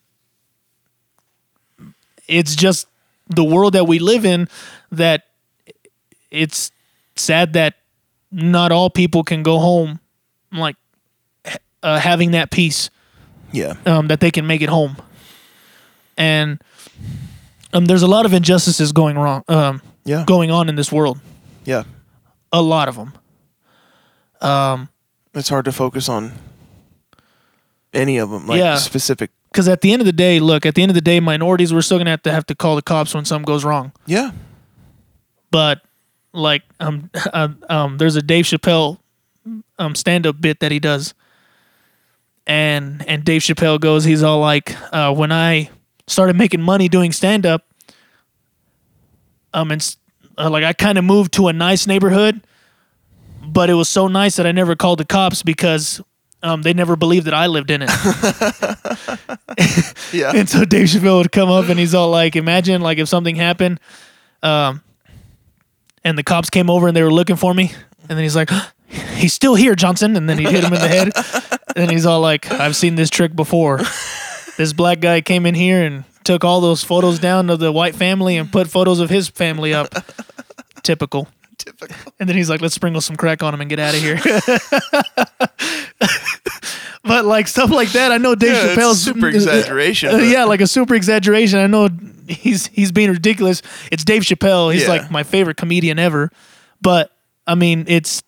it's 2.27 2.55
just 2.55 2.87
the 3.27 3.43
world 3.43 3.73
that 3.73 3.85
we 3.87 3.97
live 3.97 4.23
in 4.23 4.47
that 4.91 5.23
it's 6.29 6.71
sad 7.15 7.53
that 7.53 7.73
not 8.31 8.71
all 8.71 8.89
people 8.91 9.23
can 9.23 9.41
go 9.41 9.57
home 9.57 9.99
I'm 10.51 10.59
like 10.59 10.75
uh, 11.83 11.99
having 11.99 12.31
that 12.31 12.49
peace 12.49 12.89
yeah 13.51 13.75
um, 13.85 14.07
that 14.07 14.19
they 14.19 14.31
can 14.31 14.47
make 14.47 14.61
it 14.61 14.69
home. 14.69 14.95
And 16.17 16.61
um, 17.73 17.85
there's 17.85 18.03
a 18.03 18.07
lot 18.07 18.25
of 18.25 18.33
injustices 18.33 18.91
going 18.91 19.17
wrong, 19.17 19.43
um, 19.47 19.81
yeah 20.05 20.23
going 20.25 20.49
on 20.51 20.69
in 20.69 20.75
this 20.75 20.91
world. 20.91 21.19
yeah 21.65 21.83
A 22.51 22.61
lot 22.61 22.87
of 22.87 22.95
them. 22.95 23.13
it's 25.33 25.49
hard 25.49 25.65
to 25.65 25.71
focus 25.71 26.09
on 26.09 26.33
any 27.93 28.17
of 28.17 28.29
them 28.29 28.47
like 28.47 28.59
Yeah. 28.59 28.75
specific 28.77 29.31
Because 29.51 29.67
at 29.67 29.81
the 29.81 29.91
end 29.93 30.01
of 30.01 30.05
the 30.05 30.11
day, 30.13 30.39
look, 30.39 30.65
at 30.65 30.75
the 30.75 30.81
end 30.81 30.89
of 30.91 30.95
the 30.95 31.01
day, 31.01 31.19
minorities 31.19 31.73
we're 31.73 31.81
still 31.81 31.97
gonna 31.97 32.09
have 32.11 32.23
to 32.23 32.31
have 32.31 32.45
to 32.47 32.55
call 32.55 32.75
the 32.75 32.81
cops 32.81 33.13
when 33.13 33.25
something 33.25 33.45
goes 33.45 33.63
wrong. 33.63 33.91
yeah 34.05 34.31
But 35.51 35.81
like, 36.33 36.63
um, 36.79 37.09
uh, 37.33 37.49
um, 37.69 37.97
there's 37.97 38.15
a 38.15 38.21
Dave 38.21 38.45
Chappelle 38.45 38.97
um 39.77 39.93
stand 39.95 40.25
up 40.25 40.39
bit 40.41 40.59
that 40.59 40.71
he 40.71 40.79
does. 40.79 41.13
And 42.45 43.07
and 43.07 43.23
Dave 43.23 43.41
Chappelle 43.41 43.79
goes, 43.79 44.03
he's 44.03 44.21
all 44.21 44.39
like, 44.39 44.75
uh, 44.93 45.13
when 45.13 45.31
I 45.31 45.69
started 46.07 46.35
making 46.35 46.61
money 46.61 46.89
doing 46.89 47.11
stand 47.11 47.45
up, 47.45 47.65
um, 49.53 49.71
and 49.71 49.95
uh, 50.37 50.49
like 50.49 50.63
I 50.63 50.73
kind 50.73 50.97
of 50.97 51.05
moved 51.05 51.33
to 51.33 51.47
a 51.47 51.53
nice 51.53 51.87
neighborhood, 51.87 52.45
but 53.45 53.69
it 53.69 53.75
was 53.75 53.87
so 53.87 54.07
nice 54.07 54.35
that 54.35 54.45
I 54.45 54.51
never 54.51 54.75
called 54.75 54.99
the 54.99 55.05
cops 55.05 55.41
because 55.41 56.01
um, 56.41 56.63
they 56.63 56.73
never 56.73 56.97
believed 56.97 57.27
that 57.27 57.33
I 57.33 57.47
lived 57.47 57.71
in 57.71 57.83
it. 57.83 57.89
Yeah. 60.13 60.31
And 60.35 60.47
so 60.47 60.63
Dave 60.63 60.87
Chappelle 60.87 61.17
would 61.17 61.31
come 61.31 61.49
up 61.49 61.69
and 61.69 61.79
he's 61.79 61.95
all 61.95 62.11
like, 62.11 62.35
imagine 62.35 62.81
like 62.81 62.99
if 62.99 63.09
something 63.09 63.35
happened, 63.35 63.79
um, 64.43 64.83
and 66.03 66.17
the 66.17 66.23
cops 66.23 66.49
came 66.51 66.69
over 66.69 66.87
and 66.87 66.95
they 66.95 67.01
were 67.01 67.11
looking 67.11 67.35
for 67.35 67.51
me, 67.53 67.71
and 68.01 68.09
then 68.09 68.19
he's 68.19 68.35
like, 68.35 68.49
he's 69.15 69.33
still 69.33 69.55
here, 69.55 69.73
Johnson, 69.75 70.15
and 70.15 70.29
then 70.29 70.37
he 70.37 70.43
hit 70.43 70.63
him 70.63 70.73
in 70.73 70.79
the 70.79 70.87
head, 70.87 71.11
and 71.75 71.91
he's 71.91 72.05
all 72.05 72.21
like, 72.21 72.51
I've 72.51 72.75
seen 72.75 72.95
this 72.95 73.09
trick 73.09 73.35
before. 73.35 73.79
This 74.57 74.73
black 74.73 74.99
guy 74.99 75.21
came 75.21 75.45
in 75.45 75.55
here 75.55 75.83
and 75.83 76.03
took 76.23 76.43
all 76.43 76.61
those 76.61 76.83
photos 76.83 77.19
down 77.19 77.49
of 77.49 77.59
the 77.59 77.71
white 77.71 77.95
family 77.95 78.37
and 78.37 78.51
put 78.51 78.69
photos 78.69 78.99
of 78.99 79.09
his 79.09 79.27
family 79.29 79.73
up. 79.73 79.93
Typical. 80.83 81.27
Typical. 81.57 81.95
And 82.19 82.29
then 82.29 82.35
he's 82.37 82.49
like, 82.49 82.61
let's 82.61 82.75
sprinkle 82.75 83.01
some 83.01 83.15
crack 83.15 83.41
on 83.43 83.53
him 83.53 83.61
and 83.61 83.69
get 83.69 83.79
out 83.79 83.95
of 83.95 84.01
here. 84.01 84.19
but 87.03 87.25
like 87.25 87.47
stuff 87.47 87.69
like 87.71 87.91
that, 87.93 88.11
I 88.11 88.17
know 88.17 88.35
Dave 88.35 88.53
Yeah, 88.53 88.75
Chappelle's 88.75 89.01
super 89.01 89.27
exaggeration, 89.27 90.13
Uh, 90.13 90.17
yeah, 90.19 90.43
like 90.45 90.61
a 90.61 90.67
super 90.67 90.95
exaggeration. 90.95 91.59
I 91.59 91.67
know 91.67 91.89
he's 92.27 92.67
he's 92.67 92.91
being 92.91 93.09
ridiculous. 93.11 93.61
It's 93.91 94.03
Dave 94.03 94.23
Chappelle. 94.23 94.73
He's 94.73 94.83
Yeah. 94.83 94.89
like 94.89 95.11
my 95.11 95.23
favorite 95.23 95.57
comedian 95.57 95.99
ever. 95.99 96.31
But 96.81 97.11
I 97.47 97.55
mean, 97.55 97.85
it's 97.87 98.23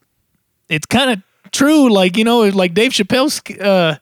it's 0.69 0.85
kind 0.85 1.11
of 1.11 1.21
true. 1.55 1.91
Like 1.91 2.17
you 2.17 2.23
know, 2.23 2.41
like 2.49 2.73
Dave 2.73 2.91
Chappelle's 2.91 3.41
uh, 3.59 3.97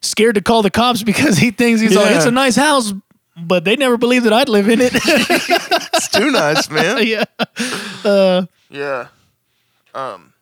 scared 0.00 0.34
to 0.34 0.40
call 0.40 0.62
the 0.62 0.70
cops 0.70 1.02
because 1.02 1.38
he 1.38 1.50
thinks 1.50 1.80
he's 1.80 1.94
like 1.94 2.10
Yeah. 2.10 2.16
it's 2.16 2.26
a 2.26 2.30
nice 2.30 2.56
house, 2.56 2.92
but 3.36 3.64
they 3.64 3.76
never 3.76 3.96
believed 3.96 4.26
that 4.26 4.32
I'd 4.32 4.48
live 4.48 4.68
in 4.68 4.80
it. 4.82 4.92
It's 5.92 6.08
too 6.08 6.30
nice, 6.30 6.70
man. 6.70 7.06
yeah. 8.04 8.44
Yeah. 8.70 9.08
Um. 9.94 10.32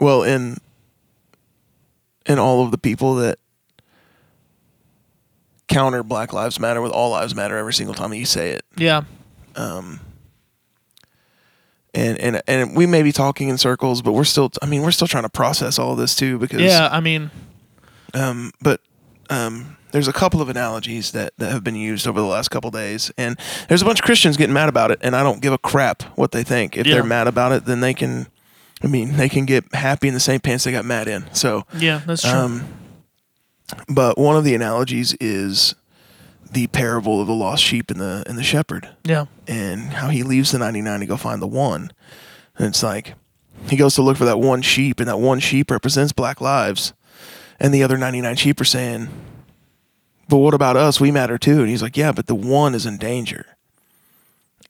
Well, 0.00 0.22
in 0.22 0.56
in 2.26 2.38
all 2.38 2.64
of 2.64 2.70
the 2.70 2.78
people 2.78 3.16
that 3.16 3.38
counter 5.68 6.02
Black 6.02 6.32
Lives 6.32 6.58
Matter 6.58 6.80
with 6.80 6.92
All 6.92 7.10
Lives 7.10 7.34
Matter 7.34 7.56
every 7.58 7.74
single 7.74 7.94
time 7.94 8.14
you 8.14 8.24
say 8.24 8.50
it, 8.52 8.64
Yeah. 8.76 9.02
And 11.94 12.18
and 12.18 12.42
and 12.46 12.76
we 12.76 12.86
may 12.86 13.02
be 13.02 13.12
talking 13.12 13.48
in 13.48 13.58
circles, 13.58 14.02
but 14.02 14.12
we're 14.12 14.24
still. 14.24 14.50
I 14.62 14.66
mean, 14.66 14.82
we're 14.82 14.90
still 14.90 15.06
trying 15.08 15.22
to 15.24 15.28
process 15.28 15.78
all 15.78 15.92
of 15.92 15.98
this 15.98 16.14
too 16.14 16.38
because 16.38 16.60
Yeah. 16.60 16.88
I 16.90 17.00
mean, 17.00 17.30
um, 18.14 18.52
but 18.60 18.80
um, 19.30 19.76
there's 19.92 20.08
a 20.08 20.12
couple 20.12 20.42
of 20.42 20.48
analogies 20.48 21.12
that, 21.12 21.32
that 21.38 21.50
have 21.52 21.62
been 21.64 21.76
used 21.76 22.06
over 22.06 22.20
the 22.20 22.26
last 22.26 22.48
couple 22.50 22.70
days, 22.70 23.10
and 23.16 23.38
there's 23.68 23.80
a 23.82 23.84
bunch 23.84 24.00
of 24.00 24.04
Christians 24.04 24.36
getting 24.36 24.52
mad 24.54 24.68
about 24.68 24.90
it, 24.90 24.98
and 25.02 25.14
I 25.16 25.22
don't 25.22 25.40
give 25.40 25.52
a 25.52 25.58
crap 25.58 26.02
what 26.16 26.32
they 26.32 26.42
think. 26.42 26.76
If 26.76 26.86
Yeah. 26.86 26.94
they're 26.94 27.04
mad 27.04 27.26
about 27.28 27.52
it, 27.52 27.64
then 27.64 27.80
they 27.80 27.94
can, 27.94 28.26
I 28.82 28.86
mean, 28.88 29.16
they 29.16 29.28
can 29.28 29.44
get 29.46 29.64
happy 29.74 30.08
in 30.08 30.14
the 30.14 30.20
same 30.20 30.40
pants 30.40 30.64
they 30.64 30.72
got 30.72 30.84
mad 30.84 31.08
in. 31.08 31.24
So, 31.32 31.64
yeah, 31.78 32.02
that's 32.06 32.22
true. 32.22 32.30
um, 32.32 32.68
but 33.88 34.18
one 34.18 34.36
of 34.36 34.44
the 34.44 34.54
analogies 34.54 35.14
is 35.20 35.74
the 36.54 36.68
parable 36.68 37.20
of 37.20 37.26
the 37.26 37.34
lost 37.34 37.62
sheep 37.62 37.90
and 37.90 38.00
the 38.00 38.24
and 38.26 38.38
the 38.38 38.42
shepherd 38.42 38.88
yeah. 39.04 39.26
and 39.46 39.80
how 39.94 40.08
he 40.08 40.22
leaves 40.22 40.52
the 40.52 40.58
99 40.58 41.00
to 41.00 41.06
go 41.06 41.16
find 41.16 41.42
the 41.42 41.46
one. 41.46 41.92
And 42.56 42.68
it's 42.68 42.82
like 42.82 43.14
he 43.68 43.76
goes 43.76 43.94
to 43.96 44.02
look 44.02 44.16
for 44.16 44.24
that 44.24 44.38
one 44.38 44.62
sheep, 44.62 45.00
and 45.00 45.08
that 45.08 45.18
one 45.18 45.40
sheep 45.40 45.70
represents 45.70 46.12
black 46.12 46.40
lives. 46.40 46.92
And 47.60 47.72
the 47.72 47.82
other 47.82 47.96
99 47.96 48.36
sheep 48.36 48.60
are 48.60 48.64
saying, 48.64 49.08
But 50.28 50.38
what 50.38 50.54
about 50.54 50.76
us? 50.76 51.00
We 51.00 51.10
matter 51.10 51.38
too. 51.38 51.60
And 51.60 51.68
he's 51.68 51.82
like, 51.82 51.96
Yeah, 51.96 52.12
but 52.12 52.26
the 52.26 52.34
one 52.34 52.74
is 52.74 52.86
in 52.86 52.98
danger. 52.98 53.46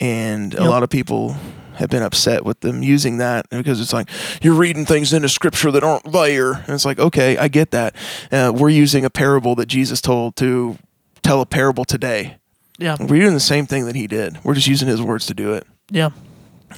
And 0.01 0.55
a 0.55 0.65
lot 0.65 0.82
of 0.82 0.90
people 0.90 1.36
have 1.77 1.89
been 1.89 2.02
upset 2.02 2.44
with 2.44 2.61
them 2.61 2.82
using 2.82 3.19
that 3.19 3.48
because 3.51 3.81
it's 3.81 3.93
like 3.93 4.09
you're 4.43 4.55
reading 4.55 4.85
things 4.85 5.12
into 5.12 5.28
scripture 5.28 5.70
that 5.70 5.82
aren't 5.82 6.11
there. 6.12 6.52
And 6.52 6.70
it's 6.70 6.85
like, 6.85 6.98
okay, 6.98 7.36
I 7.36 7.48
get 7.48 7.70
that. 7.70 7.94
Uh, 8.31 8.52
we're 8.55 8.70
using 8.70 9.05
a 9.05 9.11
parable 9.11 9.55
that 9.56 9.66
Jesus 9.66 10.01
told 10.01 10.36
to 10.36 10.78
tell 11.24 11.40
a 11.40 11.46
parable 11.46 11.84
today. 11.84 12.36
Yeah. 12.78 12.96
We're 13.01 13.20
doing 13.20 13.34
the 13.34 13.40
same 13.40 13.66
thing 13.66 13.86
that 13.86 13.94
he 13.96 14.06
did. 14.06 14.38
We're 14.44 14.55
just 14.55 14.66
using 14.68 14.88
his 14.88 15.01
words 15.02 15.26
to 15.26 15.34
do 15.34 15.52
it. 15.52 15.66
Yeah. 15.90 16.10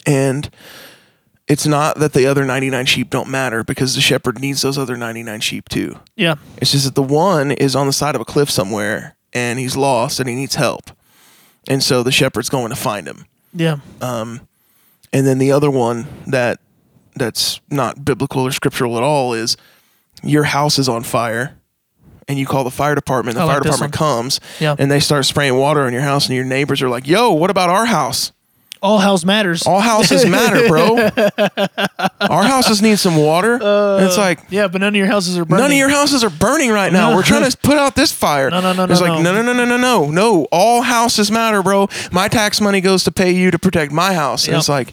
And 0.06 0.48
it's 1.48 1.66
not 1.66 1.98
that 1.98 2.12
the 2.12 2.26
other 2.26 2.44
99 2.44 2.86
sheep 2.86 3.08
don't 3.10 3.28
matter 3.28 3.62
because 3.64 3.94
the 3.94 4.00
shepherd 4.00 4.40
needs 4.40 4.62
those 4.62 4.76
other 4.78 4.96
99 4.96 5.40
sheep 5.40 5.68
too. 5.68 5.98
Yeah. 6.16 6.34
It's 6.58 6.72
just 6.72 6.84
that 6.84 6.94
the 6.94 7.02
one 7.02 7.50
is 7.52 7.76
on 7.76 7.86
the 7.86 7.92
side 7.92 8.14
of 8.14 8.20
a 8.20 8.24
cliff 8.24 8.50
somewhere 8.50 9.16
and 9.32 9.58
he's 9.58 9.76
lost 9.76 10.20
and 10.20 10.28
he 10.28 10.34
needs 10.34 10.54
help. 10.56 10.90
And 11.68 11.82
so 11.82 12.02
the 12.02 12.12
shepherd's 12.12 12.48
going 12.48 12.70
to 12.70 12.76
find 12.76 13.06
him. 13.06 13.26
Yeah. 13.54 13.78
Um, 14.00 14.40
And 15.12 15.26
then 15.26 15.38
the 15.38 15.52
other 15.52 15.70
one 15.70 16.06
that 16.26 16.60
that's 17.14 17.60
not 17.70 18.04
biblical 18.04 18.42
or 18.42 18.50
scriptural 18.52 18.96
at 18.98 19.02
all 19.02 19.32
is 19.32 19.56
your 20.22 20.44
house 20.44 20.78
is 20.78 20.88
on 20.88 21.02
fire 21.02 21.56
and 22.28 22.38
you 22.38 22.46
call 22.46 22.64
the 22.64 22.70
fire 22.70 22.94
department, 22.94 23.36
the 23.36 23.42
I 23.44 23.46
fire 23.46 23.60
this 23.60 23.66
department 23.76 23.92
comes 23.94 24.40
Yeah. 24.60 24.74
and 24.78 24.90
they 24.90 25.00
start 25.00 25.24
spraying 25.26 25.56
water 25.56 25.82
on 25.82 25.92
your 25.92 26.02
house 26.02 26.26
and 26.26 26.34
your 26.36 26.44
neighbors 26.44 26.82
are 26.82 26.88
like, 26.88 27.06
"Yo, 27.06 27.30
what 27.32 27.50
about 27.50 27.70
our 27.70 27.86
house?" 27.86 28.32
All 28.82 28.98
house 28.98 29.24
matters. 29.24 29.66
All 29.66 29.80
houses 29.80 30.26
matter, 30.38 30.68
bro. 30.68 31.08
Our 32.20 32.44
houses 32.44 32.82
need 32.82 32.98
some 32.98 33.16
water. 33.16 33.54
And 33.54 34.04
it's 34.04 34.18
like 34.18 34.40
yeah, 34.50 34.68
but 34.68 34.80
none 34.80 34.88
of 34.94 34.96
your 34.96 35.06
houses 35.06 35.38
are 35.38 35.44
burning. 35.44 35.62
none 35.62 35.70
of 35.72 35.76
your 35.78 35.88
houses 35.88 36.22
are 36.22 36.30
burning 36.30 36.70
right 36.70 36.92
now. 36.92 37.14
We're 37.16 37.22
trying 37.22 37.50
to 37.50 37.56
put 37.62 37.78
out 37.78 37.94
this 37.96 38.12
fire. 38.12 38.50
No, 38.50 38.60
no, 38.60 38.72
no, 38.74 38.84
It's 38.84 39.00
no, 39.00 39.06
like 39.08 39.22
no. 39.22 39.32
no, 39.32 39.42
no, 39.42 39.52
no, 39.52 39.64
no, 39.64 39.76
no, 39.76 39.76
no, 39.76 40.10
no. 40.10 40.44
All 40.52 40.82
houses 40.82 41.30
matter, 41.30 41.62
bro. 41.62 41.88
My 42.12 42.28
tax 42.28 42.60
money 42.60 42.80
goes 42.80 43.02
to 43.04 43.12
pay 43.12 43.32
you 43.32 43.50
to 43.50 43.58
protect 43.58 43.92
my 43.92 44.12
house. 44.12 44.46
Yep. 44.46 44.58
it's 44.58 44.68
like, 44.68 44.92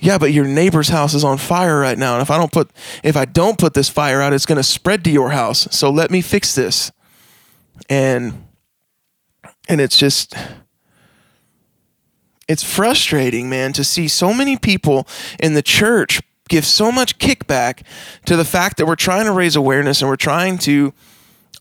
yeah, 0.00 0.18
but 0.18 0.32
your 0.32 0.44
neighbor's 0.46 0.88
house 0.88 1.14
is 1.14 1.24
on 1.24 1.38
fire 1.38 1.78
right 1.78 1.98
now, 1.98 2.14
and 2.14 2.22
if 2.22 2.30
I 2.30 2.38
don't 2.38 2.52
put 2.52 2.70
if 3.04 3.16
I 3.16 3.24
don't 3.24 3.58
put 3.58 3.74
this 3.74 3.88
fire 3.88 4.20
out, 4.20 4.32
it's 4.32 4.46
going 4.46 4.56
to 4.56 4.62
spread 4.62 5.04
to 5.04 5.10
your 5.10 5.30
house. 5.30 5.68
So 5.70 5.90
let 5.90 6.10
me 6.10 6.20
fix 6.20 6.54
this. 6.54 6.90
And 7.88 8.44
and 9.68 9.80
it's 9.80 9.96
just 9.96 10.34
it's 12.48 12.64
frustrating, 12.64 13.48
man, 13.48 13.72
to 13.74 13.84
see 13.84 14.08
so 14.08 14.34
many 14.34 14.56
people 14.56 15.06
in 15.38 15.54
the 15.54 15.62
church 15.62 16.20
give 16.48 16.66
so 16.66 16.90
much 16.90 17.18
kickback 17.18 17.82
to 18.26 18.36
the 18.36 18.44
fact 18.44 18.76
that 18.76 18.86
we're 18.86 18.96
trying 18.96 19.26
to 19.26 19.32
raise 19.32 19.54
awareness 19.54 20.02
and 20.02 20.08
we're 20.08 20.16
trying 20.16 20.58
to 20.58 20.92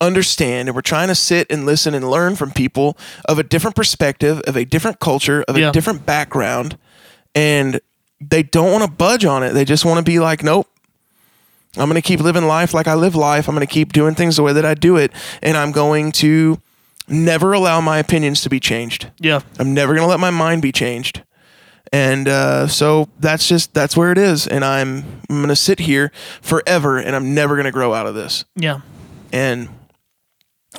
understand 0.01 0.67
and 0.67 0.75
we're 0.75 0.81
trying 0.81 1.07
to 1.09 1.13
sit 1.15 1.45
and 1.51 1.65
listen 1.65 1.93
and 1.93 2.09
learn 2.09 2.35
from 2.35 2.49
people 2.51 2.97
of 3.25 3.37
a 3.37 3.43
different 3.43 3.75
perspective, 3.75 4.41
of 4.47 4.55
a 4.55 4.65
different 4.65 4.99
culture, 4.99 5.43
of 5.47 5.57
Yeah. 5.57 5.69
a 5.69 5.71
different 5.71 6.07
background. 6.07 6.75
And 7.35 7.79
they 8.21 8.43
don't 8.43 8.71
want 8.71 8.83
to 8.83 8.91
budge 8.91 9.25
on 9.25 9.43
it. 9.43 9.53
They 9.53 9.65
just 9.65 9.85
want 9.85 9.97
to 9.97 10.03
be 10.03 10.19
like, 10.19 10.43
nope. 10.43 10.67
I'm 11.77 11.87
going 11.87 12.01
to 12.01 12.07
keep 12.07 12.19
living 12.19 12.45
life 12.45 12.73
like 12.73 12.87
I 12.87 12.95
live 12.95 13.15
life. 13.15 13.47
I'm 13.47 13.55
going 13.55 13.65
to 13.65 13.71
keep 13.71 13.93
doing 13.93 14.15
things 14.15 14.35
the 14.37 14.43
way 14.43 14.53
that 14.53 14.65
I 14.65 14.73
do 14.73 14.97
it. 14.97 15.11
And 15.41 15.55
I'm 15.55 15.71
going 15.71 16.11
to 16.13 16.59
never 17.09 17.53
allow 17.53 17.81
my 17.81 17.97
opinions 17.97 18.41
to 18.41 18.49
be 18.49 18.59
changed. 18.59 19.09
Yeah. 19.19 19.41
I'm 19.57 19.73
never 19.73 19.95
gonna 19.95 20.07
let 20.07 20.19
my 20.19 20.29
mind 20.29 20.61
be 20.61 20.71
changed. 20.71 21.23
And 21.91 22.27
uh, 22.27 22.67
so 22.67 23.09
that's 23.19 23.47
just 23.47 23.73
that's 23.73 23.97
where 23.97 24.11
it 24.11 24.17
is. 24.17 24.47
And 24.47 24.63
I'm 24.63 25.21
I'm 25.29 25.41
gonna 25.41 25.55
sit 25.55 25.79
here 25.79 26.11
forever, 26.41 26.97
and 26.99 27.15
I'm 27.15 27.33
never 27.33 27.55
gonna 27.57 27.71
grow 27.71 27.93
out 27.93 28.05
of 28.05 28.15
this. 28.15 28.45
Yeah. 28.55 28.81
And 29.31 29.69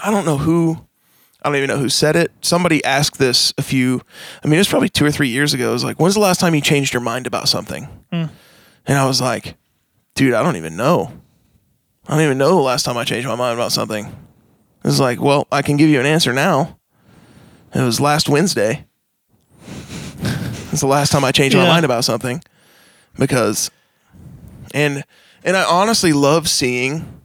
I 0.03 0.11
don't 0.11 0.25
know 0.25 0.39
who. 0.39 0.87
I 1.43 1.49
don't 1.49 1.57
even 1.57 1.69
know 1.69 1.79
who 1.79 1.89
said 1.89 2.17
it. 2.17 2.33
Somebody 2.43 2.85
asked 2.85 3.19
this 3.19 3.55
a 3.57 3.63
few. 3.63 4.03
I 4.45 4.47
mean, 4.47 4.55
it 4.55 4.59
was 4.59 4.69
probably 4.69 4.91
two 4.91 5.05
or 5.05 5.11
three 5.11 5.29
years 5.29 5.55
ago. 5.55 5.71
It 5.71 5.73
was 5.73 5.85
like, 5.85 5.99
when's 5.99 6.15
the 6.15 6.21
last 6.21 6.41
time 6.41 6.55
you 6.55 6.61
changed 6.61 6.93
your 6.93 7.01
mind 7.01 7.27
about 7.27 7.49
something? 7.49 7.85
Hmm. 8.13 8.27
And 8.87 8.99
I 8.99 9.07
was 9.07 9.21
like, 9.21 9.57
dude, 10.15 10.35
I 10.35 10.43
don't 10.43 10.57
even 10.57 10.77
know. 10.77 11.13
I 12.07 12.15
don't 12.15 12.25
even 12.25 12.39
know 12.39 12.51
the 12.51 12.57
last 12.57 12.85
time 12.85 12.97
I 12.97 13.05
changed 13.05 13.27
my 13.27 13.37
mind 13.37 13.55
about 13.55 13.73
something. 13.73 14.07
It 14.07 14.87
was 14.87 15.01
like, 15.01 15.21
well, 15.21 15.47
I 15.53 15.63
can 15.63 15.77
give 15.77 15.89
you 15.89 16.01
an 16.01 16.07
answer 16.07 16.33
now. 16.33 16.79
It 17.75 17.83
was 17.83 18.01
last 18.01 18.29
Wednesday. 18.29 18.87
it's 20.73 20.81
the 20.81 20.87
last 20.87 21.13
time 21.13 21.25
I 21.25 21.33
changed 21.33 21.57
my 21.57 21.67
mind 21.67 21.85
about 21.85 22.05
something 22.05 22.43
because, 23.19 23.71
and 24.75 25.05
and 25.45 25.57
I 25.57 25.65
honestly 25.65 26.13
love 26.13 26.49
seeing 26.49 27.20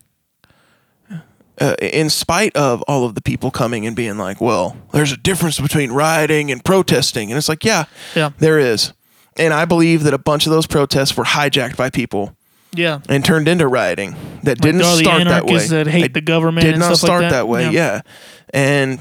uh, 1.61 1.75
in 1.81 2.09
spite 2.09 2.55
of 2.55 2.81
all 2.83 3.05
of 3.05 3.15
the 3.15 3.21
people 3.21 3.51
coming 3.51 3.85
and 3.85 3.95
being 3.95 4.17
like, 4.17 4.41
well, 4.41 4.75
there's 4.91 5.11
a 5.11 5.17
difference 5.17 5.59
between 5.59 5.91
rioting 5.91 6.51
and 6.51 6.63
protesting. 6.63 7.31
And 7.31 7.37
it's 7.37 7.47
like, 7.49 7.63
yeah, 7.63 7.85
Yeah. 8.15 8.31
there 8.39 8.59
is. 8.59 8.93
And 9.37 9.53
I 9.53 9.65
believe 9.65 10.03
that 10.03 10.13
a 10.13 10.17
bunch 10.17 10.45
of 10.45 10.51
those 10.51 10.67
protests 10.67 11.15
were 11.17 11.23
hijacked 11.25 11.75
by 11.77 11.89
people 11.89 12.35
Yeah. 12.73 12.99
and 13.09 13.23
turned 13.23 13.47
into 13.47 13.67
rioting 13.67 14.15
that 14.43 14.59
didn't 14.61 14.79
the 14.79 14.95
start 14.95 15.23
that 15.25 15.45
way. 15.45 15.67
that 15.67 15.87
hate 15.87 16.01
They 16.01 16.07
the 16.19 16.21
government 16.21 16.63
Did 16.65 16.73
and 16.75 16.79
not 16.79 16.97
stuff 16.97 17.03
like 17.03 17.07
start 17.07 17.21
that. 17.23 17.29
that 17.31 17.47
way. 17.47 17.63
Yeah. 17.65 17.71
Yeah. 17.71 18.01
And 18.53 18.99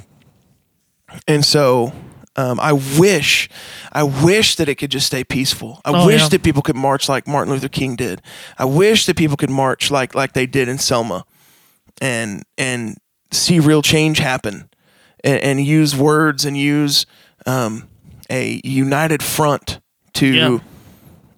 and 1.29 1.45
so 1.45 1.93
Um, 2.37 2.59
I 2.59 2.73
wish, 2.73 3.49
I 3.93 4.03
wish 4.03 4.57
that 4.57 4.69
it 4.69 4.75
could 4.75 4.91
just 4.91 5.07
stay 5.07 5.23
peaceful. 5.23 5.81
I 5.85 5.91
Oh, 5.93 6.05
wish 6.07 6.23
yeah. 6.23 6.29
that 6.31 6.43
people 6.43 6.63
could 6.63 6.75
march 6.75 7.09
like 7.09 7.29
Martin 7.29 7.53
Luther 7.55 7.69
King 7.69 7.95
did. 7.95 8.21
I 8.59 8.65
wish 8.65 9.07
that 9.07 9.17
people 9.17 9.37
could 9.37 9.51
march 9.51 9.89
like 9.89 10.17
like 10.17 10.33
they 10.33 10.45
did 10.45 10.67
in 10.69 10.79
Selma, 10.79 11.25
and 12.01 12.43
and 12.59 12.97
see 13.31 13.59
real 13.61 13.83
change 13.83 14.19
happen, 14.19 14.69
and, 15.23 15.41
and 15.43 15.65
use 15.65 15.95
words 15.97 16.45
and 16.45 16.57
use 16.57 17.07
um, 17.47 17.89
a 18.31 18.61
united 18.65 19.23
front 19.23 19.81
to 20.15 20.27
Yeah. 20.27 20.59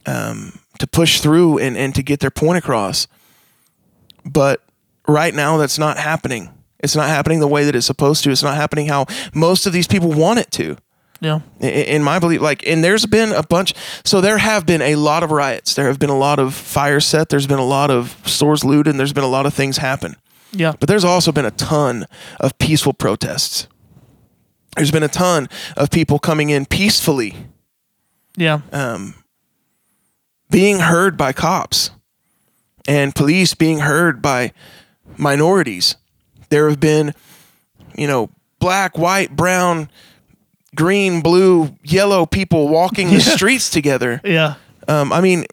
um, 0.07 0.59
to 0.79 0.87
push 0.87 1.21
through 1.21 1.59
and 1.59 1.77
and 1.77 1.95
to 1.95 2.03
get 2.03 2.21
their 2.21 2.31
point 2.31 2.59
across. 2.59 3.07
But 4.25 4.63
right 5.07 5.35
now, 5.35 5.57
that's 5.57 5.79
not 5.79 5.99
happening. 5.99 6.51
It's 6.81 6.97
not 6.97 7.09
happening 7.09 7.41
the 7.41 7.49
way 7.49 7.65
that 7.65 7.75
it's 7.75 7.87
supposed 7.87 8.25
to. 8.25 8.31
It's 8.31 8.43
not 8.43 8.57
happening 8.57 8.87
how 8.89 9.07
most 9.35 9.67
of 9.67 9.73
these 9.73 9.87
people 9.87 10.13
want 10.13 10.39
it 10.41 10.51
to 10.53 10.77
Yeah. 11.21 11.41
i- 11.63 11.67
in 11.67 12.03
my 12.03 12.19
belief 12.19 12.43
like 12.43 12.67
and 12.67 12.85
there's 12.85 13.07
been 13.07 13.33
a 13.33 13.43
bunch 13.43 13.73
so 14.05 14.21
there 14.21 14.37
have 14.37 14.67
been 14.67 14.83
a 14.83 14.97
lot 14.97 15.23
of 15.23 15.31
riots 15.31 15.73
there 15.75 15.87
have 15.87 15.99
been 15.99 16.11
a 16.11 16.17
lot 16.19 16.39
of 16.39 16.53
fire 16.55 17.01
set 17.01 17.31
there's 17.31 17.47
been 17.47 17.59
a 17.59 17.65
lot 17.65 17.91
of 17.91 18.15
stores 18.27 18.63
looted 18.65 18.89
and 18.91 19.01
there's 19.01 19.15
been 19.15 19.25
a 19.25 19.29
lot 19.29 19.47
of 19.47 19.55
things 19.55 19.79
happen 19.79 20.17
Yeah. 20.57 20.73
but 20.81 20.89
there's 20.89 21.05
also 21.05 21.31
been 21.33 21.45
a 21.45 21.51
ton 21.51 22.07
of 22.41 22.57
peaceful 22.59 22.93
protests 22.93 23.69
there's 24.77 24.91
been 24.91 25.03
a 25.03 25.09
ton 25.09 25.49
of 25.77 25.91
people 25.91 26.19
coming 26.19 26.51
in 26.51 26.67
peacefully 26.67 27.35
Yeah. 28.37 28.61
being 30.51 30.79
heard 30.81 31.17
by 31.17 31.33
cops 31.33 31.91
and 32.87 33.15
police 33.15 33.55
being 33.55 33.81
heard 33.81 34.23
by 34.23 34.53
minorities. 35.17 35.97
There 36.51 36.69
have 36.69 36.79
been, 36.79 37.15
you 37.97 38.07
know, 38.07 38.31
black, 38.61 38.97
white, 38.99 39.35
brown, 39.35 39.91
green, 40.75 41.21
blue, 41.21 41.75
yellow 41.83 42.27
people 42.27 42.69
walking 42.69 43.09
the 43.09 43.21
streets 43.37 43.71
together. 43.71 44.21
Yeah. 44.25 44.55
Um, 44.87 45.13
I 45.13 45.21
mean, 45.21 45.47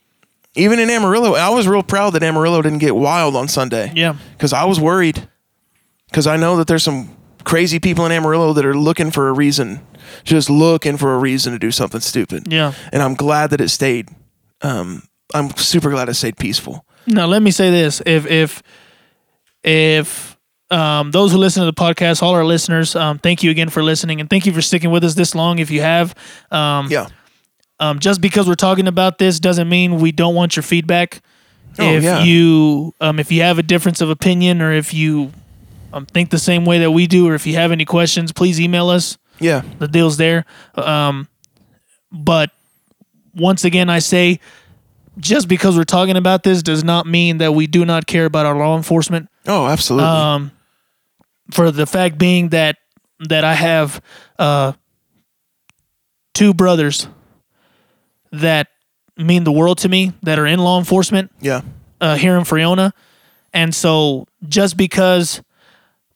even 0.56 0.78
in 0.78 0.88
Amarillo, 0.90 1.34
I 1.34 1.48
was 1.50 1.66
real 1.66 1.82
proud 1.82 2.10
that 2.10 2.22
Amarillo 2.22 2.62
didn't 2.62 2.78
get 2.78 2.94
wild 2.94 3.34
on 3.36 3.48
Sunday. 3.48 3.92
Yeah. 3.94 4.16
Because 4.32 4.52
I 4.52 4.64
was 4.64 4.78
worried. 4.78 5.28
Because 6.08 6.26
I 6.26 6.36
know 6.36 6.56
that 6.58 6.66
there's 6.68 6.82
some 6.84 7.16
crazy 7.44 7.78
people 7.80 8.06
in 8.06 8.12
Amarillo 8.12 8.52
that 8.52 8.64
are 8.64 8.74
looking 8.76 9.10
for 9.10 9.28
a 9.28 9.32
reason, 9.32 9.80
just 10.22 10.48
looking 10.48 10.96
for 10.96 11.14
a 11.14 11.18
reason 11.18 11.52
to 11.52 11.58
do 11.58 11.70
something 11.70 12.00
stupid. 12.00 12.50
Yeah. 12.52 12.72
And 12.92 13.02
I'm 13.02 13.14
glad 13.14 13.50
that 13.50 13.60
it 13.60 13.68
stayed. 13.68 14.08
Um, 14.62 15.02
I'm 15.34 15.50
super 15.56 15.90
glad 15.90 16.08
it 16.08 16.14
stayed 16.14 16.36
peaceful. 16.36 16.84
Now 17.06 17.26
let 17.26 17.42
me 17.42 17.50
say 17.50 17.70
this: 17.70 18.00
if 18.06 18.26
if 18.26 18.62
if 19.62 20.36
um, 20.70 21.10
those 21.10 21.32
who 21.32 21.38
listen 21.38 21.60
to 21.62 21.66
the 21.66 21.72
podcast, 21.74 22.22
all 22.22 22.34
our 22.34 22.44
listeners, 22.44 22.96
um, 22.96 23.18
thank 23.18 23.42
you 23.42 23.50
again 23.50 23.68
for 23.68 23.82
listening, 23.82 24.20
and 24.20 24.30
thank 24.30 24.46
you 24.46 24.52
for 24.52 24.62
sticking 24.62 24.90
with 24.90 25.04
us 25.04 25.14
this 25.14 25.34
long. 25.34 25.58
If 25.58 25.70
you 25.70 25.80
have, 25.82 26.14
um, 26.50 26.88
Yeah. 26.90 27.08
Um, 27.80 27.98
just 27.98 28.20
because 28.20 28.46
we're 28.46 28.54
talking 28.54 28.86
about 28.86 29.18
this 29.18 29.40
doesn't 29.40 29.68
mean 29.68 30.00
we 30.00 30.12
don't 30.12 30.34
want 30.34 30.56
your 30.56 30.62
feedback. 30.62 31.22
Oh, 31.78 31.92
if 31.92 32.04
yeah. 32.04 32.22
you 32.22 32.94
um, 33.00 33.18
if 33.18 33.32
you 33.32 33.42
have 33.42 33.58
a 33.58 33.62
difference 33.62 34.00
of 34.00 34.10
opinion, 34.10 34.62
or 34.62 34.72
if 34.72 34.94
you 34.94 35.32
um, 35.92 36.06
think 36.06 36.30
the 36.30 36.38
same 36.38 36.64
way 36.64 36.78
that 36.80 36.90
we 36.90 37.06
do, 37.06 37.28
or 37.28 37.34
if 37.34 37.46
you 37.46 37.54
have 37.54 37.72
any 37.72 37.84
questions, 37.84 38.32
please 38.32 38.60
email 38.60 38.88
us. 38.88 39.18
Yeah. 39.40 39.62
The 39.78 39.88
deal's 39.88 40.16
there. 40.16 40.44
Um, 40.76 41.28
but 42.12 42.50
once 43.34 43.64
again, 43.64 43.90
I 43.90 43.98
say, 43.98 44.38
just 45.18 45.48
because 45.48 45.76
we're 45.76 45.84
talking 45.84 46.16
about 46.16 46.44
this 46.44 46.62
does 46.62 46.84
not 46.84 47.06
mean 47.06 47.38
that 47.38 47.52
we 47.52 47.66
do 47.66 47.84
not 47.84 48.06
care 48.06 48.24
about 48.24 48.46
our 48.46 48.56
law 48.56 48.76
enforcement. 48.76 49.28
Oh, 49.46 49.66
absolutely. 49.66 50.08
Um, 50.08 50.52
for 51.50 51.70
the 51.70 51.86
fact 51.86 52.18
being 52.18 52.50
that 52.50 52.76
that 53.28 53.44
I 53.44 53.54
have 53.54 54.02
uh, 54.38 54.72
two 56.32 56.54
brothers 56.54 57.08
that 58.40 58.68
mean 59.16 59.44
the 59.44 59.52
world 59.52 59.78
to 59.78 59.88
me 59.88 60.12
that 60.22 60.38
are 60.38 60.46
in 60.46 60.58
law 60.58 60.78
enforcement 60.78 61.30
yeah. 61.40 61.62
uh, 62.00 62.16
here 62.16 62.36
in 62.36 62.44
Friona, 62.44 62.92
and 63.52 63.74
so 63.74 64.26
just 64.48 64.76
because 64.76 65.42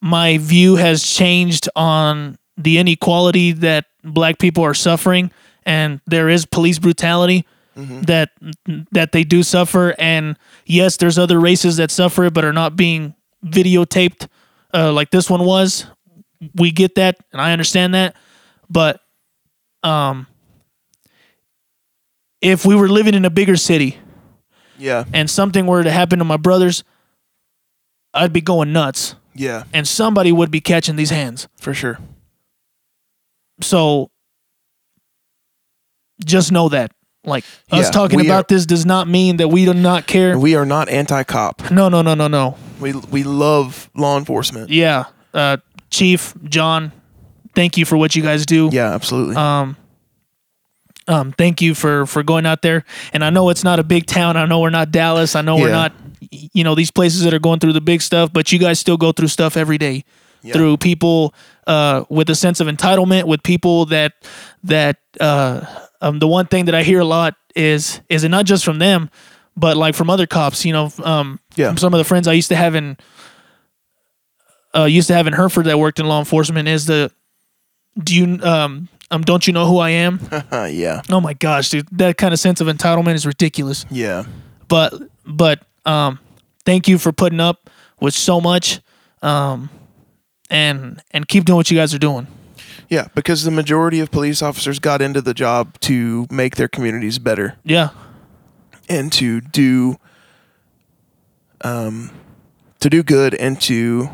my 0.00 0.38
view 0.38 0.76
has 0.76 1.02
changed 1.02 1.68
on 1.74 2.38
the 2.56 2.78
inequality 2.78 3.52
that 3.52 3.86
black 4.02 4.38
people 4.38 4.64
are 4.64 4.74
suffering, 4.74 5.30
and 5.64 6.00
there 6.06 6.28
is 6.28 6.46
police 6.46 6.78
brutality 6.78 7.46
that 8.06 8.30
that 8.90 9.12
they 9.12 9.22
do 9.22 9.42
suffer, 9.42 9.94
and 9.98 10.36
yes, 10.66 10.96
there's 10.96 11.18
other 11.18 11.38
races 11.38 11.76
that 11.76 11.90
suffer 11.90 12.24
it 12.24 12.34
but 12.34 12.44
are 12.44 12.52
not 12.52 12.74
being 12.74 13.14
videotaped 13.44 14.26
uh, 14.74 14.92
like 14.92 15.10
this 15.10 15.30
one 15.30 15.44
was. 15.44 15.86
We 16.54 16.70
get 16.70 16.96
that, 16.96 17.16
and 17.32 17.40
I 17.40 17.52
understand 17.52 17.94
that, 17.94 18.16
but 18.68 19.00
um, 19.82 20.26
if 22.40 22.65
we 22.65 22.74
were 22.74 22.89
living 22.89 23.15
in 23.15 23.24
a 23.24 23.31
bigger 23.31 23.56
city 23.56 23.98
Yeah. 24.78 25.05
and 25.12 25.28
something 25.31 25.66
were 25.66 25.82
to 25.82 25.90
happen 25.90 26.19
to 26.19 26.24
my 26.24 26.36
brothers, 26.36 26.85
I'd 28.15 28.32
be 28.32 28.40
going 28.40 28.73
nuts. 28.73 29.15
Yeah. 29.35 29.65
And 29.73 29.86
somebody 29.86 30.32
would 30.32 30.51
be 30.51 30.60
catching 30.60 30.97
these 30.97 31.10
hands. 31.10 31.48
For 31.60 31.74
sure. 31.74 31.98
So 33.60 34.10
just 36.24 36.52
know 36.52 36.69
that. 36.69 36.93
Like 37.24 37.44
us 37.70 37.86
Yeah, 37.86 37.90
talking 37.90 38.19
we 38.20 38.27
about 38.27 38.44
are- 38.44 38.55
this 38.55 38.65
does 38.66 38.86
not 38.86 39.09
mean 39.09 39.36
that 39.39 39.48
we 39.48 39.65
do 39.65 39.74
not 39.74 40.06
care. 40.06 40.39
We 40.39 40.55
are 40.55 40.65
not 40.65 40.89
anti-cop. 40.89 41.70
No, 41.70 41.89
no, 41.89 42.01
no, 42.01 42.15
no, 42.15 42.28
no. 42.28 42.56
We 42.81 42.93
we 42.93 43.23
love 43.24 43.90
law 43.94 44.16
enforcement. 44.16 44.70
Yeah. 44.70 45.05
Uh, 45.35 45.59
Chief, 45.90 46.32
John, 46.44 46.93
thank 47.55 47.77
you 47.77 47.85
for 47.85 47.97
what 47.97 48.15
you 48.15 48.23
guys 48.23 48.47
do. 48.47 48.70
Yeah, 48.73 48.93
absolutely. 48.94 49.36
Um, 49.36 49.77
um, 51.09 51.32
thank 51.32 51.60
you 51.60 51.74
for 51.74 52.06
for 52.06 52.22
going 52.22 52.47
out 52.47 52.62
there. 52.62 52.85
And 53.12 53.24
I 53.24 53.30
know 53.30 53.48
it's 53.51 53.64
not 53.64 53.78
a 53.78 53.82
big 53.85 54.06
town. 54.06 54.36
I 54.36 54.44
know 54.47 54.60
we're 54.60 54.70
not 54.70 54.90
Dallas. 54.93 55.35
I 55.35 55.43
know 55.43 55.56
we're 55.56 55.70
not, 55.72 55.93
you 56.30 56.62
know, 56.64 56.74
these 56.74 56.90
places 56.90 57.22
that 57.24 57.32
are 57.35 57.39
going 57.40 57.59
through 57.60 57.72
the 57.72 57.80
big 57.80 58.02
stuff. 58.02 58.32
But 58.32 58.52
you 58.52 58.59
guys 58.59 58.78
still 58.78 58.97
go 58.97 59.10
through 59.12 59.28
stuff 59.28 59.56
every 59.56 59.78
day. 59.78 60.05
Through 60.52 60.76
people 60.76 61.35
uh, 61.66 62.05
with 62.09 62.30
a 62.30 62.35
sense 62.36 62.60
of 62.60 62.68
entitlement, 62.68 63.24
with 63.24 63.43
people 63.43 63.86
that 63.86 64.12
that 64.62 64.98
uh, 65.20 65.66
um, 66.01 66.20
the 66.20 66.28
one 66.28 66.47
thing 66.47 66.66
that 66.66 66.74
I 66.76 66.82
hear 66.85 67.01
a 67.01 67.05
lot 67.05 67.35
is 67.56 68.01
is 68.09 68.22
it 68.22 68.28
not 68.28 68.44
just 68.47 68.64
from 68.64 68.78
them, 68.78 69.10
but 69.56 69.76
like 69.76 69.94
from 69.97 70.09
other 70.10 70.26
cops. 70.28 70.64
You 70.64 70.72
know, 70.74 70.93
um, 71.02 71.40
Yeah. 71.56 71.68
from 71.68 71.78
some 71.78 71.93
of 71.93 71.98
the 71.98 72.05
friends 72.05 72.28
I 72.28 72.35
used 72.35 72.48
to 72.51 72.56
have 72.56 72.74
in 72.76 72.97
uh, 74.76 74.85
used 74.85 75.09
to 75.09 75.14
have 75.14 75.26
in 75.26 75.32
Hereford 75.32 75.66
that 75.66 75.78
worked 75.78 75.98
in 75.98 76.06
law 76.06 76.18
enforcement 76.18 76.68
is 76.68 76.86
the 76.86 77.10
do 78.02 78.14
you 78.14 78.39
um 78.44 78.89
um 79.10 79.22
don't 79.22 79.47
you 79.47 79.52
know 79.52 79.66
who 79.66 79.78
I 79.78 79.90
am? 79.90 80.20
Yeah. 80.52 81.02
Oh 81.10 81.20
my 81.20 81.35
gosh, 81.35 81.70
dude, 81.70 81.89
that 81.93 82.16
kind 82.18 82.32
of 82.35 82.40
sense 82.40 82.60
of 82.60 82.66
entitlement 82.68 83.14
is 83.14 83.26
ridiculous. 83.26 83.86
Yeah. 83.90 84.24
But 84.68 84.93
but 85.24 85.60
um, 85.86 86.18
thank 86.64 86.89
you 86.89 86.98
for 86.98 87.12
putting 87.12 87.40
up 87.40 87.70
with 88.01 88.14
so 88.14 88.40
much, 88.40 88.80
um, 89.22 89.70
and 90.51 91.02
and 91.10 91.26
keep 91.26 91.44
doing 91.44 91.56
what 91.56 91.70
you 91.70 91.76
guys 91.78 91.94
are 91.94 91.98
doing. 91.98 92.26
Yeah, 92.90 93.09
because 93.14 93.44
the 93.44 93.51
majority 93.51 94.01
of 94.01 94.10
police 94.10 94.40
officers 94.43 94.78
got 94.78 95.02
into 95.02 95.20
the 95.20 95.35
job 95.35 95.78
to 95.80 96.26
make 96.30 96.56
their 96.56 96.68
communities 96.68 97.18
better 97.18 97.56
Yeah, 97.64 97.90
and 98.89 99.12
to 99.14 99.40
do 99.40 99.97
um 101.62 102.10
to 102.80 102.89
do 102.89 103.02
good 103.02 103.35
and 103.35 103.60
to 103.62 104.10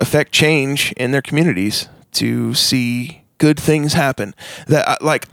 affect 0.00 0.32
change 0.32 0.92
in 0.96 1.10
their 1.12 1.22
communities 1.22 1.88
to 2.12 2.52
see 2.54 3.22
good 3.40 3.58
things 3.58 3.94
happen 3.94 4.34
that 4.68 5.02
like 5.02 5.26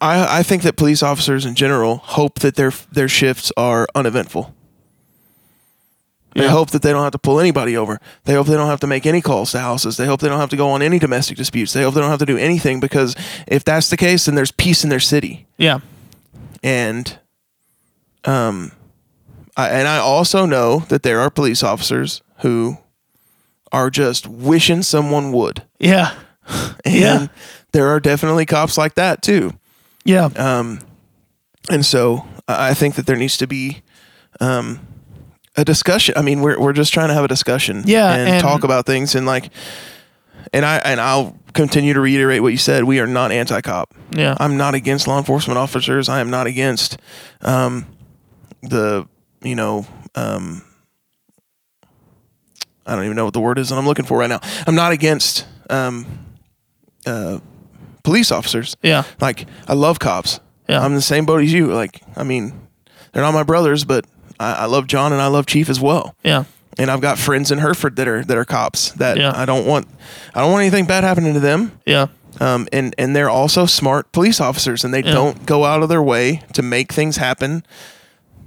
I, 0.00 0.38
I 0.38 0.42
think 0.42 0.62
that 0.62 0.76
police 0.76 1.02
officers 1.02 1.46
in 1.46 1.54
general 1.54 1.98
hope 1.98 2.40
that 2.40 2.56
their 2.56 2.72
their 2.90 3.08
shifts 3.08 3.52
are 3.56 3.86
uneventful. 3.94 4.52
They 6.34 6.44
Yeah. 6.44 6.48
hope 6.50 6.70
that 6.70 6.80
they 6.82 6.90
don't 6.92 7.02
have 7.02 7.12
to 7.12 7.18
pull 7.18 7.38
anybody 7.38 7.76
over. 7.76 8.00
They 8.24 8.32
hope 8.34 8.46
they 8.46 8.54
don't 8.54 8.66
have 8.66 8.80
to 8.80 8.86
make 8.86 9.04
any 9.06 9.20
calls 9.20 9.52
to 9.52 9.60
houses. 9.60 9.98
They 9.98 10.06
hope 10.06 10.20
they 10.20 10.28
don't 10.28 10.40
have 10.40 10.48
to 10.50 10.56
go 10.56 10.70
on 10.70 10.80
any 10.82 10.98
domestic 10.98 11.36
disputes. 11.36 11.72
They 11.74 11.82
hope 11.82 11.92
they 11.94 12.00
don't 12.00 12.08
have 12.10 12.18
to 12.20 12.26
do 12.26 12.38
anything 12.38 12.80
because 12.80 13.14
if 13.46 13.62
that's 13.64 13.90
the 13.90 13.96
case, 13.98 14.24
then 14.24 14.34
there's 14.34 14.50
peace 14.50 14.82
in 14.82 14.88
their 14.90 14.98
city. 15.00 15.46
yeah, 15.58 15.80
And 16.62 17.18
um, 18.24 18.72
I, 19.58 19.68
and 19.68 19.86
I 19.86 19.98
also 19.98 20.46
know 20.46 20.80
that 20.88 21.02
there 21.02 21.20
are 21.20 21.28
police 21.30 21.62
officers 21.62 22.22
who 22.38 22.78
are 23.72 23.90
just 23.90 24.26
wishing 24.26 24.82
someone 24.82 25.32
would. 25.32 25.62
yeah, 25.78 26.14
And 26.84 26.94
Yeah. 26.94 27.26
there 27.72 27.88
are 27.88 28.00
definitely 28.00 28.46
cops 28.46 28.76
like 28.78 28.94
that 28.94 29.22
too. 29.22 29.52
yeah, 30.04 30.26
Um, 30.36 30.80
and 31.70 31.84
so 31.86 32.26
I 32.48 32.74
think 32.74 32.94
that 32.96 33.06
there 33.06 33.16
needs 33.16 33.36
to 33.38 33.46
be 33.46 33.82
um, 34.40 34.80
a 35.56 35.64
discussion. 35.64 36.14
I 36.16 36.22
mean, 36.22 36.40
we're 36.40 36.58
we're 36.58 36.72
just 36.72 36.92
trying 36.92 37.08
to 37.08 37.14
have 37.14 37.24
a 37.24 37.28
discussion, 37.28 37.82
Yeah, 37.86 38.12
and, 38.14 38.28
and- 38.28 38.42
talk 38.42 38.64
about 38.64 38.84
things, 38.86 39.14
and 39.14 39.26
like, 39.26 39.50
and 40.52 40.64
I 40.64 40.78
and 40.78 41.00
I'll 41.00 41.36
continue 41.54 41.92
to 41.94 42.00
reiterate 42.00 42.42
what 42.42 42.48
you 42.52 42.58
said. 42.58 42.84
We 42.84 42.98
are 43.00 43.06
not 43.06 43.30
anti-cop. 43.30 43.94
yeah. 44.10 44.34
I'm 44.40 44.56
not 44.56 44.74
against 44.74 45.06
law 45.06 45.18
enforcement 45.18 45.58
officers. 45.58 46.08
I 46.08 46.20
am 46.20 46.30
not 46.30 46.46
against 46.46 46.98
um, 47.42 47.86
the 48.62 49.06
you 49.42 49.54
know. 49.54 49.86
Um, 50.14 50.62
I 52.86 52.94
don't 52.96 53.04
even 53.04 53.16
know 53.16 53.24
what 53.24 53.34
the 53.34 53.40
word 53.40 53.58
is 53.58 53.68
that 53.68 53.76
I'm 53.76 53.86
looking 53.86 54.04
for 54.04 54.18
right 54.18 54.28
now. 54.28 54.40
I'm 54.66 54.74
not 54.74 54.92
against 54.92 55.46
um, 55.70 56.06
uh, 57.06 57.38
police 58.02 58.30
officers. 58.32 58.76
Yeah. 58.82 59.04
Like 59.20 59.46
I 59.68 59.74
love 59.74 59.98
cops. 59.98 60.40
Yeah. 60.68 60.80
I'm 60.84 60.94
the 60.94 61.02
same 61.02 61.24
boat 61.26 61.42
as 61.42 61.52
you. 61.52 61.66
Like 61.72 62.00
I 62.16 62.24
mean, 62.24 62.68
they're 63.12 63.22
not 63.22 63.34
my 63.34 63.42
brothers, 63.44 63.84
but 63.84 64.06
I, 64.40 64.52
I 64.52 64.64
love 64.66 64.86
John 64.86 65.12
and 65.12 65.20
I 65.22 65.26
love 65.28 65.46
Chief 65.46 65.68
as 65.68 65.80
well. 65.80 66.14
Yeah. 66.24 66.44
And 66.78 66.90
I've 66.90 67.00
got 67.02 67.18
friends 67.18 67.50
in 67.50 67.58
Hereford 67.58 67.96
that 67.96 68.08
are 68.08 68.24
that 68.24 68.36
are 68.36 68.44
cops 68.44 68.92
that 68.92 69.16
Yeah. 69.18 69.32
I 69.34 69.44
don't 69.44 69.66
want. 69.66 69.86
I 70.34 70.40
don't 70.40 70.50
want 70.50 70.62
anything 70.62 70.86
bad 70.86 71.04
happening 71.04 71.34
to 71.34 71.40
them. 71.40 71.78
Yeah. 71.86 72.06
Um, 72.40 72.66
and 72.72 72.94
and 72.98 73.14
they're 73.14 73.28
also 73.30 73.66
smart 73.66 74.10
police 74.12 74.40
officers, 74.40 74.84
and 74.84 74.92
they 74.94 75.02
Yeah. 75.04 75.12
don't 75.12 75.44
go 75.46 75.64
out 75.64 75.82
of 75.82 75.88
their 75.90 76.02
way 76.02 76.42
to 76.54 76.62
make 76.62 76.90
things 76.92 77.18
happen, 77.18 77.62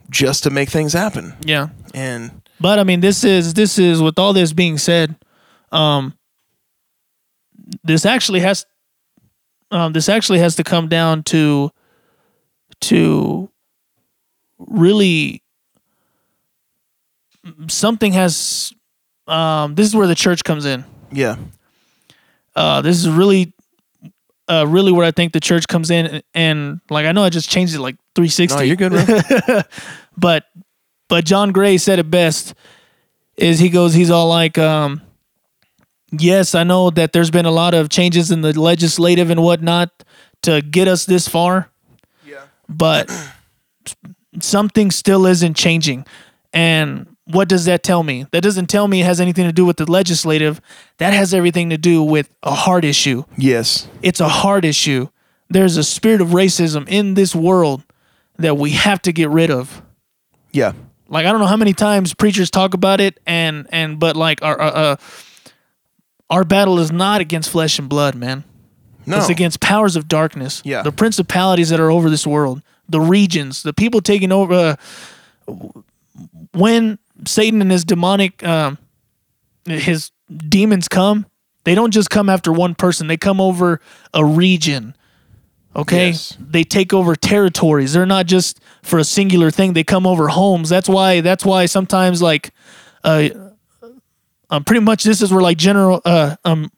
just 0.10 0.44
to 0.44 0.50
make 0.50 0.70
things 0.70 0.94
happen. 0.94 1.36
Yeah. 1.46 1.68
And 1.94 2.42
But 2.60 2.80
I 2.80 2.84
mean, 2.84 3.02
this 3.02 3.24
is 3.24 3.54
this 3.54 3.78
is 3.78 4.02
with 4.02 4.18
all 4.18 4.34
this 4.34 4.54
being 4.54 4.78
said, 4.78 5.16
um, 5.72 6.18
this 7.84 8.06
actually 8.06 8.40
has, 8.42 8.66
um, 9.72 9.94
this 9.94 10.08
actually 10.10 10.40
has 10.40 10.56
to 10.56 10.64
come 10.64 10.88
down 10.88 11.24
to, 11.24 11.72
to, 12.82 13.50
really, 14.60 15.42
something 17.68 18.14
has, 18.14 18.74
um, 19.28 19.76
this 19.76 19.88
is 19.88 19.96
where 19.96 20.08
the 20.08 20.16
church 20.16 20.44
comes 20.44 20.66
in. 20.66 20.86
yeah, 21.12 21.36
Uh, 22.56 22.82
this 22.82 22.98
is 22.98 23.10
really, 23.10 23.54
uh, 24.48 24.66
really 24.68 24.92
where 24.92 25.06
I 25.06 25.12
think 25.12 25.34
the 25.34 25.40
church 25.40 25.68
comes 25.68 25.90
in, 25.90 26.06
and, 26.06 26.24
and 26.34 26.82
like 26.90 27.06
I 27.06 27.12
know 27.12 27.24
I 27.24 27.30
just 27.30 27.50
changed 27.50 27.74
it 27.76 27.80
like 27.80 27.96
three 28.16 28.28
sixty 28.30 28.58
no, 28.58 28.64
you're 28.64 28.76
good, 28.76 28.92
bro. 28.92 29.62
but 30.18 30.46
but 31.08 31.26
John 31.26 31.52
Gray 31.52 31.78
said 31.78 32.00
it 32.00 32.10
best 32.10 32.54
is 33.38 33.60
he 33.60 33.70
goes 33.70 33.94
he's 33.94 34.10
all 34.10 34.28
like 34.28 34.58
um 34.58 35.02
yes 36.12 36.56
I 36.56 36.64
know 36.64 36.90
that 36.92 37.14
there's 37.14 37.32
been 37.32 37.46
a 37.46 37.52
lot 37.52 37.74
of 37.74 37.90
changes 37.90 38.32
in 38.32 38.42
the 38.42 38.58
legislative 38.60 39.30
and 39.30 39.44
whatnot 39.44 40.04
to 40.44 40.62
get 40.62 40.88
us 40.88 41.06
this 41.06 41.28
far. 41.28 41.70
Yeah, 42.26 42.44
but 42.70 43.12
something 44.40 44.92
still 44.92 45.26
isn't 45.26 45.56
changing. 45.56 46.06
And 46.54 47.16
what 47.26 47.50
does 47.50 47.66
that 47.66 47.84
tell 47.84 48.04
me? 48.04 48.28
That 48.32 48.44
doesn't 48.44 48.68
tell 48.68 48.88
me 48.88 49.02
it 49.02 49.06
has 49.06 49.20
anything 49.20 49.46
to 49.46 49.52
do 49.52 49.66
with 49.66 49.78
the 49.78 49.90
legislative. 49.92 50.62
That 50.98 51.14
has 51.14 51.34
everything 51.34 51.70
to 51.72 51.78
do 51.78 52.02
with 52.04 52.34
a 52.44 52.54
heart 52.54 52.86
issue. 52.86 53.24
Yes, 53.38 53.88
it's 54.02 54.20
a 54.20 54.30
hard 54.30 54.64
issue. 54.64 55.10
There's 55.50 55.78
a 55.78 55.84
spirit 55.84 56.22
of 56.22 56.30
racism 56.30 56.88
in 56.88 57.14
this 57.14 57.36
world 57.36 57.84
that 58.38 58.58
we 58.58 58.72
have 58.72 59.02
to 59.04 59.12
get 59.12 59.30
rid 59.30 59.52
of. 59.52 59.82
Yeah, 60.52 60.74
like 61.08 61.26
I 61.26 61.32
don't 61.32 61.40
know 61.40 61.48
how 61.48 61.58
many 61.58 61.74
times 61.74 62.14
preachers 62.14 62.50
talk 62.50 62.74
about 62.74 63.00
it, 63.02 63.20
and 63.26 63.68
and 63.72 64.00
but 64.00 64.16
like 64.16 64.42
our 64.42 64.60
uh, 64.60 64.70
uh, 64.72 64.96
our 66.30 66.44
battle 66.44 66.80
is 66.80 66.92
not 66.92 67.22
against 67.22 67.50
flesh 67.50 67.78
and 67.80 67.88
blood, 67.90 68.16
man. 68.16 68.44
no, 69.06 69.18
It's 69.18 69.30
against 69.30 69.60
powers 69.60 69.96
of 69.96 70.08
darkness. 70.08 70.62
Yeah. 70.66 70.82
the 70.82 70.92
principalities 70.92 71.70
that 71.70 71.80
are 71.80 71.92
over 71.92 72.10
this 72.10 72.26
world, 72.26 72.62
the 72.90 73.00
regions, 73.02 73.64
the 73.64 73.74
people 73.74 74.02
taking 74.02 74.32
over. 74.32 74.78
Uh, 75.48 75.62
when 76.54 76.98
Satan 77.28 77.62
and 77.62 77.72
his 77.72 77.86
demonic, 77.86 78.44
um, 78.44 78.78
his 79.66 80.12
demons 80.36 80.88
come, 80.88 81.26
they 81.66 81.76
don't 81.76 81.92
just 81.92 82.10
come 82.10 82.30
after 82.30 82.52
one 82.52 82.76
person. 82.76 83.08
They 83.08 83.18
come 83.18 83.40
over 83.42 83.80
a 84.14 84.24
region. 84.26 84.96
Okay, 85.76 86.08
Yes. 86.08 86.38
they 86.40 86.64
take 86.64 86.94
over 86.94 87.16
territories. 87.18 87.92
They're 87.94 88.06
not 88.06 88.28
just 88.28 88.60
for 88.82 88.98
a 88.98 89.04
singular 89.04 89.52
thing. 89.52 89.74
They 89.74 89.84
come 89.84 90.08
over 90.08 90.30
homes. 90.30 90.70
That's 90.70 90.88
why. 90.88 91.20
That's 91.22 91.44
why 91.44 91.66
sometimes 91.66 92.22
like, 92.22 92.52
uh, 93.04 93.30
um, 94.50 94.64
pretty 94.64 94.80
much 94.82 95.04
this 95.04 95.22
is 95.22 95.32
where 95.34 95.42
like 95.42 95.58
general 95.58 96.02
uh 96.06 96.36
um 96.46 96.72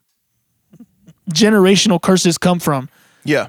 generational 1.30 2.00
curses 2.00 2.38
come 2.38 2.58
from 2.58 2.88
yeah, 3.24 3.48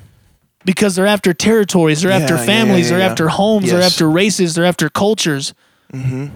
because 0.66 0.96
they're 0.96 1.08
after 1.08 1.34
territories, 1.34 2.02
they're 2.02 2.12
after 2.12 2.34
Yeah, 2.36 2.40
yeah, 2.42 2.46
families, 2.46 2.86
yeah, 2.86 2.90
they're 2.98 3.06
yeah. 3.06 3.12
after 3.12 3.28
homes, 3.30 3.72
they're 3.72 3.82
after 3.82 4.10
races, 4.10 4.56
they're 4.56 4.66
after 4.66 4.90
cultures. 4.90 5.54
Mm-hmm. 5.94 6.28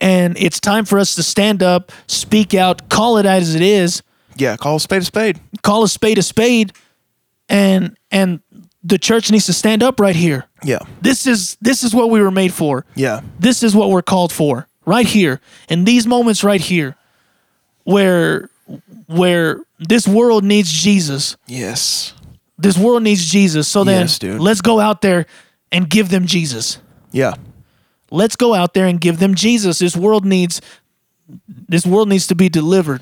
And 0.00 0.36
it's 0.38 0.60
time 0.60 0.84
for 0.84 0.98
us 1.00 1.14
to 1.16 1.22
stand 1.22 1.62
up, 1.62 1.90
speak 2.06 2.54
out, 2.54 2.88
call 2.88 3.18
it 3.18 3.26
as 3.26 3.54
it 3.54 3.62
is, 3.62 4.02
yeah. 4.36 4.56
Call 4.56 4.76
a 4.76 4.80
spade 4.80 5.02
a 5.02 5.04
spade. 5.04 5.40
call 5.62 5.82
a 5.82 5.88
spade 5.88 6.16
a 6.18 6.22
spade, 6.22 6.72
and 7.52 7.96
and 8.10 8.40
the 8.82 8.98
church 8.98 9.30
needs 9.30 9.46
to 9.46 9.52
stand 9.52 9.82
up 9.82 10.00
right 10.00 10.16
here. 10.16 10.46
Yeah, 10.64 10.80
This 11.00 11.26
is 11.26 11.56
this 11.60 11.84
is 11.84 11.94
what 11.94 12.10
we 12.10 12.20
were 12.20 12.30
made 12.32 12.52
for. 12.52 12.84
yeah, 12.96 13.20
This 13.38 13.62
is 13.62 13.76
what 13.76 13.90
we're 13.90 14.02
called 14.02 14.32
for. 14.32 14.66
Right 14.84 15.06
here. 15.06 15.40
In 15.68 15.84
these 15.84 16.06
moments 16.08 16.42
right 16.42 16.60
here 16.60 16.96
where 17.84 18.48
where 19.06 19.60
this 19.78 20.08
world 20.08 20.42
needs 20.44 20.72
Jesus. 20.72 21.36
yes, 21.46 22.14
This 22.58 22.76
world 22.78 23.02
needs 23.02 23.24
Jesus. 23.30 23.68
So 23.68 23.84
then 23.84 24.02
Yes, 24.02 24.22
let's 24.22 24.60
go 24.60 24.80
out 24.80 25.00
there 25.02 25.26
and 25.70 25.88
give 25.88 26.08
them 26.08 26.26
Jesus. 26.26 26.78
yeah, 27.12 27.34
Let's 28.10 28.36
go 28.36 28.54
out 28.54 28.74
there 28.74 28.86
and 28.86 29.00
give 29.00 29.18
them 29.18 29.34
Jesus. 29.34 29.78
This 29.78 29.96
world 29.96 30.24
needs 30.24 30.60
this 31.68 31.86
world 31.86 32.08
needs 32.08 32.26
to 32.26 32.34
be 32.34 32.48
delivered 32.48 33.00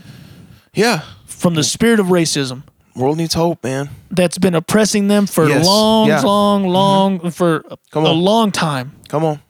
yeah. 0.74 1.00
from 1.26 1.54
the 1.54 1.64
spirit 1.64 1.98
of 2.00 2.06
racism 2.06 2.62
World 2.96 3.16
needs 3.18 3.34
hope, 3.34 3.62
man. 3.64 3.88
that's 4.10 4.38
been 4.38 4.54
oppressing 4.54 5.08
them 5.08 5.26
for 5.26 5.48
Yes. 5.48 5.64
long, 5.66 6.08
Yeah. 6.08 6.16
Mm-hmm. 6.18 6.26
long, 6.26 6.68
long 6.68 7.30
for 7.30 7.62
Come 7.90 8.04
a 8.04 8.10
on. 8.10 8.20
long 8.20 8.50
time. 8.52 8.92
Come 9.08 9.24
on. 9.24 9.40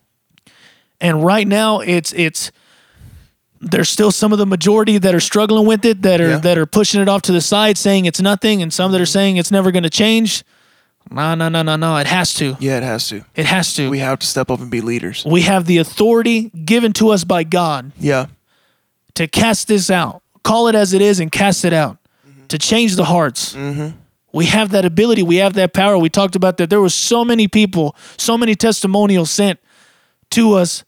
And 1.00 1.24
right 1.24 1.48
now 1.48 1.80
it's 1.80 2.12
it's 2.12 2.52
there's 3.62 3.88
still 3.90 4.10
some 4.10 4.32
of 4.32 4.38
the 4.38 4.46
majority 4.46 4.98
that 4.98 5.14
are 5.14 5.20
struggling 5.20 5.66
with 5.66 5.84
it 5.84 6.02
that 6.02 6.20
are 6.20 6.30
Yeah. 6.30 6.36
that 6.38 6.58
are 6.58 6.66
pushing 6.66 7.00
it 7.00 7.08
off 7.08 7.22
to 7.22 7.32
the 7.32 7.40
side 7.40 7.78
saying 7.78 8.04
it's 8.06 8.20
nothing 8.20 8.62
and 8.62 8.72
some 8.72 8.92
that 8.92 9.00
are 9.00 9.06
saying 9.06 9.36
it's 9.38 9.50
never 9.50 9.70
going 9.70 9.82
to 9.84 9.90
change. 9.90 10.44
No, 11.10 11.34
no, 11.34 11.48
no, 11.48 11.62
no, 11.62 11.76
no. 11.76 11.96
It 11.96 12.06
has 12.06 12.34
to. 12.34 12.56
Yeah, 12.60 12.76
it 12.76 12.82
has 12.82 13.08
to. 13.08 13.24
It 13.34 13.46
has 13.46 13.74
to. 13.74 13.88
We 13.90 13.98
have 14.00 14.18
to 14.18 14.26
step 14.26 14.50
up 14.50 14.60
and 14.60 14.70
be 14.70 14.80
leaders. 14.82 15.24
we 15.26 15.42
have 15.42 15.64
the 15.64 15.78
authority 15.78 16.50
given 16.64 16.92
to 16.94 17.08
us 17.10 17.24
by 17.24 17.42
God 17.44 17.92
Yeah, 17.98 18.26
to 19.14 19.26
cast 19.26 19.66
this 19.68 19.90
out. 19.90 20.22
Call 20.44 20.68
it 20.68 20.74
as 20.74 20.92
it 20.92 21.00
is 21.02 21.18
and 21.20 21.32
cast 21.32 21.64
it 21.64 21.72
out. 21.72 21.96
To 22.50 22.58
change 22.58 22.96
the 22.96 23.04
hearts. 23.04 23.56
We 24.32 24.46
have 24.46 24.70
that 24.70 24.84
ability. 24.84 25.22
We 25.24 25.36
have 25.36 25.54
that 25.54 25.72
power. 25.72 25.98
We 25.98 26.08
talked 26.08 26.36
about 26.36 26.56
that. 26.58 26.70
There 26.70 26.80
were 26.80 26.88
so 26.88 27.24
many 27.24 27.48
people, 27.48 27.96
so 28.16 28.38
many 28.38 28.54
testimonials 28.54 29.30
sent 29.30 29.58
to 30.30 30.52
us 30.54 30.84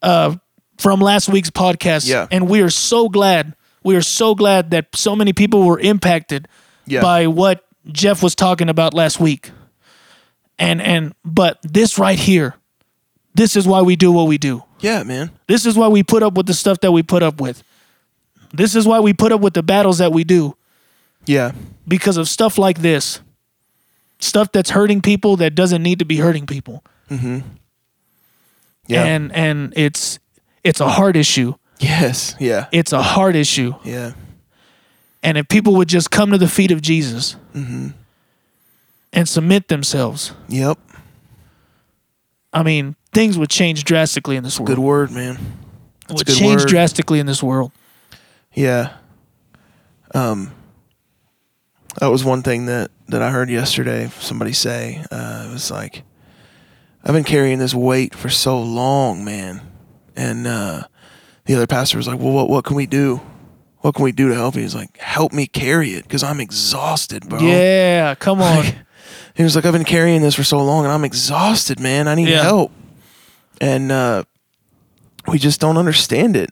uh, 0.00 0.36
from 0.78 1.00
last 1.00 1.28
week's 1.28 1.50
podcast. 1.50 2.08
Yeah. 2.08 2.28
And 2.30 2.48
we 2.48 2.60
are 2.62 2.70
so 2.70 3.08
glad. 3.08 3.56
We 3.82 3.96
are 3.96 4.02
so 4.02 4.36
glad 4.36 4.70
that 4.70 4.86
so 4.94 5.16
many 5.16 5.32
people 5.32 5.64
were 5.66 5.80
impacted 5.80 6.46
Yeah. 6.86 7.00
by 7.02 7.26
what 7.26 7.64
Jeff 7.90 8.22
was 8.22 8.36
talking 8.36 8.68
about 8.68 8.94
last 8.94 9.18
week. 9.18 9.50
And 10.58 10.80
and 10.80 11.14
but 11.24 11.58
this 11.64 11.98
right 11.98 12.18
here, 12.18 12.54
this 13.34 13.56
is 13.56 13.66
why 13.66 13.82
we 13.82 13.96
do 13.96 14.12
what 14.12 14.28
we 14.28 14.38
do. 14.38 14.62
yeah, 14.80 15.02
man. 15.02 15.30
This 15.48 15.66
is 15.66 15.76
why 15.76 15.88
we 15.88 16.02
put 16.04 16.22
up 16.22 16.34
with 16.34 16.46
the 16.46 16.54
stuff 16.54 16.78
that 16.80 16.92
we 16.92 17.02
put 17.02 17.22
up 17.24 17.40
with. 17.40 17.64
This 18.54 18.76
is 18.76 18.86
why 18.86 19.00
we 19.00 19.12
put 19.12 19.32
up 19.32 19.40
with 19.40 19.54
the 19.54 19.62
battles 19.64 19.98
that 19.98 20.12
we 20.12 20.22
do 20.24 20.54
Yeah, 21.26 21.52
because 21.86 22.16
of 22.16 22.28
stuff 22.28 22.58
like 22.58 22.80
this. 22.82 23.20
Stuff 24.18 24.52
that's 24.52 24.70
hurting 24.70 25.00
people 25.02 25.36
that 25.38 25.54
doesn't 25.56 25.82
need 25.82 25.98
to 25.98 26.04
be 26.04 26.16
hurting 26.18 26.46
people. 26.46 26.84
yeah. 27.10 29.04
And 29.04 29.32
and 29.34 29.72
it's 29.76 30.18
it's 30.62 30.80
a 30.80 30.88
hard 30.88 31.16
issue. 31.16 31.54
yes, 31.80 32.36
yeah, 32.38 32.66
It's 32.70 32.92
a 32.92 33.02
hard 33.02 33.34
issue. 33.34 33.74
yeah, 33.84 34.12
And 35.24 35.36
if 35.36 35.48
people 35.48 35.74
would 35.74 35.88
just 35.88 36.10
come 36.12 36.30
to 36.30 36.38
the 36.38 36.46
feet 36.48 36.70
of 36.70 36.80
Jesus 36.80 37.34
and 37.52 39.28
submit 39.28 39.66
themselves, 39.68 40.32
yep. 40.48 40.78
I 42.52 42.62
mean, 42.62 42.94
things 43.12 43.36
would 43.36 43.50
change 43.50 43.82
drastically 43.82 44.36
in 44.36 44.44
this 44.44 44.60
world. 44.60 44.68
Good 44.68 44.78
word, 44.78 45.10
man. 45.10 45.38
That's 46.06 46.20
would 46.20 46.28
change 46.28 46.60
word. 46.62 46.68
drastically 46.68 47.18
in 47.18 47.26
this 47.26 47.42
world. 47.42 47.72
Yeah. 48.54 48.92
Um, 50.14 50.52
that 52.00 52.08
was 52.08 52.24
one 52.24 52.42
thing 52.42 52.66
that, 52.66 52.90
that 53.08 53.22
I 53.22 53.30
heard 53.30 53.50
yesterday. 53.50 54.08
Somebody 54.20 54.52
say 54.52 55.04
uh, 55.10 55.46
it 55.48 55.52
was 55.52 55.70
like, 55.70 56.02
I've 57.04 57.12
been 57.14 57.24
carrying 57.24 57.58
this 57.58 57.74
weight 57.74 58.14
for 58.14 58.28
so 58.28 58.60
long, 58.60 59.24
man. 59.24 59.60
And 60.16 60.46
uh, 60.46 60.84
the 61.46 61.54
other 61.54 61.66
pastor 61.66 61.96
was 61.96 62.06
like, 62.06 62.18
"Well, 62.20 62.32
what 62.32 62.48
what 62.50 62.64
can 62.64 62.76
we 62.76 62.86
do? 62.86 63.20
What 63.78 63.94
can 63.94 64.04
we 64.04 64.12
do 64.12 64.28
to 64.28 64.34
help 64.34 64.54
you?" 64.54 64.62
He's 64.62 64.74
like, 64.74 64.96
"Help 64.98 65.32
me 65.32 65.46
carry 65.46 65.90
it 65.94 66.02
because 66.04 66.22
I'm 66.22 66.38
exhausted, 66.38 67.28
bro." 67.28 67.40
Yeah, 67.40 68.14
come 68.14 68.40
on. 68.42 68.64
He 69.34 69.42
was 69.42 69.56
like, 69.56 69.64
I've 69.64 69.72
been 69.72 69.84
carrying 69.84 70.20
this 70.20 70.34
for 70.34 70.44
so 70.44 70.62
long 70.62 70.84
and 70.84 70.92
I'm 70.92 71.04
exhausted, 71.04 71.80
man. 71.80 72.06
I 72.06 72.14
need 72.14 72.28
Yeah. 72.28 72.42
help. 72.42 72.70
And 73.62 73.90
uh, 73.90 74.24
we 75.26 75.38
just 75.38 75.58
don't 75.58 75.78
understand 75.78 76.36
it. 76.36 76.50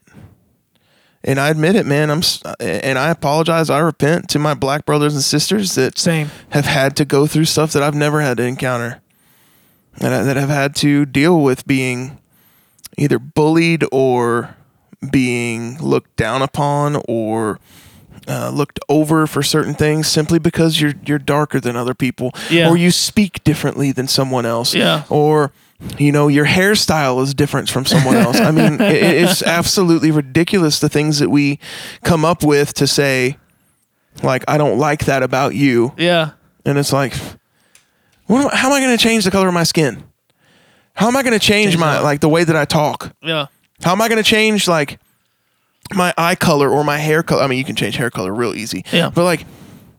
And 1.23 1.39
I 1.39 1.49
admit 1.49 1.75
it, 1.75 1.85
man. 1.85 2.09
I'm 2.09 2.21
and 2.59 2.97
I 2.97 3.09
apologize. 3.11 3.69
I 3.69 3.79
repent 3.79 4.27
to 4.29 4.39
my 4.39 4.53
black 4.55 4.85
brothers 4.85 5.13
and 5.13 5.23
sisters 5.23 5.75
that 5.75 5.97
Same. 5.99 6.31
have 6.49 6.65
had 6.65 6.95
to 6.97 7.05
go 7.05 7.27
through 7.27 7.45
stuff 7.45 7.73
that 7.73 7.83
I've 7.83 7.93
never 7.95 8.21
had 8.21 8.37
to 8.37 8.43
encounter. 8.43 9.01
That, 9.99 10.13
I- 10.13 10.23
that 10.23 10.35
have 10.37 10.49
had 10.49 10.75
to 10.77 11.05
deal 11.05 11.39
with 11.41 11.67
being 11.67 12.17
either 12.97 13.19
bullied 13.19 13.83
or 13.91 14.55
being 15.11 15.77
looked 15.79 16.15
down 16.15 16.41
upon 16.41 17.01
or 17.07 17.59
uh, 18.27 18.49
looked 18.49 18.79
over 18.89 19.25
for 19.27 19.41
certain 19.43 19.73
things 19.73 20.07
simply 20.07 20.39
because 20.39 20.79
you're 20.81 20.93
you're 21.05 21.19
darker 21.19 21.59
than 21.59 21.75
other 21.75 21.93
people, 21.93 22.31
Yeah. 22.49 22.69
or 22.69 22.77
you 22.77 22.89
speak 22.91 23.43
differently 23.43 23.91
than 23.91 24.07
someone 24.07 24.45
else, 24.45 24.73
Yeah. 24.73 25.03
or 25.09 25.51
you 25.97 26.11
know 26.11 26.27
your 26.27 26.45
hairstyle 26.45 27.21
is 27.23 27.33
different 27.33 27.69
from 27.69 27.85
someone 27.85 28.15
else. 28.15 28.39
I 28.39 28.51
mean, 28.51 28.79
it, 28.81 28.95
it's 29.03 29.41
absolutely 29.59 30.11
ridiculous 30.11 30.79
the 30.79 30.89
things 30.89 31.19
that 31.19 31.29
we 31.29 31.59
come 32.03 32.23
up 32.25 32.43
with 32.43 32.73
to 32.75 32.87
say, 32.87 33.37
like 34.23 34.43
I 34.47 34.57
don't 34.57 34.77
like 34.77 35.05
that 35.05 35.23
about 35.23 35.55
you, 35.55 35.93
Yeah. 35.97 36.31
and 36.65 36.77
it's 36.77 36.93
like, 36.93 37.15
what 38.27 38.43
am 38.45 38.49
how 38.51 38.67
am 38.67 38.73
I 38.73 38.79
going 38.79 38.95
to 38.97 39.01
change 39.03 39.23
the 39.25 39.31
color 39.31 39.47
of 39.47 39.53
my 39.53 39.63
skin? 39.63 40.03
How 40.93 41.07
am 41.07 41.15
I 41.15 41.23
going 41.23 41.33
to 41.33 41.39
change 41.39 41.71
Change 41.71 41.79
my 41.79 41.95
what? 41.95 42.03
like 42.03 42.19
the 42.19 42.29
way 42.29 42.43
that 42.43 42.55
I 42.55 42.65
talk? 42.65 43.15
Yeah. 43.21 43.47
How 43.83 43.93
am 43.93 44.01
I 44.01 44.07
going 44.09 44.21
to 44.21 44.29
change 44.29 44.67
like 44.67 44.99
my 45.93 46.13
eye 46.17 46.35
color 46.35 46.69
or 46.69 46.83
my 46.83 46.97
hair 46.97 47.23
color? 47.23 47.41
I 47.41 47.47
mean, 47.47 47.57
you 47.57 47.63
can 47.65 47.75
change 47.75 47.95
hair 47.95 48.09
color 48.11 48.33
real 48.33 48.53
easy. 48.53 48.85
Yeah. 48.91 49.09
But 49.09 49.23
like, 49.23 49.45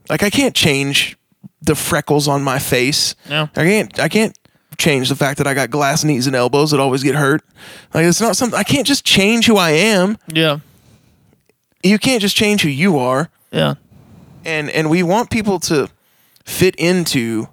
like 0.08 0.22
I 0.22 0.30
can't 0.30 0.54
change 0.54 1.16
the 1.62 1.74
freckles 1.74 2.28
on 2.28 2.42
my 2.44 2.58
face. 2.58 3.14
Yeah. 3.28 3.48
I 3.56 3.64
can't. 3.64 3.98
I 3.98 4.08
can't 4.08 4.36
change 4.78 5.08
the 5.08 5.16
fact 5.16 5.38
that 5.38 5.46
I 5.46 5.54
got 5.54 5.70
glass 5.70 6.04
knees 6.04 6.26
and 6.26 6.34
elbows 6.36 6.70
that 6.70 6.80
always 6.80 7.02
get 7.02 7.14
hurt. 7.14 7.42
Like 7.94 8.04
it's 8.04 8.20
not 8.20 8.36
something 8.36 8.58
I 8.58 8.62
can't 8.64 8.86
just 8.86 9.04
change 9.04 9.46
who 9.46 9.56
I 9.56 9.70
am. 9.70 10.18
Yeah. 10.28 10.58
You 11.82 11.98
can't 11.98 12.20
just 12.20 12.36
change 12.36 12.62
who 12.62 12.68
you 12.68 12.98
are. 12.98 13.30
Yeah. 13.50 13.74
And 14.44 14.70
and 14.70 14.90
we 14.90 15.02
want 15.02 15.30
people 15.30 15.58
to 15.60 15.88
fit 16.44 16.74
into 16.76 17.48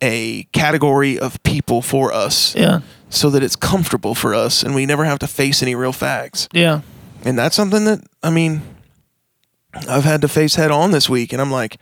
a 0.00 0.44
category 0.52 1.18
of 1.18 1.42
people 1.44 1.80
for 1.80 2.12
us 2.12 2.54
Yeah. 2.56 2.80
so 3.08 3.30
that 3.30 3.42
it's 3.42 3.56
comfortable 3.56 4.14
for 4.14 4.34
us 4.34 4.62
and 4.62 4.74
we 4.74 4.86
never 4.86 5.04
have 5.04 5.18
to 5.20 5.26
face 5.26 5.62
any 5.62 5.74
real 5.74 5.92
facts. 5.92 6.48
Yeah. 6.52 6.80
And 7.24 7.38
that's 7.38 7.54
something 7.56 7.84
that 7.84 8.00
I 8.22 8.30
mean 8.30 8.62
I've 9.88 10.04
had 10.04 10.20
to 10.22 10.28
face 10.28 10.54
head 10.56 10.70
on 10.70 10.90
this 10.92 11.08
week 11.08 11.32
and 11.32 11.42
I'm 11.42 11.50
like, 11.50 11.78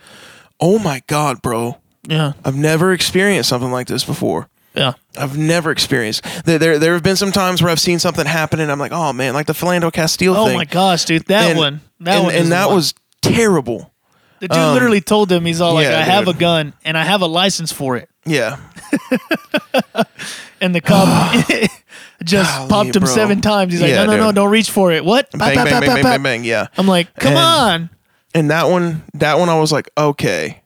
"Oh 0.61 0.79
my 0.79 1.03
god, 1.09 1.43
bro. 1.43 1.79
Yeah. 2.09 2.33
I've 2.45 2.57
never 2.57 2.93
experienced 2.93 3.49
something 3.51 3.71
like 3.71 3.87
this 3.87 4.03
before." 4.05 4.49
Yeah. 4.75 4.93
I've 5.19 5.37
never 5.37 5.71
experienced. 5.71 6.25
There, 6.45 6.59
there, 6.59 6.79
there 6.79 6.95
have 6.95 7.03
been 7.03 7.17
some 7.17 7.33
times 7.33 7.63
where 7.63 7.71
I've 7.71 7.81
seen 7.81 7.99
something 7.99 8.25
happen, 8.27 8.59
and 8.61 8.73
I'm 8.73 8.79
like, 8.79 8.93
"Oh 8.93 9.13
man!" 9.13 9.35
Like 9.35 9.47
the 9.47 9.53
Philando 9.53 9.93
Castile 9.93 10.35
Oh 10.37 10.47
thing. 10.47 10.57
my 10.57 10.65
gosh, 10.65 11.05
dude, 11.05 11.27
that 11.27 11.51
And- 11.51 11.59
one, 11.59 11.81
that 12.01 12.15
and, 12.17 12.25
one, 12.25 12.35
is 12.35 12.41
and 12.41 12.47
the 12.47 12.51
that 12.57 12.67
one. 12.69 12.77
was 12.77 12.95
terrible. 13.21 13.93
the 14.41 14.49
dude 14.49 14.57
um, 14.59 14.73
literally 14.75 15.01
told 15.03 15.31
him 15.31 15.45
he's 15.45 15.61
all 15.61 15.75
like, 15.75 15.85
yeah, 15.85 15.99
"I 15.99 16.03
have 16.03 16.27
a 16.29 16.33
dude. 16.33 16.41
gun 16.41 16.73
and 16.85 16.97
I 16.97 17.05
have 17.05 17.21
a 17.21 17.27
license 17.27 17.71
for 17.73 17.97
it," 17.99 18.09
Yeah, 18.25 18.57
and 20.61 20.75
the 20.75 20.81
cop 20.81 21.07
just 22.25 22.57
Golly, 22.57 22.69
popped 22.71 22.97
him 22.97 23.01
bro. 23.03 23.11
seven 23.13 23.41
times. 23.41 23.73
He's 23.73 23.83
like, 23.83 23.91
Yeah, 23.91 24.05
"No, 24.05 24.13
no, 24.13 24.17
no, 24.17 24.27
dude. 24.29 24.35
don't 24.37 24.51
reach 24.51 24.71
for 24.71 24.93
it." 24.93 25.05
What? 25.05 25.31
bang, 25.33 25.55
bang, 25.55 25.65
bang, 25.67 25.81
bang, 25.81 26.03
bang, 26.03 26.23
bang. 26.23 26.45
Yeah, 26.45 26.69
I'm 26.77 26.87
like, 26.89 27.15
"Come 27.17 27.33
And- 27.35 27.39
on." 27.39 27.91
and 28.35 28.51
that 28.51 28.69
one, 28.71 29.03
that 29.15 29.39
one, 29.39 29.49
I 29.51 29.59
was 29.59 29.71
like, 29.73 29.91
okay, 29.99 30.63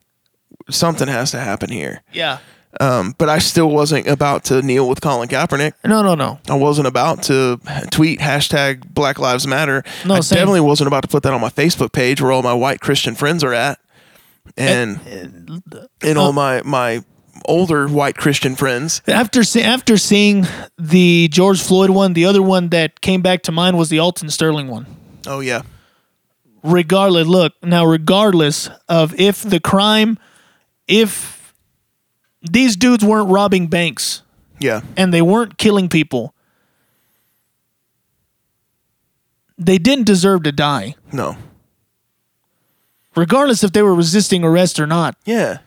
something 0.69 1.07
has 1.09 1.31
to 1.31 1.39
happen 1.39 1.69
here. 1.69 2.01
Yeah. 2.13 2.37
Um, 2.79 3.15
but 3.17 3.27
I 3.29 3.39
still 3.39 3.69
wasn't 3.69 4.07
about 4.07 4.43
to 4.45 4.61
kneel 4.61 4.87
with 4.87 5.01
Colin 5.01 5.29
Kaepernick. 5.29 5.73
No, 5.83 6.01
no, 6.03 6.15
no. 6.15 6.39
I 6.49 6.55
wasn't 6.55 6.87
about 6.87 7.23
to 7.23 7.59
tweet 7.89 8.19
hashtag 8.19 8.93
Black 8.93 9.17
Lives 9.19 9.47
Matter. 9.47 9.83
No, 10.05 10.15
I 10.15 10.19
same. 10.19 10.37
definitely 10.37 10.61
wasn't 10.61 10.87
about 10.87 11.01
to 11.01 11.07
put 11.07 11.23
that 11.23 11.33
on 11.33 11.41
my 11.41 11.49
Facebook 11.49 11.91
page 11.91 12.21
where 12.21 12.31
all 12.31 12.43
my 12.43 12.53
white 12.53 12.79
Christian 12.79 13.15
friends 13.15 13.43
are 13.43 13.53
at, 13.53 13.79
and 14.55 14.99
and 15.07 15.63
uh, 16.03 16.21
all 16.21 16.33
my 16.33 16.61
my 16.63 17.03
older 17.45 17.87
white 17.87 18.17
Christian 18.17 18.55
friends. 18.55 19.01
After 19.07 19.43
see, 19.43 19.61
after 19.63 19.97
seeing 19.97 20.45
the 20.77 21.29
George 21.29 21.61
Floyd 21.61 21.89
one, 21.89 22.13
the 22.13 22.25
other 22.25 22.41
one 22.41 22.69
that 22.69 23.01
came 23.01 23.21
back 23.21 23.43
to 23.43 23.51
mind 23.51 23.77
was 23.77 23.89
the 23.89 23.99
Alton 23.99 24.29
Sterling 24.29 24.67
one. 24.67 24.85
Oh 25.25 25.39
yeah, 25.39 25.63
regardless 26.63 27.27
look 27.27 27.53
now 27.63 27.85
regardless 27.85 28.69
of 28.87 29.19
if 29.19 29.41
the 29.41 29.59
crime 29.59 30.19
if 30.87 31.36
these 32.49 32.75
dudes 32.75 33.03
weren't 33.03 33.29
robbing 33.29 33.67
banks. 33.67 34.23
Yeah, 34.59 34.81
and 34.95 35.13
they 35.13 35.21
weren't 35.21 35.57
killing 35.57 35.89
people. 35.89 36.33
They 39.57 39.77
didn't 39.77 40.05
deserve 40.05 40.43
to 40.43 40.51
die. 40.51 40.95
No, 41.11 41.37
regardless 43.15 43.63
if 43.63 43.71
they 43.71 43.81
were 43.81 43.95
resisting 43.95 44.43
arrest 44.43 44.79
or 44.79 44.87
not. 44.87 45.15
Yeah, 45.25 45.59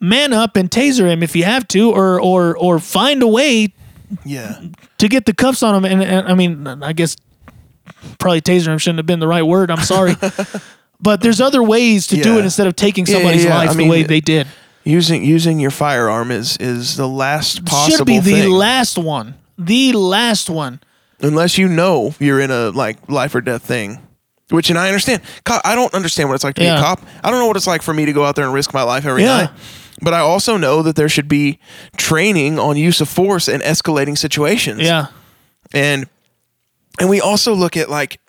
man 0.00 0.32
up 0.32 0.56
and 0.56 0.70
taser 0.70 1.10
him 1.10 1.22
if 1.22 1.34
you 1.34 1.44
have 1.44 1.66
to 1.68 1.90
or 1.90 2.20
or 2.20 2.56
or 2.56 2.78
find 2.78 3.22
a 3.22 3.28
way 3.28 3.72
yeah, 4.24 4.60
to 4.98 5.08
get 5.08 5.26
the 5.26 5.34
cuffs 5.34 5.62
on 5.62 5.74
him. 5.74 5.84
And, 5.84 6.02
and 6.02 6.28
i 6.28 6.34
mean 6.34 6.66
i 6.82 6.92
guess 6.92 7.16
probably 8.18 8.40
taser 8.40 8.68
him 8.68 8.78
shouldn't 8.78 8.98
have 8.98 9.06
been 9.06 9.20
the 9.20 9.28
right 9.28 9.42
word. 9.42 9.70
I'm 9.70 9.82
sorry 9.84 10.14
but 11.00 11.20
there's 11.20 11.40
other 11.40 11.62
ways 11.62 12.06
to 12.08 12.16
do 12.20 12.32
Yeah. 12.34 12.38
it 12.40 12.44
instead 12.44 12.66
of 12.66 12.76
taking 12.76 13.04
Yeah, 13.06 13.12
yeah, 13.12 13.18
somebody's 13.18 13.44
yeah. 13.44 13.56
life 13.58 13.70
I 13.70 13.72
the 13.72 13.78
mean, 13.78 13.88
way 13.88 14.02
they 14.02 14.20
did 14.20 14.46
Using 14.84 15.24
using 15.24 15.58
your 15.58 15.72
firearm 15.72 16.30
is 16.30 16.56
is 16.58 16.96
the 16.96 17.08
last 17.08 17.64
possible 17.64 17.96
should 17.98 18.06
be 18.06 18.20
the 18.20 18.30
thing. 18.42 18.50
last 18.50 18.96
one 18.98 19.34
the 19.58 19.92
last 19.92 20.48
one 20.48 20.80
unless 21.20 21.58
you 21.58 21.66
know 21.68 22.14
you're 22.20 22.40
in 22.40 22.50
a 22.52 22.70
like 22.70 22.96
life 23.10 23.34
or 23.34 23.40
death 23.40 23.62
thing. 23.62 24.00
Which 24.50 24.70
and 24.70 24.78
I 24.78 24.86
understand. 24.86 25.22
Co- 25.44 25.58
I 25.64 25.74
don't 25.74 25.92
understand 25.92 26.28
what 26.28 26.36
it's 26.36 26.44
like 26.44 26.54
to 26.54 26.60
be 26.60 26.66
Yeah. 26.66 26.78
a 26.78 26.80
cop. 26.82 27.00
I 27.24 27.30
don't 27.32 27.40
know 27.40 27.48
what 27.48 27.56
it's 27.56 27.66
like 27.66 27.82
for 27.82 27.92
me 27.92 28.04
to 28.06 28.12
go 28.12 28.24
out 28.24 28.36
there 28.36 28.44
and 28.44 28.54
risk 28.54 28.72
my 28.72 28.82
life 28.82 29.04
every 29.04 29.24
Yeah. 29.24 29.36
night. 29.38 29.50
But 30.02 30.14
I 30.14 30.20
also 30.20 30.56
know 30.56 30.82
that 30.82 30.94
there 30.94 31.08
should 31.08 31.26
be 31.26 31.58
training 31.96 32.56
on 32.60 32.76
use 32.76 33.00
of 33.00 33.08
force 33.08 33.48
and 33.48 33.60
escalating 33.64 34.16
situations. 34.16 34.82
yeah 34.82 35.06
And 35.74 36.06
and 37.00 37.08
we 37.10 37.20
also 37.20 37.54
look 37.54 37.76
at 37.76 37.90
like 37.90 38.20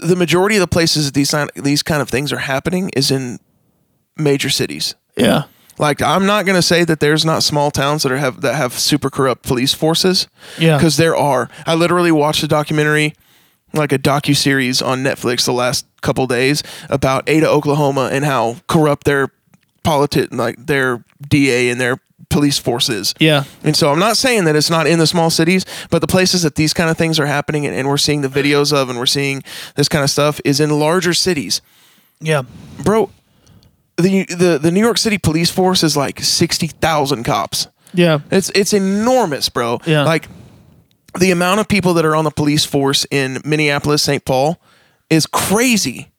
the 0.00 0.16
majority 0.16 0.56
of 0.56 0.60
the 0.60 0.66
places 0.66 1.06
that 1.06 1.14
these 1.14 1.34
these 1.54 1.82
kind 1.82 2.02
of 2.02 2.08
things 2.08 2.32
are 2.32 2.38
happening 2.38 2.90
is 2.96 3.10
in 3.10 3.38
major 4.16 4.50
cities. 4.50 4.94
yeah 5.16 5.44
Like 5.78 6.02
I'm 6.02 6.26
not 6.26 6.44
gonna 6.46 6.62
say 6.62 6.84
that 6.84 7.00
there's 7.00 7.24
not 7.24 7.42
small 7.42 7.70
towns 7.70 8.02
that 8.02 8.12
are 8.12 8.18
have 8.18 8.40
that 8.42 8.54
have 8.54 8.78
super 8.78 9.08
corrupt 9.10 9.42
police 9.42 9.72
forces. 9.74 10.28
Yeah. 10.58 10.76
Because 10.76 10.96
there 10.96 11.16
are. 11.16 11.48
I 11.66 11.74
literally 11.74 12.12
watched 12.12 12.42
a 12.42 12.48
documentary, 12.48 13.14
like 13.72 13.92
a 13.92 13.98
docu 13.98 14.36
series 14.36 14.82
on 14.82 15.02
Netflix 15.02 15.44
the 15.46 15.52
last 15.54 15.86
couple 16.02 16.26
days 16.26 16.62
about 16.90 17.28
Ada, 17.28 17.48
Oklahoma, 17.48 18.10
and 18.12 18.24
how 18.24 18.56
corrupt 18.66 19.04
their 19.04 19.30
politic 19.82 20.32
like 20.34 20.66
their 20.66 21.02
DA 21.26 21.70
and 21.70 21.80
their 21.80 21.96
police 22.30 22.58
force 22.58 22.88
is. 22.88 23.12
yeah 23.18 23.44
And 23.62 23.76
so 23.76 23.92
I'm 23.92 23.98
not 23.98 24.16
saying 24.16 24.44
that 24.44 24.56
it's 24.56 24.70
not 24.70 24.86
in 24.86 24.98
the 24.98 25.06
small 25.06 25.28
cities, 25.30 25.64
but 25.90 26.00
the 26.00 26.06
places 26.06 26.42
that 26.42 26.54
these 26.54 26.72
kind 26.72 26.88
of 26.88 26.96
things 26.96 27.18
are 27.20 27.26
happening 27.26 27.66
and, 27.66 27.74
and 27.76 27.86
we're 27.88 27.98
seeing 27.98 28.22
the 28.22 28.28
videos 28.28 28.72
of 28.72 28.88
and 28.88 28.98
we're 28.98 29.06
seeing 29.06 29.42
this 29.74 29.88
kind 29.88 30.02
of 30.04 30.10
stuff 30.10 30.40
is 30.44 30.60
in 30.60 30.70
larger 30.78 31.12
cities 31.14 31.60
yeah 32.20 32.42
bro 32.84 33.10
the 33.96 34.24
the 34.26 34.58
the 34.62 34.70
New 34.70 34.80
York 34.80 34.98
City 34.98 35.18
police 35.18 35.50
force 35.50 35.82
is 35.82 35.96
like 35.96 36.20
60,000 36.20 37.24
cops. 37.24 37.68
yeah 37.92 38.20
It's 38.30 38.50
it's 38.54 38.72
enormous, 38.72 39.48
bro. 39.50 39.78
Yeah. 39.86 40.04
Like 40.04 40.28
the 41.18 41.30
amount 41.32 41.60
of 41.60 41.68
people 41.68 41.94
that 41.94 42.04
are 42.04 42.14
on 42.16 42.24
the 42.24 42.30
police 42.30 42.64
force 42.64 43.06
in 43.10 43.38
Minneapolis, 43.44 44.02
St. 44.02 44.24
Paul 44.24 44.58
is 45.10 45.26
crazy. 45.26 46.09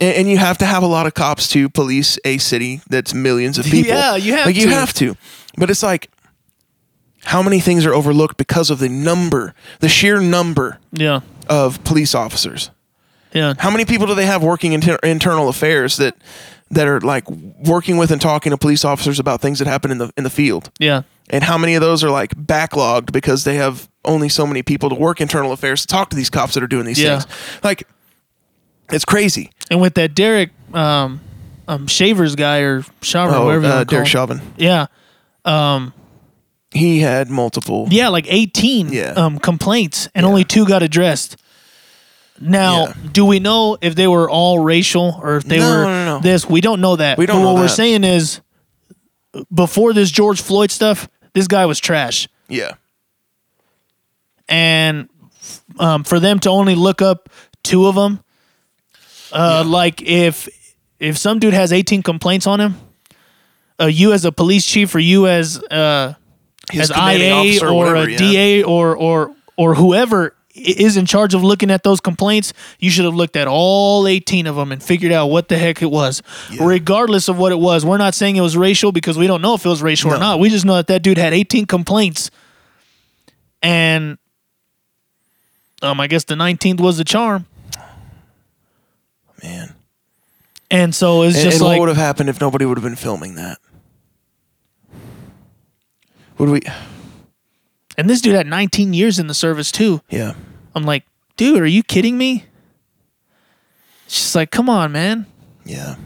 And, 0.00 0.14
and 0.16 0.28
you 0.28 0.36
have 0.38 0.58
to 0.58 0.66
have 0.66 0.82
a 0.82 0.86
lot 0.86 1.06
of 1.06 1.14
cops 1.14 1.48
to 1.48 1.68
police 1.68 2.18
a 2.24 2.38
city 2.38 2.80
that's 2.88 3.14
millions 3.14 3.58
of 3.58 3.64
people. 3.70 3.92
Yeah, 3.92 4.16
you 4.16 4.34
have 4.34 4.46
like 4.46 4.56
you 4.56 4.66
to. 4.66 4.70
have 4.74 4.92
to. 4.94 5.16
But 5.56 5.70
it's 5.70 5.82
like 5.82 6.10
how 7.24 7.42
many 7.42 7.60
things 7.60 7.84
are 7.86 7.94
overlooked 7.94 8.36
because 8.36 8.70
of 8.70 8.78
the 8.78 8.88
number, 8.88 9.54
the 9.80 9.88
sheer 9.88 10.20
number 10.20 10.78
yeah 10.92 11.20
of 11.48 11.82
police 11.84 12.14
officers. 12.14 12.70
yeah 13.32 13.54
How 13.58 13.70
many 13.70 13.84
people 13.84 14.06
do 14.06 14.14
they 14.14 14.26
have 14.26 14.42
working 14.42 14.72
in 14.72 14.80
inter- 14.82 14.98
internal 15.02 15.48
affairs 15.48 15.96
that 15.96 16.14
that 16.70 16.88
are 16.88 17.00
like 17.00 17.28
working 17.30 17.96
with 17.96 18.10
and 18.10 18.20
talking 18.20 18.50
to 18.50 18.56
police 18.58 18.84
officers 18.84 19.18
about 19.20 19.40
things 19.40 19.58
that 19.60 19.68
happen 19.68 19.90
in 19.90 19.98
the 19.98 20.10
in 20.16 20.24
the 20.24 20.30
field? 20.30 20.70
yeah 20.78 21.02
And 21.30 21.42
how 21.44 21.56
many 21.58 21.74
of 21.74 21.80
those 21.80 22.04
are 22.04 22.10
like 22.10 22.34
backlogged 22.36 23.12
because 23.12 23.44
they 23.44 23.56
have 23.56 23.88
only 24.04 24.28
so 24.28 24.46
many 24.46 24.62
people 24.62 24.88
to 24.90 24.94
work 24.94 25.20
internal 25.20 25.52
affairs 25.52 25.80
to 25.82 25.86
talk 25.86 26.10
to 26.10 26.16
these 26.16 26.30
cops 26.30 26.54
that 26.54 26.62
are 26.62 26.68
doing 26.68 26.84
these 26.86 27.00
Yeah. 27.00 27.20
things? 27.20 27.60
Like 27.64 27.88
it's 28.92 29.04
crazy. 29.04 29.50
And 29.70 29.80
with 29.80 29.94
that 29.94 30.14
derek 30.14 30.50
um 30.74 31.20
um 31.68 31.86
shavers 31.86 32.34
guy 32.36 32.58
or 32.60 32.84
shaver 33.02 33.34
Oh, 33.34 33.46
whatever 33.46 33.66
uh, 33.66 33.84
Derek. 33.84 34.06
Chauvin. 34.06 34.40
yeah 34.56 34.86
He 36.72 37.00
had 37.00 37.30
multiple. 37.30 37.88
yeah 37.90 38.08
like 38.08 38.26
18 38.28 38.92
Yeah. 38.92 39.12
um 39.12 39.38
complaints 39.38 40.08
and 40.14 40.26
only 40.26 40.44
two 40.44 40.66
got 40.66 40.82
addressed 40.82 41.36
now 42.40 42.86
Yeah. 42.88 42.92
do 43.12 43.24
we 43.24 43.40
know 43.40 43.78
if 43.80 43.94
they 43.94 44.06
were 44.06 44.28
all 44.28 44.58
racial 44.58 45.18
or 45.22 45.36
if 45.36 45.44
they 45.44 45.58
No, 45.58 45.70
were 45.70 45.84
no, 45.84 46.04
no. 46.04 46.18
this 46.20 46.48
we 46.48 46.60
don't 46.60 46.80
know 46.80 46.96
that 46.96 47.16
We 47.18 47.26
don't 47.26 47.36
but 47.36 47.42
know 47.44 47.52
what 47.54 47.60
we're 47.60 47.68
saying 47.68 48.04
is 48.04 48.40
before 49.52 49.92
this 49.92 50.10
george 50.10 50.40
floyd 50.42 50.70
stuff 50.70 51.08
this 51.34 51.46
guy 51.48 51.64
was 51.66 51.78
trash 51.80 52.28
Yeah. 52.48 52.72
and 54.48 55.08
um, 55.78 56.04
for 56.04 56.20
them 56.20 56.38
to 56.40 56.50
only 56.50 56.74
look 56.74 57.02
up 57.02 57.28
two 57.62 57.86
of 57.86 57.94
them, 57.94 58.20
uh, 59.32 59.64
like 59.66 60.02
if 60.02 60.48
if 60.98 61.18
some 61.18 61.38
dude 61.38 61.54
has 61.54 61.72
18 61.72 62.02
complaints 62.02 62.46
on 62.46 62.60
him, 62.60 62.74
uh, 63.80 63.86
you 63.86 64.12
as 64.12 64.24
a 64.24 64.32
police 64.32 64.66
chief 64.66 64.94
or 64.94 64.98
you 64.98 65.26
as 65.26 65.62
uh, 65.64 66.14
His 66.70 66.90
as 66.90 66.96
IA 66.96 67.32
officer 67.32 67.68
or 67.68 67.74
whatever, 67.74 67.96
a 67.96 68.10
yeah. 68.10 68.16
DA 68.18 68.62
or 68.62 68.96
or 68.96 69.34
or 69.56 69.74
whoever 69.74 70.34
is 70.56 70.96
in 70.96 71.04
charge 71.04 71.34
of 71.34 71.44
looking 71.44 71.70
at 71.70 71.82
those 71.82 72.00
complaints, 72.00 72.52
you 72.78 72.90
should 72.90 73.04
have 73.04 73.14
looked 73.14 73.36
at 73.36 73.46
all 73.46 74.06
18 74.06 74.46
of 74.46 74.56
them 74.56 74.72
and 74.72 74.82
figured 74.82 75.12
out 75.12 75.26
what 75.26 75.48
the 75.48 75.58
heck 75.58 75.82
it 75.82 75.90
was, 75.90 76.22
regardless 76.58 77.28
of 77.28 77.38
what 77.38 77.52
it 77.52 77.58
was. 77.58 77.84
We're 77.84 77.98
not 77.98 78.14
saying 78.14 78.36
it 78.36 78.40
was 78.40 78.56
racial 78.56 78.90
because 78.90 79.18
we 79.18 79.26
don't 79.26 79.42
know 79.42 79.54
if 79.54 79.66
it 79.66 79.68
was 79.68 79.82
racial 79.82 80.12
or 80.14 80.18
not. 80.18 80.40
We 80.40 80.48
just 80.48 80.64
know 80.64 80.76
that 80.76 80.86
that 80.86 81.02
dude 81.02 81.18
had 81.18 81.34
18 81.34 81.66
complaints, 81.66 82.30
and 83.62 84.16
um, 85.82 86.00
I 86.00 86.06
guess 86.06 86.24
the 86.24 86.34
19th 86.34 86.80
was 86.80 86.96
the 86.96 87.04
charm. 87.04 87.46
Man. 89.42 89.74
And 90.70 90.94
so 90.94 91.22
it's 91.22 91.36
And, 91.36 91.44
just 91.44 91.56
and 91.58 91.64
like 91.64 91.78
what 91.78 91.86
would 91.86 91.88
have 91.88 91.96
happened 91.96 92.28
if 92.28 92.40
nobody 92.40 92.64
would 92.64 92.76
have 92.76 92.84
been 92.84 92.96
filming 92.96 93.36
that? 93.36 93.58
Would 96.38 96.48
we? 96.48 96.60
And 97.96 98.10
this 98.10 98.20
dude 98.20 98.34
had 98.34 98.46
19 98.46 98.92
years 98.92 99.18
in 99.18 99.26
the 99.26 99.34
service 99.34 99.72
too. 99.72 100.00
Yeah. 100.10 100.34
I'm 100.74 100.84
like, 100.84 101.04
dude, 101.36 101.62
are 101.62 101.66
you 101.66 101.82
kidding 101.82 102.18
me? 102.18 102.44
She's 104.08 104.34
like, 104.34 104.50
come 104.50 104.68
on, 104.68 104.92
man. 104.92 105.26
Yeah. 105.64 105.96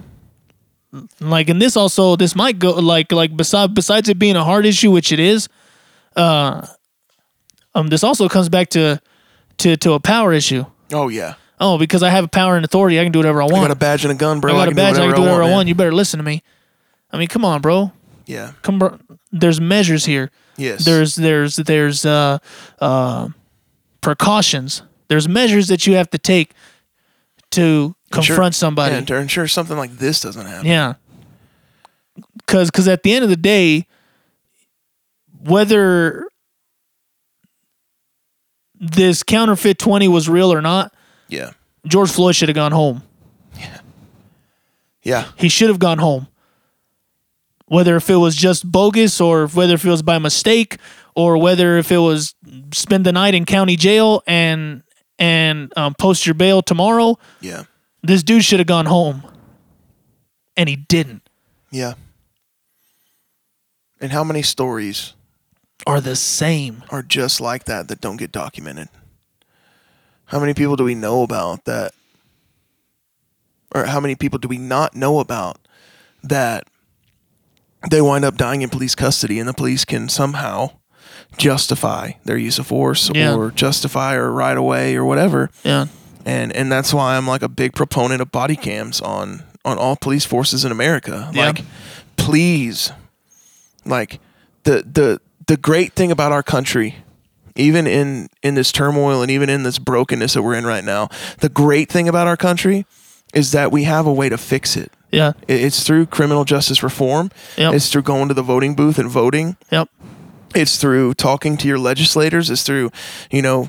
Like, 1.21 1.49
and 1.49 1.61
this 1.61 1.77
also, 1.77 2.17
this 2.17 2.35
might 2.35 2.59
go 2.59 2.71
like, 2.73 3.13
like 3.13 3.37
besides 3.37 3.73
besides 3.73 4.09
it 4.09 4.19
being 4.19 4.37
a 4.37 4.45
hard 4.45 4.67
issue, 4.67 4.91
which 4.91 5.13
it 5.13 5.21
is, 5.21 5.49
uh, 6.17 6.67
um, 7.75 7.89
this 7.89 8.03
also 8.03 8.29
comes 8.29 8.49
back 8.49 8.71
to, 8.71 9.01
to 9.59 9.77
to 9.77 9.93
a 9.93 10.01
power 10.01 10.33
issue. 10.33 10.65
Oh 10.93 11.09
yeah. 11.09 11.35
Oh, 11.63 11.77
because 11.79 12.03
I 12.03 12.09
have 12.09 12.25
a 12.25 12.29
power 12.29 12.57
and 12.57 12.65
authority, 12.65 12.99
I 12.99 13.03
can 13.03 13.13
do 13.13 13.19
whatever 13.19 13.43
I 13.43 13.47
I 13.47 13.49
want. 13.49 13.57
You 13.63 13.69
got 13.69 13.71
a 13.73 13.79
badge 13.79 14.05
and 14.05 14.13
a 14.13 14.15
gun, 14.15 14.41
bro. 14.41 14.53
I 14.55 14.57
got 14.65 14.73
a 14.73 14.75
badge, 14.75 14.97
I 14.97 15.07
can 15.07 15.15
do 15.15 15.21
whatever 15.21 15.43
I 15.43 15.47
man. 15.47 15.53
want. 15.55 15.69
You 15.69 15.75
better 15.75 15.93
listen 15.93 16.19
to 16.19 16.25
me. 16.25 16.43
I 17.13 17.19
mean, 17.19 17.29
come 17.29 17.45
on, 17.45 17.61
bro. 17.61 17.93
Yeah. 18.27 18.53
Come, 18.63 18.79
bro. 18.79 18.99
There's 19.31 19.61
measures 19.61 20.05
here. 20.07 20.31
Yes. 20.57 20.85
there's 20.85 21.15
there's 21.15 21.57
there's 21.57 22.05
uh 22.05 22.37
uh 22.81 23.29
precautions 24.03 24.83
there's 25.09 25.27
measures 25.27 25.69
that 25.69 25.87
you 25.87 25.95
have 25.95 26.11
to 26.11 26.19
take 26.19 26.53
to 27.53 27.95
Ensure- 28.13 28.35
confront 28.35 28.55
somebody 28.55 28.93
Yeah, 28.93 28.99
and 28.99 29.09
to 29.09 29.17
ensure 29.17 29.49
something 29.49 29.79
like 29.79 29.97
this 29.97 30.21
doesn't 30.21 30.45
happen. 30.45 30.67
yeah 30.67 30.95
because 32.37 32.71
because 32.71 32.89
at 32.89 33.05
the 33.05 33.15
end 33.15 33.25
of 33.25 33.31
the 33.31 33.37
day 33.39 33.87
whether 35.43 36.27
this 38.79 39.23
counterfeit 39.23 39.79
20 39.79 40.09
was 40.09 40.29
real 40.29 40.53
or 40.53 40.61
not 40.63 40.93
Yeah. 41.31 41.51
george 41.87 42.11
floyd 42.11 42.35
should 42.37 42.49
have 42.49 42.57
gone 42.57 42.73
home 42.73 43.03
Yeah. 45.03 45.27
he 45.37 45.49
should 45.49 45.69
have 45.69 45.79
gone 45.79 45.99
home 45.99 46.27
whether 47.67 47.97
if 47.97 48.11
it 48.11 48.17
was 48.17 48.35
just 48.37 48.71
bogus 48.71 49.21
or 49.21 49.47
whether 49.47 49.75
if 49.75 49.85
it 49.85 49.91
was 49.91 50.03
by 50.03 50.19
mistake 50.19 50.77
or 51.15 51.39
whether 51.39 51.79
if 51.79 51.91
it 51.93 51.99
was 51.99 52.35
spend 52.75 53.07
the 53.07 53.13
night 53.13 53.35
in 53.35 53.45
county 53.45 53.77
jail 53.77 54.23
and 54.27 54.83
and 55.19 55.73
um, 55.77 55.95
post 55.95 56.27
your 56.27 56.35
bail 56.35 56.61
tomorrow 56.63 57.17
Yeah. 57.41 57.65
this 58.03 58.23
dude 58.23 58.45
should 58.45 58.59
have 58.61 58.67
gone 58.67 58.87
home 58.87 59.23
and 60.57 60.69
he 60.69 60.77
didn't 60.77 61.23
Yeah. 61.71 61.95
And 64.03 64.13
how 64.13 64.25
many 64.25 64.43
stories 64.43 65.15
are 65.87 66.01
the 66.01 66.17
same 66.17 66.83
are 66.91 67.03
just 67.03 67.41
like 67.41 67.65
that 67.65 67.89
that 67.89 68.01
don't 68.01 68.17
get 68.17 68.33
documented? 68.33 68.89
How 70.31 70.39
many 70.41 70.55
people 70.55 70.77
do 70.77 70.85
we 70.85 70.95
know 70.95 71.23
about 71.23 71.65
that? 71.65 71.93
Or 73.75 73.85
how 73.85 74.01
many 74.01 74.15
people 74.17 74.39
do 74.39 74.49
we 74.49 74.59
not 74.59 74.95
know 74.97 75.21
about 75.21 75.59
that 76.25 76.67
they 77.91 78.01
wind 78.03 78.25
up 78.25 78.37
dying 78.37 78.63
in 78.63 78.69
police 78.69 78.95
custody 78.95 79.39
and 79.39 79.49
the 79.49 79.55
police 79.55 79.85
can 79.85 80.09
somehow 80.09 80.71
justify 81.39 82.13
their 82.25 82.37
use 82.37 82.59
of 82.59 82.67
force 82.67 83.11
Yeah. 83.15 83.35
or 83.35 83.51
justify 83.51 84.15
or 84.17 84.31
right 84.33 84.57
away 84.57 84.97
or 84.97 85.05
whatever? 85.05 85.51
yeah 85.65 85.87
and 86.27 86.53
and 86.53 86.71
that's 86.71 86.93
why 86.93 87.17
I'm 87.17 87.27
like 87.27 87.43
a 87.43 87.49
big 87.49 87.73
proponent 87.73 88.21
of 88.21 88.31
body 88.31 88.57
cams 88.57 89.01
on 89.01 89.43
on 89.65 89.79
all 89.79 89.97
police 89.97 90.25
forces 90.27 90.65
in 90.67 90.73
America. 90.73 91.31
Yeah. 91.33 91.47
Like, 91.47 91.65
please, 92.17 92.93
like 93.87 94.21
the 94.65 94.83
the 94.91 95.21
the 95.47 95.57
great 95.57 95.95
thing 95.95 96.11
about 96.13 96.31
our 96.33 96.43
country, 96.43 96.97
even 97.61 97.87
in 97.87 98.29
in 98.43 98.55
this 98.55 98.73
turmoil 98.73 99.23
and 99.23 99.31
even 99.31 99.49
in 99.49 99.63
this 99.63 99.79
brokenness 99.79 100.35
that 100.35 100.43
we're 100.43 100.55
in 100.55 100.65
right 100.67 100.85
now, 100.85 101.09
the 101.39 101.49
great 101.49 101.89
thing 101.91 102.09
about 102.09 102.27
our 102.27 102.37
country 102.37 102.87
is 103.35 103.53
that 103.53 103.71
we 103.71 103.85
have 103.85 104.07
a 104.07 104.13
way 104.13 104.29
to 104.29 104.37
fix 104.39 104.77
it. 104.77 104.91
yeah 105.13 105.33
It's 105.47 105.85
through 105.87 106.07
criminal 106.07 106.45
justice 106.45 106.83
reform. 106.83 107.31
Yep. 107.57 107.75
It's 107.75 107.91
through 107.93 108.03
going 108.03 108.29
to 108.29 108.35
the 108.35 108.43
voting 108.43 108.75
booth 108.75 108.99
and 108.99 109.09
voting 109.11 109.57
yep 109.71 109.89
it's 110.53 110.79
through 110.79 111.15
talking 111.15 111.57
to 111.57 111.69
your 111.69 111.79
legislators 111.79 112.51
it's 112.51 112.65
through 112.65 112.91
you 113.31 113.41
know 113.41 113.69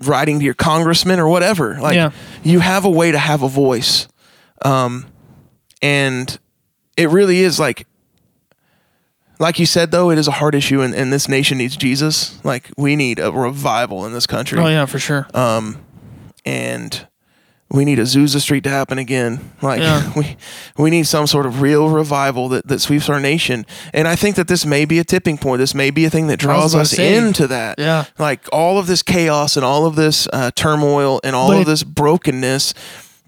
writing 0.00 0.38
to 0.38 0.44
your 0.44 0.54
congressman 0.54 1.18
or 1.20 1.28
whatever 1.28 1.78
like 1.80 1.94
Yeah. 1.94 2.10
you 2.42 2.60
have 2.60 2.86
a 2.86 2.90
way 2.90 3.12
to 3.12 3.18
have 3.18 3.42
a 3.42 3.48
voice 3.48 4.08
um 4.64 5.04
and 5.82 6.38
it 6.96 7.10
really 7.10 7.40
is 7.40 7.58
like 7.60 7.86
like 9.38 9.58
you 9.58 9.66
said 9.66 9.90
though 9.90 10.10
it 10.10 10.18
is 10.18 10.28
a 10.28 10.32
hard 10.32 10.54
issue 10.54 10.80
and, 10.80 10.94
and 10.94 11.12
this 11.12 11.28
nation 11.28 11.58
needs 11.58 11.76
jesus 11.76 12.42
like 12.44 12.70
we 12.76 12.96
need 12.96 13.18
a 13.18 13.30
revival 13.32 14.04
in 14.06 14.12
this 14.12 14.26
country 14.26 14.58
oh 14.58 14.66
yeah 14.66 14.86
for 14.86 14.98
sure 14.98 15.26
um 15.34 15.78
and 16.44 17.06
we 17.70 17.84
need 17.84 17.98
Azusa 17.98 18.40
Street 18.40 18.64
to 18.64 18.70
happen 18.70 18.98
again. 18.98 19.52
Like 19.60 19.80
Yeah. 19.80 20.10
we 20.16 20.36
we 20.78 20.90
need 20.90 21.06
some 21.06 21.26
sort 21.26 21.44
of 21.44 21.60
real 21.60 21.90
revival 21.90 22.48
that, 22.48 22.66
that 22.68 22.80
sweeps 22.80 23.08
our 23.10 23.20
nation. 23.20 23.66
And 23.92 24.08
I 24.08 24.16
think 24.16 24.36
that 24.36 24.48
this 24.48 24.64
may 24.64 24.86
be 24.86 24.98
a 24.98 25.04
tipping 25.04 25.36
point. 25.36 25.58
This 25.58 25.74
may 25.74 25.90
be 25.90 26.06
a 26.06 26.10
thing 26.10 26.28
that 26.28 26.38
draws 26.38 26.74
us 26.74 26.92
say, 26.92 27.16
into 27.16 27.46
that. 27.48 27.78
yeah. 27.78 28.06
Like 28.18 28.48
all 28.52 28.78
of 28.78 28.86
this 28.86 29.02
chaos 29.02 29.56
and 29.56 29.64
all 29.66 29.84
of 29.84 29.96
this 29.96 30.26
uh, 30.32 30.50
turmoil 30.54 31.20
and 31.22 31.36
all 31.36 31.48
But 31.48 31.60
of 31.60 31.66
this 31.66 31.84
brokenness 31.84 32.72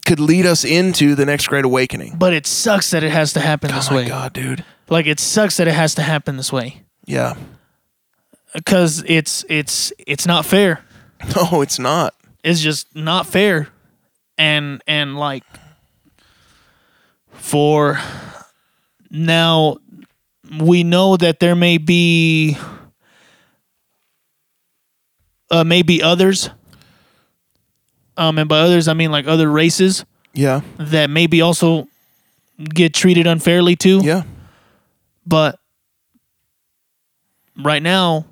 could 0.06 0.18
lead 0.20 0.46
us 0.46 0.64
into 0.64 1.14
the 1.14 1.26
next 1.26 1.46
great 1.48 1.66
awakening. 1.66 2.16
but 2.18 2.32
it 2.32 2.46
sucks 2.46 2.90
that 2.92 3.02
it 3.04 3.10
has 3.10 3.34
to 3.34 3.40
happen 3.40 3.70
this 3.70 3.88
oh 3.90 3.94
my 3.94 3.96
way 4.00 4.08
God, 4.08 4.32
dude. 4.32 4.64
Like 4.90 5.06
it 5.06 5.18
sucks 5.20 5.56
that 5.56 5.66
it 5.68 5.74
has 5.74 5.94
to 5.94 6.02
happen 6.02 6.36
this 6.36 6.52
way 6.52 6.82
Yeah. 7.06 7.34
because 8.54 9.02
it's 9.06 9.44
it's 9.48 9.92
it's 10.06 10.26
not 10.26 10.44
fair 10.44 10.84
No, 11.36 11.60
it's 11.62 11.78
not. 11.78 12.14
it's 12.44 12.60
just 12.60 12.94
not 12.96 13.26
fair 13.26 13.68
and 14.38 14.82
and 14.86 15.18
like 15.18 15.44
for 17.32 17.98
now 19.10 19.76
we 20.60 20.82
know 20.84 21.16
that 21.16 21.40
there 21.40 21.54
may 21.54 21.78
be 21.78 22.56
uh 25.50 25.64
maybe 25.64 26.02
others 26.02 26.50
um 28.16 28.38
and 28.38 28.48
by 28.48 28.58
others 28.60 28.88
i 28.88 28.94
mean 28.94 29.10
like 29.10 29.26
other 29.26 29.50
races 29.50 30.04
Yeah. 30.34 30.60
that 30.78 31.10
maybe 31.10 31.40
also 31.40 31.88
get 32.58 32.94
treated 32.94 33.26
unfairly 33.26 33.76
too 33.76 34.00
Yeah. 34.02 34.22
But 35.26 35.58
right 37.62 37.82
now 37.82 38.26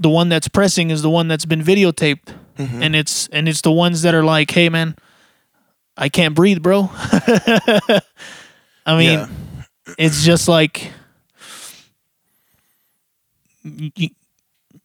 the 0.00 0.08
one 0.10 0.28
that's 0.28 0.48
pressing 0.48 0.90
is 0.90 1.02
the 1.02 1.10
one 1.10 1.28
that's 1.28 1.44
been 1.44 1.62
videotaped 1.62 2.34
Mm-hmm. 2.56 2.82
and 2.82 2.96
it's 2.96 3.28
and 3.28 3.48
it's 3.50 3.60
the 3.60 3.70
ones 3.70 4.00
that 4.00 4.14
are 4.14 4.24
like 4.24 4.50
hey 4.50 4.70
man 4.70 4.96
i 5.94 6.08
can't 6.08 6.34
breathe 6.34 6.62
bro 6.62 6.88
i 6.92 8.00
mean 8.96 9.18
Yeah. 9.18 9.28
it's 9.98 10.24
just 10.24 10.48
like 10.48 10.90
y- 13.62 14.10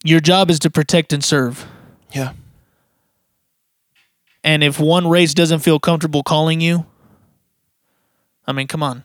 your 0.04 0.20
job 0.20 0.50
is 0.50 0.60
to 0.60 0.70
protect 0.70 1.14
and 1.14 1.24
serve 1.24 1.66
Yeah. 2.14 2.34
and 4.44 4.64
if 4.66 4.80
one 4.80 5.08
race 5.08 5.34
doesn't 5.34 5.60
feel 5.60 5.80
comfortable 5.80 6.24
calling 6.24 6.60
you 6.60 6.86
i 8.46 8.52
mean 8.52 8.68
come 8.68 8.84
on 8.84 9.04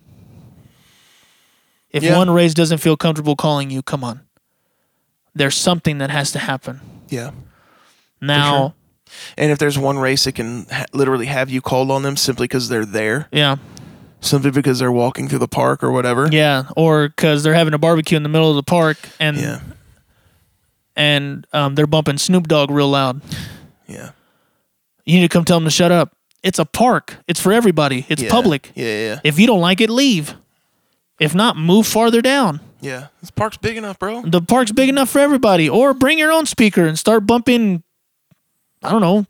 if 1.91 2.03
Yeah. 2.03 2.17
one 2.17 2.31
race 2.31 2.55
doesn't 2.55 2.79
feel 2.79 2.97
comfortable 2.97 3.37
calling 3.37 3.71
you 3.71 3.83
come 3.83 4.03
on 4.05 4.21
there's 5.35 5.55
something 5.57 5.99
that 5.99 6.11
has 6.11 6.31
to 6.33 6.39
happen 6.39 6.81
Yeah. 7.09 7.31
now 8.21 8.75
And 9.39 9.51
if 9.53 9.59
there's 9.59 9.79
one 9.79 9.99
race 9.99 10.25
that 10.25 10.33
can 10.33 10.67
ha- 10.71 10.87
literally 10.93 11.27
have 11.27 11.49
you 11.49 11.61
called 11.61 11.91
on 11.91 12.03
them 12.03 12.17
simply 12.17 12.45
because 12.45 12.69
they're 12.69 12.85
there, 12.87 13.29
yeah 13.33 13.57
simply 14.21 14.51
because 14.51 14.79
they're 14.81 14.91
walking 14.91 15.29
through 15.29 15.39
the 15.39 15.47
park 15.49 15.85
or 15.85 15.93
whatever. 15.93 16.29
yeah 16.33 16.65
or 16.77 17.09
because 17.09 17.43
they're 17.43 17.55
having 17.55 17.75
a 17.75 17.79
barbecue 17.79 18.17
in 18.17 18.23
the 18.23 18.29
middle 18.29 18.51
of 18.51 18.57
the 18.57 18.63
park 18.63 18.97
and 19.21 19.37
Yeah. 19.37 19.61
and 20.97 21.47
um, 21.53 21.75
they're 21.75 21.87
bumping 21.87 22.19
snoop 22.19 22.49
dogg 22.49 22.71
real 22.71 22.89
loud 22.89 23.21
Yeah. 23.87 24.11
you 25.05 25.17
need 25.17 25.23
to 25.23 25.29
come 25.29 25.45
tell 25.45 25.59
them 25.59 25.65
to 25.65 25.71
shut 25.71 25.93
up 25.93 26.13
it's 26.43 26.59
a 26.59 26.65
park 26.65 27.19
it's 27.29 27.41
for 27.41 27.53
everybody 27.53 28.07
it's 28.09 28.23
Yeah. 28.23 28.31
public 28.31 28.73
yeah, 28.75 28.85
yeah. 28.87 29.21
if 29.23 29.39
you 29.39 29.47
don't 29.47 29.61
like 29.61 29.81
it 29.81 29.91
leave 29.91 30.35
if 31.21 31.35
not 31.35 31.57
move 31.57 31.87
farther 31.87 32.21
down 32.23 32.61
Yeah. 32.81 33.07
This 33.21 33.31
park's 33.31 33.57
big 33.57 33.77
enough, 33.77 33.99
bro. 33.99 34.23
the 34.23 34.41
park's 34.43 34.73
big 34.73 34.89
enough 34.89 35.09
for 35.11 35.19
everybody 35.21 35.69
or 35.69 35.95
bring 35.95 36.19
your 36.19 36.33
own 36.33 36.47
speaker 36.47 36.87
and 36.87 36.99
start 36.99 37.27
bumping 37.27 37.83
i 38.83 38.91
don't 38.91 39.01
know 39.01 39.27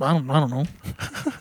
i 0.00 0.12
don't, 0.12 0.30
I 0.30 0.40
don't 0.40 0.50
know 0.50 0.64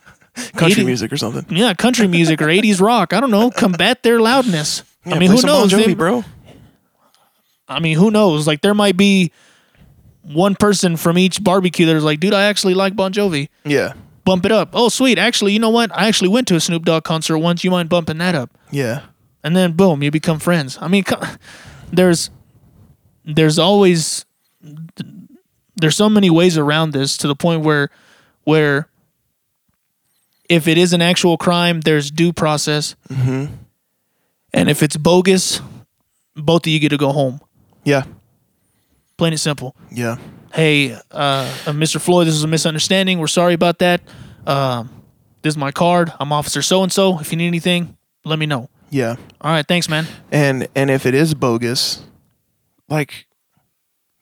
Country 0.55 0.81
80 0.81 0.85
music 0.85 1.11
or 1.13 1.17
something. 1.17 1.45
yeah 1.55 1.73
country 1.73 2.07
music 2.07 2.41
or 2.41 2.45
80s 2.47 2.79
rock 2.85 3.13
i 3.13 3.19
don't 3.19 3.31
know 3.31 3.51
combat 3.51 4.01
their 4.03 4.19
loudness 4.21 4.83
Yeah, 5.05 5.15
i 5.15 5.19
mean 5.19 5.29
who 5.31 5.41
knows 5.41 5.71
Jovi, 5.71 5.85
They- 5.87 5.93
bro. 5.93 6.23
i 7.67 7.79
mean 7.79 7.97
who 7.97 8.11
knows 8.11 8.47
like 8.47 8.61
there 8.61 8.73
might 8.73 8.97
be 8.97 9.31
one 10.23 10.55
person 10.55 10.97
from 10.97 11.17
each 11.17 11.43
barbecue 11.43 11.87
that's 11.87 12.03
like, 12.03 12.19
dude, 12.19 12.31
I 12.35 12.43
actually 12.43 12.75
like 12.75 12.95
Bon 12.95 13.11
Jovi. 13.11 13.49
Yeah. 13.65 13.93
Bump 14.23 14.45
it 14.45 14.51
up. 14.51 14.69
Oh, 14.73 14.87
sweet. 14.87 15.17
Actually, 15.17 15.53
you 15.53 15.57
know 15.59 15.71
what? 15.71 15.89
I 15.97 16.07
actually 16.07 16.29
went 16.29 16.47
to 16.49 16.55
a 16.55 16.59
Snoop 16.59 16.85
Dogg 16.85 17.03
concert 17.05 17.39
once. 17.39 17.63
You 17.63 17.71
mind 17.71 17.89
bumping 17.89 18.19
that 18.19 18.35
up? 18.35 18.51
Yeah. 18.69 19.01
And 19.43 19.55
then 19.55 19.73
boom, 19.73 20.03
you 20.03 20.11
become 20.11 20.39
friends. 20.39 20.77
I 20.81 20.87
mean, 20.87 21.03
there's 21.91 22.29
there's 23.25 23.59
always 23.59 24.25
there's 25.75 25.95
so 25.95 26.09
many 26.09 26.29
ways 26.29 26.57
around 26.57 26.91
this 26.91 27.17
to 27.17 27.27
the 27.27 27.35
point 27.35 27.63
where 27.63 27.89
where 28.43 28.87
if 30.49 30.67
it 30.67 30.77
is 30.77 30.93
an 30.93 31.01
actual 31.01 31.37
crime, 31.37 31.81
there's 31.81 32.11
due 32.11 32.33
process, 32.33 32.95
mm-hmm. 33.09 33.53
and 34.53 34.69
if 34.69 34.83
it's 34.83 34.97
bogus, 34.97 35.61
both 36.35 36.65
of 36.65 36.67
you 36.67 36.79
get 36.79 36.89
to 36.89 36.97
go 36.97 37.11
home. 37.11 37.39
Yeah. 37.83 38.03
Plain 39.17 39.33
and 39.33 39.39
simple. 39.39 39.75
Yeah. 39.91 40.17
Hey, 40.53 40.91
uh, 40.93 40.97
uh, 41.11 41.71
Mr. 41.71 42.01
Floyd, 42.01 42.27
this 42.27 42.35
is 42.35 42.43
a 42.43 42.47
misunderstanding. 42.47 43.19
We're 43.19 43.27
sorry 43.27 43.53
about 43.53 43.79
that. 43.79 44.01
Um, 44.45 44.89
this 45.41 45.53
is 45.53 45.57
my 45.57 45.71
card. 45.71 46.11
I'm 46.19 46.33
Officer 46.33 46.61
So 46.61 46.83
and 46.83 46.91
So. 46.91 47.19
If 47.19 47.31
you 47.31 47.37
need 47.37 47.47
anything, 47.47 47.97
let 48.25 48.37
me 48.37 48.45
know. 48.45 48.69
Yeah. 48.91 49.15
All 49.39 49.51
right, 49.51 49.65
thanks, 49.67 49.89
man. 49.89 50.05
And 50.31 50.67
and 50.75 50.91
if 50.91 51.05
it 51.05 51.15
is 51.15 51.33
bogus, 51.33 52.03
like 52.89 53.25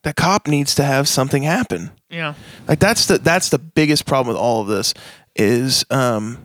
the 0.04 0.14
cop 0.14 0.48
needs 0.48 0.76
to 0.76 0.84
have 0.84 1.08
something 1.08 1.44
happen. 1.44 1.92
Yeah. 2.10 2.36
Like 2.68 2.80
that's 2.80 3.08
the 3.08 3.18
that's 3.18 3.50
the 3.50 3.60
biggest 3.60 4.06
problem 4.06 4.34
with 4.34 4.42
all 4.42 4.62
of 4.62 4.68
this 4.68 4.94
is 5.36 5.86
um 5.90 6.38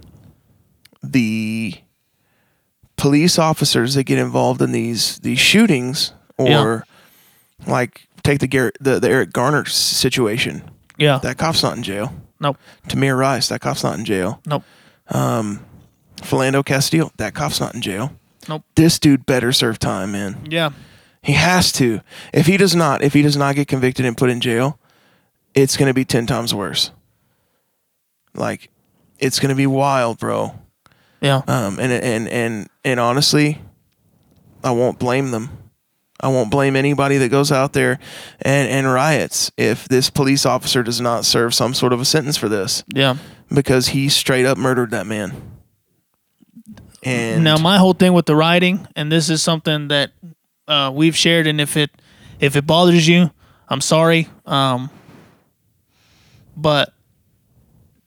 the 1.03 1.75
police 2.97 3.39
officers 3.39 3.95
that 3.95 4.05
get 4.05 4.19
involved 4.19 4.63
in 4.63 4.73
these 4.73 5.19
these 5.21 5.39
shootings 5.39 6.13
or 6.39 6.85
like 7.67 8.09
take 8.23 8.39
the 8.41 8.47
Garrett 8.47 8.77
the, 8.81 8.99
the 8.99 9.09
Eric 9.11 9.33
Garner 9.33 9.65
situation. 9.67 10.63
Yeah. 10.97 11.19
That 11.19 11.37
cop's 11.39 11.63
not 11.63 11.77
in 11.77 11.83
jail. 11.83 12.13
nope. 12.41 12.57
Tamir 12.89 13.19
Rice, 13.19 13.49
that 13.49 13.61
cop's 13.61 13.85
not 13.85 13.99
in 13.99 14.05
jail. 14.05 14.41
Nope. 14.47 14.63
Philando 16.25 16.65
Castile, 16.65 17.13
that 17.17 17.35
cop's 17.35 17.61
not 17.61 17.75
in 17.75 17.83
jail. 17.83 18.13
Nope. 18.49 18.65
This 18.75 18.99
dude 18.99 19.27
better 19.27 19.53
serve 19.53 19.79
time, 19.79 20.13
man. 20.13 20.47
Yeah. 20.51 20.71
He 21.23 21.33
has 21.33 21.73
to. 21.73 22.01
If 22.33 22.47
he 22.47 22.57
does 22.57 22.75
not, 22.77 23.03
if 23.03 23.15
he 23.15 23.23
does 23.23 23.37
not 23.37 23.55
get 23.55 23.69
convicted 23.69 24.05
and 24.05 24.17
put 24.17 24.31
in 24.31 24.41
jail, 24.41 24.79
it's 25.55 25.77
going 25.77 25.89
to 25.89 25.95
be 25.95 26.05
10 26.05 26.27
times 26.27 26.55
worse. 26.55 26.91
Like 28.35 28.71
it's 29.19 29.39
going 29.39 29.51
to 29.51 29.55
be 29.55 29.67
wild, 29.67 30.19
bro. 30.19 30.55
Yeah. 31.21 31.43
Um 31.47 31.79
and 31.79 31.93
and 31.93 32.29
and 32.29 32.69
and 32.85 33.01
honestly, 33.01 33.63
I 34.63 34.73
won't 34.73 34.99
blame 34.99 35.31
them. 35.31 35.51
I 36.21 36.29
won't 36.29 36.51
blame 36.51 36.77
anybody 36.77 37.19
that 37.19 37.31
goes 37.31 37.51
out 37.51 37.73
there 37.73 37.99
and 38.43 38.69
and 38.69 38.93
riots 38.93 39.51
if 39.57 39.89
this 39.89 40.11
police 40.11 40.45
officer 40.45 40.83
does 40.83 41.01
not 41.01 41.25
serve 41.25 41.55
some 41.55 41.75
sort 41.75 41.93
of 41.93 42.01
a 42.01 42.05
sentence 42.05 42.37
for 42.37 42.49
this 42.49 42.85
yeah. 42.95 43.17
because 43.53 43.89
he 43.89 44.09
straight 44.09 44.47
up 44.47 44.59
murdered 44.59 44.91
that 44.91 45.07
man. 45.07 45.55
And 47.05 47.45
Now 47.45 47.59
my 47.59 47.79
whole 47.79 47.93
thing 47.93 48.13
with 48.15 48.27
the 48.27 48.35
writing, 48.37 48.87
and 48.97 49.13
this 49.13 49.29
is 49.29 49.43
something 49.43 49.89
that 49.89 50.13
uh, 50.67 50.91
we've 50.95 51.17
shared, 51.17 51.47
and 51.47 51.61
if 51.61 51.77
it 51.77 51.91
if 52.41 52.57
it 52.57 52.67
bothers 52.67 53.07
you, 53.07 53.31
I'm 53.69 53.81
sorry. 53.81 54.29
Um, 54.47 54.91
but 56.57 56.93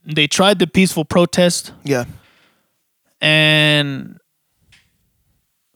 they 0.04 0.26
tried 0.26 0.58
the 0.58 0.66
peaceful 0.66 1.04
protest, 1.04 1.72
yeah, 1.84 2.04
and 3.20 4.18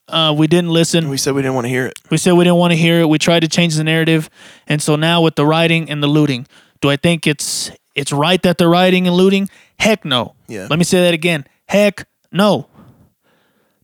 uh, 0.09 0.35
we 0.36 0.47
didn't 0.47 0.70
listen. 0.70 1.09
we 1.09 1.16
said 1.16 1.35
we 1.35 1.43
didn't 1.43 1.55
want 1.55 1.66
to 1.66 1.69
hear 1.70 1.86
it. 1.86 1.99
We 2.11 2.16
said 2.16 2.32
we 2.32 2.44
didn't 2.44 2.59
want 2.59 2.73
to 2.73 2.77
hear 2.77 3.01
it. 3.01 3.09
We 3.09 3.19
tried 3.19 3.40
to 3.40 3.49
change 3.49 3.77
the 3.77 3.85
narrative, 3.85 4.28
and 4.66 4.82
so 4.82 4.97
now 4.97 5.23
with 5.23 5.36
the 5.36 5.47
rioting 5.47 5.90
and 5.90 6.03
the 6.03 6.09
looting, 6.09 6.47
do 6.81 6.90
I 6.90 6.97
think 6.97 7.27
it's 7.27 7.70
it's 7.94 8.12
right 8.12 8.43
that 8.43 8.59
they're 8.59 8.69
rioting 8.69 9.07
and 9.07 9.15
looting? 9.16 9.49
Heck 9.78 10.05
no. 10.05 10.35
Yeah. 10.49 10.66
Let 10.69 10.78
me 10.78 10.85
say 10.85 11.01
that 11.03 11.15
again. 11.15 11.47
Heck 11.69 12.07
no. 12.31 12.69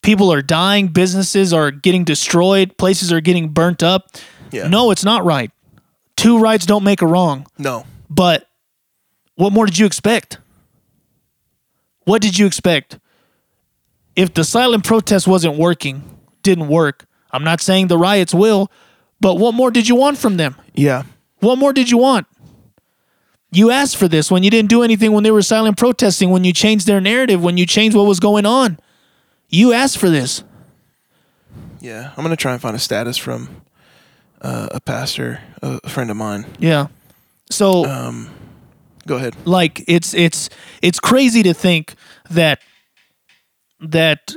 People 0.08 0.32
are 0.32 0.40
dying. 0.40 0.88
Businesses 0.88 1.52
are 1.52 1.70
getting 1.70 2.02
destroyed. 2.02 2.78
Places 2.78 3.12
are 3.12 3.20
getting 3.20 3.50
burnt 3.50 3.82
up. 3.82 4.16
Yeah. 4.50 4.66
No, 4.66 4.90
it's 4.90 5.04
not 5.04 5.22
right. 5.22 5.50
Two 6.16 6.38
rights 6.38 6.64
don't 6.64 6.82
make 6.82 7.02
a 7.02 7.06
wrong. 7.06 7.46
No. 7.58 7.84
But 8.08 8.48
what 9.34 9.52
more 9.52 9.66
did 9.66 9.76
you 9.76 9.84
expect? 9.84 10.38
What 12.04 12.22
did 12.22 12.38
you 12.38 12.46
expect? 12.46 12.98
If 14.16 14.32
the 14.32 14.44
silent 14.44 14.82
protest 14.82 15.28
wasn't 15.28 15.58
working, 15.58 16.02
didn't 16.42 16.68
work, 16.68 17.04
I'm 17.30 17.44
not 17.44 17.60
saying 17.60 17.88
the 17.88 17.98
riots 17.98 18.32
will, 18.32 18.72
but 19.20 19.34
what 19.34 19.52
more 19.52 19.70
did 19.70 19.90
you 19.90 19.94
want 19.94 20.16
from 20.16 20.38
them? 20.38 20.56
Yeah. 20.72 21.02
What 21.40 21.58
more 21.58 21.74
did 21.74 21.90
you 21.90 21.98
want? 21.98 22.26
You 23.52 23.70
asked 23.70 23.98
for 23.98 24.08
this 24.08 24.30
when 24.30 24.42
you 24.42 24.48
didn't 24.48 24.70
do 24.70 24.82
anything 24.82 25.12
when 25.12 25.24
they 25.24 25.30
were 25.30 25.42
silent 25.42 25.76
protesting, 25.76 26.30
when 26.30 26.44
you 26.44 26.54
changed 26.54 26.86
their 26.86 27.02
narrative, 27.02 27.42
when 27.42 27.58
you 27.58 27.66
changed 27.66 27.94
what 27.94 28.06
was 28.06 28.20
going 28.20 28.46
on. 28.46 28.78
You 29.48 29.72
asked 29.72 29.98
for 29.98 30.10
this. 30.10 30.42
Yeah. 31.80 32.12
I'm 32.16 32.22
gonna 32.22 32.36
try 32.36 32.52
and 32.52 32.60
find 32.60 32.76
a 32.76 32.78
status 32.78 33.16
from 33.16 33.62
uh, 34.42 34.68
a 34.72 34.80
pastor, 34.80 35.40
a 35.62 35.88
friend 35.88 36.10
of 36.10 36.16
mine. 36.16 36.46
Yeah. 36.58 36.88
So 37.50 37.84
um, 37.86 38.30
Go 39.06 39.16
ahead. 39.16 39.34
like 39.46 39.84
it's 39.88 40.12
it's 40.14 40.50
it's 40.82 41.00
crazy 41.00 41.42
to 41.42 41.54
think 41.54 41.94
that 42.30 42.60
that 43.80 44.34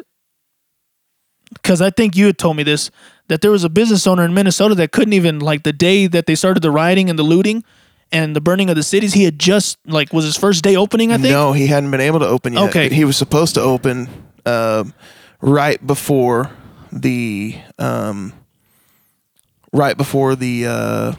because 1.53 1.81
I 1.81 1.89
think 1.89 2.15
you 2.15 2.25
had 2.27 2.37
told 2.37 2.55
me 2.57 2.63
this 2.63 2.89
that 3.27 3.41
there 3.41 3.51
was 3.51 3.63
a 3.63 3.69
business 3.69 4.07
owner 4.07 4.23
in 4.23 4.33
Minnesota 4.33 4.75
that 4.75 4.91
couldn't 4.91 5.13
even 5.13 5.39
like 5.39 5.63
the 5.63 5.73
day 5.73 6.07
that 6.07 6.25
they 6.25 6.35
started 6.35 6.61
the 6.61 6.71
rioting 6.71 7.09
and 7.09 7.19
the 7.19 7.23
looting 7.23 7.63
and 8.11 8.35
the 8.35 8.41
burning 8.41 8.69
of 8.69 8.75
the 8.75 8.83
cities. 8.83 9.13
He 9.13 9.23
had 9.23 9.39
just 9.39 9.77
like 9.85 10.13
was 10.13 10.25
his 10.25 10.37
first 10.37 10.63
day 10.63 10.75
opening. 10.75 11.11
I 11.11 11.17
think. 11.17 11.31
No, 11.33 11.51
he 11.53 11.67
hadn't 11.67 11.91
been 11.91 12.01
able 12.01 12.19
to 12.19 12.27
open 12.27 12.53
yet. 12.53 12.69
Okay. 12.69 12.89
He 12.89 13.03
was 13.03 13.17
supposed 13.17 13.55
to 13.55 13.61
open 13.61 14.07
um 14.45 14.93
right 15.41 15.85
before 15.85 16.51
the 16.91 17.55
um, 17.79 18.33
right 19.73 19.95
before 19.97 20.35
the 20.35 20.65
uh, 20.67 21.13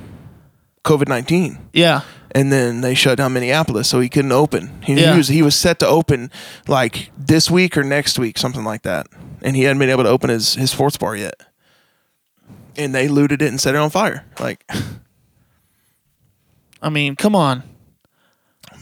COVID 0.84 1.08
nineteen. 1.08 1.58
Yeah. 1.72 2.02
and 2.34 2.50
then 2.52 2.80
they 2.80 2.94
shut 2.94 3.18
down 3.18 3.32
Minneapolis, 3.34 3.88
so 3.88 4.00
he 4.00 4.08
couldn't 4.08 4.32
open. 4.32 4.82
He, 4.82 4.94
Yeah. 4.94 5.12
he 5.12 5.16
was 5.18 5.28
he 5.28 5.42
was 5.42 5.54
set 5.54 5.78
to 5.80 5.86
open 5.86 6.30
like 6.68 7.10
this 7.18 7.50
week 7.50 7.76
or 7.76 7.82
next 7.84 8.18
week, 8.18 8.38
something 8.38 8.64
like 8.64 8.82
that, 8.82 9.06
and 9.42 9.54
he 9.56 9.62
hadn't 9.64 9.78
been 9.80 9.90
able 9.90 10.04
to 10.04 10.10
open 10.10 10.30
his 10.30 10.54
his 10.54 10.70
sports 10.70 10.96
bar 10.96 11.16
yet. 11.16 11.34
And 12.76 12.94
they 12.94 13.06
looted 13.08 13.42
it 13.42 13.48
and 13.48 13.60
set 13.60 13.74
it 13.74 13.78
on 13.78 13.90
fire. 13.90 14.24
Like, 14.40 14.64
I 16.80 16.88
mean, 16.88 17.16
come 17.16 17.34
on. 17.36 17.62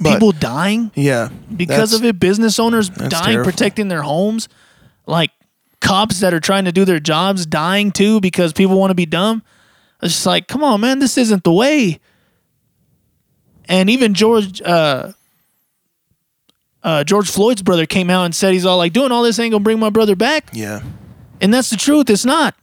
But- 0.02 0.14
People 0.14 0.32
dying 0.32 0.90
yeah, 0.94 1.28
because 1.54 1.92
of 1.92 2.04
it. 2.04 2.18
Business 2.18 2.58
owners 2.58 2.88
dying 2.88 3.42
protecting 3.44 3.88
their 3.88 4.02
homes. 4.02 4.48
Like 5.06 5.30
cops 5.80 6.20
that 6.20 6.32
are 6.32 6.40
trying 6.40 6.64
to 6.64 6.72
do 6.72 6.84
their 6.86 7.00
jobs 7.00 7.44
dying 7.46 7.90
too 7.92 8.20
because 8.20 8.52
people 8.54 8.78
want 8.78 8.90
to 8.90 8.94
be 8.94 9.06
dumb. 9.06 9.42
It's 10.02 10.14
just 10.14 10.26
like, 10.26 10.48
come 10.48 10.62
on, 10.64 10.80
man, 10.80 10.98
this 11.00 11.18
isn't 11.18 11.44
the 11.44 11.52
way. 11.52 12.00
And 13.68 13.90
even 13.90 14.14
George 14.14 14.62
uh, 14.62 15.12
uh, 16.82 17.04
George 17.04 17.28
Floyd's 17.30 17.62
brother 17.62 17.84
came 17.84 18.08
out 18.08 18.24
and 18.24 18.34
said 18.34 18.52
he's 18.54 18.64
all 18.64 18.78
like, 18.78 18.92
doing 18.94 19.12
all 19.12 19.22
this 19.22 19.38
ain't 19.38 19.52
gonna 19.52 19.62
bring 19.62 19.78
my 19.78 19.90
brother 19.90 20.16
back. 20.16 20.48
Yeah, 20.54 20.80
And 21.42 21.52
that's 21.52 21.68
the 21.68 21.76
truth. 21.76 22.08
It's 22.08 22.24
not. 22.24 22.54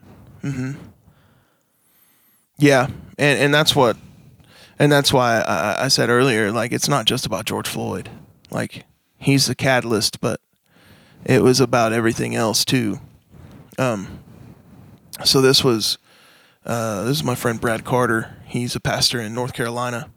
yeah, 2.57 2.87
and 3.17 3.39
and 3.39 3.53
that's 3.53 3.75
what, 3.75 3.97
and 4.79 4.91
that's 4.91 5.11
why 5.11 5.39
I, 5.41 5.85
I 5.85 5.87
said 5.87 6.09
earlier, 6.09 6.51
like 6.51 6.71
it's 6.71 6.87
not 6.87 7.05
just 7.05 7.25
about 7.25 7.45
George 7.45 7.67
Floyd, 7.67 8.09
like 8.51 8.85
he's 9.17 9.47
the 9.47 9.55
catalyst, 9.55 10.21
but 10.21 10.39
it 11.25 11.41
was 11.41 11.59
about 11.59 11.93
everything 11.93 12.35
else 12.35 12.63
too. 12.63 12.99
Um, 13.77 14.19
so 15.23 15.41
this 15.41 15.63
was, 15.63 15.97
uh, 16.65 17.03
this 17.03 17.17
is 17.17 17.23
my 17.23 17.35
friend 17.35 17.59
Brad 17.59 17.83
Carter. 17.83 18.35
He's 18.45 18.75
a 18.75 18.79
pastor 18.79 19.19
in 19.19 19.33
North 19.33 19.53
Carolina. 19.53 20.09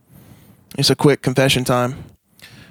It's 0.79 0.91
a 0.91 0.97
quick 0.97 1.23
confession 1.23 1.65
time. 1.65 2.05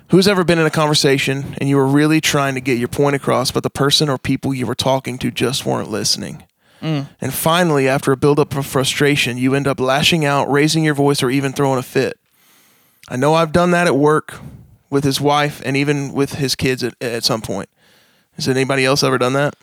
Who's 0.09 0.27
ever 0.27 0.43
been 0.43 0.57
in 0.57 0.65
a 0.65 0.71
conversation 0.71 1.55
and 1.59 1.69
you 1.69 1.77
were 1.77 1.85
really 1.85 2.19
trying 2.19 2.55
to 2.55 2.61
get 2.61 2.79
your 2.79 2.87
point 2.87 3.15
across, 3.15 3.51
but 3.51 3.61
the 3.61 3.69
person 3.69 4.09
or 4.09 4.17
people 4.17 4.53
you 4.53 4.65
were 4.65 4.75
talking 4.75 5.19
to 5.19 5.29
just 5.29 5.65
weren't 5.65 5.91
listening? 5.91 6.43
Mm. 6.81 7.07
And 7.19 7.33
finally, 7.33 7.87
after 7.87 8.11
a 8.11 8.17
buildup 8.17 8.55
of 8.55 8.65
frustration, 8.65 9.37
you 9.37 9.55
end 9.55 9.67
up 9.67 9.79
lashing 9.79 10.25
out, 10.25 10.49
raising 10.49 10.83
your 10.83 10.93
voice, 10.93 11.21
or 11.21 11.29
even 11.29 11.53
throwing 11.53 11.79
a 11.79 11.83
fit. 11.83 12.19
I 13.09 13.15
know 13.15 13.33
I've 13.33 13.51
done 13.51 13.71
that 13.71 13.87
at 13.87 13.95
work 13.95 14.39
with 14.89 15.03
his 15.03 15.19
wife 15.19 15.61
and 15.65 15.75
even 15.75 16.13
with 16.13 16.33
his 16.33 16.55
kids 16.55 16.83
at, 16.83 16.95
at 17.01 17.23
some 17.23 17.41
point. 17.41 17.69
Has 18.33 18.47
anybody 18.47 18.85
else 18.85 19.03
ever 19.03 19.17
done 19.17 19.33
that? 19.33 19.55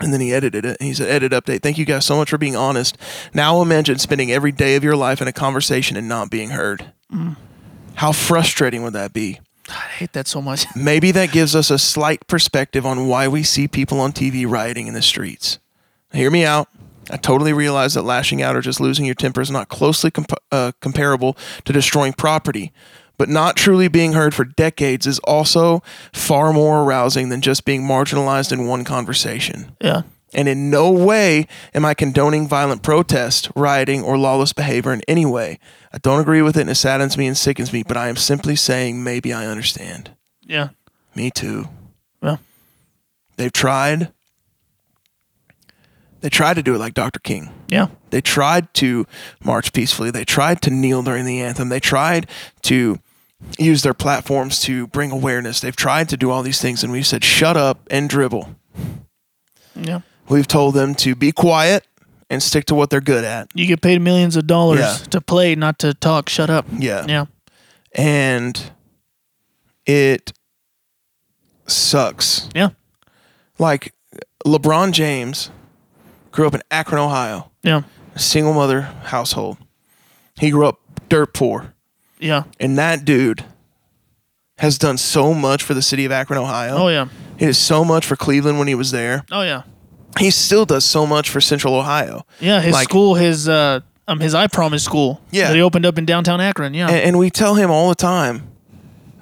And 0.00 0.14
then 0.14 0.20
he 0.20 0.32
edited 0.32 0.64
it. 0.64 0.80
He 0.80 0.94
said, 0.94 1.10
Edit 1.10 1.32
update. 1.32 1.62
Thank 1.62 1.76
you 1.76 1.84
guys 1.84 2.06
so 2.06 2.16
much 2.16 2.30
for 2.30 2.38
being 2.38 2.56
honest. 2.56 2.96
Now 3.34 3.60
imagine 3.60 3.98
spending 3.98 4.32
every 4.32 4.52
day 4.52 4.76
of 4.76 4.82
your 4.82 4.96
life 4.96 5.20
in 5.20 5.28
a 5.28 5.32
conversation 5.32 5.96
and 5.96 6.08
not 6.08 6.30
being 6.30 6.50
heard. 6.50 6.92
Mm. 7.12 7.36
How 7.96 8.12
frustrating 8.12 8.82
would 8.82 8.94
that 8.94 9.12
be? 9.12 9.40
I 9.68 9.72
hate 9.72 10.14
that 10.14 10.26
so 10.26 10.40
much. 10.40 10.64
Maybe 10.74 11.10
that 11.12 11.32
gives 11.32 11.54
us 11.54 11.70
a 11.70 11.78
slight 11.78 12.26
perspective 12.26 12.86
on 12.86 13.08
why 13.08 13.28
we 13.28 13.42
see 13.42 13.68
people 13.68 14.00
on 14.00 14.12
TV 14.12 14.48
rioting 14.48 14.86
in 14.86 14.94
the 14.94 15.02
streets. 15.02 15.58
Hear 16.12 16.30
me 16.30 16.44
out. 16.44 16.68
I 17.10 17.16
totally 17.16 17.52
realize 17.52 17.94
that 17.94 18.02
lashing 18.02 18.40
out 18.42 18.54
or 18.56 18.60
just 18.60 18.80
losing 18.80 19.04
your 19.04 19.14
temper 19.14 19.40
is 19.40 19.50
not 19.50 19.68
closely 19.68 20.10
comp- 20.10 20.32
uh, 20.52 20.72
comparable 20.80 21.36
to 21.64 21.72
destroying 21.72 22.12
property, 22.12 22.72
but 23.18 23.28
not 23.28 23.56
truly 23.56 23.88
being 23.88 24.12
heard 24.12 24.34
for 24.34 24.44
decades 24.44 25.06
is 25.06 25.18
also 25.20 25.82
far 26.12 26.52
more 26.52 26.82
arousing 26.82 27.28
than 27.28 27.40
just 27.40 27.64
being 27.64 27.82
marginalized 27.82 28.52
in 28.52 28.66
one 28.66 28.84
conversation. 28.84 29.74
Yeah. 29.80 30.02
And 30.32 30.48
in 30.48 30.70
no 30.70 30.92
way 30.92 31.48
am 31.74 31.84
I 31.84 31.94
condoning 31.94 32.46
violent 32.46 32.84
protest, 32.84 33.50
rioting, 33.56 34.04
or 34.04 34.16
lawless 34.16 34.52
behavior 34.52 34.92
in 34.92 35.02
any 35.08 35.26
way. 35.26 35.58
I 35.92 35.98
don't 35.98 36.20
agree 36.20 36.42
with 36.42 36.56
it 36.56 36.60
and 36.60 36.70
it 36.70 36.76
saddens 36.76 37.18
me 37.18 37.26
and 37.26 37.36
sickens 37.36 37.72
me, 37.72 37.82
but 37.82 37.96
I 37.96 38.08
am 38.08 38.14
simply 38.16 38.54
saying 38.54 39.02
maybe 39.02 39.32
I 39.32 39.46
understand. 39.46 40.12
Yeah. 40.42 40.68
Me 41.16 41.32
too. 41.32 41.68
Well, 42.22 42.38
They've 43.36 43.52
tried. 43.52 44.12
They 46.20 46.28
tried 46.28 46.54
to 46.54 46.62
do 46.62 46.74
it 46.74 46.78
like 46.78 46.94
Dr. 46.94 47.18
King. 47.20 47.52
yeah. 47.68 47.88
They 48.10 48.20
tried 48.20 48.74
to 48.74 49.06
march 49.44 49.72
peacefully. 49.72 50.10
They 50.10 50.24
tried 50.24 50.60
to 50.62 50.70
kneel 50.70 51.02
during 51.02 51.24
the 51.24 51.40
anthem. 51.40 51.68
They 51.68 51.78
tried 51.80 52.26
to 52.62 52.98
use 53.58 53.82
their 53.82 53.94
platforms 53.94 54.60
to 54.62 54.88
bring 54.88 55.12
awareness. 55.12 55.60
They've 55.60 55.76
tried 55.76 56.08
to 56.08 56.16
do 56.16 56.30
all 56.30 56.42
these 56.42 56.60
things, 56.60 56.82
and 56.82 56.92
we've 56.92 57.06
said, 57.06 57.22
shut 57.22 57.56
up 57.56 57.86
and 57.90 58.10
dribble. 58.10 58.56
Yeah. 59.76 60.00
We've 60.28 60.48
told 60.48 60.74
them 60.74 60.94
to 60.96 61.14
be 61.14 61.30
quiet 61.30 61.86
and 62.28 62.42
stick 62.42 62.64
to 62.66 62.74
what 62.74 62.90
they're 62.90 63.00
good 63.00 63.22
at. 63.24 63.48
You 63.54 63.66
get 63.66 63.80
paid 63.80 64.00
millions 64.02 64.34
of 64.36 64.46
dollars 64.48 64.80
Yeah. 64.80 64.96
to 65.10 65.20
play, 65.20 65.54
not 65.54 65.78
to 65.80 65.94
talk. 65.94 66.28
Shut 66.28 66.50
up. 66.50 66.66
Yeah. 66.76 67.06
Yeah. 67.08 67.26
And 67.94 68.72
it 69.86 70.32
sucks. 71.66 72.48
Yeah. 72.54 72.70
Like 73.58 73.94
LeBron 74.44 74.92
James 74.92 75.50
grew 76.30 76.46
up 76.46 76.54
in 76.54 76.62
Akron, 76.70 77.00
Ohio, 77.00 77.50
Yeah. 77.62 77.82
a 78.14 78.18
single 78.18 78.52
mother 78.52 78.82
household. 79.04 79.56
He 80.38 80.50
grew 80.50 80.66
up 80.66 80.78
dirt 81.08 81.34
poor. 81.34 81.74
Yeah. 82.18 82.44
And 82.58 82.78
that 82.78 83.04
dude 83.04 83.44
has 84.58 84.78
done 84.78 84.98
so 84.98 85.32
much 85.34 85.62
for 85.62 85.74
the 85.74 85.82
city 85.82 86.04
of 86.04 86.12
Akron, 86.12 86.38
Ohio. 86.38 86.76
Oh 86.76 86.88
yeah. 86.88 87.06
He 87.38 87.46
did 87.46 87.54
so 87.54 87.84
much 87.84 88.04
for 88.06 88.16
Cleveland 88.16 88.58
when 88.58 88.68
he 88.68 88.74
was 88.74 88.90
there. 88.90 89.24
Oh 89.32 89.42
yeah. 89.42 89.62
He 90.18 90.30
still 90.30 90.64
does 90.66 90.84
so 90.84 91.06
much 91.06 91.30
for 91.30 91.40
Central 91.40 91.74
Ohio. 91.74 92.24
Yeah. 92.40 92.60
His 92.60 92.74
Like- 92.74 92.84
school, 92.84 93.14
his 93.14 93.48
uh, 93.48 93.80
um, 94.08 94.20
his 94.20 94.34
I 94.34 94.46
Promise 94.48 94.82
school. 94.84 95.20
Yeah. 95.30 95.48
That 95.48 95.56
he 95.56 95.62
opened 95.62 95.86
up 95.86 95.96
in 95.98 96.04
downtown 96.04 96.40
Akron. 96.40 96.74
Yeah. 96.74 96.88
And, 96.88 96.96
and 97.00 97.18
we 97.18 97.30
tell 97.30 97.54
him 97.54 97.70
all 97.70 97.88
the 97.88 97.94
time, 97.94 98.48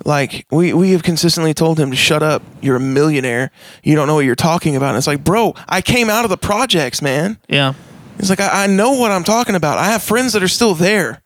like 0.05 0.47
we 0.51 0.73
we 0.73 0.93
have 0.93 1.03
consistently 1.03 1.55
told 1.55 1.79
him 1.79 1.91
to 1.91 1.97
shut 1.97 2.23
up. 2.23 2.43
You're 2.61 2.77
a 2.77 2.81
millionaire. 2.81 3.51
You 3.83 3.95
don't 3.95 4.07
know 4.07 4.15
what 4.15 4.25
you're 4.25 4.35
talking 4.35 4.77
about. 4.77 4.91
And 4.91 4.99
it's 4.99 5.07
like, 5.07 5.25
bro, 5.25 5.55
I 5.69 5.81
came 5.83 6.09
out 6.11 6.25
of 6.25 6.31
the 6.31 6.37
projects, 6.39 7.03
man. 7.03 7.39
yeah. 7.49 7.75
It's 8.19 8.31
like 8.31 8.41
I, 8.41 8.65
I 8.65 8.67
know 8.67 8.95
what 8.95 9.13
I'm 9.13 9.23
talking 9.23 9.55
about. 9.55 9.79
I 9.79 9.87
have 9.87 10.03
friends 10.03 10.33
that 10.33 10.43
are 10.43 10.49
still 10.49 10.75
there. 10.75 11.23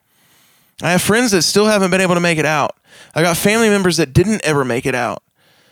I 0.81 0.91
have 0.91 1.01
friends 1.01 1.31
that 1.31 1.41
still 1.41 1.65
haven't 1.65 1.89
been 1.91 2.01
able 2.01 2.13
to 2.15 2.21
make 2.21 2.37
it 2.37 2.45
out. 2.45 2.77
I 3.15 3.21
got 3.23 3.35
family 3.37 3.69
members 3.69 3.97
that 3.97 4.13
didn't 4.13 4.41
ever 4.45 4.63
make 4.63 4.85
it 4.85 4.93
out. 4.93 5.23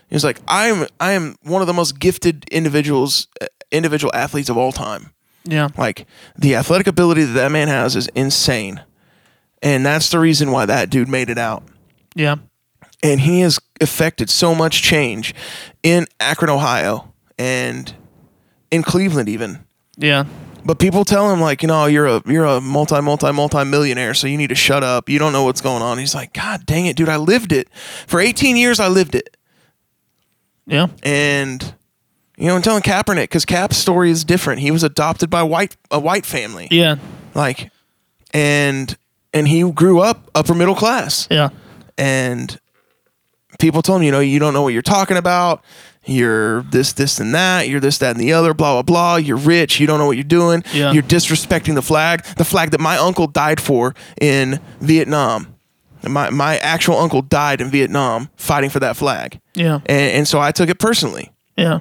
It's 0.10 0.24
like 0.24 0.40
I'm 0.48 0.88
I 1.00 1.12
am 1.12 1.36
one 1.44 1.62
of 1.62 1.68
the 1.68 1.74
most 1.74 2.00
gifted 2.00 2.46
individuals, 2.50 3.28
individual 3.72 4.12
athletes 4.16 4.50
of 4.50 4.58
all 4.58 4.72
time. 4.72 5.12
Yeah. 5.44 5.70
Like 5.78 6.08
the 6.38 6.56
athletic 6.56 6.88
ability 6.88 7.24
that 7.24 7.34
that 7.34 7.52
man 7.52 7.68
has 7.68 7.96
is 7.96 8.08
insane, 8.16 8.82
and 9.62 9.86
that's 9.86 10.10
the 10.10 10.20
reason 10.20 10.52
why 10.52 10.66
that 10.66 10.90
dude 10.90 11.08
made 11.08 11.30
it 11.30 11.38
out. 11.38 11.64
Yeah. 12.16 12.36
And 13.04 13.22
he 13.22 13.40
has 13.42 13.60
affected 13.80 14.30
so 14.30 14.54
much 14.54 14.82
change 14.84 15.34
in 15.82 16.08
Akron, 16.20 16.50
Ohio, 16.52 17.12
and 17.40 17.94
in 18.70 18.84
Cleveland 18.84 19.28
even. 19.28 19.66
Yeah. 19.98 20.26
But 20.64 20.78
people 20.78 21.04
tell 21.04 21.32
him 21.34 21.42
like, 21.42 21.64
you 21.64 21.68
know, 21.68 21.88
you're 21.88 22.06
a 22.06 22.22
you're 22.28 22.46
a 22.46 22.62
multi 22.62 23.02
multi 23.02 23.32
multi 23.32 23.64
millionaire, 23.66 24.14
so 24.14 24.28
you 24.28 24.38
need 24.38 24.50
to 24.50 24.56
shut 24.56 24.84
up. 24.84 25.10
You 25.10 25.18
don't 25.18 25.34
know 25.34 25.44
what's 25.44 25.62
going 25.62 25.82
on. 25.82 25.98
He's 25.98 26.14
like, 26.14 26.34
God 26.34 26.68
dang 26.68 26.86
it, 26.86 26.96
dude, 26.96 27.10
I 27.10 27.18
lived 27.18 27.52
it 27.52 27.68
for 28.06 28.20
18 28.20 28.56
years. 28.56 28.80
I 28.80 28.88
lived 28.88 29.16
it, 29.16 29.36
Yeah. 30.68 30.88
and 31.02 31.74
you 32.38 32.48
know, 32.48 32.56
I'm 32.56 32.62
telling 32.62 32.84
Kaepernick 32.84 33.24
because 33.24 33.46
Cap's 33.46 33.78
story 33.78 34.12
is 34.12 34.24
different. 34.24 34.62
He 34.62 34.70
was 34.72 34.84
adopted 34.84 35.30
by 35.32 35.42
white 35.44 35.76
a 35.90 36.00
white 36.00 36.26
family, 36.28 36.68
Yeah. 36.70 36.98
like, 37.34 37.72
and 38.32 38.96
and 39.34 39.48
he 39.48 39.64
grew 39.72 40.00
up 40.02 40.30
upper 40.36 40.54
middle 40.54 40.76
class, 40.76 41.28
Yeah. 41.32 41.50
and 41.98 42.60
people 43.62 43.82
told 43.82 44.02
him, 44.02 44.06
you 44.06 44.12
know, 44.12 44.20
you 44.20 44.40
don't 44.40 44.54
know 44.54 44.62
what 44.64 44.74
you're 44.74 44.82
talking 44.82 45.18
about. 45.18 45.64
You're 46.06 46.64
this, 46.64 46.94
this, 46.94 47.20
and 47.20 47.34
that. 47.36 47.70
You're 47.70 47.80
this, 47.80 48.00
that, 48.00 48.12
and 48.16 48.20
the 48.20 48.34
other. 48.34 48.54
Blah, 48.56 48.74
blah, 48.74 48.82
blah. 48.82 49.16
You're 49.18 49.38
rich. 49.38 49.80
You 49.80 49.86
don't 49.88 50.00
know 50.00 50.08
what 50.08 50.18
you're 50.18 50.24
doing. 50.24 50.64
Yeah. 50.74 50.92
You're 50.92 51.04
disrespecting 51.04 51.76
the 51.76 51.82
flag, 51.84 52.24
the 52.38 52.44
flag 52.46 52.72
that 52.72 52.80
my 52.80 52.98
uncle 52.98 53.28
died 53.28 53.62
for 53.62 53.94
in 54.20 54.60
Vietnam. 54.80 55.56
My 56.04 56.32
my 56.32 56.58
actual 56.58 56.98
uncle 56.98 57.22
died 57.22 57.62
in 57.62 57.70
Vietnam 57.70 58.30
fighting 58.36 58.72
for 58.72 58.80
that 58.80 58.98
flag, 58.98 59.40
Yeah. 59.54 59.76
and, 59.86 60.12
and 60.18 60.28
so 60.28 60.40
I 60.40 60.52
took 60.52 60.68
it 60.68 60.80
personally. 60.80 61.32
Yeah. 61.56 61.80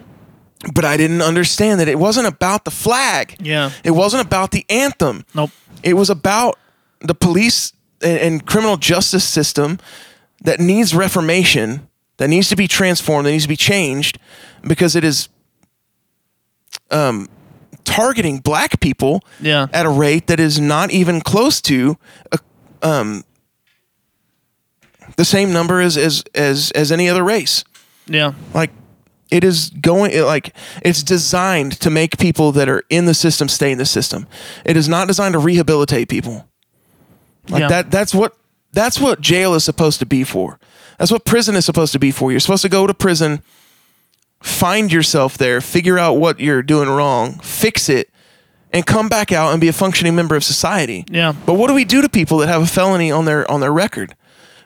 But 0.75 0.85
I 0.85 0.99
didn't 0.99 1.23
understand 1.23 1.81
that 1.81 1.89
it 1.89 1.99
wasn't 1.99 2.27
about 2.27 2.67
the 2.67 2.71
flag. 2.71 3.37
Yeah. 3.41 3.71
It 3.83 3.93
wasn't 3.93 4.27
about 4.27 4.51
the 4.51 4.67
anthem. 4.69 5.25
Nope. 5.35 5.51
It 5.83 5.95
was 5.95 6.11
about 6.11 6.59
the 7.01 7.15
police 7.15 7.73
and, 8.03 8.19
and 8.19 8.47
criminal 8.47 8.77
justice 8.77 9.25
system 9.25 9.79
that 10.41 10.61
needs 10.61 10.95
reformation, 10.95 11.89
that 12.17 12.29
needs 12.29 12.49
to 12.49 12.57
be 12.57 12.67
transformed, 12.69 13.27
that 13.27 13.33
needs 13.33 13.45
to 13.45 13.49
be 13.49 13.57
changed 13.57 14.19
because 14.63 14.95
it 14.97 15.05
is 15.05 15.29
um, 16.91 17.29
targeting 17.85 18.39
black 18.39 18.81
people 18.81 19.23
Yeah. 19.41 19.67
at 19.73 19.87
a 19.87 19.91
rate 19.91 20.27
that 20.29 20.41
is 20.41 20.59
not 20.61 20.91
even 20.91 21.21
close 21.21 21.61
to 21.63 21.97
uh, 22.33 22.39
um, 22.83 23.25
the 25.17 25.25
same 25.25 25.53
number 25.53 25.81
as, 25.81 25.97
as 25.97 26.25
as 26.35 26.71
as 26.73 26.93
any 26.93 27.09
other 27.09 27.23
race. 27.25 27.65
Yeah. 28.07 28.33
Like 28.55 28.71
it 29.31 29.45
is 29.45 29.71
going 29.71 30.13
it, 30.13 30.23
like 30.23 30.55
it's 30.83 31.03
designed 31.03 31.79
to 31.81 31.91
make 31.91 32.19
people 32.19 32.53
that 32.53 32.69
are 32.69 32.85
in 32.91 33.05
the 33.07 33.15
system 33.15 33.49
stay 33.49 33.73
in 33.73 33.79
the 33.79 33.85
system. 33.87 34.27
It 34.65 34.77
is 34.77 34.89
not 34.89 35.09
designed 35.09 35.35
to 35.35 35.39
rehabilitate 35.39 36.09
people. 36.09 36.49
Like 37.49 37.61
Yeah. 37.63 37.69
that 37.69 37.91
that's 37.91 38.15
what 38.15 38.37
that's 38.73 39.01
what 39.01 39.21
jail 39.21 39.55
is 39.55 39.65
supposed 39.65 39.99
to 40.01 40.07
be 40.07 40.25
for. 40.25 40.59
That's 40.99 41.11
what 41.11 41.25
prison 41.25 41.57
is 41.57 41.65
supposed 41.65 41.93
to 41.93 41.99
be 41.99 42.11
for. 42.11 42.31
You're 42.31 42.41
supposed 42.41 42.63
to 42.63 42.69
go 42.69 42.87
to 42.87 42.95
prison, 42.95 43.43
find 44.43 44.93
yourself 44.93 45.39
there, 45.39 45.61
figure 45.61 45.99
out 45.99 46.15
what 46.15 46.41
you're 46.41 46.63
doing 46.63 46.89
wrong, 46.89 47.39
fix 47.41 47.89
it, 47.89 48.11
and 48.73 48.87
come 48.87 49.09
back 49.09 49.33
out 49.33 49.53
and 49.53 49.61
be 49.61 49.69
a 49.69 49.73
functioning 49.73 50.15
member 50.15 50.37
of 50.37 50.45
society. 50.45 51.05
Yeah. 51.11 51.33
But 51.47 51.55
what 51.55 51.69
do 51.69 51.75
we 51.75 51.85
do 51.85 52.03
to 52.03 52.09
people 52.09 52.39
that 52.39 52.49
have 52.49 52.63
a 52.63 52.67
felony 52.67 53.11
on 53.11 53.25
their 53.25 53.51
on 53.51 53.61
their 53.61 53.73
record? 53.73 54.15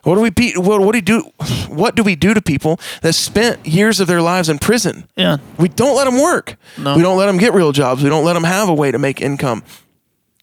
What 0.02 0.16
do 0.16 0.20
we 0.20 0.28
be, 0.28 0.52
what, 0.52 0.80
what 0.82 0.92
do 0.92 0.98
we 0.98 1.00
do 1.00 1.20
what 1.68 1.94
do 1.94 2.02
we 2.02 2.14
do 2.14 2.34
to 2.34 2.42
people 2.42 2.78
that 3.00 3.14
spent 3.14 3.66
years 3.66 4.00
of 4.00 4.06
their 4.06 4.20
lives 4.20 4.48
in 4.50 4.58
prison? 4.58 5.08
Yeah. 5.16 5.38
We 5.58 5.68
don't 5.68 5.96
let 5.96 6.04
them 6.04 6.20
work. 6.20 6.56
No. 6.76 6.94
We 6.96 7.02
don't 7.02 7.16
let 7.16 7.26
them 7.26 7.38
get 7.38 7.54
real 7.54 7.72
jobs. 7.72 8.02
We 8.02 8.10
don't 8.10 8.24
let 8.24 8.34
them 8.34 8.44
have 8.44 8.68
a 8.68 8.74
way 8.74 8.90
to 8.90 8.98
make 8.98 9.22
income. 9.22 9.64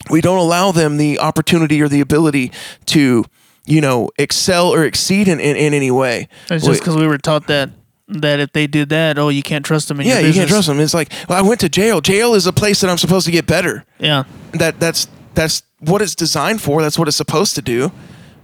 We 0.09 0.19
don't 0.19 0.39
allow 0.39 0.71
them 0.71 0.97
the 0.97 1.19
opportunity 1.19 1.79
or 1.81 1.87
the 1.87 2.01
ability 2.01 2.51
to, 2.87 3.23
you 3.65 3.81
know, 3.81 4.09
excel 4.17 4.69
or 4.69 4.83
exceed 4.85 5.27
in, 5.27 5.39
in, 5.39 5.55
in 5.55 5.73
any 5.73 5.91
way. 5.91 6.27
It's 6.49 6.65
just 6.65 6.81
because 6.81 6.95
we 6.97 7.07
were 7.07 7.17
taught 7.17 7.47
that 7.47 7.69
that 8.07 8.39
if 8.41 8.51
they 8.51 8.67
did 8.67 8.89
that, 8.89 9.17
oh, 9.17 9.29
you 9.29 9.41
can't 9.41 9.65
trust 9.65 9.87
them 9.87 10.01
in 10.01 10.07
yeah, 10.07 10.19
you 10.19 10.33
can't 10.33 10.49
trust 10.49 10.67
them. 10.67 10.79
It's 10.79 10.93
like, 10.93 11.11
well, 11.29 11.37
I 11.43 11.47
went 11.47 11.61
to 11.61 11.69
jail. 11.69 12.01
Jail 12.01 12.33
is 12.33 12.45
a 12.45 12.51
place 12.53 12.81
that 12.81 12.89
I'm 12.89 12.97
supposed 12.97 13.25
to 13.25 13.31
get 13.31 13.47
better. 13.47 13.85
Yeah. 13.99 14.23
that 14.53 14.79
that's 14.79 15.07
that's 15.33 15.63
what 15.79 16.01
it's 16.01 16.15
designed 16.15 16.61
for. 16.61 16.81
That's 16.81 16.99
what 16.99 17.07
it's 17.07 17.17
supposed 17.17 17.55
to 17.55 17.61
do. 17.61 17.91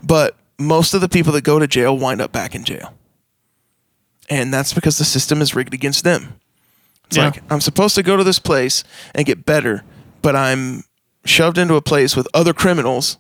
But 0.04 0.36
most 0.58 0.94
of 0.94 1.02
the 1.02 1.10
people 1.10 1.34
that 1.34 1.44
go 1.44 1.60
to 1.60 1.68
jail 1.68 1.98
wind 1.98 2.22
up 2.22 2.32
back 2.32 2.56
in 2.56 2.64
jail. 2.64 2.94
And 4.30 4.54
that's 4.54 4.74
because 4.74 4.98
the 4.98 5.06
system 5.06 5.42
is 5.42 5.56
rigged 5.56 5.74
against 5.74 6.04
them. 6.04 6.40
It's 7.08 7.18
Yeah. 7.18 7.26
like 7.26 7.44
I'm 7.50 7.62
supposed 7.62 7.96
to 7.96 8.04
go 8.04 8.18
to 8.18 8.24
this 8.24 8.40
place 8.40 8.84
and 9.16 9.26
get 9.26 9.46
better, 9.46 9.84
but 10.22 10.36
I'm 10.36 10.84
shoved 11.26 11.58
into 11.58 11.76
a 11.76 11.82
place 11.82 12.16
with 12.16 12.28
other 12.34 12.54
criminals 12.54 13.18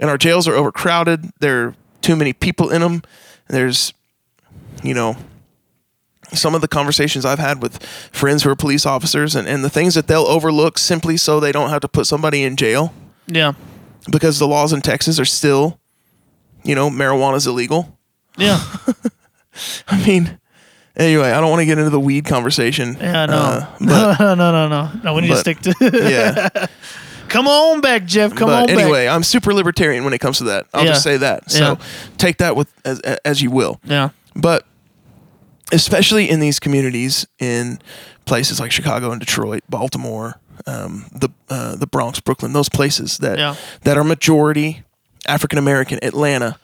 and 0.00 0.10
our 0.10 0.18
jails 0.18 0.46
are 0.48 0.54
overcrowded. 0.54 1.30
There 1.40 1.64
are 1.68 1.74
too 2.02 2.16
many 2.16 2.32
people 2.32 2.70
in 2.70 2.80
them. 2.82 3.02
There's 3.48 3.92
you 4.82 4.92
know, 4.94 5.16
some 6.32 6.54
of 6.54 6.60
the 6.60 6.68
conversations 6.68 7.24
I've 7.24 7.38
had 7.38 7.62
with 7.62 7.82
friends 8.12 8.42
who 8.42 8.50
are 8.50 8.56
police 8.56 8.84
officers 8.86 9.34
and, 9.36 9.46
and 9.48 9.64
the 9.64 9.70
things 9.70 9.94
that 9.94 10.06
they'll 10.08 10.26
overlook 10.26 10.78
simply 10.78 11.16
so 11.16 11.38
they 11.40 11.52
don't 11.52 11.70
have 11.70 11.80
to 11.80 11.88
put 11.88 12.06
somebody 12.06 12.42
in 12.42 12.56
jail 12.56 12.92
Yeah. 13.26 13.52
because 14.10 14.38
the 14.38 14.48
laws 14.48 14.72
in 14.72 14.80
Texas 14.82 15.18
are 15.20 15.24
still, 15.24 15.78
you 16.64 16.74
know, 16.74 16.90
marijuana's 16.90 17.46
illegal. 17.46 17.96
Yeah. 18.36 18.60
I 19.88 20.04
mean, 20.04 20.38
anyway, 20.96 21.30
I 21.30 21.40
don't 21.40 21.50
want 21.50 21.60
to 21.60 21.66
get 21.66 21.78
into 21.78 21.90
the 21.90 22.00
weed 22.00 22.24
conversation. 22.24 22.96
Yeah. 23.00 23.26
No. 23.26 23.36
uh, 23.36 23.76
no. 23.80 24.16
No. 24.20 24.34
No. 24.34 24.50
No. 24.52 24.68
No. 24.68 24.90
No. 25.04 25.14
We 25.14 25.20
need 25.22 25.28
to 25.28 25.36
stick 25.36 25.60
to. 25.60 25.74
yeah. 25.80 26.66
Come 27.34 27.48
on 27.48 27.80
back, 27.80 28.04
Jeff. 28.04 28.32
Come 28.36 28.46
but 28.48 28.70
on 28.70 28.70
anyway, 28.70 29.08
I'm 29.08 29.24
super 29.24 29.52
libertarian 29.52 30.04
when 30.04 30.12
it 30.14 30.20
comes 30.20 30.38
to 30.38 30.44
that. 30.44 30.66
I'll 30.72 30.84
Yeah. 30.84 30.92
just 30.92 31.02
say 31.02 31.16
that. 31.16 31.50
So 31.50 31.58
Yeah. 31.72 31.86
take 32.16 32.38
that 32.38 32.54
with 32.54 32.68
as, 32.84 33.00
as 33.00 33.42
you 33.42 33.50
will. 33.50 33.80
Yeah. 33.82 34.10
But 34.36 34.64
especially 35.72 36.30
in 36.30 36.38
these 36.38 36.60
communities 36.60 37.26
in 37.40 37.80
places 38.24 38.60
like 38.60 38.70
Chicago 38.70 39.10
and 39.10 39.18
Detroit, 39.18 39.64
Baltimore, 39.68 40.38
um, 40.68 41.06
the 41.12 41.28
uh, 41.50 41.74
the 41.74 41.88
Bronx, 41.88 42.20
Brooklyn, 42.20 42.52
those 42.52 42.68
places 42.68 43.18
that 43.18 43.36
Yeah. 43.36 43.56
that 43.82 43.98
are 43.98 44.04
majority 44.04 44.84
African 45.26 45.58
American, 45.58 45.98
Atlanta. 46.04 46.56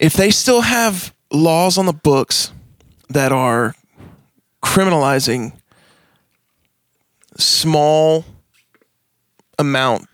If 0.00 0.14
they 0.14 0.30
still 0.30 0.62
have 0.62 1.12
laws 1.30 1.76
on 1.76 1.84
the 1.84 1.92
books 1.92 2.50
that 3.10 3.30
are 3.30 3.74
criminalizing 4.62 5.52
small 7.36 8.24
amount 9.62 10.08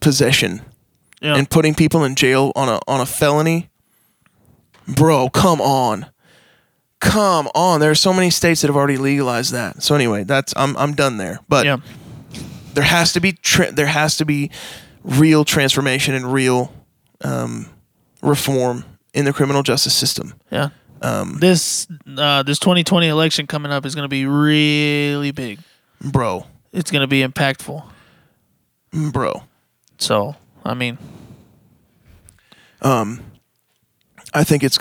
possession 0.00 0.62
Yeah. 1.20 1.36
and 1.36 1.50
putting 1.50 1.74
people 1.74 2.04
in 2.04 2.14
jail 2.14 2.52
on 2.56 2.68
a 2.70 2.78
on 2.88 3.00
a 3.00 3.06
felony, 3.06 3.68
bro, 4.86 5.28
come 5.28 5.60
on. 5.60 6.06
Come 7.00 7.48
on. 7.54 7.80
There 7.80 7.90
are 7.90 7.94
so 7.94 8.12
many 8.12 8.30
states 8.30 8.60
that 8.62 8.68
have 8.68 8.76
already 8.76 8.96
legalized 8.96 9.52
that. 9.52 9.82
So 9.82 9.94
anyway, 9.94 10.24
that's 10.24 10.52
I'm 10.56 10.76
I'm 10.76 10.94
done 10.94 11.16
there. 11.18 11.38
But 11.48 11.64
yeah. 11.66 11.76
there 12.74 12.84
has 12.84 13.12
to 13.12 13.20
be 13.20 13.32
tra- 13.32 13.70
there 13.72 13.86
has 13.86 14.16
to 14.16 14.24
be 14.24 14.50
real 15.04 15.44
transformation 15.44 16.14
and 16.14 16.32
real 16.32 16.72
um, 17.22 17.66
reform 18.22 18.84
in 19.14 19.24
the 19.26 19.32
criminal 19.32 19.62
justice 19.62 19.94
system. 19.94 20.34
Yeah. 20.50 20.70
Um, 21.00 21.38
this 21.38 21.86
uh, 22.16 22.42
this 22.42 22.58
2020 22.58 23.06
election 23.06 23.46
coming 23.46 23.70
up 23.70 23.86
is 23.86 23.94
going 23.94 24.04
to 24.04 24.08
be 24.08 24.26
really 24.26 25.30
big. 25.30 25.60
Bro, 26.00 26.46
It's 26.72 26.90
going 26.90 27.02
to 27.02 27.06
be 27.08 27.22
impactful. 27.22 27.84
Bro. 28.92 29.42
So, 29.98 30.36
I 30.64 30.74
mean, 30.74 30.98
um, 32.82 33.22
I 34.32 34.44
think 34.44 34.62
it's 34.62 34.78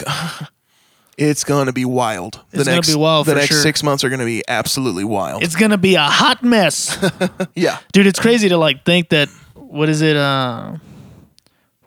it's 1.18 1.44
going 1.44 1.66
to 1.66 1.74
be 1.74 1.86
wild. 1.86 2.44
It's 2.52 2.66
gonna 2.68 2.82
be 2.82 2.96
wild 2.96 3.26
The 3.26 3.36
next 3.36 3.48
sure. 3.48 3.62
6 3.62 3.84
months 3.84 4.04
are 4.04 4.10
going 4.10 4.20
to 4.20 4.26
be 4.26 4.44
absolutely 4.48 5.04
wild. 5.04 5.44
it's 5.44 5.56
going 5.56 5.72
to 5.72 5.78
be 5.78 5.96
a 5.96 6.04
hot 6.04 6.44
mess. 6.44 6.98
yeah. 7.56 7.80
Dude, 7.92 8.08
it's 8.08 8.20
crazy 8.20 8.50
to 8.50 8.58
like 8.58 8.86
think 8.86 9.10
that 9.10 9.30
what 9.56 9.90
is 9.90 10.02
it 10.02 10.16
uh 10.16 10.78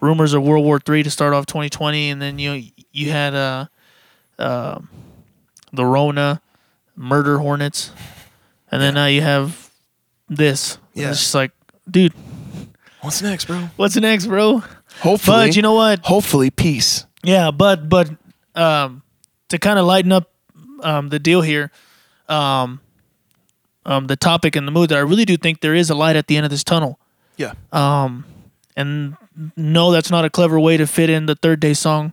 rumors 0.01 0.35
of 0.35 0.43
World 0.43 0.65
War 0.65 0.79
3 0.79 1.03
to 1.05 1.11
start 1.11 1.33
off 1.33 1.47
2020 1.47 2.11
and 2.11 2.21
then 2.21 2.39
you 2.39 2.65
you 2.93 3.11
had 3.11 3.35
uh 3.35 3.67
uh, 4.39 4.81
the 5.73 5.85
Rona 5.85 6.41
murder 6.97 7.39
hornets 7.39 7.93
and 8.73 8.81
then 8.81 8.95
now 8.95 9.07
you 9.07 9.21
have 9.21 9.71
this. 10.29 10.79
Yeah. 10.95 11.11
It's 11.11 11.21
just 11.21 11.35
like, 11.35 11.53
dude, 11.91 12.13
What's 13.01 13.23
next, 13.23 13.47
bro? 13.47 13.69
what's 13.77 13.97
next, 13.97 14.27
bro? 14.27 14.63
Hopefully. 15.01 15.47
But 15.49 15.57
you 15.57 15.63
know 15.63 15.75
what? 15.75 16.01
hopefully 16.05 16.51
peace. 16.51 17.07
Yeah, 17.23 17.51
but 17.51 17.89
but 17.89 18.11
um, 18.55 19.03
to 19.49 19.59
kind 19.59 19.79
of 19.79 19.87
lighten 19.87 20.13
up 20.13 20.31
um, 20.83 21.09
the 21.09 21.19
deal 21.19 21.41
here, 21.43 21.71
um, 22.29 22.81
um, 23.87 24.07
the 24.07 24.17
topic 24.17 24.57
and 24.57 24.67
the 24.67 24.73
mood 24.73 24.91
that 24.91 24.99
I 24.99 25.03
really 25.03 25.25
do 25.25 25.37
think 25.37 25.61
there 25.61 25.75
is 25.75 25.91
a 25.91 25.95
light 25.95 26.17
at 26.17 26.27
the 26.27 26.37
end 26.37 26.45
of 26.45 26.51
this 26.51 26.65
tunnel. 26.65 26.99
Yeah. 27.37 27.55
Um, 27.73 28.25
And 28.77 29.17
no, 29.57 29.91
that's 29.91 30.11
not 30.11 30.25
a 30.25 30.31
clever 30.31 30.59
way 30.61 30.77
to 30.77 30.87
fit 30.87 31.09
in 31.11 31.27
the 31.27 31.35
third 31.35 31.61
day 31.61 31.75
song. 31.75 32.13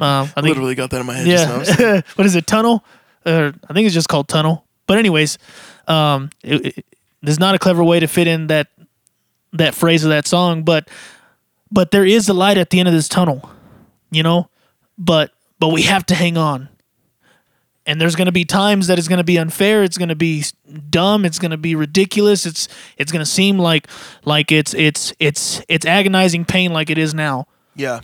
Um, 0.00 0.30
I 0.36 0.42
think 0.42 0.48
Literally 0.48 0.74
got 0.74 0.90
that 0.90 1.00
in 1.00 1.06
my 1.06 1.14
head 1.14 1.26
yeah. 1.26 2.00
what 2.14 2.26
is 2.26 2.34
it? 2.36 2.46
Tunnel? 2.46 2.84
Uh, 3.26 3.52
I 3.68 3.72
think 3.72 3.86
it's 3.86 3.94
just 3.94 4.08
called 4.08 4.28
tunnel. 4.28 4.64
But 4.86 4.98
anyways, 4.98 5.38
um, 5.88 6.30
it, 6.42 6.66
it, 6.78 6.86
there's 7.22 7.40
not 7.40 7.54
a 7.54 7.58
clever 7.58 7.82
way 7.82 7.98
to 8.00 8.06
fit 8.06 8.26
in 8.28 8.46
that 8.46 8.68
that 9.52 9.74
phrase 9.74 10.04
of 10.04 10.10
that 10.10 10.26
song, 10.26 10.62
but 10.62 10.88
but 11.70 11.90
there 11.90 12.04
is 12.06 12.28
a 12.28 12.34
light 12.34 12.58
at 12.58 12.70
the 12.70 12.78
end 12.80 12.88
of 12.88 12.94
this 12.94 13.08
tunnel, 13.08 13.50
you 14.10 14.22
know. 14.22 14.48
But 14.96 15.32
but 15.58 15.68
we 15.68 15.82
have 15.82 16.04
to 16.06 16.14
hang 16.14 16.36
on. 16.36 16.68
And 17.86 17.98
there's 17.98 18.16
going 18.16 18.26
to 18.26 18.32
be 18.32 18.44
times 18.44 18.88
that 18.88 18.98
it's 18.98 19.08
going 19.08 19.16
to 19.18 19.24
be 19.24 19.38
unfair. 19.38 19.82
It's 19.82 19.96
going 19.96 20.10
to 20.10 20.14
be 20.14 20.44
dumb. 20.90 21.24
It's 21.24 21.38
going 21.38 21.52
to 21.52 21.56
be 21.56 21.74
ridiculous. 21.74 22.44
It's 22.44 22.68
it's 22.98 23.10
going 23.10 23.24
to 23.24 23.30
seem 23.30 23.58
like 23.58 23.88
like 24.26 24.52
it's 24.52 24.74
it's 24.74 25.14
it's 25.18 25.62
it's 25.68 25.86
agonizing 25.86 26.44
pain 26.44 26.72
like 26.74 26.90
it 26.90 26.98
is 26.98 27.14
now 27.14 27.46
Yeah. 27.76 28.00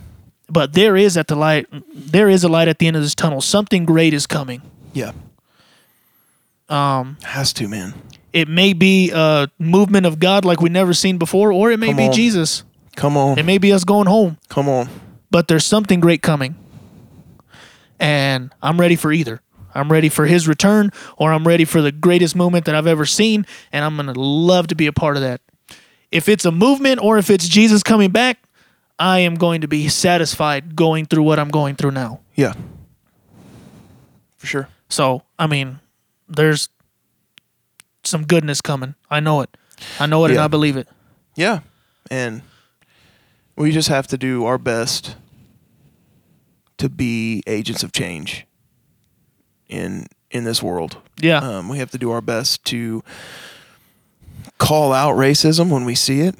but 0.49 0.73
there 0.73 0.97
is 0.97 1.17
at 1.17 1.27
the 1.27 1.35
light 1.35 1.67
there 1.93 2.29
is 2.29 2.43
a 2.43 2.47
light 2.49 2.67
at 2.67 2.79
the 2.79 2.87
end 2.87 2.95
of 2.97 3.03
this 3.03 3.13
tunnel 3.13 3.41
something 3.41 3.85
great 3.85 4.13
is 4.15 4.25
coming 4.25 4.63
Yeah. 4.93 5.11
Um 6.67 7.17
has 7.23 7.53
to, 7.53 7.67
man. 7.67 7.93
It 8.35 8.47
may 8.49 8.73
be 8.73 9.11
a 9.11 9.47
movement 9.57 10.05
of 10.05 10.19
god 10.19 10.43
like 10.45 10.59
we 10.61 10.69
never 10.69 10.93
seen 10.93 11.17
before 11.17 11.51
or 11.51 11.71
it 11.71 11.77
may 11.79 11.87
Come 11.87 11.95
be 11.97 12.07
on. 12.07 12.11
jesus 12.13 12.63
Come 12.95 13.17
on. 13.17 13.39
it 13.39 13.43
may 13.45 13.57
be 13.57 13.71
us 13.73 13.83
going 13.83 14.07
home 14.07 14.37
Come 14.49 14.67
on. 14.69 14.89
but 15.31 15.47
there's 15.47 15.65
something 15.65 15.99
great 15.99 16.21
coming 16.21 16.55
and 17.99 18.53
i'm 18.61 18.79
ready 18.79 18.95
for 18.95 19.11
either 19.11 19.41
i'm 19.73 19.91
ready 19.91 20.09
for 20.09 20.25
his 20.25 20.47
return 20.47 20.91
or 21.17 21.31
i'm 21.33 21.47
ready 21.47 21.65
for 21.65 21.81
the 21.81 21.91
greatest 21.91 22.35
movement 22.35 22.65
that 22.65 22.75
i've 22.75 22.87
ever 22.87 23.05
seen 23.05 23.45
and 23.71 23.83
i'm 23.85 23.95
gonna 23.95 24.13
love 24.13 24.67
to 24.67 24.75
be 24.75 24.87
a 24.87 24.93
part 24.93 25.15
of 25.15 25.21
that 25.21 25.41
if 26.11 26.27
it's 26.29 26.45
a 26.45 26.51
movement 26.51 26.99
or 27.01 27.17
if 27.17 27.29
it's 27.29 27.47
jesus 27.47 27.83
coming 27.83 28.11
back 28.11 28.39
i 28.99 29.19
am 29.19 29.35
going 29.35 29.61
to 29.61 29.67
be 29.67 29.87
satisfied 29.87 30.75
going 30.75 31.05
through 31.05 31.23
what 31.23 31.39
i'm 31.39 31.49
going 31.49 31.75
through 31.75 31.91
now 31.91 32.19
Yeah. 32.35 32.53
For 34.37 34.47
sure. 34.47 34.69
So, 34.89 35.23
I 35.39 35.47
mean, 35.47 35.79
there's 36.29 36.69
some 38.05 38.25
goodness 38.25 38.61
coming. 38.61 38.95
I 39.09 39.19
know 39.19 39.41
it. 39.41 39.55
I 39.99 40.05
know 40.05 40.25
it 40.25 40.31
and 40.31 40.39
I 40.39 40.47
believe 40.47 40.77
it. 40.77 40.87
Yeah. 41.35 41.59
And 42.09 42.41
we 43.55 43.71
just 43.71 43.89
have 43.89 44.07
to 44.07 44.17
do 44.17 44.45
our 44.45 44.57
best 44.57 45.15
to 46.77 46.89
be 46.89 47.43
agents 47.47 47.83
of 47.83 47.91
change 47.91 48.45
in 49.67 50.07
in 50.31 50.43
this 50.43 50.61
world. 50.61 50.97
Yeah. 51.21 51.39
Um, 51.39 51.69
we 51.69 51.77
have 51.79 51.91
to 51.91 51.97
do 51.97 52.11
our 52.11 52.21
best 52.21 52.65
to 52.65 53.03
call 54.57 54.91
out 54.91 55.15
racism 55.15 55.69
when 55.69 55.85
we 55.85 55.95
see 55.95 56.21
it. 56.21 56.35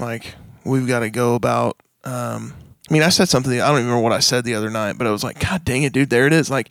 Like 0.00 0.34
we've 0.64 0.86
got 0.86 1.00
to 1.00 1.10
go 1.10 1.34
about. 1.34 1.76
Um, 2.04 2.54
I 2.92 2.94
mean, 2.94 3.02
I 3.02 3.08
said 3.08 3.30
something. 3.30 3.52
I 3.58 3.68
don't 3.68 3.76
even 3.78 3.86
remember 3.86 4.02
what 4.02 4.12
I 4.12 4.18
said 4.20 4.44
the 4.44 4.54
other 4.54 4.68
night, 4.68 4.98
but 4.98 5.06
I 5.06 5.10
was 5.10 5.24
like, 5.24 5.38
"God 5.40 5.64
dang 5.64 5.82
it, 5.82 5.94
dude! 5.94 6.10
There 6.10 6.26
it 6.26 6.32
is!" 6.34 6.50
Like 6.50 6.70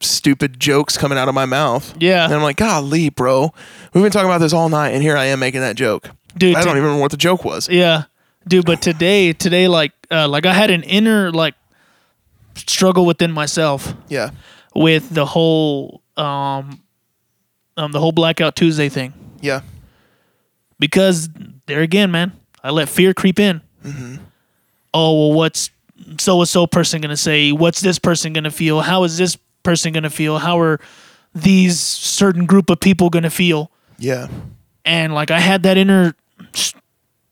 stupid 0.00 0.60
jokes 0.60 0.98
coming 0.98 1.16
out 1.16 1.26
of 1.26 1.34
my 1.34 1.46
mouth. 1.46 1.94
Yeah. 1.98 2.26
and 2.26 2.34
I'm 2.34 2.42
like, 2.42 2.58
"Golly, 2.58 3.08
bro! 3.08 3.54
We've 3.94 4.02
been 4.04 4.12
talking 4.12 4.28
about 4.28 4.42
this 4.42 4.52
all 4.52 4.68
night, 4.68 4.90
and 4.90 5.02
here 5.02 5.16
I 5.16 5.24
am 5.24 5.38
making 5.38 5.62
that 5.62 5.74
joke." 5.74 6.10
Dude, 6.36 6.54
I 6.54 6.60
don't 6.60 6.72
even 6.72 6.82
remember 6.82 7.00
what 7.00 7.12
the 7.12 7.16
joke 7.16 7.46
was. 7.46 7.66
Yeah. 7.70 8.04
Dude, 8.46 8.66
but 8.66 8.82
today, 8.82 9.32
today, 9.32 9.68
like, 9.68 9.92
uh, 10.10 10.28
like 10.28 10.44
I 10.44 10.52
had 10.52 10.70
an 10.70 10.82
inner, 10.82 11.32
like, 11.32 11.54
struggle 12.54 13.06
within 13.06 13.32
myself 13.32 13.94
Yeah, 14.08 14.30
with 14.74 15.08
the 15.08 15.24
whole, 15.24 16.02
um, 16.18 16.82
um, 17.78 17.92
the 17.92 18.00
whole 18.00 18.12
Blackout 18.12 18.54
Tuesday 18.54 18.90
thing. 18.90 19.14
yeah, 19.40 19.62
because 20.78 21.30
there 21.66 21.80
again, 21.80 22.10
man, 22.10 22.32
I 22.62 22.70
let 22.70 22.90
fear 22.90 23.14
creep 23.14 23.38
in. 23.40 23.62
Oh 24.94 25.28
well, 25.28 25.36
what's 25.36 25.70
so 26.18 26.40
and 26.40 26.48
so 26.48 26.66
person 26.66 27.00
gonna 27.00 27.16
say? 27.16 27.52
What's 27.52 27.80
this 27.80 27.98
person 27.98 28.32
gonna 28.32 28.50
feel? 28.50 28.80
How 28.80 29.04
is 29.04 29.18
this 29.18 29.36
person 29.62 29.92
gonna 29.92 30.10
feel? 30.10 30.38
How 30.38 30.58
are 30.60 30.80
these 31.34 31.78
certain 31.80 32.46
group 32.46 32.70
of 32.70 32.80
people 32.80 33.10
gonna 33.10 33.30
feel? 33.30 33.70
yeah, 33.98 34.28
And 34.84 35.12
like 35.14 35.30
I 35.30 35.40
had 35.40 35.62
that 35.64 35.76
inner 35.76 36.14
s- 36.54 36.72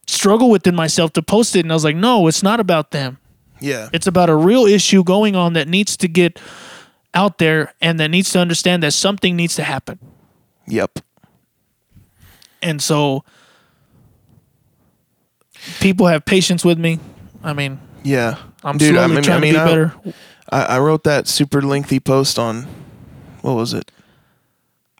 struggle 0.05 0.49
within 0.49 0.75
myself 0.75 1.13
to 1.13 1.21
post 1.21 1.55
it, 1.55 1.61
and 1.61 1.71
I 1.71 1.75
was 1.75 1.83
like, 1.85 1.95
no, 1.95 2.27
it's 2.27 2.43
not 2.43 2.59
about 2.59 2.91
them. 2.91 3.17
yeah, 3.61 3.89
It's 3.93 4.05
about 4.05 4.29
a 4.29 4.35
real 4.35 4.65
issue 4.65 5.03
going 5.03 5.35
on 5.35 5.53
that 5.53 5.67
needs 5.67 5.95
to 5.97 6.07
get 6.07 6.39
out 7.13 7.37
there 7.39 7.73
and 7.81 7.99
that 7.99 8.11
needs 8.11 8.29
to 8.33 8.39
understand 8.39 8.83
that 8.83 8.91
something 8.91 9.35
needs 9.35 9.55
to 9.55 9.63
happen. 9.63 9.97
yep, 10.67 10.99
And 12.61 12.81
so 12.81 13.23
people 15.79 16.07
have 16.07 16.25
patience 16.25 16.63
with 16.65 16.77
me. 16.77 16.99
I 17.47 17.53
mean, 17.53 17.79
yeah. 18.03 18.37
I'm 18.63 18.77
Dude, 18.77 18.93
slowly 18.95 19.03
I 19.11 19.15
mean, 19.15 19.23
trying 19.23 19.37
I 19.37 19.41
mean, 19.41 19.53
to 19.53 19.59
be 19.59 19.63
I- 19.63 19.65
better. 19.65 19.93
I, 20.49 20.61
I 20.63 20.79
wrote 20.79 21.03
that 21.03 21.27
super 21.27 21.61
lengthy 21.61 21.99
post 21.99 22.37
on 22.39 22.67
what 23.41 23.53
was 23.55 23.73
it? 23.73 23.91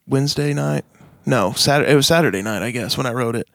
Wednesday 0.08 0.54
night? 0.54 0.86
No, 1.26 1.52
Saturday. 1.54 1.92
It 1.92 1.96
was 1.96 2.08
Saturday 2.08 2.42
night, 2.42 2.62
I 2.62 2.72
guess, 2.72 2.98
when 2.98 3.06
I 3.06 3.12
wrote 3.12 3.36
it. 3.36 3.48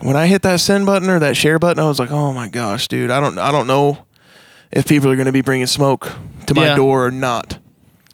When 0.00 0.16
I 0.16 0.26
hit 0.26 0.42
that 0.42 0.58
send 0.60 0.86
button 0.86 1.08
or 1.08 1.18
that 1.20 1.36
share 1.36 1.58
button, 1.60 1.82
I 1.82 1.86
was 1.88 1.98
like, 2.00 2.10
"Oh 2.10 2.32
my 2.32 2.48
gosh, 2.48 2.88
dude! 2.88 3.10
I 3.10 3.20
don't, 3.20 3.38
I 3.38 3.52
don't 3.52 3.68
know 3.68 4.04
if 4.72 4.86
people 4.88 5.08
are 5.10 5.14
going 5.16 5.26
to 5.26 5.32
be 5.32 5.40
bringing 5.40 5.68
smoke 5.68 6.12
to 6.46 6.54
my 6.54 6.66
Yeah. 6.66 6.76
door 6.76 7.06
or 7.06 7.10
not." 7.12 7.58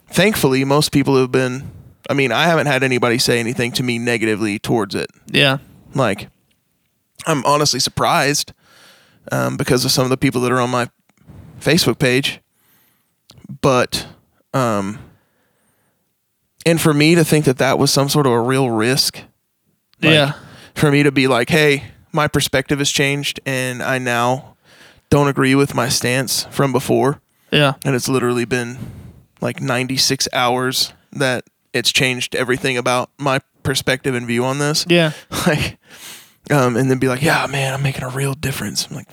Thankfully, 0.09 0.63
most 0.63 0.91
people 0.91 1.17
have 1.19 1.31
been. 1.31 1.71
I 2.09 2.13
mean, 2.13 2.31
I 2.31 2.43
haven't 2.43 2.67
had 2.67 2.83
anybody 2.83 3.17
say 3.17 3.39
anything 3.39 3.71
to 3.73 3.83
me 3.83 3.97
negatively 3.97 4.59
towards 4.59 4.93
it. 4.93 5.09
Yeah. 5.27 5.57
Like, 5.95 6.29
I'm 7.25 7.43
honestly 7.45 7.79
surprised 7.79 8.53
um, 9.31 9.57
because 9.57 9.85
of 9.85 9.91
some 9.91 10.03
of 10.03 10.09
the 10.09 10.17
people 10.17 10.41
that 10.41 10.51
are 10.51 10.59
on 10.61 10.69
my 10.69 10.89
Facebook 11.59 11.99
page. 11.99 12.39
But, 13.61 14.07
um, 14.53 14.99
and 16.65 16.79
for 16.79 16.93
me 16.93 17.15
to 17.15 17.23
think 17.23 17.45
that 17.45 17.57
that 17.57 17.77
was 17.79 17.91
some 17.91 18.09
sort 18.09 18.25
of 18.25 18.31
a 18.33 18.41
real 18.41 18.69
risk, 18.69 19.17
Like, 20.01 20.13
yeah. 20.13 20.33
for 20.75 20.91
me 20.91 21.03
to 21.03 21.11
be 21.11 21.27
like, 21.27 21.49
hey, 21.49 21.83
my 22.11 22.27
perspective 22.27 22.79
has 22.79 22.89
changed 22.91 23.39
and 23.45 23.81
I 23.81 23.97
now 23.97 24.55
don't 25.09 25.27
agree 25.27 25.55
with 25.55 25.73
my 25.75 25.89
stance 25.89 26.45
from 26.51 26.71
before. 26.71 27.19
Yeah. 27.51 27.73
And 27.83 27.95
it's 27.95 28.07
literally 28.07 28.45
been 28.45 28.77
like 29.41 29.59
96 29.61 30.27
hours 30.33 30.93
that 31.11 31.43
it's 31.73 31.91
changed 31.91 32.35
everything 32.35 32.77
about 32.77 33.09
my 33.17 33.39
perspective 33.63 34.15
and 34.15 34.25
view 34.27 34.45
on 34.45 34.59
this. 34.59 34.85
Yeah. 34.87 35.11
Like, 35.47 35.77
um, 36.51 36.75
and 36.77 36.89
then 36.89 36.99
be 36.99 37.07
like, 37.07 37.21
yeah, 37.21 37.47
man, 37.47 37.73
I'm 37.73 37.83
making 37.83 38.03
a 38.03 38.09
real 38.09 38.33
difference. 38.33 38.87
I'm 38.87 38.95
like, 38.95 39.07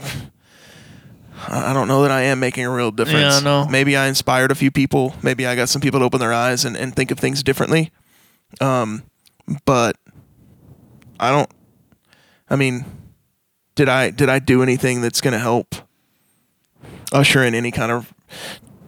I 1.48 1.73
don't 1.73 1.89
know 1.89 2.02
that 2.02 2.10
I 2.10 2.23
am 2.23 2.40
making 2.40 2.65
a 2.65 2.70
real 2.70 2.90
difference. 2.90 3.36
I 3.36 3.40
know. 3.44 3.66
Maybe 3.66 3.97
I 3.97 4.09
inspired 4.09 4.51
a 4.51 4.55
few 4.55 4.70
people. 4.70 5.15
Maybe 5.23 5.47
I 5.47 5.55
got 5.55 5.69
some 5.69 5.81
people 5.81 6.01
to 6.01 6.05
open 6.05 6.20
their 6.20 6.32
eyes 6.32 6.65
and, 6.65 6.77
and 6.77 6.94
think 6.94 7.10
of 7.10 7.19
things 7.19 7.43
differently. 7.43 7.90
Um, 8.60 9.05
but 9.65 9.97
I 11.20 11.31
don't. 11.31 11.51
I 12.51 12.56
mean, 12.56 12.85
did 13.74 13.89
I 13.89 14.10
did 14.10 14.28
I 14.28 14.39
do 14.39 14.62
anything 14.62 15.01
that's 15.01 15.20
going 15.20 15.32
to 15.32 15.39
help 15.39 15.77
usher 17.12 17.44
in 17.44 17.55
any 17.55 17.70
kind 17.70 17.93
of 17.93 18.12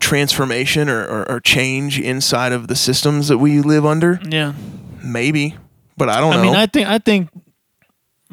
transformation 0.00 0.88
or, 0.88 1.04
or, 1.06 1.30
or 1.30 1.40
change 1.40 2.00
inside 2.00 2.52
of 2.52 2.68
the 2.68 2.76
systems 2.76 3.28
that 3.28 3.38
we 3.38 3.60
live 3.60 3.86
under? 3.86 4.18
Yeah. 4.28 4.54
Maybe, 5.04 5.56
but 5.96 6.08
I 6.08 6.20
don't 6.20 6.30
know. 6.30 6.36
I 6.38 6.42
know. 6.42 6.50
mean, 6.50 6.56
I 6.56 6.66
think 6.66 6.88
I 6.88 6.98
think 6.98 7.28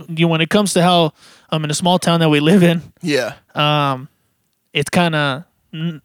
you 0.07 0.25
know, 0.25 0.27
when 0.27 0.41
it 0.41 0.49
comes 0.49 0.73
to 0.73 0.83
how 0.83 1.13
um 1.49 1.63
in 1.63 1.71
a 1.71 1.73
small 1.73 1.99
town 1.99 2.19
that 2.19 2.29
we 2.29 2.39
live 2.39 2.63
in, 2.63 2.81
yeah, 3.01 3.35
um, 3.55 4.07
it's 4.73 4.89
kind 4.89 5.15
of. 5.15 5.43
I 5.73 5.99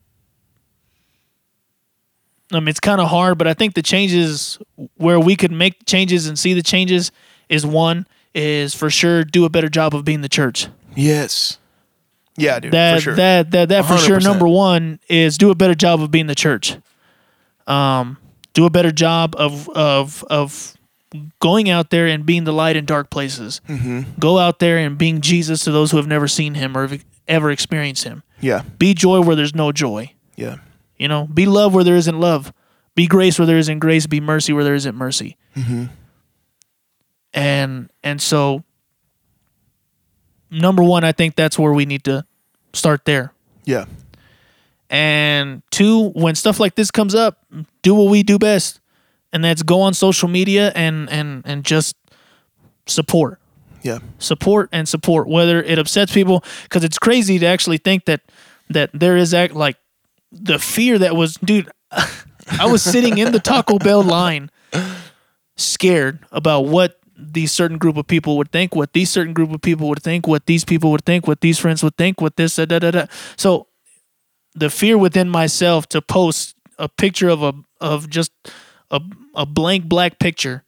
mean, 2.60 2.68
it's 2.68 2.80
kind 2.80 3.00
of 3.00 3.08
hard, 3.08 3.38
but 3.38 3.46
I 3.46 3.54
think 3.54 3.74
the 3.74 3.82
changes 3.82 4.58
where 4.96 5.18
we 5.18 5.36
could 5.36 5.52
make 5.52 5.86
changes 5.86 6.26
and 6.26 6.38
see 6.38 6.52
the 6.52 6.62
changes 6.62 7.10
is 7.48 7.64
one 7.64 8.06
is 8.34 8.74
for 8.74 8.90
sure 8.90 9.24
do 9.24 9.44
a 9.44 9.48
better 9.48 9.68
job 9.68 9.94
of 9.94 10.04
being 10.04 10.20
the 10.20 10.28
church. 10.28 10.68
yes, 10.94 11.58
yeah, 12.36 12.60
dude, 12.60 12.72
that 12.72 12.96
for 12.96 13.00
sure. 13.02 13.14
that 13.16 13.50
that 13.52 13.68
that 13.70 13.84
for 13.86 13.96
sure 13.98 14.18
100%. 14.18 14.24
number 14.24 14.48
one 14.48 15.00
is 15.08 15.38
do 15.38 15.50
a 15.50 15.54
better 15.54 15.74
job 15.74 16.02
of 16.02 16.10
being 16.10 16.26
the 16.26 16.34
church 16.34 16.76
um 17.66 18.16
do 18.54 18.64
a 18.64 18.70
better 18.70 18.90
job 18.90 19.34
of 19.38 19.68
of 19.70 20.24
of 20.30 20.74
going 21.40 21.68
out 21.70 21.90
there 21.90 22.06
and 22.06 22.24
being 22.26 22.44
the 22.44 22.52
light 22.52 22.76
in 22.76 22.84
dark 22.84 23.10
places. 23.10 23.60
Mm-hmm. 23.68 24.18
go 24.18 24.38
out 24.38 24.58
there 24.58 24.78
and 24.78 24.96
being 24.98 25.20
jesus 25.20 25.64
to 25.64 25.70
those 25.72 25.90
who 25.90 25.96
have 25.98 26.06
never 26.06 26.26
seen 26.28 26.54
him 26.54 26.76
or 26.76 26.86
have 26.86 27.04
ever 27.28 27.50
experienced 27.50 28.04
him. 28.04 28.22
Yeah, 28.40 28.62
be 28.78 28.94
joy 28.94 29.20
where 29.20 29.36
there's 29.36 29.54
no 29.54 29.72
joy. 29.72 30.12
Yeah, 30.36 30.56
you 30.96 31.08
know 31.08 31.26
be 31.26 31.46
love 31.46 31.74
where 31.74 31.84
there 31.84 31.96
isn't 31.96 32.18
love. 32.18 32.52
Be 32.94 33.06
grace 33.06 33.38
where 33.38 33.46
there 33.46 33.58
isn't 33.58 33.78
grace. 33.78 34.06
Be 34.06 34.20
mercy 34.20 34.52
where 34.52 34.64
there 34.64 34.74
isn't 34.74 34.94
mercy. 34.96 35.36
Mm-hmm. 35.56 35.84
and 37.34 37.90
and 38.02 38.20
so 38.20 38.64
number 40.50 40.82
one 40.82 41.04
i 41.04 41.12
think 41.12 41.34
that's 41.36 41.58
where 41.58 41.72
we 41.72 41.84
need 41.86 42.04
to 42.04 42.24
start 42.72 43.04
there. 43.04 43.32
Yeah, 43.64 43.84
And 44.90 45.62
two, 45.70 46.08
when 46.10 46.34
stuff 46.34 46.58
like 46.58 46.74
this 46.74 46.90
comes 46.90 47.14
up, 47.14 47.38
do 47.82 47.94
what 47.94 48.10
we 48.10 48.22
do 48.22 48.38
best, 48.38 48.80
and 49.32 49.44
that's 49.44 49.62
go 49.62 49.80
on 49.80 49.94
social 49.94 50.28
media 50.28 50.72
and 50.74 51.08
and 51.10 51.42
and 51.44 51.64
just 51.64 51.96
support, 52.86 53.40
yeah, 53.82 53.98
support 54.18 54.68
and 54.72 54.88
support. 54.88 55.28
Whether 55.28 55.62
it 55.62 55.78
upsets 55.78 56.12
people, 56.12 56.44
because 56.64 56.84
it's 56.84 56.98
crazy 56.98 57.38
to 57.38 57.46
actually 57.46 57.78
think 57.78 58.04
that 58.06 58.20
that 58.70 58.90
there 58.92 59.16
is 59.16 59.34
act 59.34 59.54
like 59.54 59.76
the 60.30 60.58
fear 60.58 60.98
that 60.98 61.16
was, 61.16 61.34
dude. 61.34 61.70
I 62.58 62.66
was 62.66 62.82
sitting 62.82 63.18
in 63.18 63.30
the 63.30 63.38
Taco 63.38 63.78
Bell 63.78 64.02
line, 64.02 64.50
scared 65.56 66.18
about 66.32 66.62
what 66.62 66.98
these 67.16 67.52
certain 67.52 67.78
group 67.78 67.96
of 67.96 68.06
people 68.06 68.36
would 68.36 68.50
think, 68.50 68.74
what 68.74 68.92
these 68.92 69.10
certain 69.10 69.32
group 69.32 69.52
of 69.52 69.60
people 69.60 69.88
would 69.88 70.02
think, 70.02 70.26
what 70.26 70.46
these 70.46 70.64
people 70.64 70.90
would 70.90 71.04
think, 71.04 71.26
what 71.26 71.40
these 71.40 71.58
friends 71.58 71.82
would 71.82 71.96
think, 71.96 72.20
what 72.20 72.36
this 72.36 72.56
da 72.56 72.64
da 72.64 72.78
da 72.78 72.90
da. 72.90 73.06
So 73.36 73.68
the 74.54 74.70
fear 74.70 74.98
within 74.98 75.28
myself 75.28 75.88
to 75.90 76.02
post 76.02 76.56
a 76.78 76.88
picture 76.88 77.28
of 77.28 77.42
a 77.42 77.54
of 77.80 78.10
just 78.10 78.32
a 78.90 79.00
a 79.34 79.46
blank 79.46 79.84
black 79.86 80.18
picture 80.18 80.64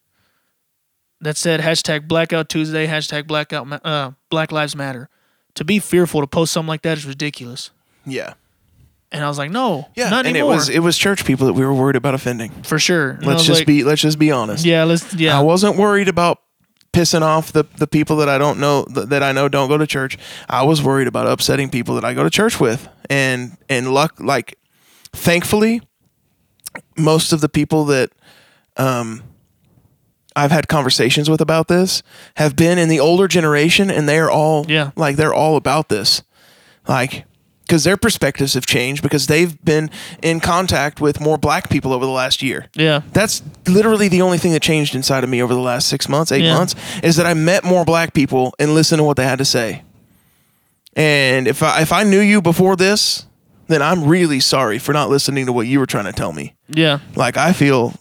that 1.21 1.37
said 1.37 1.61
hashtag 1.61 2.07
Blackout 2.09 2.49
Tuesday 2.49 2.87
hashtag 2.87 3.27
Blackout 3.27 3.81
uh, 3.85 4.13
Black 4.31 4.53
Lives 4.53 4.77
Matter. 4.77 5.09
To 5.55 5.65
be 5.65 5.79
fearful 5.79 6.21
to 6.21 6.27
post 6.27 6.53
something 6.53 6.69
like 6.69 6.83
that 6.83 6.99
is 6.99 7.07
ridiculous. 7.07 7.71
yeah, 8.05 8.35
And 9.13 9.25
I 9.25 9.29
was 9.29 9.39
like, 9.39 9.51
no, 9.53 9.89
yeah. 9.95 10.11
not 10.11 10.27
and 10.27 10.37
anymore. 10.37 10.53
it 10.53 10.57
was 10.57 10.69
it 10.69 10.79
was 10.81 10.99
church 10.99 11.25
people 11.25 11.47
that 11.47 11.53
we 11.53 11.65
were 11.65 11.73
worried 11.73 11.95
about 11.97 12.15
offending. 12.15 12.51
for 12.65 12.79
sure. 12.79 13.11
And 13.11 13.27
Let's 13.27 13.45
just 13.45 13.61
like, 13.61 13.67
be 13.67 13.85
let's 13.85 14.03
just 14.03 14.19
be 14.19 14.31
honest. 14.33 14.65
yeah, 14.65 14.83
let's 14.85 15.15
yeah, 15.15 15.39
I 15.39 15.43
wasn't 15.43 15.77
worried 15.77 16.09
about 16.09 16.41
pissing 16.93 17.23
off 17.23 17.53
the, 17.53 17.65
the 17.77 17.87
people 17.87 18.17
that 18.17 18.29
I 18.29 18.39
don't 18.39 18.59
know 18.61 18.85
that 18.85 19.23
I 19.23 19.33
know 19.33 19.49
don't 19.49 19.69
go 19.69 19.79
to 19.79 19.87
church. 19.87 20.19
I 20.49 20.63
was 20.65 20.83
worried 20.83 21.07
about 21.09 21.27
upsetting 21.29 21.71
people 21.71 21.95
that 21.97 22.05
I 22.05 22.15
go 22.15 22.23
to 22.25 22.31
church 22.31 22.59
with. 22.61 22.89
And 23.09 23.57
and 23.69 23.93
luck 23.95 24.19
like 24.19 24.59
thankfully 25.13 25.83
most 26.97 27.33
of 27.33 27.41
the 27.41 27.49
people 27.49 27.85
that 27.87 28.11
um 28.77 29.23
I've 30.37 30.51
had 30.51 30.67
conversations 30.67 31.31
with 31.31 31.41
about 31.41 31.69
this 31.69 32.03
have 32.37 32.57
been 32.57 32.77
in 32.77 32.89
the 32.89 32.99
older 32.99 33.29
generation 33.29 33.89
and 33.91 34.09
they're 34.09 34.31
all 34.31 34.67
Yeah. 34.69 34.91
like 34.97 35.17
they're 35.17 35.35
all 35.35 35.57
about 35.57 35.89
this. 35.89 36.23
Like 36.89 37.25
because 37.67 37.85
their 37.85 37.97
perspectives 37.97 38.53
have 38.55 38.67
changed 38.67 39.03
because 39.03 39.27
they've 39.27 39.63
been 39.65 39.91
in 40.23 40.39
contact 40.41 41.01
with 41.01 41.19
more 41.21 41.39
black 41.39 41.71
people 41.71 41.95
over 41.95 42.05
the 42.05 42.11
last 42.13 42.43
year. 42.43 42.67
yeah, 42.75 43.01
That's 43.15 43.43
literally 43.67 44.09
the 44.09 44.21
only 44.21 44.37
thing 44.37 44.53
that 44.53 44.61
changed 44.61 44.95
inside 44.95 45.25
of 45.25 45.31
me 45.31 45.41
over 45.41 45.55
the 45.55 45.61
last 45.61 45.89
six 45.89 46.07
months, 46.07 46.31
eight 46.31 46.43
Yeah. 46.45 46.55
months, 46.59 46.75
is 47.03 47.17
that 47.17 47.25
I 47.27 47.33
met 47.33 47.65
more 47.65 47.85
black 47.87 48.13
people 48.13 48.53
and 48.59 48.75
listened 48.75 48.99
to 48.99 49.05
what 49.05 49.17
they 49.17 49.25
had 49.25 49.39
to 49.39 49.47
say. 49.47 49.83
And 50.97 51.49
if 51.49 51.63
I 51.63 51.81
if 51.81 51.93
I 51.93 52.03
knew 52.03 52.21
you 52.21 52.43
before 52.43 52.77
this, 52.77 53.27
then 53.69 53.81
I'm 53.83 54.05
really 54.05 54.41
sorry 54.41 54.79
for 54.79 54.93
not 54.93 55.09
listening 55.11 55.47
to 55.47 55.53
what 55.53 55.67
you 55.67 55.79
were 55.81 55.87
trying 55.87 56.05
to 56.05 56.13
tell 56.13 56.33
me. 56.33 56.55
yeah, 56.69 56.99
Like 57.17 57.37
I 57.37 57.53
feel 57.53 57.95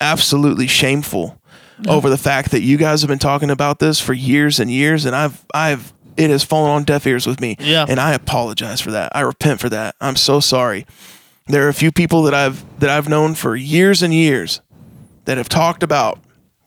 absolutely 0.00 0.66
shameful 0.66 1.40
over 1.88 2.10
the 2.10 2.18
fact 2.18 2.50
that 2.50 2.60
you 2.60 2.76
guys 2.76 3.00
have 3.00 3.08
been 3.08 3.18
talking 3.18 3.50
about 3.50 3.78
this 3.78 4.00
for 4.00 4.12
years 4.12 4.60
and 4.60 4.70
years, 4.70 5.06
and 5.06 5.16
I've 5.16 5.44
I've 5.54 5.92
it 6.16 6.30
has 6.30 6.44
fallen 6.44 6.70
on 6.70 6.84
deaf 6.84 7.06
ears 7.06 7.26
with 7.26 7.40
me. 7.40 7.56
Yeah. 7.58 7.86
And 7.88 7.98
I 7.98 8.12
apologize 8.12 8.80
for 8.80 8.90
that. 8.90 9.14
I 9.14 9.20
repent 9.20 9.60
for 9.60 9.68
that. 9.70 9.94
I'm 10.00 10.16
so 10.16 10.40
sorry. 10.40 10.86
There 11.46 11.64
are 11.64 11.68
a 11.68 11.74
few 11.74 11.90
people 11.90 12.22
that 12.24 12.34
I've 12.34 12.64
that 12.80 12.90
I've 12.90 13.08
known 13.08 13.34
for 13.34 13.56
years 13.56 14.02
and 14.02 14.12
years 14.12 14.60
that 15.24 15.38
have 15.38 15.48
talked 15.48 15.82
about 15.82 16.18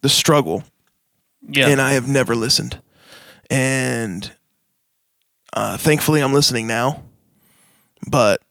the 0.02 0.10
struggle 0.10 0.64
yeah. 1.48 1.68
and 1.68 1.82
I 1.82 1.94
have 1.94 2.08
never 2.08 2.36
listened. 2.36 2.82
And 3.50 4.32
uh, 5.54 5.78
thankfully, 5.78 6.22
I'm 6.22 6.34
listening 6.34 6.68
now. 6.68 7.04
But 8.10 8.42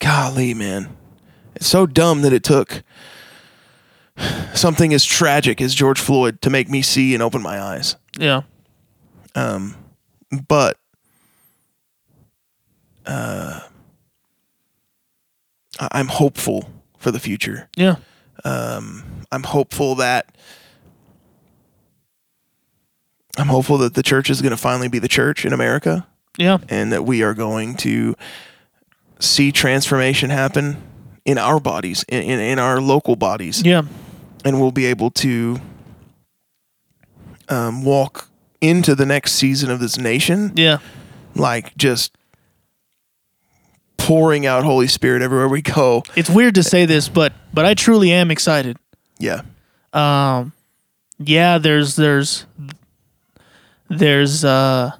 golly, 0.00 0.54
man, 0.54 0.96
it's 1.54 1.66
so 1.66 1.86
dumb 1.86 2.22
that 2.22 2.32
it 2.32 2.42
took 2.42 2.82
something 4.54 4.92
as 4.94 5.04
tragic 5.04 5.60
as 5.60 5.74
George 5.74 6.00
Floyd 6.00 6.40
to 6.42 6.50
make 6.50 6.68
me 6.68 6.82
see 6.82 7.14
and 7.14 7.22
open 7.22 7.42
my 7.42 7.60
eyes. 7.60 7.96
yeah. 8.18 8.42
Um, 9.34 9.76
But 10.48 10.76
uh, 13.06 13.60
I- 15.80 15.88
I'm 15.92 16.08
hopeful 16.08 16.70
for 16.98 17.10
the 17.10 17.18
future. 17.20 17.68
Yeah. 17.76 17.96
Um, 18.44 19.02
I'm 19.32 19.42
hopeful 19.44 19.94
that 19.96 20.26
I'm 23.38 23.46
hopeful 23.48 23.78
that 23.78 23.94
the 23.94 24.02
church 24.02 24.28
is 24.28 24.42
going 24.42 24.50
to 24.50 24.56
finally 24.56 24.88
be 24.88 24.98
the 24.98 25.08
church 25.08 25.44
in 25.44 25.52
America 25.52 26.06
Yeah. 26.36 26.58
and 26.68 26.92
that 26.92 27.04
we 27.04 27.22
are 27.22 27.32
going 27.34 27.76
to 27.76 28.16
see 29.20 29.52
transformation 29.52 30.30
happen 30.30 30.82
in 31.24 31.38
our 31.38 31.60
bodies, 31.60 32.04
in, 32.08 32.22
in, 32.24 32.40
in 32.40 32.58
our 32.58 32.80
local 32.80 33.14
bodies, 33.16 33.62
Yeah. 33.64 33.82
And 34.44 34.60
we'll 34.60 34.70
be 34.72 34.86
able 34.86 35.10
to 35.10 35.60
um, 37.48 37.84
walk 37.84 38.28
into 38.60 38.94
the 38.94 39.06
next 39.06 39.32
season 39.32 39.70
of 39.70 39.80
this 39.80 39.96
nation 39.98 40.52
Yeah. 40.56 40.78
like 41.34 41.76
just 41.76 42.12
pouring 43.96 44.46
out 44.46 44.64
Holy 44.64 44.86
Spirit 44.88 45.22
everywhere 45.22 45.48
we 45.48 45.62
go. 45.62 46.02
It's 46.16 46.30
weird 46.30 46.54
to 46.56 46.62
say 46.62 46.84
this, 46.86 47.08
but 47.08 47.32
but 47.54 47.64
I 47.64 47.74
truly 47.74 48.12
am 48.12 48.30
excited. 48.30 48.76
Yeah. 49.18 49.42
Um 49.92 50.52
yeah, 51.18 51.58
there's 51.58 51.96
there's 51.96 52.46
there's 53.88 54.44
uh 54.44 54.90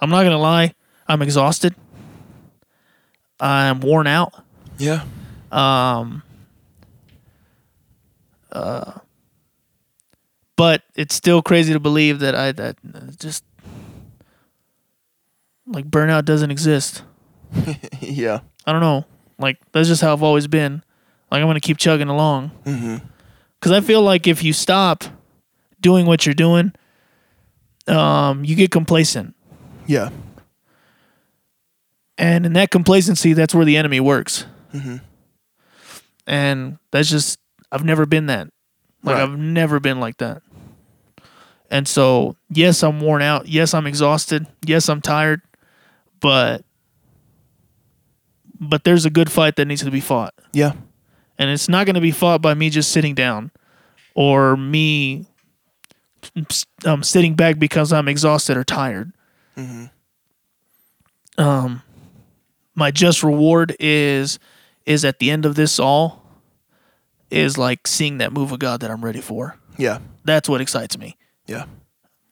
I'm 0.00 0.10
not 0.10 0.20
going 0.22 0.32
to 0.32 0.38
lie, 0.38 0.74
I'm 1.08 1.22
exhausted. 1.22 1.74
I'm 3.40 3.80
worn 3.80 4.06
out. 4.06 4.32
Yeah. 4.78 5.04
But 10.56 10.82
it's 10.94 11.14
still 11.14 11.42
crazy 11.42 11.72
to 11.72 11.80
believe 11.80 12.20
that 12.20 12.34
I 12.34 12.52
that 12.52 12.76
just 13.18 13.44
like 15.66 15.90
burnout 15.90 16.24
doesn't 16.24 16.50
exist. 16.50 17.02
Yeah. 18.00 18.40
I 18.66 18.72
don't 18.72 18.80
know. 18.82 19.04
Like 19.38 19.58
that's 19.72 19.88
just 19.88 20.02
how 20.02 20.12
I've 20.12 20.22
always 20.22 20.46
been. 20.46 20.82
Like 21.30 21.40
I'm 21.40 21.46
gonna 21.48 21.60
keep 21.60 21.78
chugging 21.78 22.08
along. 22.08 22.50
Because 22.64 23.72
I 23.72 23.80
feel 23.80 24.02
like 24.02 24.26
if 24.26 24.44
you 24.44 24.52
stop 24.52 25.04
doing 25.80 26.06
what 26.06 26.26
you're 26.26 26.34
doing, 26.34 26.72
um, 27.88 28.44
you 28.44 28.54
get 28.56 28.70
complacent, 28.70 29.34
Yeah. 29.86 30.10
and 32.16 32.46
in 32.46 32.52
that 32.54 32.70
complacency, 32.70 33.32
that's 33.34 33.54
where 33.54 33.64
the 33.64 33.76
enemy 33.76 34.00
works. 34.00 34.46
Mhm. 34.72 35.00
And 36.26 36.78
that's 36.90 37.10
just 37.10 37.38
I've 37.74 37.84
never 37.84 38.06
been 38.06 38.26
that. 38.26 38.48
Like 39.02 39.16
Right. 39.16 39.22
I've 39.22 39.36
never 39.36 39.80
been 39.80 39.98
like 39.98 40.18
that. 40.18 40.42
And 41.70 41.88
so, 41.88 42.36
yes, 42.48 42.84
I'm 42.84 43.00
worn 43.00 43.20
out. 43.20 43.48
Yes, 43.48 43.74
I'm 43.74 43.86
exhausted. 43.86 44.46
Yes, 44.64 44.88
I'm 44.88 45.00
tired. 45.00 45.42
But 46.20 46.64
but 48.60 48.84
there's 48.84 49.04
a 49.04 49.10
good 49.10 49.30
fight 49.30 49.56
that 49.56 49.66
needs 49.66 49.82
to 49.82 49.90
be 49.90 50.00
fought. 50.00 50.34
Yeah. 50.52 50.72
And 51.36 51.50
it's 51.50 51.68
not 51.68 51.84
going 51.84 51.96
to 51.96 52.00
be 52.00 52.12
fought 52.12 52.40
by 52.40 52.54
me 52.54 52.70
just 52.70 52.92
sitting 52.92 53.14
down 53.14 53.50
or 54.14 54.56
me 54.56 55.26
um, 56.84 57.02
sitting 57.02 57.34
back 57.34 57.58
because 57.58 57.92
I'm 57.92 58.06
exhausted 58.06 58.56
or 58.56 58.62
tired. 58.62 59.12
Mm-hmm. 59.56 59.86
Um, 61.42 61.82
my 62.76 62.92
just 62.92 63.24
reward 63.24 63.74
is 63.80 64.38
is 64.86 65.04
at 65.04 65.18
the 65.18 65.30
end 65.30 65.44
of 65.44 65.56
this 65.56 65.80
all 65.80 66.23
is 67.30 67.58
like 67.58 67.86
seeing 67.86 68.18
that 68.18 68.32
move 68.32 68.52
of 68.52 68.58
God 68.58 68.80
that 68.80 68.90
I'm 68.90 69.04
ready 69.04 69.20
for. 69.20 69.56
Yeah. 69.76 69.98
That's 70.24 70.48
what 70.48 70.60
excites 70.60 70.96
me. 70.98 71.16
Yeah. 71.46 71.64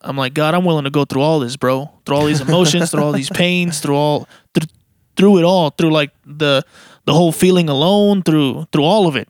I'm 0.01 0.17
like, 0.17 0.33
God, 0.33 0.53
I'm 0.53 0.65
willing 0.65 0.83
to 0.83 0.89
go 0.89 1.05
through 1.05 1.21
all 1.21 1.39
this, 1.39 1.55
bro. 1.55 1.91
Through 2.05 2.15
all 2.15 2.25
these 2.25 2.41
emotions, 2.41 2.91
through 2.91 3.03
all 3.03 3.11
these 3.11 3.29
pains, 3.33 3.79
through 3.79 3.95
all 3.95 4.27
through, 4.53 4.67
through 5.15 5.39
it 5.39 5.43
all, 5.43 5.69
through 5.69 5.91
like 5.91 6.11
the 6.25 6.63
the 7.05 7.13
whole 7.13 7.31
feeling 7.31 7.69
alone, 7.69 8.21
through 8.23 8.67
through 8.71 8.83
all 8.83 9.07
of 9.07 9.15
it. 9.15 9.29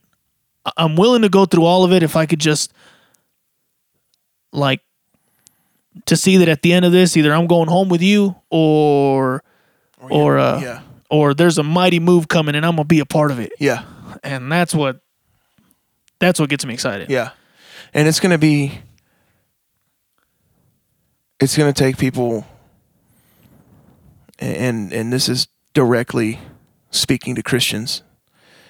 I'm 0.78 0.96
willing 0.96 1.22
to 1.24 1.30
go 1.30 1.46
through 1.46 1.66
all 1.66 1.84
of 1.84 1.92
it 1.92 2.04
if 2.04 2.16
I 2.16 2.26
could 2.26 2.40
just 2.40 2.74
like 4.52 4.82
to 6.06 6.16
see 6.16 6.38
that 6.38 6.48
at 6.48 6.62
the 6.62 6.74
end 6.74 6.86
of 6.86 6.92
this, 6.92 7.16
either 7.18 7.34
I'm 7.34 7.48
going 7.48 7.70
home 7.70 7.90
with 7.90 8.02
you 8.02 8.36
or 8.50 9.44
or 10.00 10.40
uh 10.40 10.60
yeah. 10.62 10.82
or 11.10 11.34
there's 11.34 11.58
a 11.58 11.64
mighty 11.64 12.00
move 12.00 12.28
coming 12.28 12.56
and 12.56 12.66
I'm 12.66 12.76
gonna 12.76 12.86
be 12.86 13.00
a 13.00 13.06
part 13.06 13.32
of 13.32 13.40
it. 13.40 13.52
Yeah. 13.60 13.84
And 14.24 14.52
that's 14.52 14.74
what 14.74 15.02
that's 16.28 16.40
what 16.40 16.50
gets 16.50 16.66
me 16.66 16.74
excited. 16.74 17.10
Yeah. 17.10 17.32
And 17.94 18.08
it's 18.08 18.20
going 18.20 18.32
to 18.32 18.38
be 18.38 18.80
it's 21.40 21.58
going 21.58 21.72
to 21.72 21.78
take 21.78 21.98
people 21.98 22.46
and 24.40 24.94
and 24.94 25.12
this 25.12 25.28
is 25.28 25.48
directly 25.74 26.40
speaking 26.92 27.36
to 27.36 27.44
Christians. 27.44 28.04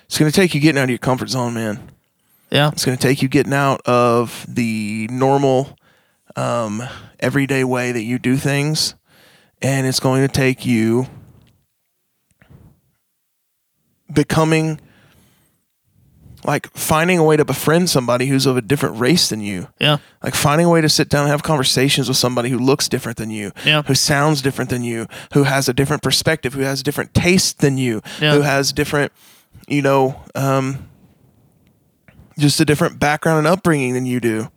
It's 0.05 0.17
going 0.17 0.31
to 0.31 0.35
take 0.35 0.53
you 0.55 0.61
getting 0.61 0.79
out 0.79 0.85
of 0.85 0.89
your 0.89 0.97
comfort 0.97 1.29
zone, 1.29 1.53
man. 1.53 1.91
Yeah. 2.49 2.69
It's 2.71 2.85
going 2.85 2.97
to 2.97 3.01
take 3.01 3.21
you 3.21 3.27
getting 3.27 3.53
out 3.53 3.81
of 3.85 4.45
the 4.47 5.07
normal 5.11 5.77
um 6.35 6.81
everyday 7.19 7.63
way 7.63 7.91
that 7.91 8.01
you 8.01 8.17
do 8.17 8.35
things 8.35 8.95
and 9.61 9.85
it's 9.85 9.99
going 9.99 10.27
to 10.27 10.27
take 10.27 10.65
you 10.65 11.05
becoming 14.11 14.79
like 16.45 16.69
finding 16.75 17.17
a 17.17 17.23
way 17.23 17.37
to 17.37 17.45
befriend 17.45 17.89
somebody 17.89 18.25
who's 18.27 18.45
of 18.45 18.57
a 18.57 18.61
different 18.61 18.99
race 18.99 19.29
than 19.29 19.39
you 19.41 19.67
Yeah. 19.79 19.97
like 20.21 20.35
finding 20.35 20.67
a 20.67 20.69
way 20.69 20.81
to 20.81 20.89
sit 20.89 21.09
down 21.09 21.21
and 21.23 21.29
have 21.31 21.43
conversations 21.43 22.07
with 22.07 22.17
somebody 22.17 22.49
who 22.49 22.57
looks 22.59 22.89
different 22.89 23.17
than 23.17 23.29
you 23.29 23.51
Yeah. 23.65 23.83
who 23.83 23.95
sounds 23.95 24.41
different 24.41 24.69
than 24.69 24.83
you 24.83 25.07
who 25.33 25.43
has 25.43 25.69
a 25.69 25.73
different 25.73 26.03
perspective 26.03 26.53
who 26.53 26.61
has 26.61 26.83
different 26.83 27.13
taste 27.13 27.59
than 27.59 27.77
you 27.77 28.01
Yeah. 28.19 28.33
who 28.33 28.41
has 28.41 28.73
different 28.73 29.11
you 29.67 29.81
know 29.81 30.21
um, 30.35 30.89
just 32.37 32.59
a 32.59 32.65
different 32.65 32.99
background 32.99 33.39
and 33.39 33.47
upbringing 33.47 33.93
than 33.93 34.05
you 34.05 34.19
do 34.19 34.49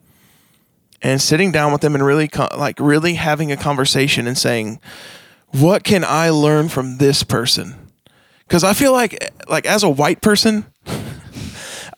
and 1.03 1.21
sitting 1.21 1.53
down 1.53 1.73
with 1.73 1.83
them 1.83 1.95
and 1.95 2.05
really 2.05 2.27
co- 2.27 2.49
like 2.57 2.79
really 2.81 3.15
having 3.15 3.53
a 3.53 3.57
conversation 3.57 4.27
and 4.27 4.39
saying 4.39 4.81
what 5.53 5.85
can 5.85 6.03
i 6.05 6.31
learn 6.31 6.69
from 6.69 6.97
this 6.99 7.23
person 7.23 7.75
because 8.49 8.65
i 8.65 8.73
feel 8.73 8.93
like 8.93 9.31
like 9.49 9.67
as 9.67 9.83
a 9.83 9.89
white 9.89 10.21
person 10.23 10.65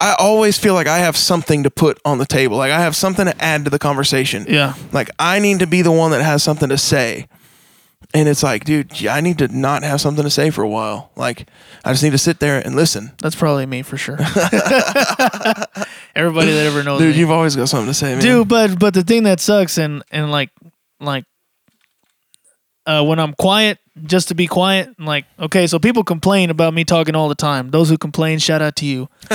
I 0.01 0.15
always 0.19 0.59
feel 0.59 0.75
like 0.75 0.87
I 0.87 0.99
have 0.99 1.16
something 1.16 1.65
to 1.65 1.70
put 1.70 1.99
on 2.05 2.19
the 2.19 2.27
table. 2.27 2.57
Like 2.57 2.70
I 2.73 2.81
have 2.81 2.95
something 2.95 3.27
to 3.27 3.43
add 3.45 3.65
to 3.65 3.70
the 3.70 3.79
conversation. 3.79 4.47
Yeah. 4.49 4.75
Like 4.93 5.11
I 5.19 5.39
need 5.41 5.59
to 5.59 5.66
be 5.66 5.83
the 5.83 5.91
one 5.93 6.12
that 6.12 6.23
has 6.23 6.43
something 6.43 6.69
to 6.69 6.79
say. 6.79 7.27
And 8.15 8.27
it's 8.29 8.43
like, 8.43 8.65
dude, 8.65 9.07
I 9.07 9.20
need 9.20 9.39
to 9.39 9.49
not 9.49 9.83
have 9.83 10.01
something 10.01 10.25
to 10.25 10.31
say 10.31 10.51
for 10.51 10.62
a 10.62 10.69
while. 10.69 11.11
Like 11.16 11.49
I 11.85 11.93
just 11.93 12.03
need 12.03 12.12
to 12.12 12.19
sit 12.19 12.39
there 12.41 12.59
and 12.65 12.77
listen. 12.77 13.12
That's 13.20 13.35
probably 13.35 13.66
me 13.66 13.83
for 13.83 13.97
sure. 13.99 14.16
Everybody 16.15 16.53
that 16.53 16.66
ever 16.66 16.83
knows 16.83 17.01
Dude, 17.01 17.15
me. 17.15 17.20
you've 17.20 17.31
always 17.31 17.55
got 17.57 17.69
something 17.69 17.89
to 17.89 17.95
say, 17.95 18.12
man. 18.15 18.23
Dude, 18.23 18.49
but 18.49 18.79
but 18.79 18.95
the 18.95 19.03
thing 19.03 19.25
that 19.25 19.41
sucks 19.41 19.79
and 19.79 20.03
and 20.11 20.31
like 20.31 20.51
like 21.01 21.25
uh 22.89 23.05
when 23.05 23.19
I'm 23.20 23.35
quiet, 23.35 23.78
just 24.05 24.28
to 24.28 24.35
be 24.35 24.47
quiet, 24.47 24.98
like 24.98 25.27
okay, 25.39 25.66
so 25.66 25.78
people 25.78 26.02
complain 26.05 26.51
about 26.51 26.73
me 26.74 26.85
talking 26.85 27.15
all 27.15 27.28
the 27.28 27.35
time. 27.36 27.70
Those 27.70 27.89
who 27.90 27.98
complain, 27.98 28.39
shout 28.39 28.62
out 28.62 28.74
to 28.77 28.86
you. 28.86 29.09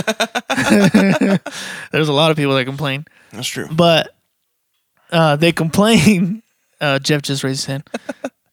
There's 1.91 2.09
a 2.09 2.13
lot 2.13 2.31
of 2.31 2.37
people 2.37 2.55
that 2.55 2.65
complain, 2.65 3.05
That's 3.31 3.47
true. 3.47 3.67
but 3.71 4.13
uh 5.11 5.35
they 5.37 5.51
complain. 5.51 6.41
Uh, 6.81 6.99
Jeff 6.99 7.21
just 7.21 7.45
raised 7.45 7.61
his 7.61 7.65
hand. 7.67 7.83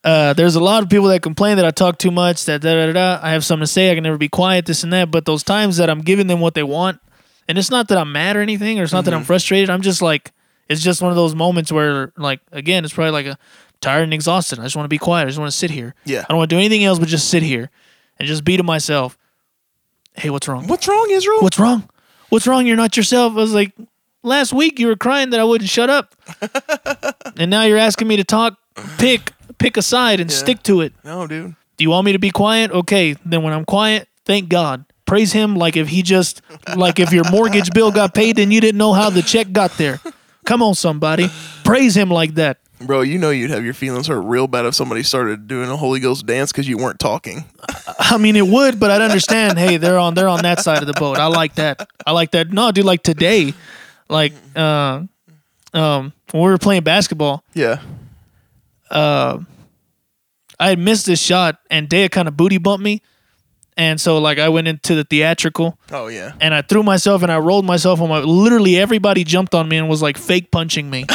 Uh, 0.04 0.32
there's 0.34 0.54
a 0.54 0.60
lot 0.60 0.84
of 0.84 0.88
people 0.88 1.08
that 1.08 1.20
complain 1.20 1.56
that 1.56 1.66
I 1.66 1.72
talk 1.72 1.98
too 1.98 2.12
much. 2.12 2.44
That 2.44 2.60
da, 2.60 2.74
da, 2.74 2.86
da, 2.86 2.92
da. 2.92 3.18
I 3.26 3.32
have 3.32 3.44
something 3.44 3.64
to 3.64 3.66
say. 3.66 3.90
I 3.90 3.94
can 3.96 4.04
never 4.04 4.16
be 4.18 4.28
quiet. 4.28 4.66
This 4.66 4.84
and 4.84 4.92
that. 4.92 5.10
But 5.10 5.24
those 5.24 5.42
times 5.42 5.78
that 5.78 5.90
I'm 5.90 6.00
giving 6.00 6.28
them 6.28 6.38
what 6.38 6.54
they 6.54 6.62
want, 6.62 7.00
and 7.48 7.58
it's 7.58 7.72
not 7.72 7.88
that 7.88 7.98
I'm 7.98 8.12
mad 8.12 8.36
or 8.36 8.40
anything, 8.40 8.78
or 8.78 8.84
it's 8.84 8.92
not 8.92 9.04
that 9.06 9.14
I'm 9.14 9.24
frustrated. 9.24 9.68
I'm 9.68 9.80
just 9.82 10.00
like, 10.00 10.30
it's 10.68 10.80
just 10.80 11.02
one 11.02 11.10
of 11.10 11.16
those 11.16 11.34
moments 11.34 11.72
where, 11.72 12.12
like, 12.16 12.38
again, 12.52 12.84
it's 12.84 12.94
probably 12.94 13.10
like 13.10 13.26
a 13.26 13.36
tired 13.80 14.04
and 14.04 14.14
exhausted. 14.14 14.58
I 14.58 14.64
just 14.64 14.76
want 14.76 14.84
to 14.84 14.88
be 14.90 14.98
quiet. 14.98 15.24
I 15.24 15.26
just 15.26 15.38
want 15.38 15.50
to 15.50 15.56
sit 15.56 15.70
here. 15.70 15.94
Yeah. 16.04 16.20
I 16.20 16.24
don't 16.28 16.38
want 16.38 16.50
to 16.50 16.56
do 16.56 16.58
anything 16.58 16.84
else 16.84 16.98
but 16.98 17.08
just 17.08 17.28
sit 17.28 17.42
here 17.42 17.70
and 18.18 18.28
just 18.28 18.44
be 18.44 18.56
to 18.56 18.62
myself. 18.62 19.16
Hey, 20.14 20.30
what's 20.30 20.48
wrong? 20.48 20.66
What's 20.66 20.86
wrong, 20.88 21.08
Israel? 21.10 21.40
What's 21.40 21.58
wrong? 21.58 21.88
What's 22.28 22.46
wrong? 22.46 22.66
You're 22.66 22.76
not 22.76 22.96
yourself. 22.96 23.32
I 23.32 23.36
was 23.36 23.54
like, 23.54 23.72
last 24.22 24.52
week 24.52 24.78
you 24.78 24.86
were 24.86 24.96
crying 24.96 25.30
that 25.30 25.40
I 25.40 25.44
wouldn't 25.44 25.70
shut 25.70 25.88
up, 25.90 26.14
and 27.36 27.50
now 27.50 27.62
you're 27.64 27.78
asking 27.78 28.08
me 28.08 28.16
to 28.16 28.24
talk. 28.24 28.56
Pick, 28.98 29.32
pick 29.58 29.76
a 29.76 29.82
side 29.82 30.20
and 30.20 30.30
stick 30.30 30.62
to 30.64 30.80
it. 30.80 30.92
No, 31.04 31.26
dude. 31.26 31.54
Do 31.76 31.84
you 31.84 31.90
want 31.90 32.06
me 32.06 32.12
to 32.12 32.18
be 32.18 32.30
quiet? 32.30 32.70
Okay, 32.70 33.16
then 33.24 33.42
when 33.42 33.52
I'm 33.52 33.64
quiet, 33.64 34.08
thank 34.24 34.48
God. 34.48 34.84
Praise 35.06 35.32
him 35.32 35.56
like 35.56 35.76
if 35.76 35.88
he 35.88 36.02
just 36.02 36.40
like 36.76 37.00
if 37.00 37.12
your 37.12 37.28
mortgage 37.30 37.72
bill 37.72 37.90
got 37.90 38.14
paid 38.14 38.38
and 38.38 38.52
you 38.52 38.60
didn't 38.60 38.78
know 38.78 38.92
how 38.92 39.10
the 39.10 39.22
check 39.22 39.50
got 39.52 39.76
there. 39.76 40.00
Come 40.46 40.62
on, 40.62 40.74
somebody. 40.74 41.28
Praise 41.64 41.96
him 41.96 42.10
like 42.10 42.34
that. 42.34 42.58
Bro, 42.82 43.02
you 43.02 43.18
know 43.18 43.28
you'd 43.30 43.50
have 43.50 43.62
your 43.62 43.74
feelings 43.74 44.06
hurt 44.06 44.20
real 44.22 44.46
bad 44.46 44.64
if 44.64 44.74
somebody 44.74 45.02
started 45.02 45.46
doing 45.46 45.68
a 45.68 45.76
Holy 45.76 46.00
Ghost 46.00 46.24
dance 46.24 46.50
because 46.50 46.66
you 46.66 46.78
weren't 46.78 46.98
talking. 46.98 47.44
I 47.98 48.16
mean, 48.16 48.36
it 48.36 48.46
would, 48.46 48.80
but 48.80 48.90
I'd 48.90 49.02
understand. 49.02 49.58
Hey, 49.58 49.76
they're 49.76 49.98
on 49.98 50.14
they're 50.14 50.28
on 50.28 50.42
that 50.42 50.60
side 50.60 50.78
of 50.80 50.86
the 50.86 50.94
boat. 50.94 51.18
I 51.18 51.26
like 51.26 51.56
that. 51.56 51.86
I 52.06 52.12
like 52.12 52.30
that. 52.30 52.50
No, 52.50 52.72
dude, 52.72 52.86
like 52.86 53.02
today, 53.02 53.52
like 54.08 54.32
uh, 54.56 55.02
um, 55.74 56.12
when 56.30 56.42
we 56.42 56.50
were 56.50 56.56
playing 56.58 56.82
basketball, 56.82 57.44
Yeah. 57.52 57.80
uh, 58.90 59.38
I 60.58 60.68
had 60.70 60.78
missed 60.78 61.04
this 61.04 61.20
shot, 61.22 61.58
and 61.70 61.86
Dea 61.86 62.08
kind 62.08 62.28
of 62.28 62.36
booty 62.36 62.56
bumped 62.58 62.82
me, 62.82 63.02
and 63.76 64.00
so 64.00 64.16
like 64.18 64.38
I 64.38 64.48
went 64.48 64.68
into 64.68 64.94
the 64.94 65.04
theatrical, 65.04 65.78
Oh, 65.92 66.06
yeah. 66.08 66.32
and 66.40 66.54
I 66.54 66.62
threw 66.62 66.82
myself 66.82 67.22
and 67.22 67.30
I 67.30 67.36
rolled 67.38 67.66
myself 67.66 68.00
on 68.00 68.08
my. 68.08 68.20
Literally, 68.20 68.78
everybody 68.78 69.22
jumped 69.22 69.54
on 69.54 69.68
me 69.68 69.76
and 69.76 69.86
was 69.86 70.00
like 70.00 70.16
fake 70.16 70.50
punching 70.50 70.88
me. 70.88 71.04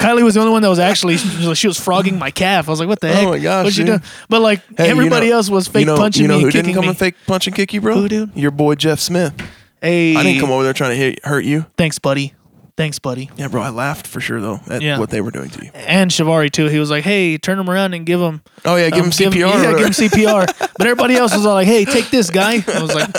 Kylie 0.00 0.22
was 0.22 0.34
the 0.34 0.40
only 0.40 0.52
one 0.52 0.62
that 0.62 0.68
was 0.68 0.78
actually 0.78 1.16
she 1.16 1.66
was, 1.68 1.78
frogging 1.80 2.18
my 2.18 2.30
calf. 2.30 2.68
I 2.68 2.70
was 2.72 2.80
like, 2.80 2.88
"What 2.88 3.00
the 3.00 3.08
heck? 3.08 3.26
Oh 3.26 3.30
my 3.30 3.38
gosh, 3.38 3.64
What's 3.64 3.76
she 3.76 3.82
dude. 3.82 3.86
doing?" 3.88 4.02
But 4.28 4.42
like 4.42 4.60
Hey, 4.76 4.86
you 4.86 4.90
everybody 4.90 5.28
know- 5.30 5.36
else 5.36 5.48
was 5.50 5.66
fake 5.68 5.80
you 5.80 5.86
know, 5.86 5.96
punching 5.96 6.22
You 6.22 6.28
know 6.28 6.34
me, 6.36 6.40
who 6.42 6.46
and 6.48 6.52
didn't 6.52 6.74
come 6.74 6.82
me. 6.82 6.88
and 6.88 6.98
fake 6.98 7.14
punch 7.26 7.46
and 7.46 7.54
kick 7.56 7.72
you, 7.72 7.80
bro? 7.80 7.94
Who, 7.94 8.08
dude? 8.08 8.30
Your 8.34 8.50
boy 8.50 8.74
Jeff 8.74 9.00
Smith. 9.00 9.32
hey, 9.80 10.14
I 10.16 10.22
didn't 10.22 10.40
come 10.40 10.50
over 10.50 10.62
there 10.64 10.72
trying 10.72 10.90
to 10.90 10.96
hit, 10.96 11.24
hurt 11.24 11.44
you. 11.44 11.66
Thanks, 11.76 11.98
buddy. 11.98 12.34
Thanks, 12.76 12.98
buddy. 12.98 13.30
Yeah, 13.36 13.46
bro. 13.46 13.62
I 13.62 13.68
laughed 13.68 14.06
for 14.06 14.20
sure 14.20 14.40
though 14.40 14.58
at 14.68 14.82
Yeah. 14.82 14.98
what 14.98 15.10
they 15.10 15.20
were 15.20 15.30
doing 15.30 15.48
to 15.50 15.64
you. 15.64 15.70
And 15.74 16.10
Shivari 16.10 16.50
too. 16.50 16.66
He 16.66 16.80
was 16.80 16.90
like, 16.90 17.04
"Hey, 17.04 17.38
turn 17.38 17.58
him 17.58 17.70
around 17.70 17.94
and 17.94 18.04
give 18.04 18.20
him." 18.20 18.42
Oh 18.64 18.74
yeah, 18.76 18.90
give 18.90 18.98
um, 19.04 19.04
him 19.06 19.10
CPR. 19.12 19.62
yeah, 19.62 19.70
give 19.76 19.86
him 19.86 19.92
CPR. 19.92 20.46
but 20.76 20.86
everybody 20.86 21.14
else 21.14 21.32
was 21.34 21.46
all 21.46 21.54
like, 21.54 21.68
"Hey, 21.68 21.84
take 21.84 22.10
this 22.10 22.30
guy." 22.30 22.64
I 22.66 22.82
was 22.82 22.92
like, 22.94 23.10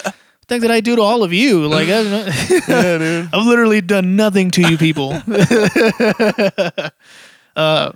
"What 0.48 0.62
that 0.62 0.72
I 0.72 0.82
do 0.82 0.96
to 0.96 1.02
all 1.02 1.24
of 1.24 1.34
you?" 1.34 1.68
Like, 1.68 1.88
I 1.88 2.02
yeah, 2.68 2.98
dude. 2.98 3.30
I've 3.34 3.46
literally 3.46 3.82
done 3.82 4.16
nothing 4.16 4.52
to 4.52 4.62
you 4.62 4.78
people. 4.78 5.14
uh, 7.56 7.92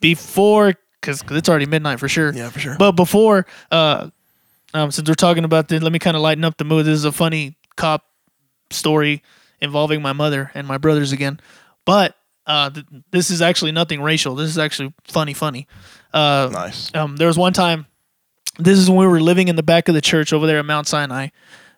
before, 0.00 0.74
because 1.00 1.22
it's 1.30 1.48
already 1.48 1.66
midnight 1.66 2.00
for 2.00 2.08
sure. 2.08 2.32
Yeah, 2.32 2.50
for 2.50 2.58
sure. 2.60 2.76
But 2.78 2.92
before, 2.92 3.46
uh, 3.70 4.10
um, 4.74 4.90
since 4.90 5.08
we're 5.08 5.14
talking 5.14 5.44
about 5.44 5.68
this, 5.68 5.82
let 5.82 5.92
me 5.92 5.98
kind 5.98 6.16
of 6.16 6.22
lighten 6.22 6.44
up 6.44 6.56
the 6.56 6.64
mood. 6.64 6.86
This 6.86 6.94
is 6.94 7.04
a 7.04 7.12
funny 7.12 7.56
cop 7.76 8.04
story 8.70 9.22
involving 9.60 10.02
my 10.02 10.12
mother 10.12 10.50
and 10.54 10.66
my 10.66 10.78
brothers 10.78 11.12
again. 11.12 11.40
But 11.84 12.14
uh, 12.46 12.70
th- 12.70 12.86
this 13.10 13.30
is 13.30 13.42
actually 13.42 13.72
nothing 13.72 14.02
racial. 14.02 14.34
This 14.34 14.50
is 14.50 14.58
actually 14.58 14.92
funny, 15.04 15.34
funny. 15.34 15.66
Uh, 16.12 16.50
nice. 16.52 16.94
um, 16.94 17.16
there 17.16 17.26
was 17.26 17.38
one 17.38 17.52
time. 17.52 17.86
This 18.58 18.78
is 18.78 18.88
when 18.88 18.98
we 18.98 19.06
were 19.06 19.20
living 19.20 19.48
in 19.48 19.56
the 19.56 19.62
back 19.62 19.88
of 19.88 19.94
the 19.94 20.00
church 20.00 20.32
over 20.32 20.46
there 20.46 20.58
at 20.58 20.64
Mount 20.64 20.86
Sinai. 20.86 21.28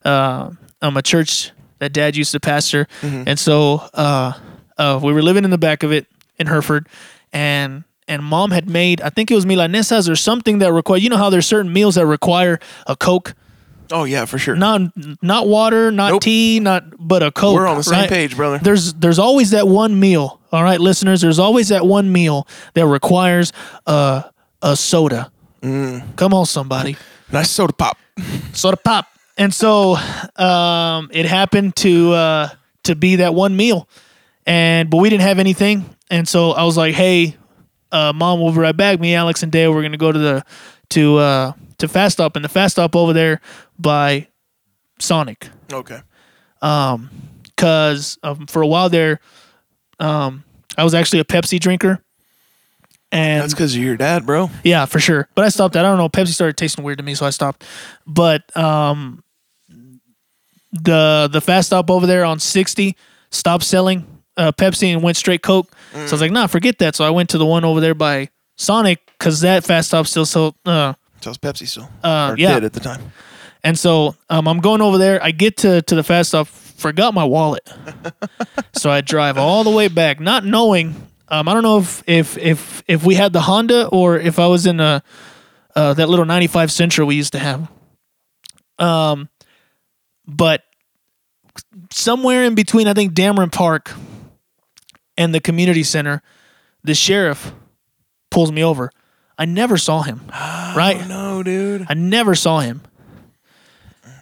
Uh, 0.05 0.50
um, 0.80 0.96
a 0.96 1.02
church 1.02 1.50
that 1.80 1.92
Dad 1.92 2.16
used 2.16 2.32
to 2.32 2.40
pastor, 2.40 2.86
and 3.02 3.38
so 3.38 3.82
uh, 3.94 4.32
uh, 4.76 5.00
we 5.02 5.12
were 5.12 5.22
living 5.22 5.44
in 5.44 5.50
the 5.50 5.59
back 5.59 5.82
of 5.82 5.92
it 5.92 6.06
in 6.38 6.46
Hereford, 6.46 6.88
and 7.32 7.84
and 8.06 8.22
Mom 8.24 8.52
had 8.52 8.68
made 8.68 9.00
I 9.00 9.10
think 9.10 9.30
it 9.30 9.34
was 9.34 9.44
milanesas 9.44 10.09
or 10.09 10.16
something 10.16 10.59
that 10.60 10.72
required. 10.72 11.02
You 11.02 11.10
know 11.10 11.16
how 11.16 11.30
there's 11.30 11.46
certain 11.46 11.72
meals 11.72 11.96
that 11.96 12.06
require 12.06 12.60
a 12.86 12.94
Coke. 12.96 13.34
Oh 13.90 14.05
yeah, 14.05 14.24
for 14.26 14.38
sure. 14.38 14.55
Not 14.55 14.92
not 15.22 15.48
water, 15.48 15.90
not 15.90 16.12
Nope. 16.12 16.22
tea, 16.22 16.60
not 16.60 16.84
but 16.98 17.22
a 17.22 17.30
coke. 17.32 17.55
We're 17.55 17.66
on 17.66 17.76
the 17.78 17.82
same 17.82 18.00
right? 18.00 18.09
page, 18.09 18.36
brother. 18.36 18.59
There's 18.59 18.92
there's 18.94 19.18
always 19.18 19.50
that 19.50 19.66
one 19.66 19.98
meal. 19.98 20.40
All 20.52 20.62
right, 20.62 20.78
listeners. 20.80 21.22
There's 21.22 21.38
always 21.38 21.68
that 21.68 21.86
one 21.86 22.12
meal 22.12 22.46
that 22.74 22.86
requires 22.86 23.52
a 23.86 24.24
a 24.62 24.76
soda. 24.76 25.32
Mm. 25.62 26.16
Come 26.16 26.35
on, 26.35 26.47
somebody. 26.47 26.97
Nice 27.32 27.51
soda 27.51 27.72
pop. 27.72 27.98
soda 28.52 28.76
pop. 28.76 29.06
And 29.36 29.52
so 29.55 29.97
um, 30.36 31.10
it 31.12 31.26
happened 31.26 31.76
to 31.76 32.12
uh, 32.12 32.48
to 32.85 32.97
be 32.97 33.16
that 33.16 33.35
one 33.35 33.56
meal, 33.56 33.89
and 34.47 34.90
but 34.90 34.97
we 34.98 35.10
didn't 35.10 35.22
have 35.22 35.39
anything, 35.39 35.85
and 36.10 36.26
so 36.26 36.51
I 36.52 36.64
was 36.64 36.76
like, 36.76 36.94
"Hey, 36.94 37.36
uh, 37.93 38.12
mom, 38.12 38.40
we'll 38.40 38.52
be 38.52 38.59
right 38.59 38.76
back. 38.76 38.98
Me, 38.98 39.14
Alex, 39.14 39.43
and 39.43 39.52
Dale, 39.52 39.72
we're 39.72 39.82
gonna 39.82 39.97
go 39.97 40.10
to 40.10 40.18
the 40.18 40.44
to 40.90 41.18
uh, 41.18 41.52
to 41.78 41.86
Fast 41.89 42.14
Stop, 42.14 42.35
and 42.35 42.44
the 42.44 42.48
Fast 42.48 42.74
Stop 42.74 42.97
over 42.97 43.12
there 43.12 43.40
by 43.78 44.26
Sonic, 44.98 45.48
Okay. 45.72 46.01
Um, 46.60 47.10
because 47.44 48.18
um, 48.22 48.47
for 48.47 48.62
a 48.62 48.66
while 48.66 48.89
there, 48.89 49.20
um, 50.01 50.44
I 50.76 50.85
was 50.85 50.94
actually 50.94 51.20
a 51.20 51.24
Pepsi 51.24 51.60
drinker, 51.60 52.02
and 53.12 53.43
That's 53.43 53.55
because 53.55 53.74
of 53.74 53.80
your 53.82 53.97
dad, 53.97 54.26
bro. 54.26 54.51
Yeah, 54.64 54.85
for 54.86 55.01
sure. 55.01 55.28
But 55.35 55.44
I 55.44 55.48
stopped 55.48 55.74
that. 55.74 55.85
I 55.85 55.89
don't 55.89 55.98
know. 55.98 56.09
Pepsi 56.09 56.28
started 56.28 56.56
tasting 56.56 56.85
weird 56.85 56.98
to 56.98 57.05
me, 57.05 57.14
so 57.14 57.24
I 57.26 57.30
stopped. 57.30 57.64
But 58.06 58.55
um, 58.56 59.22
the 60.72 61.28
the 61.32 61.40
fast 61.40 61.68
stop 61.68 61.90
over 61.90 62.06
there 62.06 62.24
on 62.24 62.39
sixty 62.39 62.97
stopped 63.30 63.64
selling 63.64 64.06
uh, 64.36 64.52
Pepsi 64.52 64.93
and 64.93 65.02
went 65.02 65.16
straight 65.16 65.43
Coke. 65.43 65.70
So 65.93 65.98
I 65.98 66.02
was 66.12 66.20
like, 66.20 66.32
nah, 66.32 66.47
forget 66.47 66.78
that. 66.78 66.94
So 66.94 67.05
I 67.05 67.10
went 67.10 67.30
to 67.30 67.39
the 67.39 67.47
one 67.47 67.64
over 67.64 67.80
there 67.80 67.94
by 67.94 68.28
Sonic 68.56 69.01
because 69.18 69.40
that 69.40 69.64
fast 69.64 69.89
stop 69.89 70.06
still 70.06 70.26
sold. 70.26 70.55
Uh, 70.64 70.94
So 71.20 71.30
it's 71.30 71.39
Pepsi 71.39 71.66
still. 71.66 71.89
Uh, 72.05 72.30
or 72.32 72.39
yeah. 72.39 72.55
did 72.55 72.64
at 72.64 72.72
the 72.74 72.80
time. 72.80 73.12
and 73.64 73.76
so 73.78 74.14
um, 74.30 74.47
I'm 74.47 74.60
going 74.60 74.80
over 74.82 74.98
there. 74.98 75.22
I 75.22 75.30
get 75.30 75.56
to 75.59 75.82
to 75.82 75.94
the 75.94 76.02
fast 76.05 76.28
stop, 76.30 76.47
forgot 76.47 77.14
my 77.14 77.24
wallet. 77.24 77.68
so 78.74 78.90
I 78.90 79.01
drive 79.01 79.39
all 79.39 79.64
the 79.64 79.70
way 79.70 79.89
back, 79.89 80.20
not 80.20 80.44
knowing. 80.44 80.94
Um, 81.30 81.48
I 81.48 81.55
don't 81.55 81.62
know 81.62 81.78
if 81.78 82.02
if 82.06 82.38
if 82.38 82.82
if 82.86 83.05
we 83.05 83.14
had 83.14 83.32
the 83.32 83.40
Honda 83.40 83.88
or 83.88 84.18
if 84.18 84.38
I 84.38 84.46
was 84.46 84.66
in 84.66 84.80
a 84.80 85.02
uh, 85.74 85.94
that 85.94 86.09
little 86.09 86.24
95 86.24 86.70
Sentra 86.70 87.06
we 87.06 87.14
used 87.14 87.32
to 87.32 87.38
have. 87.38 87.70
Um, 88.78 89.28
but 90.26 90.62
somewhere 91.92 92.44
in 92.44 92.55
between, 92.55 92.88
I 92.88 92.94
think 92.94 93.12
Dameron 93.12 93.52
Park 93.52 93.92
and 95.16 95.34
the 95.34 95.40
community 95.40 95.82
center, 95.82 96.22
the 96.82 96.94
sheriff 96.94 97.52
pulls 98.30 98.50
me 98.50 98.64
over. 98.64 98.90
I 99.36 99.44
never 99.44 99.76
saw 99.78 100.02
him. 100.02 100.22
right? 100.32 101.06
No, 101.09 101.42
dude. 101.42 101.86
I 101.88 101.94
never 101.94 102.34
saw 102.34 102.60
him. 102.60 102.82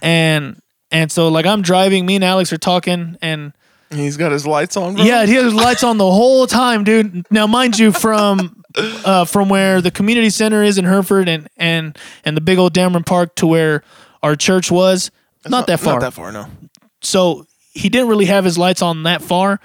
And 0.03 0.61
and 0.91 1.11
so 1.11 1.29
like 1.29 1.47
I'm 1.47 1.63
driving, 1.63 2.07
me 2.07 2.17
and 2.17 2.25
Alex 2.25 2.53
are 2.53 2.59
talking 2.59 3.17
and 3.23 3.53
He's 3.91 4.17
got 4.17 4.33
his 4.33 4.47
lights 4.47 4.77
on, 4.77 4.95
bro. 4.97 5.05
yeah, 5.05 5.25
he 5.27 5.35
had 5.35 5.45
his 5.45 5.55
lights 5.55 5.85
on 5.85 5.97
the 5.99 6.11
whole 6.11 6.47
time, 6.47 6.83
dude. 6.85 7.25
Now 7.31 7.47
mind 7.47 7.79
you, 7.79 7.93
from 7.93 8.63
uh 9.05 9.25
from 9.25 9.49
where 9.49 9.81
the 9.81 9.91
community 9.91 10.29
center 10.31 10.63
is 10.63 10.77
in 10.79 10.85
Hereford 10.85 11.29
and 11.29 11.49
and 11.57 11.97
and 12.25 12.37
the 12.37 12.41
big 12.41 12.59
old 12.59 12.75
Dameron 12.75 13.07
Park 13.07 13.35
to 13.37 13.47
where 13.47 13.83
our 14.23 14.35
church 14.37 14.71
was, 14.71 15.11
not, 15.49 15.67
that 15.69 15.79
far. 15.81 15.95
Not 15.95 16.01
that 16.01 16.13
far, 16.15 16.33
no. 16.33 16.47
So 17.01 17.47
he 17.73 17.89
didn't 17.89 18.09
really 18.09 18.25
have 18.25 18.45
his 18.45 18.57
lights 18.59 18.83
on 18.83 19.03
that 19.05 19.23
far 19.23 19.61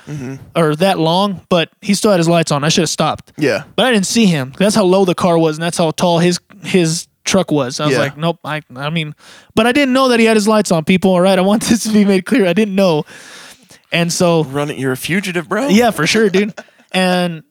or 0.56 0.76
that 0.76 1.00
long, 1.00 1.42
but 1.50 1.70
he 1.82 1.94
still 1.94 2.12
had 2.12 2.20
his 2.20 2.28
lights 2.30 2.52
on. 2.52 2.64
I 2.64 2.70
should 2.70 2.82
have 2.82 2.90
stopped. 2.90 3.32
Yeah. 3.38 3.64
But 3.76 3.86
I 3.86 3.92
didn't 3.92 4.06
see 4.06 4.26
him. 4.26 4.54
That's 4.58 4.76
how 4.76 4.84
low 4.84 5.06
the 5.06 5.16
car 5.16 5.38
was, 5.38 5.56
and 5.58 5.64
that's 5.64 5.78
how 5.78 5.92
tall 5.92 6.20
his 6.20 6.40
his 6.64 7.08
truck 7.24 7.52
was. 7.52 7.80
I 7.80 7.86
was 7.86 7.94
Yeah. 7.94 8.00
like, 8.02 8.18
nope. 8.18 8.38
I 8.44 8.62
I 8.76 8.90
mean, 8.92 9.16
but 9.56 9.66
I 9.66 9.72
didn't 9.72 9.94
know 9.94 10.10
that 10.10 10.20
he 10.20 10.26
had 10.26 10.36
his 10.38 10.48
lights 10.48 10.72
on. 10.72 10.84
People, 10.86 11.12
all 11.12 11.22
right. 11.22 11.40
I 11.40 11.42
want 11.42 11.64
this 11.64 11.84
to 11.84 11.90
be 11.94 12.06
made 12.06 12.26
clear. 12.26 12.46
I 12.46 12.54
didn't 12.54 12.76
know, 12.76 13.06
and 13.92 14.12
so 14.12 14.44
Running, 14.46 14.80
you're 14.80 14.92
a 14.94 14.98
fugitive, 14.98 15.48
bro. 15.50 15.68
yeah, 15.70 15.92
for 15.92 16.06
sure, 16.08 16.30
dude. 16.30 16.54
And 16.92 17.44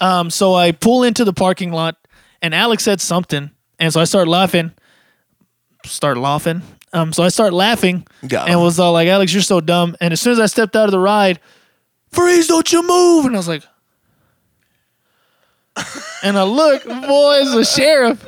um, 0.00 0.30
so 0.30 0.54
I 0.54 0.72
pull 0.72 1.02
into 1.04 1.24
the 1.24 1.32
parking 1.32 1.72
lot, 1.72 1.96
and 2.42 2.54
Alex 2.54 2.82
said 2.84 3.00
something, 3.00 3.50
and 3.78 3.92
so 3.92 4.00
I 4.00 4.04
start 4.04 4.28
laughing. 4.28 4.72
Start 5.84 6.16
laughing. 6.18 6.62
Um, 6.92 7.12
so 7.12 7.22
I 7.22 7.28
start 7.28 7.52
laughing, 7.52 8.06
Got 8.26 8.48
and 8.48 8.54
him. 8.58 8.62
was 8.64 8.78
all 8.80 8.92
like, 8.92 9.06
"Alex, 9.08 9.32
you're 9.32 9.42
so 9.42 9.60
dumb." 9.60 9.96
And 10.00 10.12
as 10.12 10.20
soon 10.20 10.32
as 10.32 10.40
I 10.40 10.46
stepped 10.46 10.74
out 10.76 10.86
of 10.86 10.90
the 10.92 10.98
ride, 10.98 11.38
freeze! 12.10 12.48
Don't 12.48 12.70
you 12.72 12.82
move! 12.86 13.26
And 13.26 13.36
I 13.36 13.38
was 13.38 13.46
like, 13.48 13.62
and 16.22 16.36
I 16.36 16.42
look, 16.42 16.84
boy, 16.84 17.38
it's 17.40 17.54
the 17.54 17.64
sheriff. 17.64 18.24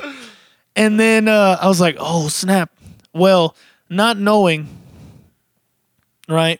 And 0.75 0.99
then 0.99 1.27
uh, 1.27 1.57
I 1.61 1.67
was 1.67 1.79
like, 1.81 1.97
"Oh 1.99 2.27
snap!" 2.29 2.71
Well, 3.13 3.55
not 3.89 4.17
knowing, 4.17 4.67
right? 6.27 6.59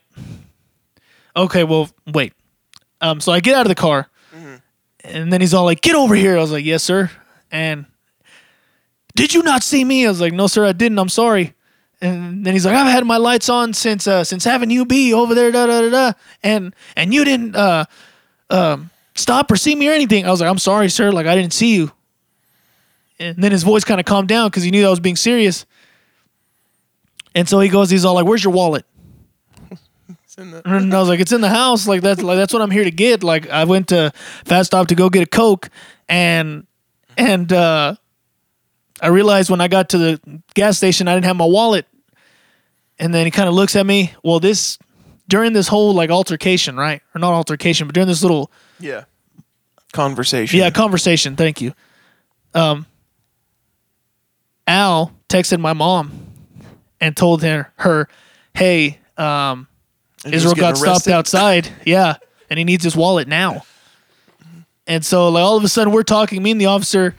Okay, 1.35 1.63
well, 1.63 1.89
wait. 2.11 2.33
Um, 3.01 3.19
so 3.19 3.31
I 3.31 3.39
get 3.39 3.55
out 3.55 3.65
of 3.65 3.69
the 3.69 3.75
car, 3.75 4.07
and 5.03 5.31
then 5.33 5.41
he's 5.41 5.53
all 5.53 5.65
like, 5.65 5.81
"Get 5.81 5.95
over 5.95 6.15
here!" 6.15 6.37
I 6.37 6.41
was 6.41 6.51
like, 6.51 6.63
"Yes, 6.65 6.83
sir." 6.83 7.09
And 7.51 7.85
did 9.15 9.33
you 9.33 9.43
not 9.43 9.63
see 9.63 9.83
me? 9.83 10.05
I 10.05 10.09
was 10.09 10.21
like, 10.21 10.33
"No, 10.33 10.47
sir, 10.47 10.65
I 10.65 10.71
didn't. 10.73 10.99
I'm 10.99 11.09
sorry." 11.09 11.53
And 12.01 12.45
then 12.45 12.53
he's 12.53 12.65
like, 12.65 12.75
"I've 12.75 12.91
had 12.91 13.05
my 13.05 13.17
lights 13.17 13.49
on 13.49 13.73
since 13.73 14.07
uh, 14.07 14.23
since 14.23 14.43
having 14.43 14.69
you 14.69 14.85
be 14.85 15.13
over 15.13 15.33
there, 15.35 15.51
da 15.51 15.65
da 15.65 15.81
da 15.81 15.89
da, 15.89 16.11
and 16.43 16.73
and 16.95 17.13
you 17.13 17.25
didn't 17.25 17.55
uh, 17.55 17.85
um, 18.49 18.89
stop 19.15 19.51
or 19.51 19.55
see 19.55 19.75
me 19.75 19.89
or 19.89 19.93
anything." 19.93 20.25
I 20.25 20.31
was 20.31 20.39
like, 20.41 20.49
"I'm 20.49 20.57
sorry, 20.59 20.89
sir. 20.89 21.11
Like 21.11 21.27
I 21.27 21.35
didn't 21.35 21.53
see 21.53 21.75
you." 21.75 21.91
And 23.19 23.37
then 23.37 23.51
his 23.51 23.63
voice 23.63 23.83
kind 23.83 23.99
of 23.99 24.05
calmed 24.05 24.27
down 24.27 24.49
because 24.49 24.63
he 24.63 24.71
knew 24.71 24.85
I 24.85 24.89
was 24.89 24.99
being 24.99 25.15
serious. 25.15 25.65
And 27.35 27.47
so 27.47 27.59
he 27.59 27.69
goes, 27.69 27.89
he's 27.89 28.05
all 28.05 28.15
like, 28.15 28.25
"Where's 28.25 28.43
your 28.43 28.53
wallet?" 28.53 28.85
The- 30.35 30.61
And 30.65 30.93
I 30.93 30.99
was 30.99 31.09
like, 31.09 31.19
"It's 31.19 31.31
in 31.31 31.41
the 31.41 31.49
house. 31.49 31.87
Like 31.87 32.01
that's 32.01 32.21
like 32.21 32.37
that's 32.37 32.53
what 32.53 32.61
I'm 32.61 32.71
here 32.71 32.83
to 32.83 32.91
get." 32.91 33.23
Like 33.23 33.49
I 33.49 33.65
went 33.65 33.89
to 33.89 34.11
Fast 34.45 34.67
Stop 34.67 34.87
to 34.87 34.95
go 34.95 35.09
get 35.09 35.23
a 35.23 35.25
Coke, 35.27 35.69
and 36.09 36.65
and 37.17 37.51
uh, 37.53 37.95
I 39.01 39.07
realized 39.07 39.49
when 39.49 39.61
I 39.61 39.67
got 39.67 39.89
to 39.89 39.97
the 39.97 40.41
gas 40.55 40.77
station, 40.77 41.07
I 41.07 41.13
didn't 41.15 41.25
have 41.25 41.35
my 41.35 41.45
wallet. 41.45 41.85
And 42.99 43.13
then 43.13 43.25
he 43.25 43.31
kind 43.31 43.49
of 43.49 43.55
looks 43.55 43.75
at 43.75 43.85
me. 43.85 44.13
Well, 44.23 44.39
this 44.39 44.77
during 45.27 45.53
this 45.53 45.67
whole 45.67 45.93
like 45.93 46.09
altercation, 46.09 46.77
right? 46.77 47.01
Or 47.15 47.19
not 47.19 47.33
altercation, 47.33 47.87
but 47.87 47.93
during 47.93 48.07
this 48.07 48.21
little 48.21 48.51
yeah. 48.79 49.03
Conversation. 49.91 50.57
yeah 50.59 50.69
conversation. 50.71 51.35
Thank 51.35 51.61
you. 51.61 51.73
Um, 52.55 52.85
Al 54.67 55.11
texted 55.29 55.59
my 55.59 55.73
mom 55.73 56.27
and 57.01 57.15
told 57.17 57.43
her 57.43 57.71
her, 57.77 58.07
"Hey, 58.53 58.99
um." 59.17 59.67
And 60.25 60.33
Israel 60.33 60.55
got 60.55 60.75
getting 60.75 60.95
stopped 60.95 61.07
outside. 61.07 61.69
Yeah. 61.85 62.17
And 62.49 62.57
he 62.57 62.63
needs 62.63 62.83
his 62.83 62.95
wallet 62.95 63.27
now. 63.27 63.63
And 64.85 65.05
so 65.05 65.29
like 65.29 65.43
all 65.43 65.57
of 65.57 65.63
a 65.63 65.69
sudden 65.69 65.93
we're 65.93 66.03
talking, 66.03 66.43
me 66.43 66.51
and 66.51 66.59
the 66.59 66.65
officer 66.65 67.15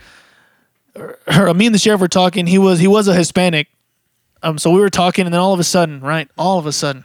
or, 0.95 1.19
or 1.29 1.55
me 1.55 1.67
and 1.67 1.75
the 1.75 1.79
sheriff 1.79 2.01
were 2.01 2.09
talking. 2.09 2.47
He 2.47 2.59
was 2.59 2.79
he 2.79 2.89
was 2.89 3.09
a 3.09 3.15
Hispanic. 3.15 3.69
Um 4.43 4.59
so 4.59 4.71
we 4.71 4.81
were 4.81 4.91
talking 4.91 5.25
and 5.27 5.35
then 5.35 5.41
all 5.41 5.53
of 5.53 5.61
a 5.61 5.65
sudden, 5.65 6.01
right? 6.01 6.29
All 6.37 6.59
of 6.59 6.67
a 6.67 6.73
sudden. 6.73 7.05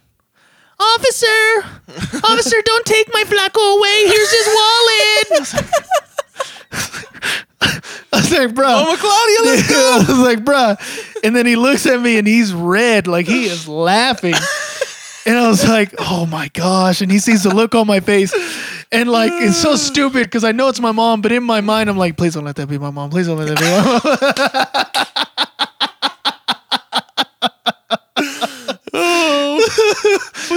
Officer! 0.80 1.26
Officer, 2.24 2.56
don't 2.64 2.86
take 2.86 3.10
my 3.14 3.24
flaco 3.26 3.78
away. 3.78 4.08
Here's 4.08 4.32
his 4.32 4.48
wallet. 4.56 5.76
I 8.12 8.18
was 8.18 8.32
like, 8.32 8.56
bro. 8.56 8.68
Oh, 8.68 8.96
Claudia, 8.98 9.56
let's 9.56 9.70
go. 9.70 9.98
I 9.98 9.98
was 10.10 10.20
like, 10.20 10.46
bro. 10.46 10.76
And 11.24 11.36
then 11.36 11.46
he 11.46 11.56
looks 11.56 11.86
at 11.86 12.00
me 12.00 12.18
and 12.18 12.28
he's 12.28 12.54
red, 12.54 13.08
like 13.08 13.28
he 13.28 13.46
is 13.46 13.68
laughing. 13.68 14.36
And 15.26 15.38
I 15.38 15.48
was 15.48 15.68
like, 15.68 15.94
oh 16.00 16.26
my 16.26 16.48
gosh. 16.50 17.02
And 17.02 17.12
he 17.12 17.20
sees 17.20 17.44
the 17.44 17.54
look 17.54 17.76
on 17.76 17.88
my 17.88 18.00
face. 18.00 18.34
And 18.92 19.10
like, 19.10 19.32
it's 19.34 19.58
so 19.58 19.76
stupid 19.78 20.24
because 20.26 20.44
I 20.44 20.52
know 20.52 20.70
it's 20.70 20.80
my 20.80 20.92
mom, 20.92 21.22
but 21.22 21.32
in 21.32 21.44
my 21.44 21.62
mind, 21.62 21.90
I'm 21.90 21.98
like, 21.98 22.18
please 22.18 22.34
don't 22.34 22.46
let 22.46 22.56
that 22.56 22.68
be 22.68 22.78
my 22.78 22.92
mom. 22.92 23.10
Please 23.10 23.28
don't 23.28 23.38
let 23.38 23.48
that 23.50 23.60
be 23.60 23.66
my 23.66 24.80
mom. 24.86 25.16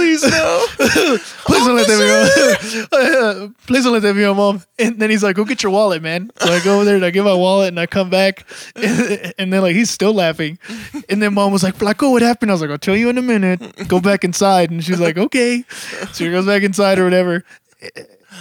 Please 0.03 0.23
no. 0.23 0.65
Please 0.77 1.65
don't 1.65 1.77
let 1.77 1.87
that 1.87 1.97
be 1.97 2.91
my 2.91 3.43
mom. 3.43 3.55
Please 3.67 3.83
don't 3.85 3.93
let 3.93 4.01
that 4.01 4.13
be 4.13 4.25
my 4.25 4.33
mom. 4.33 4.61
And 4.77 4.99
then 4.99 5.09
he's 5.09 5.23
like, 5.23 5.37
go 5.37 5.45
get 5.45 5.63
your 5.63 5.71
wallet, 5.71 6.01
man. 6.01 6.29
So 6.39 6.51
I 6.51 6.61
go 6.61 6.75
over 6.75 6.83
there 6.83 6.97
and 6.97 7.05
I 7.05 7.09
get 7.09 7.23
my 7.23 7.33
wallet 7.33 7.69
and 7.69 7.79
I 7.79 7.85
come 7.85 8.09
back. 8.09 8.45
And, 8.75 9.33
and 9.37 9.53
then 9.53 9.61
like, 9.61 9.77
he's 9.77 9.89
still 9.89 10.13
laughing. 10.13 10.59
And 11.07 11.23
then 11.23 11.33
mom 11.33 11.53
was 11.53 11.63
like, 11.63 11.75
Flaco, 11.75 12.11
what 12.11 12.21
happened? 12.21 12.51
I 12.51 12.53
was 12.53 12.59
like, 12.61 12.69
I'll 12.69 12.77
tell 12.77 12.97
you 12.97 13.07
in 13.07 13.17
a 13.17 13.21
minute. 13.21 13.87
Go 13.87 14.01
back 14.01 14.25
inside. 14.25 14.71
And 14.71 14.83
she's 14.83 14.99
like, 14.99 15.17
okay. 15.17 15.63
So 16.11 16.25
he 16.25 16.31
goes 16.31 16.45
back 16.45 16.63
inside 16.63 16.99
or 16.99 17.05
whatever. 17.05 17.45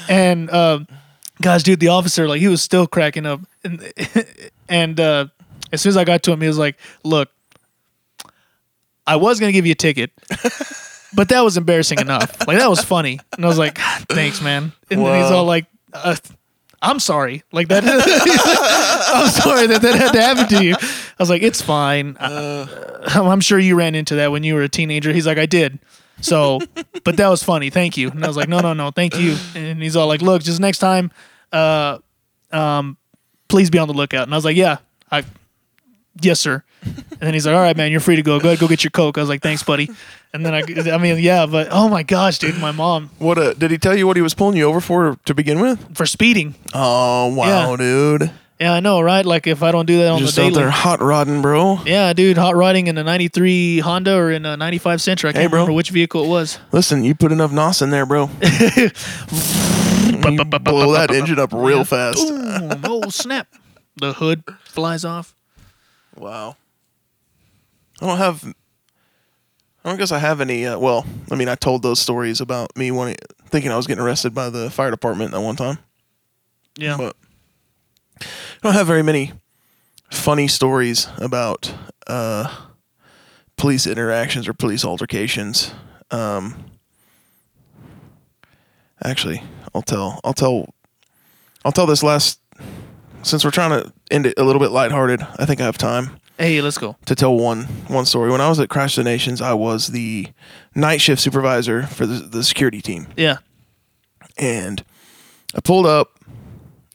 And, 0.08 0.50
um, 0.50 0.88
gosh, 1.40 1.62
dude, 1.62 1.78
the 1.78 1.88
officer, 1.88 2.26
like, 2.26 2.40
he 2.40 2.48
was 2.48 2.60
still 2.60 2.88
cracking 2.88 3.24
up. 3.24 3.40
And, 3.62 3.92
and, 4.68 4.98
uh, 4.98 5.26
as 5.70 5.80
soon 5.80 5.90
as 5.90 5.96
I 5.96 6.02
got 6.02 6.24
to 6.24 6.32
him, 6.32 6.40
he 6.40 6.48
was 6.48 6.58
like, 6.58 6.76
look, 7.04 7.30
I 9.06 9.14
was 9.14 9.38
going 9.38 9.50
to 9.50 9.52
give 9.52 9.64
you 9.64 9.72
a 9.72 9.76
ticket. 9.76 10.10
But 11.14 11.28
that 11.28 11.40
was 11.42 11.56
embarrassing 11.56 11.98
enough. 11.98 12.46
Like 12.46 12.58
that 12.58 12.70
was 12.70 12.82
funny, 12.84 13.20
and 13.36 13.44
I 13.44 13.48
was 13.48 13.58
like, 13.58 13.78
"Thanks, 14.08 14.40
man." 14.40 14.72
And 14.90 15.04
then 15.04 15.22
he's 15.22 15.30
all 15.30 15.44
like, 15.44 15.66
uh, 15.92 16.16
I'm 16.80 16.98
sorry. 17.00 17.42
Like 17.52 17.68
that. 17.68 17.84
I'm 17.86 19.28
sorry 19.30 19.66
that 19.68 19.82
that 19.82 19.94
had 19.94 20.12
to 20.12 20.20
happen 20.22 20.48
to 20.58 20.64
you. 20.64 20.74
I 20.74 21.14
was 21.18 21.30
like, 21.30 21.42
it's 21.42 21.60
fine. 21.62 22.16
I- 22.18 22.66
I'm 23.06 23.40
sure 23.40 23.58
you 23.58 23.76
ran 23.76 23.94
into 23.94 24.14
that 24.16 24.32
when 24.32 24.42
you 24.44 24.54
were 24.54 24.62
a 24.62 24.68
teenager. 24.68 25.12
He's 25.12 25.26
like, 25.26 25.38
I 25.38 25.46
did. 25.46 25.78
So, 26.20 26.60
but 27.04 27.16
that 27.16 27.28
was 27.28 27.42
funny. 27.42 27.68
Thank 27.70 27.96
you. 27.96 28.10
And 28.10 28.24
I 28.24 28.28
was 28.28 28.36
like, 28.36 28.48
no, 28.48 28.60
no, 28.60 28.72
no, 28.74 28.90
thank 28.90 29.18
you. 29.18 29.36
And 29.54 29.82
he's 29.82 29.96
all 29.96 30.06
like, 30.06 30.22
look, 30.22 30.42
just 30.42 30.60
next 30.60 30.78
time, 30.78 31.10
uh, 31.52 31.98
um, 32.52 32.96
please 33.48 33.70
be 33.70 33.78
on 33.78 33.88
the 33.88 33.94
lookout. 33.94 34.22
And 34.24 34.32
I 34.32 34.36
was 34.36 34.44
like, 34.44 34.56
yeah, 34.56 34.78
I, 35.10 35.24
yes, 36.20 36.40
sir. 36.40 36.62
And 36.84 37.20
then 37.20 37.34
he's 37.34 37.46
like, 37.46 37.54
all 37.54 37.60
right, 37.62 37.76
man, 37.76 37.90
you're 37.92 38.00
free 38.00 38.16
to 38.16 38.22
go. 38.22 38.40
Go 38.40 38.48
ahead, 38.48 38.58
go 38.58 38.66
get 38.68 38.82
your 38.82 38.90
coke. 38.90 39.16
I 39.16 39.20
was 39.20 39.28
like, 39.28 39.42
thanks, 39.42 39.62
buddy. 39.62 39.88
And 40.34 40.44
then 40.44 40.54
I, 40.54 40.62
I 40.92 40.98
mean, 40.98 41.18
yeah, 41.18 41.46
but 41.46 41.68
oh 41.70 41.88
my 41.88 42.02
gosh, 42.02 42.38
dude, 42.38 42.56
my 42.58 42.72
mom 42.72 43.10
What 43.18 43.38
uh 43.38 43.52
did 43.54 43.70
he 43.70 43.78
tell 43.78 43.96
you 43.96 44.06
what 44.06 44.16
he 44.16 44.22
was 44.22 44.34
pulling 44.34 44.56
you 44.56 44.64
over 44.64 44.80
for 44.80 45.16
to 45.26 45.34
begin 45.34 45.60
with? 45.60 45.96
for 45.96 46.06
speeding. 46.06 46.54
Oh 46.74 47.34
wow, 47.34 47.70
Yeah. 47.72 47.76
dude. 47.76 48.30
Yeah, 48.60 48.74
I 48.74 48.80
know, 48.80 49.00
right? 49.00 49.26
Like 49.26 49.46
if 49.48 49.62
I 49.62 49.72
don't 49.72 49.86
do 49.86 49.98
that 49.98 50.08
on 50.08 50.20
Just 50.20 50.36
the 50.36 50.42
out 50.42 50.48
daily. 50.50 50.54
there 50.62 50.70
hot 50.70 51.00
rodding, 51.00 51.42
bro. 51.42 51.80
Yeah, 51.84 52.12
dude, 52.12 52.38
hot 52.38 52.54
riding 52.54 52.86
in 52.86 52.96
a 52.96 53.02
93 53.02 53.80
Honda 53.80 54.14
or 54.16 54.30
in 54.30 54.46
a 54.46 54.56
95 54.56 55.00
Sentra. 55.00 55.30
I 55.30 55.32
can't 55.32 55.50
bro. 55.50 55.60
remember 55.60 55.72
which 55.74 55.90
vehicle 55.90 56.24
it 56.24 56.28
was. 56.28 56.58
Listen, 56.70 57.02
you 57.04 57.14
put 57.14 57.32
enough 57.32 57.50
nos 57.52 57.82
in 57.82 57.90
there, 57.90 58.06
bro. 58.06 58.30
You 60.02 60.44
blow 60.44 60.92
that 60.92 61.10
engine 61.10 61.38
up 61.38 61.52
real 61.52 61.84
fast. 61.84 62.18
Boom, 62.18 62.80
oh, 62.84 63.08
snap. 63.10 63.48
The 63.96 64.12
hood 64.14 64.44
flies 64.64 65.04
off. 65.04 65.34
Wow. 66.16 66.56
I 68.00 68.06
don't 68.06 68.18
have. 68.18 68.44
I 69.84 69.88
don't 69.88 69.98
guess 69.98 70.12
I 70.12 70.18
have 70.18 70.40
any. 70.40 70.66
Uh, 70.66 70.78
well, 70.78 71.04
I 71.30 71.34
mean, 71.34 71.48
I 71.48 71.54
told 71.54 71.82
those 71.82 72.00
stories 72.00 72.40
about 72.40 72.76
me 72.76 72.90
wanting, 72.90 73.16
thinking 73.46 73.70
I 73.72 73.76
was 73.76 73.86
getting 73.86 74.02
arrested 74.04 74.34
by 74.34 74.48
the 74.50 74.70
fire 74.70 74.90
department 74.90 75.32
that 75.32 75.40
one 75.40 75.56
time, 75.56 75.78
Yeah. 76.76 76.96
but 76.96 77.16
I 78.20 78.26
don't 78.62 78.74
have 78.74 78.86
very 78.86 79.02
many 79.02 79.32
funny 80.10 80.46
stories 80.46 81.08
about 81.18 81.74
uh, 82.06 82.54
police 83.56 83.86
interactions 83.86 84.46
or 84.46 84.52
police 84.54 84.84
altercations. 84.84 85.72
Um, 86.12 86.64
actually, 89.02 89.42
I'll 89.74 89.82
tell. 89.82 90.20
I'll 90.24 90.34
tell. 90.34 90.72
I'll 91.64 91.72
tell 91.72 91.86
this 91.86 92.02
last. 92.02 92.38
Since 93.22 93.44
we're 93.44 93.50
trying 93.52 93.70
to 93.70 93.92
end 94.10 94.26
it 94.26 94.34
a 94.38 94.44
little 94.44 94.60
bit 94.60 94.70
lighthearted, 94.70 95.22
I 95.38 95.44
think 95.46 95.60
I 95.60 95.64
have 95.64 95.78
time 95.78 96.18
hey, 96.38 96.60
let's 96.60 96.78
go. 96.78 96.96
to 97.06 97.14
tell 97.14 97.36
one 97.36 97.64
one 97.88 98.04
story. 98.04 98.30
When 98.30 98.40
I 98.40 98.48
was 98.48 98.58
at 98.58 98.68
Christ 98.68 98.96
for 98.96 99.02
the 99.02 99.10
Nations, 99.10 99.40
I 99.40 99.52
was 99.52 99.88
the 99.88 100.26
night 100.74 101.00
shift 101.00 101.22
supervisor 101.22 101.84
for 101.84 102.04
the, 102.06 102.14
the 102.20 102.42
security 102.42 102.80
team, 102.80 103.06
Yeah. 103.16 103.38
and 104.36 104.84
I 105.54 105.60
pulled 105.60 105.86
up 105.86 106.18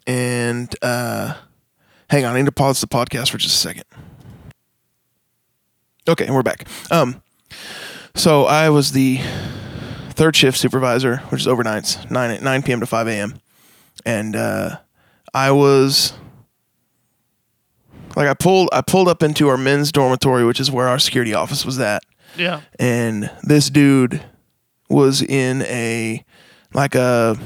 and 0.06 0.74
uh, 0.82 1.36
hang 2.10 2.26
on, 2.26 2.36
I 2.36 2.40
need 2.40 2.46
to 2.46 2.52
pause 2.52 2.82
the 2.82 2.88
podcast 2.88 3.30
for 3.30 3.38
just 3.38 3.56
a 3.56 3.58
second. 3.58 3.84
Okay, 6.10 6.26
and 6.26 6.34
we're 6.36 6.44
back. 6.44 6.66
Um, 6.92 7.22
so 8.16 8.46
I 8.46 8.70
was 8.70 8.92
the 8.94 9.20
third 10.12 10.36
shift 10.36 10.58
supervisor, 10.58 11.18
which 11.30 11.42
is 11.42 11.48
overnights, 11.48 12.10
nine 12.10 12.42
nine 12.44 12.64
p.m. 12.64 12.80
to 12.80 12.86
five 12.86 13.08
a.m. 13.08 13.40
And 14.06 14.36
uh, 14.36 14.78
I 15.38 15.52
was 15.52 16.14
like 18.16 18.28
I 18.28 18.34
pulled 18.34 18.70
I 18.72 18.82
pulled 18.82 19.08
up 19.08 19.22
into 19.22 19.48
our 19.50 19.58
men's 19.58 19.92
dormitory, 19.92 20.44
which 20.46 20.60
is 20.60 20.72
where 20.72 20.88
our 20.88 20.98
security 21.00 21.34
office 21.34 21.64
was 21.66 21.80
at, 21.80 22.02
Yeah. 22.36 22.62
and 22.80 23.30
this 23.44 23.70
dude 23.70 24.24
was 24.90 25.22
in 25.22 25.62
a 25.64 26.24
like 26.74 26.96
a 26.96 27.38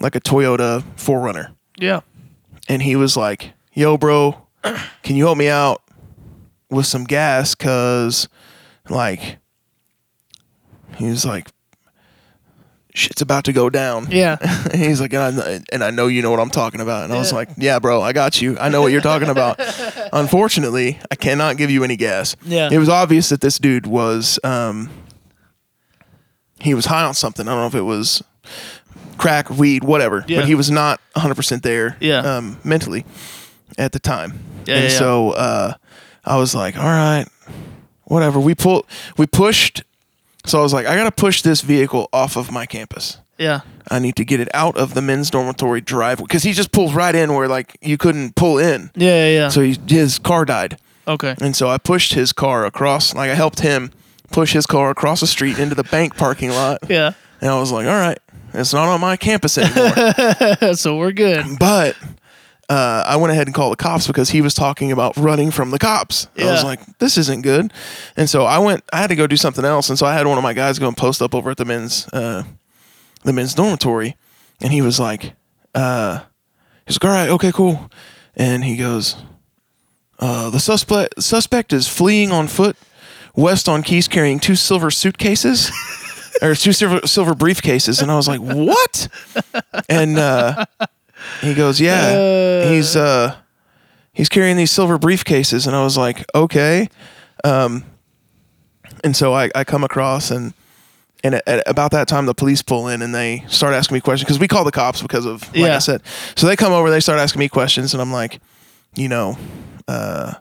like 0.00 0.16
a 0.16 0.20
Toyota 0.20 0.82
4Runner 0.96 1.54
Yeah. 1.78 2.00
and 2.68 2.82
he 2.82 2.96
was 2.96 3.16
like, 3.16 3.52
"Yo, 3.72 3.96
bro, 3.96 4.46
can 5.04 5.14
you 5.16 5.24
help 5.26 5.38
me 5.38 5.48
out 5.48 5.82
with 6.68 6.86
some 6.86 7.04
gas? 7.04 7.54
Cause 7.54 8.28
like, 8.88 9.38
he 10.96 11.06
was 11.06 11.24
like, 11.24 11.48
shit's 12.94 13.20
about 13.22 13.44
to 13.44 13.52
go 13.52 13.68
down." 13.68 14.06
Yeah. 14.10 14.36
And 14.40 14.74
he's 14.82 15.00
like, 15.00 15.12
and 15.12 15.40
I, 15.40 15.60
and 15.72 15.84
I 15.84 15.90
know 15.90 16.06
you 16.06 16.22
know 16.22 16.30
what 16.30 16.40
I'm 16.40 16.50
talking 16.50 16.80
about. 16.80 17.04
And 17.04 17.12
I 17.12 17.18
was 17.18 17.32
like, 17.32 17.48
yeah, 17.56 17.78
bro, 17.78 18.00
I 18.00 18.12
got 18.12 18.40
you. 18.40 18.56
I 18.58 18.68
know 18.68 18.80
what 18.82 18.92
you're 18.92 19.00
talking 19.00 19.28
about. 19.28 19.58
Unfortunately, 20.12 20.98
I 21.10 21.14
cannot 21.16 21.56
give 21.56 21.70
you 21.70 21.84
any 21.84 21.96
gas. 21.96 22.36
Yeah. 22.44 22.68
It 22.72 22.78
was 22.78 22.88
obvious 22.88 23.28
that 23.28 23.40
this 23.40 23.58
dude 23.58 23.86
was, 23.86 24.38
um, 24.44 24.88
he 26.60 26.72
was 26.74 26.86
high 26.86 27.04
on 27.04 27.14
something. 27.14 27.46
I 27.46 27.50
don't 27.52 27.60
know 27.60 27.66
if 27.66 27.74
it 27.74 27.82
was 27.82 28.22
crack, 29.18 29.50
weed, 29.50 29.84
whatever. 29.84 30.24
Yeah. 30.28 30.40
But 30.40 30.48
he 30.48 30.54
was 30.54 30.70
not 30.70 31.00
100% 31.16 31.62
there 31.62 31.96
Yeah. 32.00 32.18
um, 32.20 32.58
mentally 32.64 33.04
at 33.76 33.92
the 33.92 33.98
time. 33.98 34.38
Yeah, 34.66 34.76
and 34.76 34.84
yeah, 34.84 34.90
yeah. 34.90 34.98
so 34.98 35.30
uh, 35.32 35.74
I 36.24 36.36
was 36.38 36.54
like, 36.54 36.76
all 36.78 36.84
right, 36.84 37.26
whatever. 38.04 38.40
We 38.40 38.54
pulled, 38.54 38.86
we 39.18 39.26
pushed. 39.26 39.82
So 40.46 40.58
I 40.58 40.62
was 40.62 40.72
like, 40.72 40.86
I 40.86 40.94
got 40.96 41.04
to 41.04 41.10
push 41.12 41.42
this 41.42 41.60
vehicle 41.62 42.08
off 42.12 42.36
of 42.36 42.50
my 42.50 42.66
campus. 42.66 43.18
Yeah. 43.38 43.60
I 43.90 43.98
need 43.98 44.14
to 44.16 44.24
get 44.24 44.40
it 44.40 44.48
out 44.54 44.76
of 44.76 44.94
the 44.94 45.02
men's 45.02 45.30
dormitory 45.30 45.80
driveway 45.80 46.24
because 46.26 46.42
he 46.44 46.52
just 46.52 46.70
pulls 46.70 46.94
right 46.94 47.14
in 47.14 47.34
where 47.34 47.48
like 47.48 47.76
you 47.82 47.96
couldn't 47.98 48.36
pull 48.36 48.58
in. 48.58 48.90
Yeah. 48.94 49.26
Yeah. 49.26 49.28
yeah. 49.34 49.48
So 49.48 49.60
he, 49.62 49.76
his 49.88 50.18
car 50.18 50.44
died, 50.44 50.78
okay. 51.08 51.34
and 51.40 51.56
so 51.56 51.68
I 51.68 51.78
pushed 51.78 52.14
his 52.14 52.32
car 52.32 52.64
across. 52.64 53.14
Like 53.14 53.30
I 53.30 53.34
helped 53.34 53.60
him 53.60 53.90
push 54.30 54.52
his 54.52 54.66
car 54.66 54.90
across 54.90 55.20
the 55.20 55.26
street 55.26 55.58
into 55.58 55.74
the 55.74 55.84
bank 55.84 56.16
parking 56.16 56.50
lot, 56.50 56.78
Yeah. 56.88 57.12
and 57.40 57.50
I 57.50 57.58
was 57.58 57.72
like, 57.72 57.86
"All 57.86 57.92
right, 57.92 58.18
it's 58.52 58.72
not 58.72 58.88
on 58.88 59.00
my 59.00 59.16
campus 59.16 59.58
anymore." 59.58 60.74
so 60.74 60.96
we're 60.96 61.12
good. 61.12 61.44
but 61.58 61.96
uh, 62.74 63.04
I 63.06 63.14
went 63.16 63.30
ahead 63.30 63.46
and 63.46 63.54
called 63.54 63.72
the 63.72 63.76
cops 63.76 64.08
because 64.08 64.30
he 64.30 64.40
was 64.40 64.52
talking 64.52 64.90
about 64.90 65.16
running 65.16 65.52
from 65.52 65.70
the 65.70 65.78
cops. 65.78 66.26
I 66.36 66.52
was 66.52 66.64
like, 66.64 66.98
"This 66.98 67.16
isn't 67.16 67.42
good," 67.42 67.72
and 68.16 68.28
so 68.28 68.44
I 68.44 68.58
went. 68.58 68.82
I 68.92 68.98
had 68.98 69.08
to 69.08 69.16
go 69.16 69.28
do 69.28 69.36
something 69.36 69.64
else, 69.64 69.88
and 69.88 69.96
so 69.96 70.06
I 70.06 70.14
had 70.14 70.26
one 70.26 70.38
of 70.38 70.42
my 70.42 70.54
guys 70.54 70.80
go 70.80 70.88
and 70.88 70.96
post 70.96 71.22
up 71.22 71.36
over 71.36 71.50
at 71.52 71.56
the 71.56 71.64
men's 71.64 72.08
uh, 72.12 72.42
the 73.22 73.32
men's 73.32 73.54
dormitory, 73.54 74.16
and 74.60 74.72
he 74.72 74.82
was 74.82 74.98
like, 74.98 75.34
uh, 75.72 76.22
"He's 76.84 76.96
like, 76.96 77.04
all 77.08 77.16
right, 77.16 77.28
okay, 77.28 77.52
cool," 77.52 77.92
and 78.34 78.64
he 78.64 78.76
goes, 78.76 79.16
uh, 80.18 80.50
"The 80.50 80.58
suspect 80.58 81.22
suspect 81.22 81.72
is 81.72 81.86
fleeing 81.86 82.32
on 82.32 82.48
foot 82.48 82.76
west 83.36 83.68
on 83.68 83.84
Keys, 83.84 84.08
carrying 84.08 84.40
two 84.40 84.56
silver 84.56 84.90
suitcases." 84.90 85.70
Or 86.42 86.56
two 86.56 86.72
silver, 86.72 87.06
silver 87.06 87.34
briefcases, 87.34 88.02
and 88.02 88.10
I 88.10 88.16
was 88.16 88.26
like, 88.26 88.40
"What?" 88.40 89.06
And 89.88 90.18
uh, 90.18 90.64
he 91.40 91.54
goes, 91.54 91.80
"Yeah, 91.80 92.68
he's 92.70 92.96
uh, 92.96 93.36
he's 94.12 94.28
carrying 94.28 94.56
these 94.56 94.70
silver 94.70 94.98
briefcases," 94.98 95.66
and 95.66 95.74
I 95.76 95.82
was 95.84 95.96
like, 95.96 96.24
"Okay." 96.34 96.88
Um, 97.44 97.84
and 99.02 99.16
so 99.16 99.32
I, 99.34 99.50
I 99.54 99.64
come 99.64 99.84
across 99.84 100.30
and 100.30 100.54
and 101.22 101.34
at, 101.36 101.46
at 101.48 101.62
about 101.66 101.90
that 101.92 102.08
time 102.08 102.26
the 102.26 102.34
police 102.34 102.62
pull 102.62 102.88
in 102.88 103.02
and 103.02 103.14
they 103.14 103.44
start 103.48 103.74
asking 103.74 103.94
me 103.96 104.00
questions 104.00 104.26
because 104.26 104.38
we 104.38 104.48
call 104.48 104.64
the 104.64 104.72
cops 104.72 105.02
because 105.02 105.26
of 105.26 105.42
like 105.48 105.56
I 105.70 105.74
Yeah. 105.74 105.78
said. 105.78 106.02
So 106.36 106.46
they 106.46 106.56
come 106.56 106.72
over, 106.72 106.90
they 106.90 107.00
start 107.00 107.18
asking 107.18 107.40
me 107.40 107.48
questions, 107.48 107.92
and 107.94 108.00
I'm 108.02 108.12
like, 108.12 108.40
you 108.94 109.08
know, 109.08 109.36
uh, 109.88 110.34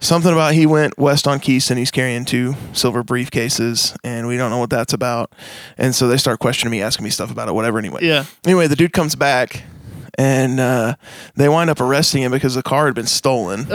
something 0.00 0.32
about 0.32 0.54
he 0.54 0.66
went 0.66 0.98
west 0.98 1.26
on 1.26 1.40
Keystone. 1.40 1.78
He's 1.78 1.90
carrying 1.90 2.24
two 2.24 2.54
silver 2.72 3.02
briefcases, 3.02 3.96
and 4.04 4.26
we 4.28 4.36
don't 4.36 4.50
know 4.50 4.58
what 4.58 4.70
that's 4.70 4.92
about. 4.92 5.32
And 5.78 5.94
so 5.94 6.06
they 6.08 6.16
start 6.16 6.38
questioning 6.40 6.70
me, 6.72 6.82
asking 6.82 7.04
me 7.04 7.10
stuff 7.10 7.30
about 7.30 7.48
it, 7.48 7.52
whatever. 7.52 7.78
Anyway, 7.78 8.00
Yeah. 8.04 8.24
Anyway, 8.44 8.66
the 8.66 8.76
dude 8.76 8.92
comes 8.92 9.14
back. 9.14 9.62
And 10.18 10.58
uh, 10.60 10.94
they 11.34 11.46
wind 11.48 11.68
up 11.68 11.78
arresting 11.80 12.22
him 12.22 12.32
because 12.32 12.54
the 12.54 12.62
car 12.62 12.86
had 12.86 12.94
been 12.94 13.06
stolen. 13.06 13.64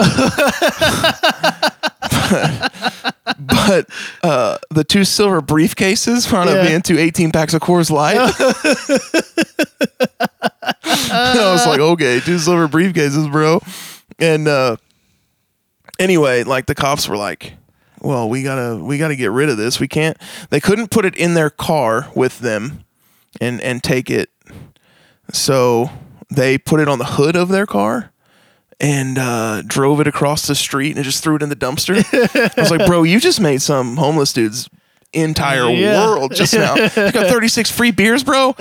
but 3.39 3.87
uh, 4.23 4.57
the 4.69 4.83
two 4.87 5.03
silver 5.03 5.41
briefcases 5.41 6.31
wound 6.31 6.49
up 6.49 6.55
Yeah. 6.55 6.67
being 6.69 6.81
two 6.81 6.97
18 6.97 7.31
packs 7.31 7.53
of 7.53 7.61
Coors 7.61 7.91
Light. 7.91 8.17
and 8.17 8.29
I 11.39 11.51
was 11.51 11.65
like, 11.67 11.79
okay, 11.79 12.19
two 12.19 12.37
silver 12.39 12.67
briefcases, 12.67 13.31
bro. 13.31 13.61
And 14.19 14.47
uh, 14.47 14.77
anyway, 15.99 16.43
like 16.43 16.65
the 16.65 16.75
cops 16.75 17.07
were 17.07 17.17
like, 17.17 17.53
well, 18.01 18.27
we 18.29 18.41
gotta 18.43 18.77
we 18.83 18.97
gotta 18.97 19.15
get 19.15 19.29
rid 19.31 19.49
of 19.49 19.57
this. 19.57 19.79
We 19.79 19.87
can't. 19.87 20.17
They 20.49 20.59
couldn't 20.59 20.89
put 20.89 21.05
it 21.05 21.15
in 21.15 21.35
their 21.35 21.49
car 21.51 22.09
with 22.15 22.39
them 22.39 22.83
and 23.39 23.61
and 23.61 23.83
take 23.83 24.09
it. 24.09 24.29
So 25.33 25.89
they 26.31 26.57
put 26.57 26.79
it 26.79 26.87
on 26.87 26.97
the 26.97 27.05
hood 27.05 27.35
of 27.35 27.49
their 27.49 27.65
car 27.65 28.11
and 28.79 29.17
uh, 29.19 29.61
drove 29.67 29.99
it 29.99 30.07
across 30.07 30.47
the 30.47 30.55
street 30.55 30.95
and 30.95 31.05
just 31.05 31.23
threw 31.23 31.35
it 31.35 31.43
in 31.43 31.49
the 31.49 31.55
dumpster. 31.55 32.03
I 32.57 32.61
was 32.61 32.71
like, 32.71 32.85
bro, 32.87 33.03
you 33.03 33.19
just 33.19 33.39
made 33.39 33.61
some 33.61 33.97
homeless 33.97 34.33
dude's 34.33 34.69
entire 35.13 35.69
Yeah. 35.69 36.07
world 36.07 36.33
just 36.33 36.53
now. 36.53 36.75
You 36.75 37.11
got 37.11 37.27
36 37.27 37.69
free 37.69 37.91
beers, 37.91 38.23
bro. 38.23 38.55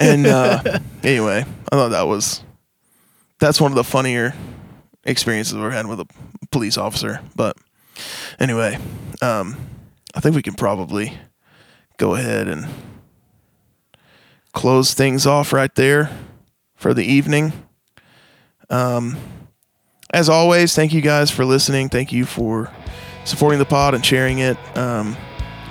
And 0.00 0.26
uh, 0.26 0.78
anyway, 1.02 1.44
I 1.72 1.76
thought 1.76 1.88
that 1.90 2.06
was 2.06 2.42
that's 3.38 3.60
one 3.60 3.72
of 3.72 3.76
the 3.76 3.84
funnier 3.84 4.34
experiences 5.04 5.54
we've 5.56 5.72
had 5.72 5.86
with 5.86 6.00
a 6.00 6.06
police 6.50 6.78
officer. 6.78 7.20
But 7.34 7.56
anyway, 8.38 8.78
um, 9.20 9.56
I 10.14 10.20
think 10.20 10.36
we 10.36 10.42
can 10.42 10.54
probably 10.54 11.12
go 11.98 12.14
ahead 12.14 12.48
and 12.48 12.66
close 14.52 14.94
things 14.94 15.26
off 15.26 15.52
right 15.52 15.74
there 15.74 16.10
for 16.80 16.94
the 16.94 17.04
evening. 17.04 17.52
Um, 18.70 19.16
as 20.12 20.28
always, 20.28 20.74
thank 20.74 20.92
you 20.92 21.00
guys 21.02 21.30
for 21.30 21.44
listening. 21.44 21.88
Thank 21.90 22.10
you 22.12 22.24
for 22.24 22.70
supporting 23.24 23.58
the 23.58 23.64
pod 23.66 23.94
and 23.94 24.04
sharing 24.04 24.38
it. 24.38 24.56
Um, 24.76 25.16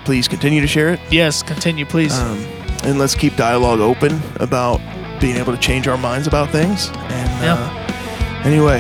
please 0.06 0.28
continue 0.28 0.62
to 0.62 0.68
share 0.68 0.94
it. 0.94 1.00
Yes, 1.12 1.42
continue, 1.44 1.86
please. 1.86 2.18
Um, 2.18 2.38
and 2.84 3.00
let's 3.00 3.16
keep 3.16 3.36
dialogue 3.36 3.80
open 3.80 4.22
about 4.40 4.80
being 5.20 5.36
able 5.36 5.54
to 5.54 5.60
change 5.60 5.88
our 5.88 5.98
minds 5.98 6.28
about 6.28 6.52
things. 6.52 6.90
And 6.94 7.44
Yeah. 7.44 7.56
uh, 7.58 8.42
anyway, 8.48 8.80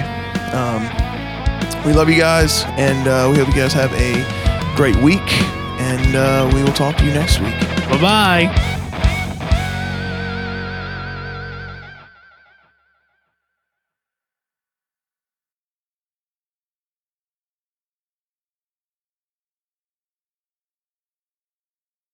um, 0.54 0.84
we 1.86 1.94
love 1.94 2.10
you 2.10 2.18
guys, 2.18 2.64
and 2.78 3.08
uh, 3.08 3.28
we 3.32 3.38
hope 3.38 3.48
you 3.48 3.54
guys 3.62 3.74
have 3.74 3.92
a 3.94 4.76
great 4.76 4.96
week. 4.98 5.20
And 5.82 6.16
uh, 6.16 6.50
we 6.54 6.62
will 6.62 6.74
talk 6.74 6.96
to 6.98 7.06
you 7.06 7.12
next 7.14 7.40
week. 7.40 7.60
bye 7.90 8.00
bye. 8.02 8.76